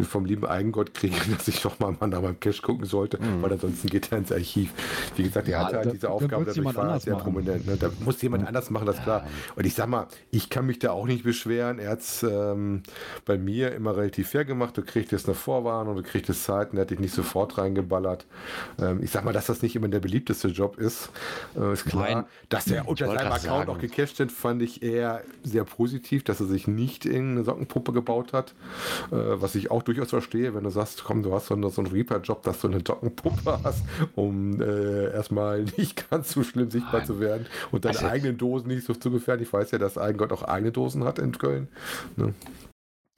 vom 0.03 0.25
lieben 0.25 0.45
Eigengott 0.47 0.93
kriege, 0.95 1.15
dass 1.37 1.47
ich 1.49 1.63
doch 1.63 1.79
mal 1.79 1.95
nach 2.01 2.21
meinem 2.21 2.41
Cash 2.41 2.63
gucken 2.63 2.85
sollte, 2.87 3.19
Mhm. 3.23 3.43
weil 3.43 3.53
ansonsten 3.53 3.89
geht 3.89 4.11
er 4.11 4.19
ins 4.19 4.33
Archiv. 4.33 4.71
Wie 5.17 5.23
gesagt, 5.23 5.47
er 5.49 5.53
Ja, 5.53 5.65
hatte 5.67 5.77
halt 5.77 5.87
da- 5.87 5.91
diese 5.93 6.11
Aufgabe, 6.11 6.45
dadurch 6.45 6.75
war 6.75 6.89
er 6.91 7.01
sehr 7.01 7.13
machen. 7.15 7.25
prominent. 7.25 7.67
Ne? 7.67 7.77
Da 7.77 7.91
muss 8.05 8.21
jemand 8.23 8.47
anders 8.47 8.71
machen, 8.71 8.87
das 8.87 8.97
ist 8.97 9.03
klar. 9.05 9.27
Und 9.55 9.65
ich 9.67 9.75
sag 9.75 9.89
mal, 9.89 10.07
ich 10.31 10.51
kann 10.51 10.67
mich 10.67 10.79
da 10.81 10.91
auch 10.91 11.07
nicht 11.07 11.23
beschweren. 11.25 11.79
Er 11.79 11.91
hat 11.91 12.01
es 12.01 12.23
ähm, 12.23 12.83
bei 13.25 13.39
mir 13.39 13.73
immer 13.75 13.97
relativ 13.97 14.31
fair 14.31 14.45
gemacht. 14.45 14.77
Du 14.77 14.83
kriegst 14.83 15.13
eine 15.27 15.35
Vorwarnung, 15.35 15.97
du 15.97 16.03
kriegst 16.03 16.25
Zeiten, 16.45 16.77
er 16.77 16.83
hat 16.83 16.91
dich 16.91 16.99
nicht 16.99 17.15
sofort 17.15 17.59
reingeballert. 17.59 18.27
Ähm, 18.81 19.01
ich 19.03 19.11
sag 19.11 19.25
mal, 19.25 19.33
dass 19.33 19.47
das 19.47 19.63
nicht 19.63 19.77
immer 19.77 19.89
der 19.89 20.01
beliebteste 20.01 20.49
Job 20.49 20.79
ist, 20.79 21.11
äh, 21.57 21.73
ist 21.73 21.85
klar. 21.87 22.03
Nein. 22.11 22.25
Dass 22.49 22.67
er 22.67 22.89
unter 22.89 23.07
seinem 23.07 23.19
Account 23.19 23.41
sagen. 23.43 23.71
auch 23.71 23.79
gecached 23.79 24.17
sind, 24.17 24.33
fand 24.33 24.63
ich 24.63 24.83
eher 24.83 25.23
sehr 25.43 25.65
positiv, 25.65 26.25
dass 26.25 26.41
er 26.41 26.47
sich 26.47 26.67
nicht 26.67 27.05
in 27.05 27.33
eine 27.33 27.45
Sockenpuppe 27.45 27.93
gebaut 27.93 28.33
hat. 28.33 28.55
Äh, 29.13 29.17
was 29.17 29.55
ich 29.55 29.71
auch 29.71 29.83
durchaus 29.85 30.11
verstehe, 30.11 30.55
wenn 30.55 30.65
du 30.65 30.71
sagst, 30.71 31.05
komm, 31.05 31.23
du 31.23 31.33
hast 31.35 31.47
so, 31.47 31.55
eine, 31.55 31.71
so 31.71 31.83
einen 31.83 31.91
Reaper-Job, 31.93 32.43
dass 32.43 32.61
du 32.61 32.69
eine 32.69 32.81
Sockenpuppe 32.87 33.61
hast, 33.63 33.83
um 34.15 34.61
äh, 34.61 35.13
erstmal 35.13 35.63
nicht 35.77 36.11
ganz 36.11 36.33
so 36.33 36.43
schlimm 36.43 36.71
sichtbar 36.71 37.01
Nein. 37.01 37.07
zu 37.07 37.21
werden 37.21 37.47
und 37.71 37.85
deine 37.85 37.97
Also- 37.99 38.09
eigenen 38.09 38.37
Dosen 38.39 38.69
nicht 38.69 38.85
so 38.87 38.95
zu 38.95 39.11
gefährden. 39.11 39.43
Ich 39.45 39.53
weiß 39.53 39.71
ja, 39.71 39.79
dass 39.79 39.99
Eigengott 39.99 40.33
auch 40.33 40.43
eigene 40.43 40.73
Dosen 40.73 41.05
hat 41.05 41.19
in 41.19 41.33
Köln. 41.39 41.69
Ne? 42.17 42.35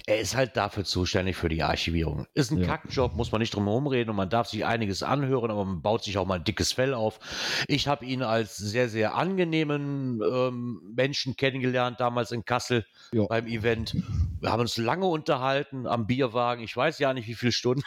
Er 0.09 0.21
ist 0.21 0.37
halt 0.37 0.57
dafür 0.57 0.85
zuständig 0.85 1.35
für 1.35 1.49
die 1.49 1.65
Archivierung. 1.65 2.27
Ist 2.33 2.53
ein 2.53 2.59
Ja. 2.59 2.67
Kackjob, 2.77 3.17
muss 3.17 3.33
man 3.33 3.41
nicht 3.41 3.53
drum 3.53 3.65
herum 3.65 3.89
reden 3.89 4.11
und 4.11 4.15
man 4.17 4.31
darf 4.31 4.47
sich 4.47 4.65
einiges 4.65 5.03
anhören, 5.03 5.51
aber 5.51 5.65
man 5.65 5.83
baut 5.83 6.05
sich 6.05 6.17
auch 6.17 6.25
mal 6.27 6.37
ein 6.37 6.45
dickes 6.45 6.73
Fell 6.73 6.95
auf. 6.95 7.19
Ich 7.67 7.89
habe 7.89 8.05
ihn 8.07 8.23
als 8.23 8.57
sehr, 8.57 8.89
sehr 8.89 9.17
angenehmen 9.17 10.21
ähm, 10.23 10.81
Menschen 10.95 11.35
kennengelernt, 11.37 11.99
damals 11.99 12.31
in 12.31 12.45
Kassel 12.45 12.87
Ja. 13.13 13.25
beim 13.27 13.49
Event. 13.49 13.97
Wir 14.41 14.53
haben 14.53 14.61
uns 14.61 14.77
lange 14.77 15.07
unterhalten 15.07 15.89
am 15.89 16.07
Bierwagen. 16.07 16.63
Ich 16.63 16.77
weiß 16.77 17.01
ja 17.01 17.13
nicht, 17.13 17.27
wie 17.27 17.35
viele 17.35 17.51
Stunden. 17.51 17.83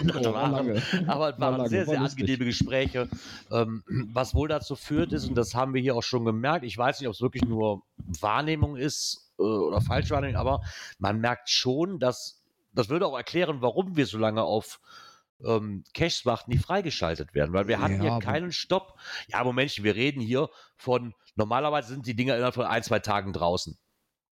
Oh, 0.00 0.04
war 0.32 0.52
waren- 0.52 0.54
aber 0.54 0.74
es 0.74 1.06
War 1.06 1.18
waren 1.18 1.56
lange, 1.58 1.68
sehr, 1.68 1.84
sehr 1.84 2.00
angenehme 2.00 2.46
Gespräche. 2.46 3.08
Ähm, 3.50 3.82
was 4.14 4.34
wohl 4.34 4.48
dazu 4.48 4.74
führt 4.74 5.12
ist, 5.12 5.28
und 5.28 5.34
das 5.34 5.54
haben 5.54 5.74
wir 5.74 5.82
hier 5.82 5.96
auch 5.96 6.02
schon 6.02 6.24
gemerkt, 6.24 6.64
ich 6.64 6.78
weiß 6.78 6.98
nicht, 7.00 7.08
ob 7.08 7.14
es 7.14 7.20
wirklich 7.20 7.44
nur 7.44 7.82
Wahrnehmung 8.20 8.76
ist 8.76 9.28
äh, 9.38 9.42
oder 9.42 9.80
Falschwahrnehmung, 9.80 10.36
aber 10.36 10.62
man 10.98 11.20
merkt 11.20 11.50
schon, 11.50 11.98
dass, 11.98 12.42
das 12.72 12.88
würde 12.88 13.06
auch 13.06 13.16
erklären, 13.16 13.62
warum 13.62 13.96
wir 13.96 14.06
so 14.06 14.18
lange 14.18 14.42
auf 14.42 14.80
ähm, 15.44 15.84
Caches 15.94 16.24
warten, 16.24 16.50
die 16.50 16.58
freigeschaltet 16.58 17.34
werden, 17.34 17.52
weil 17.52 17.68
wir 17.68 17.80
hatten 17.80 18.02
Ja, 18.02 18.16
hier 18.16 18.24
keinen 18.24 18.52
Stopp. 18.52 18.98
Ja, 19.28 19.42
Momentchen, 19.42 19.84
wir 19.84 19.94
reden 19.94 20.20
hier 20.20 20.48
von, 20.76 21.14
normalerweise 21.34 21.88
sind 21.88 22.06
die 22.06 22.14
Dinger 22.14 22.34
innerhalb 22.34 22.54
von 22.54 22.66
ein, 22.66 22.82
zwei 22.82 23.00
Tagen 23.00 23.32
draußen. 23.32 23.76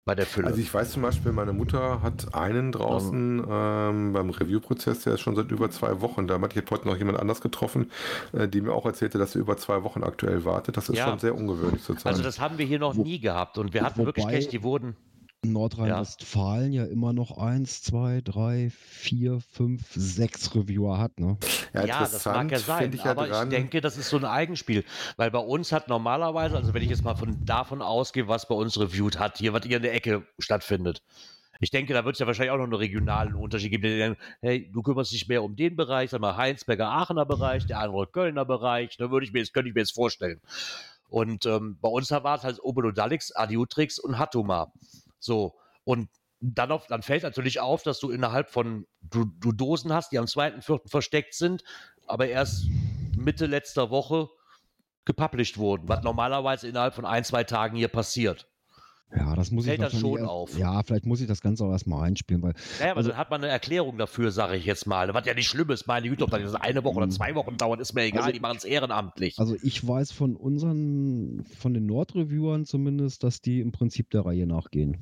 Bei 0.04 0.14
der 0.14 0.26
Fülle. 0.26 0.48
Also 0.48 0.60
ich 0.60 0.72
weiß 0.72 0.90
zum 0.92 1.02
Beispiel, 1.02 1.32
meine 1.32 1.52
Mutter 1.52 2.02
hat 2.02 2.34
einen 2.34 2.72
draußen 2.72 3.38
ähm, 3.48 4.12
beim 4.12 4.30
Review-Prozess, 4.30 5.00
der 5.04 5.14
ist 5.14 5.20
schon 5.20 5.36
seit 5.36 5.50
über 5.50 5.70
zwei 5.70 6.00
Wochen. 6.00 6.26
Da 6.26 6.40
hat 6.40 6.56
ich 6.56 6.64
heute 6.70 6.88
noch 6.88 6.96
jemand 6.96 7.20
anders 7.20 7.40
getroffen, 7.40 7.90
äh, 8.32 8.48
die 8.48 8.60
mir 8.60 8.72
auch 8.72 8.84
erzählte, 8.86 9.18
dass 9.18 9.34
er 9.36 9.40
über 9.40 9.56
zwei 9.56 9.82
Wochen 9.84 10.02
aktuell 10.02 10.44
wartet. 10.44 10.76
Das 10.76 10.88
ist 10.88 10.98
Ja. 10.98 11.08
schon 11.08 11.18
sehr 11.20 11.34
ungewöhnlich 11.36 11.82
zurzeit. 11.84 12.06
also 12.06 12.22
das 12.22 12.40
haben 12.40 12.58
wir 12.58 12.66
hier 12.66 12.78
noch 12.80 12.96
Wo- 12.96 13.02
nie 13.02 13.20
gehabt 13.20 13.58
und 13.58 13.74
wir 13.74 13.82
hatten 13.82 14.04
wirklich 14.04 14.24
wobei- 14.24 14.36
Cash, 14.38 14.48
die 14.48 14.62
wurden. 14.62 14.96
Nordrhein-Westfalen 15.44 16.72
ja. 16.72 16.84
immer 16.84 17.12
noch 17.12 17.36
eins, 17.36 17.82
zwei, 17.82 18.20
drei, 18.22 18.70
vier, 18.70 19.40
fünf, 19.40 19.82
sechs 19.92 20.54
Reviewer 20.54 20.98
hat, 20.98 21.18
ne? 21.18 21.36
ja, 21.74 21.84
Ja, 21.84 22.00
das 22.00 22.24
mag 22.24 22.50
ja 22.50 22.58
sein, 22.60 22.82
finde 22.82 22.96
ich 22.96 23.04
ja 23.04 23.10
aber 23.10 23.26
dran. 23.26 23.48
ich 23.48 23.56
denke, 23.56 23.80
das 23.80 23.96
ist 23.96 24.08
so 24.08 24.18
ein 24.18 24.24
Eigenspiel, 24.24 24.84
weil 25.16 25.32
bei 25.32 25.40
uns 25.40 25.72
hat 25.72 25.88
normalerweise, 25.88 26.56
also 26.56 26.72
wenn 26.74 26.82
ich 26.82 26.90
jetzt 26.90 27.02
mal 27.02 27.16
von 27.16 27.44
davon 27.44 27.82
ausgehe, 27.82 28.28
was 28.28 28.46
bei 28.46 28.54
uns 28.54 28.78
reviewed 28.78 29.18
hat, 29.18 29.38
hier, 29.38 29.52
was 29.52 29.64
hier 29.64 29.78
in 29.78 29.82
der 29.82 29.94
Ecke 29.94 30.24
stattfindet. 30.38 31.02
Ich 31.58 31.70
denke, 31.70 31.92
da 31.92 32.04
wird 32.04 32.16
es 32.16 32.18
ja 32.18 32.26
wahrscheinlich 32.26 32.50
auch 32.50 32.56
noch 32.56 32.64
einen 32.64 32.74
regionalen 32.74 33.34
Unterschied 33.34 33.70
geben. 33.70 33.84
Die 33.84 33.98
sagen, 33.98 34.16
hey, 34.40 34.68
du 34.72 34.82
kümmerst 34.82 35.12
dich 35.12 35.28
mehr 35.28 35.44
um 35.44 35.54
den 35.54 35.76
Bereich, 35.76 36.10
sag 36.10 36.20
mal, 36.20 36.36
Heinsberger 36.36 36.88
Aachener 36.88 37.24
Bereich, 37.24 37.66
der 37.66 37.78
andere 37.78 38.06
Kölner 38.08 38.44
Bereich, 38.44 38.96
da 38.96 39.10
würde 39.10 39.26
ich 39.26 39.32
mir 39.32 39.40
jetzt, 39.40 39.54
könnte 39.54 39.68
ich 39.68 39.74
mir 39.74 39.82
jetzt 39.82 39.94
vorstellen. 39.94 40.40
Und 41.08 41.46
ähm, 41.46 41.76
bei 41.80 41.88
uns 41.88 42.10
war 42.10 42.36
es 42.36 42.42
halt 42.42 42.58
Obelodalix, 42.62 43.32
Adiutrix 43.32 43.98
und 43.98 44.18
Hatuma. 44.18 44.72
So. 45.22 45.58
Und 45.84 46.08
dann, 46.40 46.72
auf, 46.72 46.86
dann 46.86 47.02
fällt 47.02 47.22
natürlich 47.22 47.60
auf, 47.60 47.82
dass 47.82 48.00
du 48.00 48.10
innerhalb 48.10 48.50
von, 48.50 48.86
du, 49.00 49.24
du 49.24 49.52
Dosen 49.52 49.92
hast, 49.92 50.12
die 50.12 50.18
am 50.18 50.26
zweiten, 50.26 50.60
vierten 50.60 50.88
versteckt 50.88 51.34
sind, 51.34 51.62
aber 52.06 52.26
erst 52.26 52.66
Mitte 53.16 53.46
letzter 53.46 53.90
Woche 53.90 54.28
gepublished 55.04 55.58
wurden, 55.58 55.88
was 55.88 56.02
normalerweise 56.02 56.68
innerhalb 56.68 56.94
von 56.94 57.04
ein, 57.04 57.24
zwei 57.24 57.44
Tagen 57.44 57.76
hier 57.76 57.88
passiert. 57.88 58.48
Ja, 59.14 59.34
das 59.36 59.50
muss 59.50 59.66
Fällt 59.66 59.80
ich 59.80 59.84
das 59.90 60.00
schon 60.00 60.20
auf? 60.24 60.58
Ja, 60.58 60.82
vielleicht 60.82 61.04
muss 61.04 61.20
ich 61.20 61.26
das 61.26 61.40
Ganze 61.42 61.64
auch 61.64 61.70
erstmal 61.70 62.04
einspielen, 62.04 62.42
weil 62.42 62.54
Naja, 62.78 62.92
aber 62.92 62.98
Also- 62.98 63.10
dann 63.10 63.18
hat 63.18 63.30
man 63.30 63.42
eine 63.42 63.52
Erklärung 63.52 63.98
dafür, 63.98 64.30
sage 64.30 64.56
ich 64.56 64.64
jetzt 64.64 64.86
mal. 64.86 65.12
Was 65.12 65.26
ja 65.26 65.34
nicht 65.34 65.48
schlimm 65.48 65.68
ist, 65.70 65.86
meine 65.86 66.08
Güte, 66.08 66.24
ob 66.24 66.30
das 66.30 66.54
eine 66.54 66.82
Woche 66.82 66.96
oder 66.96 67.10
zwei 67.10 67.34
Wochen 67.34 67.56
dauert, 67.58 67.80
ist 67.80 67.92
mir 67.94 68.02
egal, 68.04 68.22
Also- 68.22 68.32
die 68.32 68.40
machen 68.40 68.56
es 68.56 68.64
ehrenamtlich. 68.64 69.38
Also 69.38 69.56
ich 69.62 69.86
weiß 69.86 70.12
von 70.12 70.34
unseren, 70.36 71.44
von 71.58 71.74
den 71.74 71.86
Nord-Reviewern 71.86 72.64
zumindest, 72.64 73.22
dass 73.22 73.40
die 73.42 73.60
im 73.60 73.72
Prinzip 73.72 74.08
der 74.10 74.24
Reihe 74.24 74.46
nachgehen. 74.46 74.96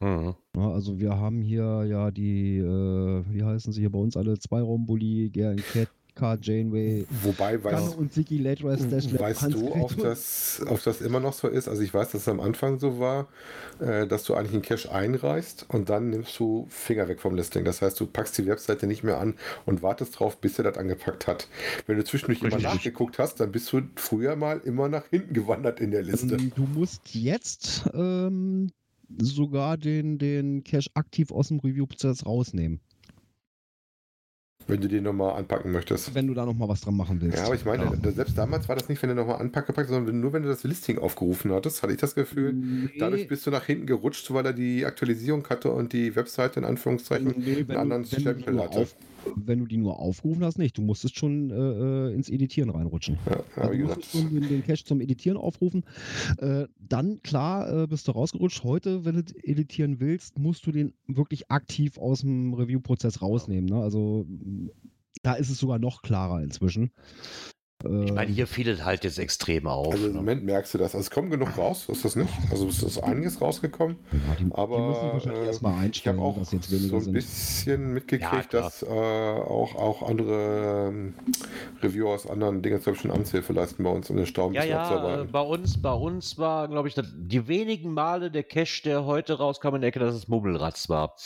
Mhm. 0.00 0.34
Also 0.56 0.98
wir 0.98 1.16
haben 1.16 1.40
hier 1.40 1.84
ja 1.88 2.10
die, 2.10 2.58
äh, 2.58 3.22
wie 3.30 3.44
heißen 3.44 3.72
sie 3.72 3.80
hier 3.80 3.90
bei 3.92 3.98
uns 4.00 4.16
alle, 4.16 4.38
Zweiraumbully, 4.38 5.30
Gern 5.30 5.56
Cat, 5.56 5.88
Car 6.14 6.38
Janeway, 6.40 7.06
Wobei, 7.22 7.62
weißt, 7.62 7.96
und 7.96 8.16
Dash 8.16 9.10
Lab, 9.10 9.20
weißt 9.20 9.42
Hans 9.42 9.54
du, 9.54 9.72
ob 9.74 9.96
das, 9.96 10.62
ob 10.68 10.82
das 10.82 11.00
immer 11.00 11.20
noch 11.20 11.32
so 11.32 11.48
ist? 11.48 11.68
Also 11.68 11.82
ich 11.82 11.92
weiß, 11.92 12.12
dass 12.12 12.22
es 12.22 12.28
am 12.28 12.40
Anfang 12.40 12.78
so 12.78 12.98
war, 12.98 13.28
äh, 13.80 14.06
dass 14.06 14.24
du 14.24 14.34
eigentlich 14.34 14.52
einen 14.52 14.62
Cache 14.62 14.92
einreichst 14.92 15.66
und 15.68 15.88
dann 15.88 16.10
nimmst 16.10 16.38
du 16.38 16.66
Finger 16.68 17.08
weg 17.08 17.20
vom 17.20 17.34
Listing. 17.34 17.64
Das 17.64 17.82
heißt, 17.82 17.98
du 17.98 18.06
packst 18.06 18.38
die 18.38 18.46
Webseite 18.46 18.86
nicht 18.86 19.02
mehr 19.02 19.18
an 19.18 19.34
und 19.66 19.82
wartest 19.82 20.18
drauf, 20.18 20.40
bis 20.40 20.58
er 20.58 20.64
das 20.64 20.78
angepackt 20.78 21.26
hat. 21.26 21.48
Wenn 21.86 21.96
du 21.96 22.04
zwischendurch 22.04 22.42
immer 22.42 22.56
Richtig. 22.56 22.72
nachgeguckt 22.72 23.18
hast, 23.18 23.40
dann 23.40 23.50
bist 23.50 23.72
du 23.72 23.82
früher 23.96 24.36
mal 24.36 24.60
immer 24.64 24.88
nach 24.88 25.06
hinten 25.08 25.34
gewandert 25.34 25.80
in 25.80 25.90
der 25.90 26.02
Liste. 26.02 26.34
Ähm, 26.34 26.52
Du 26.54 26.62
musst 26.62 27.14
jetzt 27.14 27.90
ähm, 27.94 28.70
sogar 29.18 29.76
den, 29.76 30.18
den 30.18 30.62
Cache 30.64 30.90
aktiv 30.94 31.32
aus 31.32 31.48
dem 31.48 31.58
Review-Prozess 31.58 32.24
rausnehmen, 32.26 32.80
Wenn 34.66 34.80
du 34.80 34.88
den 34.88 35.04
nochmal 35.04 35.36
anpacken 35.36 35.72
möchtest. 35.72 36.14
wenn 36.14 36.26
du 36.26 36.32
da 36.34 36.46
nochmal 36.46 36.68
was 36.68 36.80
dran 36.80 36.96
machen 36.96 37.20
willst. 37.20 37.36
Ja, 37.36 37.44
aber 37.44 37.54
ich 37.54 37.64
meine, 37.66 37.98
da- 38.00 38.10
selbst 38.12 38.38
damals 38.38 38.66
war 38.68 38.76
das 38.76 38.88
nicht, 38.88 39.02
wenn 39.02 39.10
du 39.10 39.14
nochmal 39.14 39.38
anpacken 39.40 39.74
packst, 39.74 39.90
sondern 39.90 40.18
nur 40.20 40.32
wenn 40.32 40.42
du 40.42 40.48
das 40.48 40.64
Listing 40.64 40.98
aufgerufen 40.98 41.52
hattest, 41.52 41.82
hatte 41.82 41.92
ich 41.92 41.98
das 42.00 42.14
Gefühl. 42.14 42.54
Nee, 42.54 42.90
Dadurch 42.98 43.28
bist 43.28 43.46
du 43.46 43.50
nach 43.50 43.64
hinten 43.66 43.84
gerutscht, 43.86 44.32
weil 44.32 44.46
er 44.46 44.52
die 44.54 44.86
Aktualisierung 44.86 45.46
hatte 45.50 45.70
und 45.70 45.92
die 45.92 46.16
Webseite 46.16 46.60
in 46.60 46.64
Anführungszeichen 46.64 47.34
nee, 47.36 47.56
einen 47.68 47.76
anderen 47.76 48.02
du, 48.04 48.20
Stempel 48.20 48.58
hatte. 48.62 48.78
auf, 48.78 48.94
wenn 49.36 49.58
du 49.58 49.66
die 49.66 49.76
nur 49.76 49.98
aufgerufen 49.98 50.44
hast, 50.44 50.58
nicht. 50.58 50.76
Du 50.78 50.82
musstest 50.82 51.16
schon 51.16 51.50
äh, 51.50 51.54
äh, 51.54 52.14
ins 52.14 52.28
Editieren 52.28 52.70
reinrutschen. 52.70 53.18
Ja, 53.28 53.42
Also 53.62 53.78
du 53.78 53.84
musstest 53.84 54.12
schon 54.12 54.34
den, 54.34 54.48
den 54.48 54.64
Cache 54.64 54.84
zum 54.84 55.00
Editieren 55.00 55.38
aufrufen. 55.38 55.84
Äh, 56.38 56.66
dann, 56.78 57.22
klar, 57.22 57.82
äh, 57.82 57.86
bist 57.86 58.08
du 58.08 58.12
rausgerutscht. 58.12 58.64
Heute, 58.64 59.04
wenn 59.04 59.16
du 59.16 59.22
editieren 59.42 60.00
willst, 60.00 60.38
musst 60.38 60.66
du 60.66 60.72
den 60.72 60.94
wirklich 61.06 61.50
aktiv 61.50 61.98
aus 61.98 62.20
dem 62.20 62.54
Review-Prozess 62.54 63.22
rausnehmen. 63.22 63.66
Ne? 63.66 63.76
Also 63.76 64.26
da 65.22 65.34
ist 65.34 65.50
es 65.50 65.58
sogar 65.58 65.78
noch 65.78 66.02
klarer 66.02 66.42
inzwischen. 66.42 66.90
Ich 67.82 68.12
meine, 68.12 68.30
hier 68.30 68.46
fiel 68.46 68.68
es 68.68 68.82
halt 68.82 69.04
jetzt 69.04 69.18
extrem 69.18 69.66
auf. 69.66 69.92
Also 69.92 70.06
im 70.06 70.12
ne? 70.12 70.18
Moment 70.18 70.44
merkst 70.44 70.72
du 70.72 70.78
das. 70.78 70.94
Also 70.94 71.00
es 71.00 71.10
kommt 71.10 71.30
genug 71.30 71.58
raus, 71.58 71.86
ist 71.90 72.02
das 72.02 72.16
nicht? 72.16 72.32
Also 72.50 72.66
es 72.66 72.82
ist 72.82 72.98
einiges 72.98 73.42
rausgekommen. 73.42 73.96
ja, 74.10 74.34
die, 74.36 74.46
aber, 74.54 74.76
die 74.76 74.82
müssen 74.82 75.02
wahrscheinlich 75.12 75.42
äh, 75.42 75.46
erstmal 75.46 75.90
Ich 75.90 76.06
habe 76.08 76.18
auch 76.18 76.42
so 76.42 76.56
ein 76.56 76.62
sind. 76.62 77.12
bisschen 77.12 77.92
mitgekriegt, 77.92 78.54
Ja, 78.54 78.60
dass 78.60 78.82
äh, 78.82 78.86
auch, 78.86 79.74
auch 79.74 80.02
andere 80.08 80.88
ähm, 80.88 81.14
Reviewer 81.82 82.10
aus 82.14 82.26
anderen 82.26 82.62
Dingen 82.62 82.80
zum 82.80 82.94
Beispiel 82.94 83.10
Amtshilfe 83.10 83.52
leisten 83.52 83.82
bei 83.84 83.90
uns, 83.90 84.08
um 84.08 84.16
den 84.16 84.26
Stau 84.26 84.46
ein 84.46 84.54
Ja, 84.54 84.60
bisschen 84.62 84.70
ja, 84.76 84.80
abzuarbeiten. 84.80 85.32
bei 85.32 85.40
uns, 85.42 85.82
bei 85.82 85.92
uns 85.92 86.38
war, 86.38 86.68
glaube 86.68 86.88
ich, 86.88 86.94
die 86.94 87.48
wenigen 87.48 87.92
Male 87.92 88.30
der 88.30 88.44
Cache, 88.44 88.82
der 88.84 89.04
heute 89.04 89.34
rauskam 89.34 89.74
in 89.74 89.82
der 89.82 89.88
Ecke, 89.88 89.98
dass 89.98 90.14
es 90.14 90.26
Mummelratz 90.26 90.88
war. 90.88 91.16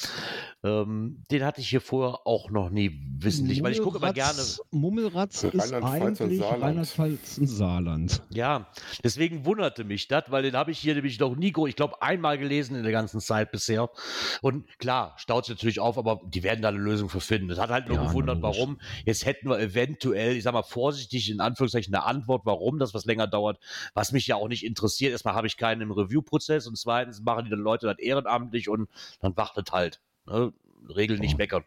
Ähm, 0.64 1.22
den 1.30 1.44
hatte 1.44 1.60
ich 1.60 1.68
hier 1.68 1.80
vorher 1.80 2.26
auch 2.26 2.50
noch 2.50 2.70
nie 2.70 3.00
wissentlich, 3.20 3.62
weil 3.62 3.70
ich 3.72 3.80
gucke 3.82 3.98
immer 3.98 4.12
gerne. 4.12 4.40
Mummelratz 4.72 5.44
ist 5.44 5.72
eigentlich. 5.72 6.47
Rheinland-Pfalz 6.56 7.38
und 7.38 7.46
Saarland. 7.46 8.22
Ja, 8.30 8.68
deswegen 9.04 9.44
wunderte 9.44 9.84
mich 9.84 10.08
das, 10.08 10.24
weil 10.30 10.42
den 10.42 10.56
habe 10.56 10.70
ich 10.70 10.78
hier 10.78 10.94
nämlich 10.94 11.18
noch 11.18 11.34
nie, 11.36 11.52
ich 11.66 11.76
glaube, 11.76 12.02
einmal 12.02 12.38
gelesen 12.38 12.76
in 12.76 12.82
der 12.82 12.92
ganzen 12.92 13.20
Zeit 13.20 13.50
bisher. 13.50 13.90
Und 14.42 14.66
klar, 14.78 15.14
staut 15.16 15.46
sich 15.46 15.56
natürlich 15.56 15.80
auf, 15.80 15.98
aber 15.98 16.20
die 16.24 16.42
werden 16.42 16.62
da 16.62 16.68
eine 16.68 16.78
Lösung 16.78 17.08
für 17.08 17.20
finden. 17.20 17.50
Es 17.50 17.58
hat 17.58 17.70
halt 17.70 17.88
nur 17.88 17.96
Ja, 17.96 18.06
gewundert, 18.06 18.40
logisch. 18.40 18.58
warum. 18.58 18.80
Jetzt 19.04 19.26
hätten 19.26 19.48
wir 19.48 19.58
eventuell, 19.58 20.36
ich 20.36 20.42
sag 20.42 20.52
mal 20.52 20.62
vorsichtig 20.62 21.30
in 21.30 21.40
Anführungszeichen 21.40 21.94
eine 21.94 22.04
Antwort, 22.04 22.42
warum 22.44 22.78
das 22.78 22.94
was 22.94 23.04
länger 23.04 23.26
dauert, 23.26 23.58
was 23.94 24.12
mich 24.12 24.26
ja 24.26 24.36
auch 24.36 24.48
nicht 24.48 24.64
interessiert. 24.64 25.12
Erstmal 25.12 25.34
habe 25.34 25.46
ich 25.46 25.56
keinen 25.56 25.80
im 25.82 25.92
Review-Prozess 25.92 26.66
und 26.66 26.76
zweitens 26.76 27.20
machen 27.20 27.44
die 27.44 27.50
dann 27.50 27.60
Leute 27.60 27.86
das 27.86 27.98
ehrenamtlich 27.98 28.68
und 28.68 28.88
dann 29.20 29.36
wartet 29.36 29.72
halt. 29.72 30.00
Ne? 30.26 30.52
Regel 30.88 31.18
nicht 31.18 31.36
meckern. 31.38 31.64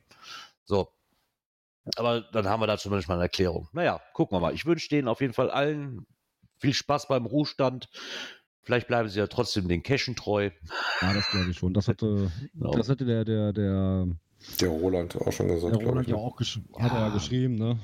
So. 0.66 0.90
Aber 1.96 2.22
dann 2.22 2.48
haben 2.48 2.60
wir 2.62 2.68
da 2.68 2.78
zumindest 2.78 3.08
mal 3.10 3.16
eine 3.16 3.24
Erklärung. 3.24 3.68
Naja, 3.74 4.00
gucken 4.14 4.36
wir 4.36 4.40
mal. 4.42 4.54
Ich 4.54 4.66
wünsche 4.66 4.90
denen 4.90 5.08
auf 5.08 5.22
jeden 5.22 5.34
Fall 5.34 5.50
allen 5.50 6.06
viel 6.60 6.74
Spaß 6.74 7.08
beim 7.08 7.26
Ruhestand. 7.26 7.90
Vielleicht 8.64 8.88
bleiben 8.88 9.10
sie 9.10 9.18
ja 9.20 9.26
trotzdem 9.28 9.68
den 9.68 9.82
Cashen 9.82 10.16
treu. 10.16 10.52
Ja, 11.02 11.14
das 11.14 11.28
glaube 11.32 11.50
ich 11.50 11.58
schon. 11.58 11.74
Das 11.74 11.88
hatte, 11.88 12.32
Genau. 12.54 12.72
das 12.74 12.90
hatte 12.90 13.06
der, 13.06 13.26
der, 13.26 13.52
der, 13.54 14.08
Der 14.60 14.70
Roland 14.70 15.16
auch 15.16 15.32
schon 15.32 15.48
gesagt, 15.48 15.76
der 15.76 15.88
Roland 15.88 16.08
ich. 16.08 16.12
ja 16.12 16.18
ne? 16.18 16.22
auch 16.22 16.36
gesch 16.36 16.60
hat 16.78 16.92
er 16.92 17.00
ja 17.00 17.08
Ja. 17.08 17.14
geschrieben, 17.14 17.56
ne? 17.56 17.80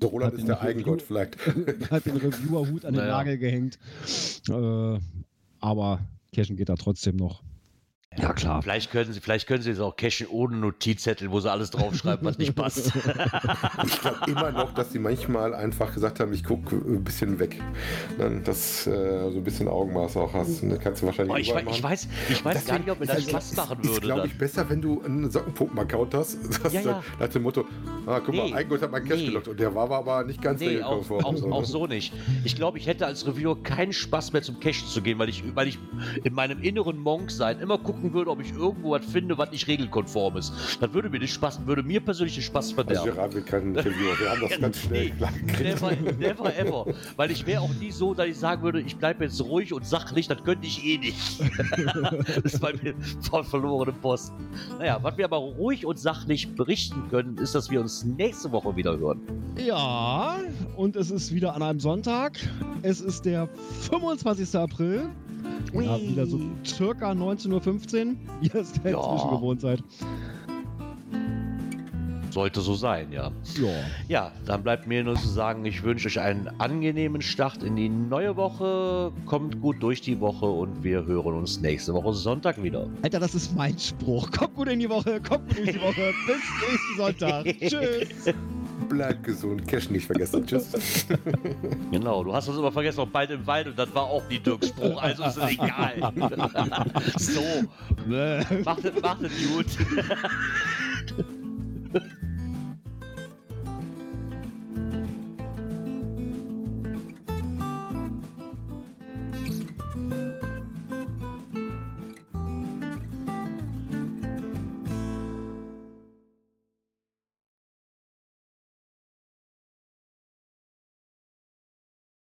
Der 0.00 0.08
Roland 0.08 0.34
ist 0.34 0.46
der 0.46 0.60
Eigengott 0.60 1.02
vielleicht. 1.02 1.36
Äh, 1.48 1.76
hat 1.90 2.06
den 2.06 2.16
Reviewer-Hut 2.16 2.84
an 2.84 2.94
den 2.94 3.02
Naja. 3.02 3.16
Nagel 3.18 3.38
gehängt. 3.38 3.78
Äh, 4.48 5.00
aber 5.60 6.00
Cashen 6.34 6.56
geht 6.56 6.68
da 6.68 6.76
trotzdem 6.76 7.16
noch. 7.16 7.42
Ja, 8.18 8.32
klar. 8.32 8.62
Vielleicht 8.62 8.90
können 8.90 9.12
sie, 9.12 9.20
vielleicht 9.20 9.46
können 9.46 9.62
sie 9.62 9.70
es 9.70 9.80
auch 9.80 9.96
cashen 9.96 10.26
ohne 10.28 10.56
Notizzettel, 10.56 11.30
wo 11.30 11.40
sie 11.40 11.50
alles 11.50 11.70
draufschreiben, 11.70 12.24
was 12.26 12.38
nicht 12.38 12.54
passt. 12.54 12.92
Ich 13.86 14.00
glaube 14.00 14.30
immer 14.30 14.52
noch, 14.52 14.72
dass 14.74 14.92
sie 14.92 14.98
manchmal 14.98 15.54
einfach 15.54 15.92
gesagt 15.94 16.20
haben, 16.20 16.32
ich 16.32 16.44
gucke 16.44 16.76
ein 16.76 17.04
bisschen 17.04 17.38
weg. 17.38 17.60
Dann, 18.18 18.42
dass 18.44 18.86
äh, 18.86 19.30
so 19.30 19.36
ein 19.38 19.44
bisschen 19.44 19.68
Augenmaß 19.68 20.16
auch 20.16 20.32
hast. 20.32 20.62
Und 20.62 20.70
dann 20.70 20.78
kannst 20.80 21.02
du 21.02 21.06
wahrscheinlich 21.06 21.34
Oh, 21.34 21.38
ich, 21.38 21.48
überall 21.50 21.66
wei- 21.66 21.70
ich 21.70 21.82
weiß, 21.82 22.08
ich 22.30 22.44
weiß 22.44 22.64
gar 22.66 22.78
nicht, 22.78 22.90
ob 22.90 23.00
mir 23.00 23.06
das 23.06 23.22
Spaß 23.22 23.56
machen 23.56 23.78
würde. 23.84 23.90
Ist, 23.92 24.00
glaube 24.02 24.26
ich, 24.26 24.38
besser, 24.38 24.68
wenn 24.68 24.80
du 24.80 25.02
einen 25.02 25.30
Sockenpumpen-Account 25.30 26.14
hast. 26.14 26.38
Das 26.62 26.72
Ja, 26.72 26.80
ja. 26.80 27.02
Nach 27.20 27.28
dem 27.28 27.42
Motto, 27.42 27.64
ah, 28.06 28.18
guck 28.20 28.34
Nee, 28.34 28.50
mal, 28.50 28.58
ein 28.58 28.68
Gott 28.68 28.82
hat 28.82 28.90
mein 28.90 29.04
Cash 29.04 29.20
nee. 29.20 29.26
gelockt. 29.26 29.48
Und 29.48 29.60
der 29.60 29.74
war 29.74 29.90
aber 29.90 30.24
nicht 30.24 30.40
ganz 30.42 30.60
Nee, 30.60 30.82
auch, 30.82 30.92
regelkonform. 30.96 31.24
auch, 31.24 31.36
So, 31.36 31.52
auch 31.52 31.60
ne? 31.60 31.66
so 31.66 31.86
nicht. 31.86 32.12
Ich 32.44 32.56
glaube, 32.56 32.78
ich 32.78 32.86
hätte 32.86 33.06
als 33.06 33.26
Reviewer 33.26 33.62
keinen 33.62 33.92
Spaß 33.92 34.32
mehr 34.32 34.42
zum 34.42 34.58
Cachen 34.60 34.86
zu 34.88 35.02
gehen, 35.02 35.18
weil 35.18 35.28
ich, 35.28 35.44
weil 35.54 35.68
ich 35.68 35.78
in 36.24 36.32
meinem 36.34 36.62
inneren 36.62 36.98
Monk 36.98 37.30
sein 37.30 37.60
immer 37.60 37.78
gucken 37.78 38.05
würde, 38.12 38.30
ob 38.30 38.40
ich 38.40 38.52
irgendwo 38.52 38.90
was 38.90 39.04
finde, 39.04 39.38
was 39.38 39.50
nicht 39.50 39.66
regelkonform 39.66 40.36
ist. 40.36 40.52
Das 40.80 40.92
würde 40.92 41.10
mir 41.10 41.18
nicht 41.18 41.32
Spaß, 41.32 41.66
würde 41.66 41.82
mir 41.82 42.00
persönlich 42.00 42.34
den 42.34 42.42
Spaß 42.42 42.66
Also 42.66 42.74
verderben. 42.74 43.10
Gerard 43.12 43.34
will 43.34 43.42
keinen 43.42 43.76
Reviewer. 43.76 44.18
Wir 44.18 44.30
haben 44.30 44.40
das 44.40 44.60
ganz 44.60 44.80
schnell 44.80 45.06
Nee, 45.06 45.12
never, 45.62 45.92
never 46.18 46.56
ever. 46.56 46.86
Weil 47.16 47.30
ich 47.30 47.46
wäre 47.46 47.60
auch 47.60 47.74
nie 47.74 47.90
so, 47.90 48.14
dass 48.14 48.26
ich 48.26 48.38
sagen 48.38 48.62
würde, 48.62 48.80
ich 48.80 48.96
bleibe 48.96 49.24
jetzt 49.24 49.40
ruhig 49.42 49.72
und 49.72 49.86
sachlich, 49.86 50.28
das 50.28 50.42
könnte 50.44 50.66
ich 50.66 50.84
eh 50.84 50.98
nicht. 50.98 51.40
das 52.26 52.52
ist 52.54 52.60
bei 52.60 52.72
mir 52.82 52.94
von 53.20 53.44
verlorenem 53.44 53.94
Posten. 54.00 54.34
Naja, 54.78 54.98
was 55.02 55.16
wir 55.16 55.24
aber 55.24 55.38
ruhig 55.38 55.86
und 55.86 55.98
sachlich 55.98 56.54
berichten 56.54 57.08
können, 57.10 57.36
ist, 57.38 57.54
dass 57.54 57.70
wir 57.70 57.80
uns 57.80 58.04
nächste 58.04 58.50
Woche 58.52 58.74
wieder 58.76 58.96
hören. 58.98 59.20
Ja, 59.58 60.36
und 60.76 60.96
es 60.96 61.10
ist 61.10 61.32
wieder 61.32 61.54
an 61.54 61.62
einem 61.62 61.80
Sonntag. 61.80 62.38
Es 62.82 63.00
ist 63.00 63.24
der 63.24 63.48
25. 63.90 64.54
April. 64.56 65.08
Ja, 65.72 66.00
wieder 66.00 66.26
so 66.26 66.40
circa 66.64 67.10
19.15 67.12 67.52
Uhr, 67.52 68.14
wie 68.40 68.46
ihr 68.46 68.54
es 68.54 68.72
jetzt 68.74 68.84
Ja. 68.84 68.90
inzwischen 68.98 69.30
gewohnt 69.30 69.60
seid. 69.60 69.82
sollte 72.30 72.60
so 72.60 72.74
sein, 72.74 73.10
ja. 73.12 73.30
Ja. 73.58 73.68
Ja, 74.08 74.32
dann 74.44 74.62
bleibt 74.62 74.86
mir 74.86 75.02
nur 75.02 75.14
zu 75.14 75.26
sagen, 75.28 75.64
ich 75.64 75.82
wünsche 75.82 76.06
euch 76.08 76.20
einen 76.20 76.48
angenehmen 76.58 77.22
Start 77.22 77.62
in 77.62 77.76
die 77.76 77.88
neue 77.88 78.36
Woche. 78.36 79.10
Kommt 79.24 79.58
gut 79.62 79.82
durch 79.82 80.02
die 80.02 80.20
Woche 80.20 80.44
und 80.44 80.84
wir 80.84 81.06
hören 81.06 81.34
uns 81.34 81.60
nächste 81.62 81.94
Woche 81.94 82.12
Sonntag 82.12 82.62
wieder. 82.62 82.88
Alter, 83.00 83.20
das 83.20 83.34
ist 83.34 83.56
mein 83.56 83.78
Spruch. 83.78 84.30
Kommt 84.32 84.54
gut 84.54 84.68
in 84.68 84.80
die 84.80 84.90
Woche, 84.90 85.18
kommt 85.22 85.48
gut 85.48 85.66
in 85.66 85.74
die 85.74 85.80
Woche. 85.80 86.12
Bis 86.26 86.36
nächsten 86.68 86.96
Sonntag. 86.98 87.44
Tschüss. 87.60 88.34
Bleibt 88.88 89.24
gesund, 89.24 89.66
Cash 89.66 89.90
nicht 89.90 90.06
vergessen. 90.06 90.46
Tschüss. 90.46 90.72
Genau, 91.90 92.22
du 92.24 92.34
hast 92.34 92.48
uns 92.48 92.58
immer 92.58 92.72
vergessen, 92.72 92.98
noch 92.98 93.08
bald 93.08 93.30
im 93.30 93.46
Wald 93.46 93.68
und 93.68 93.78
das 93.78 93.94
war 93.94 94.02
auch 94.04 94.22
die 94.28 94.38
Dirks 94.38 94.68
Spruch, 94.68 95.00
also 95.00 95.24
ist 95.24 95.36
es 95.38 95.50
egal. 95.52 96.12
so, 97.16 97.40
Ne. 98.06 98.44
macht 98.64 98.84
es 98.84 99.00
macht 99.00 99.22
es 99.22 99.32
gut. 99.48 99.66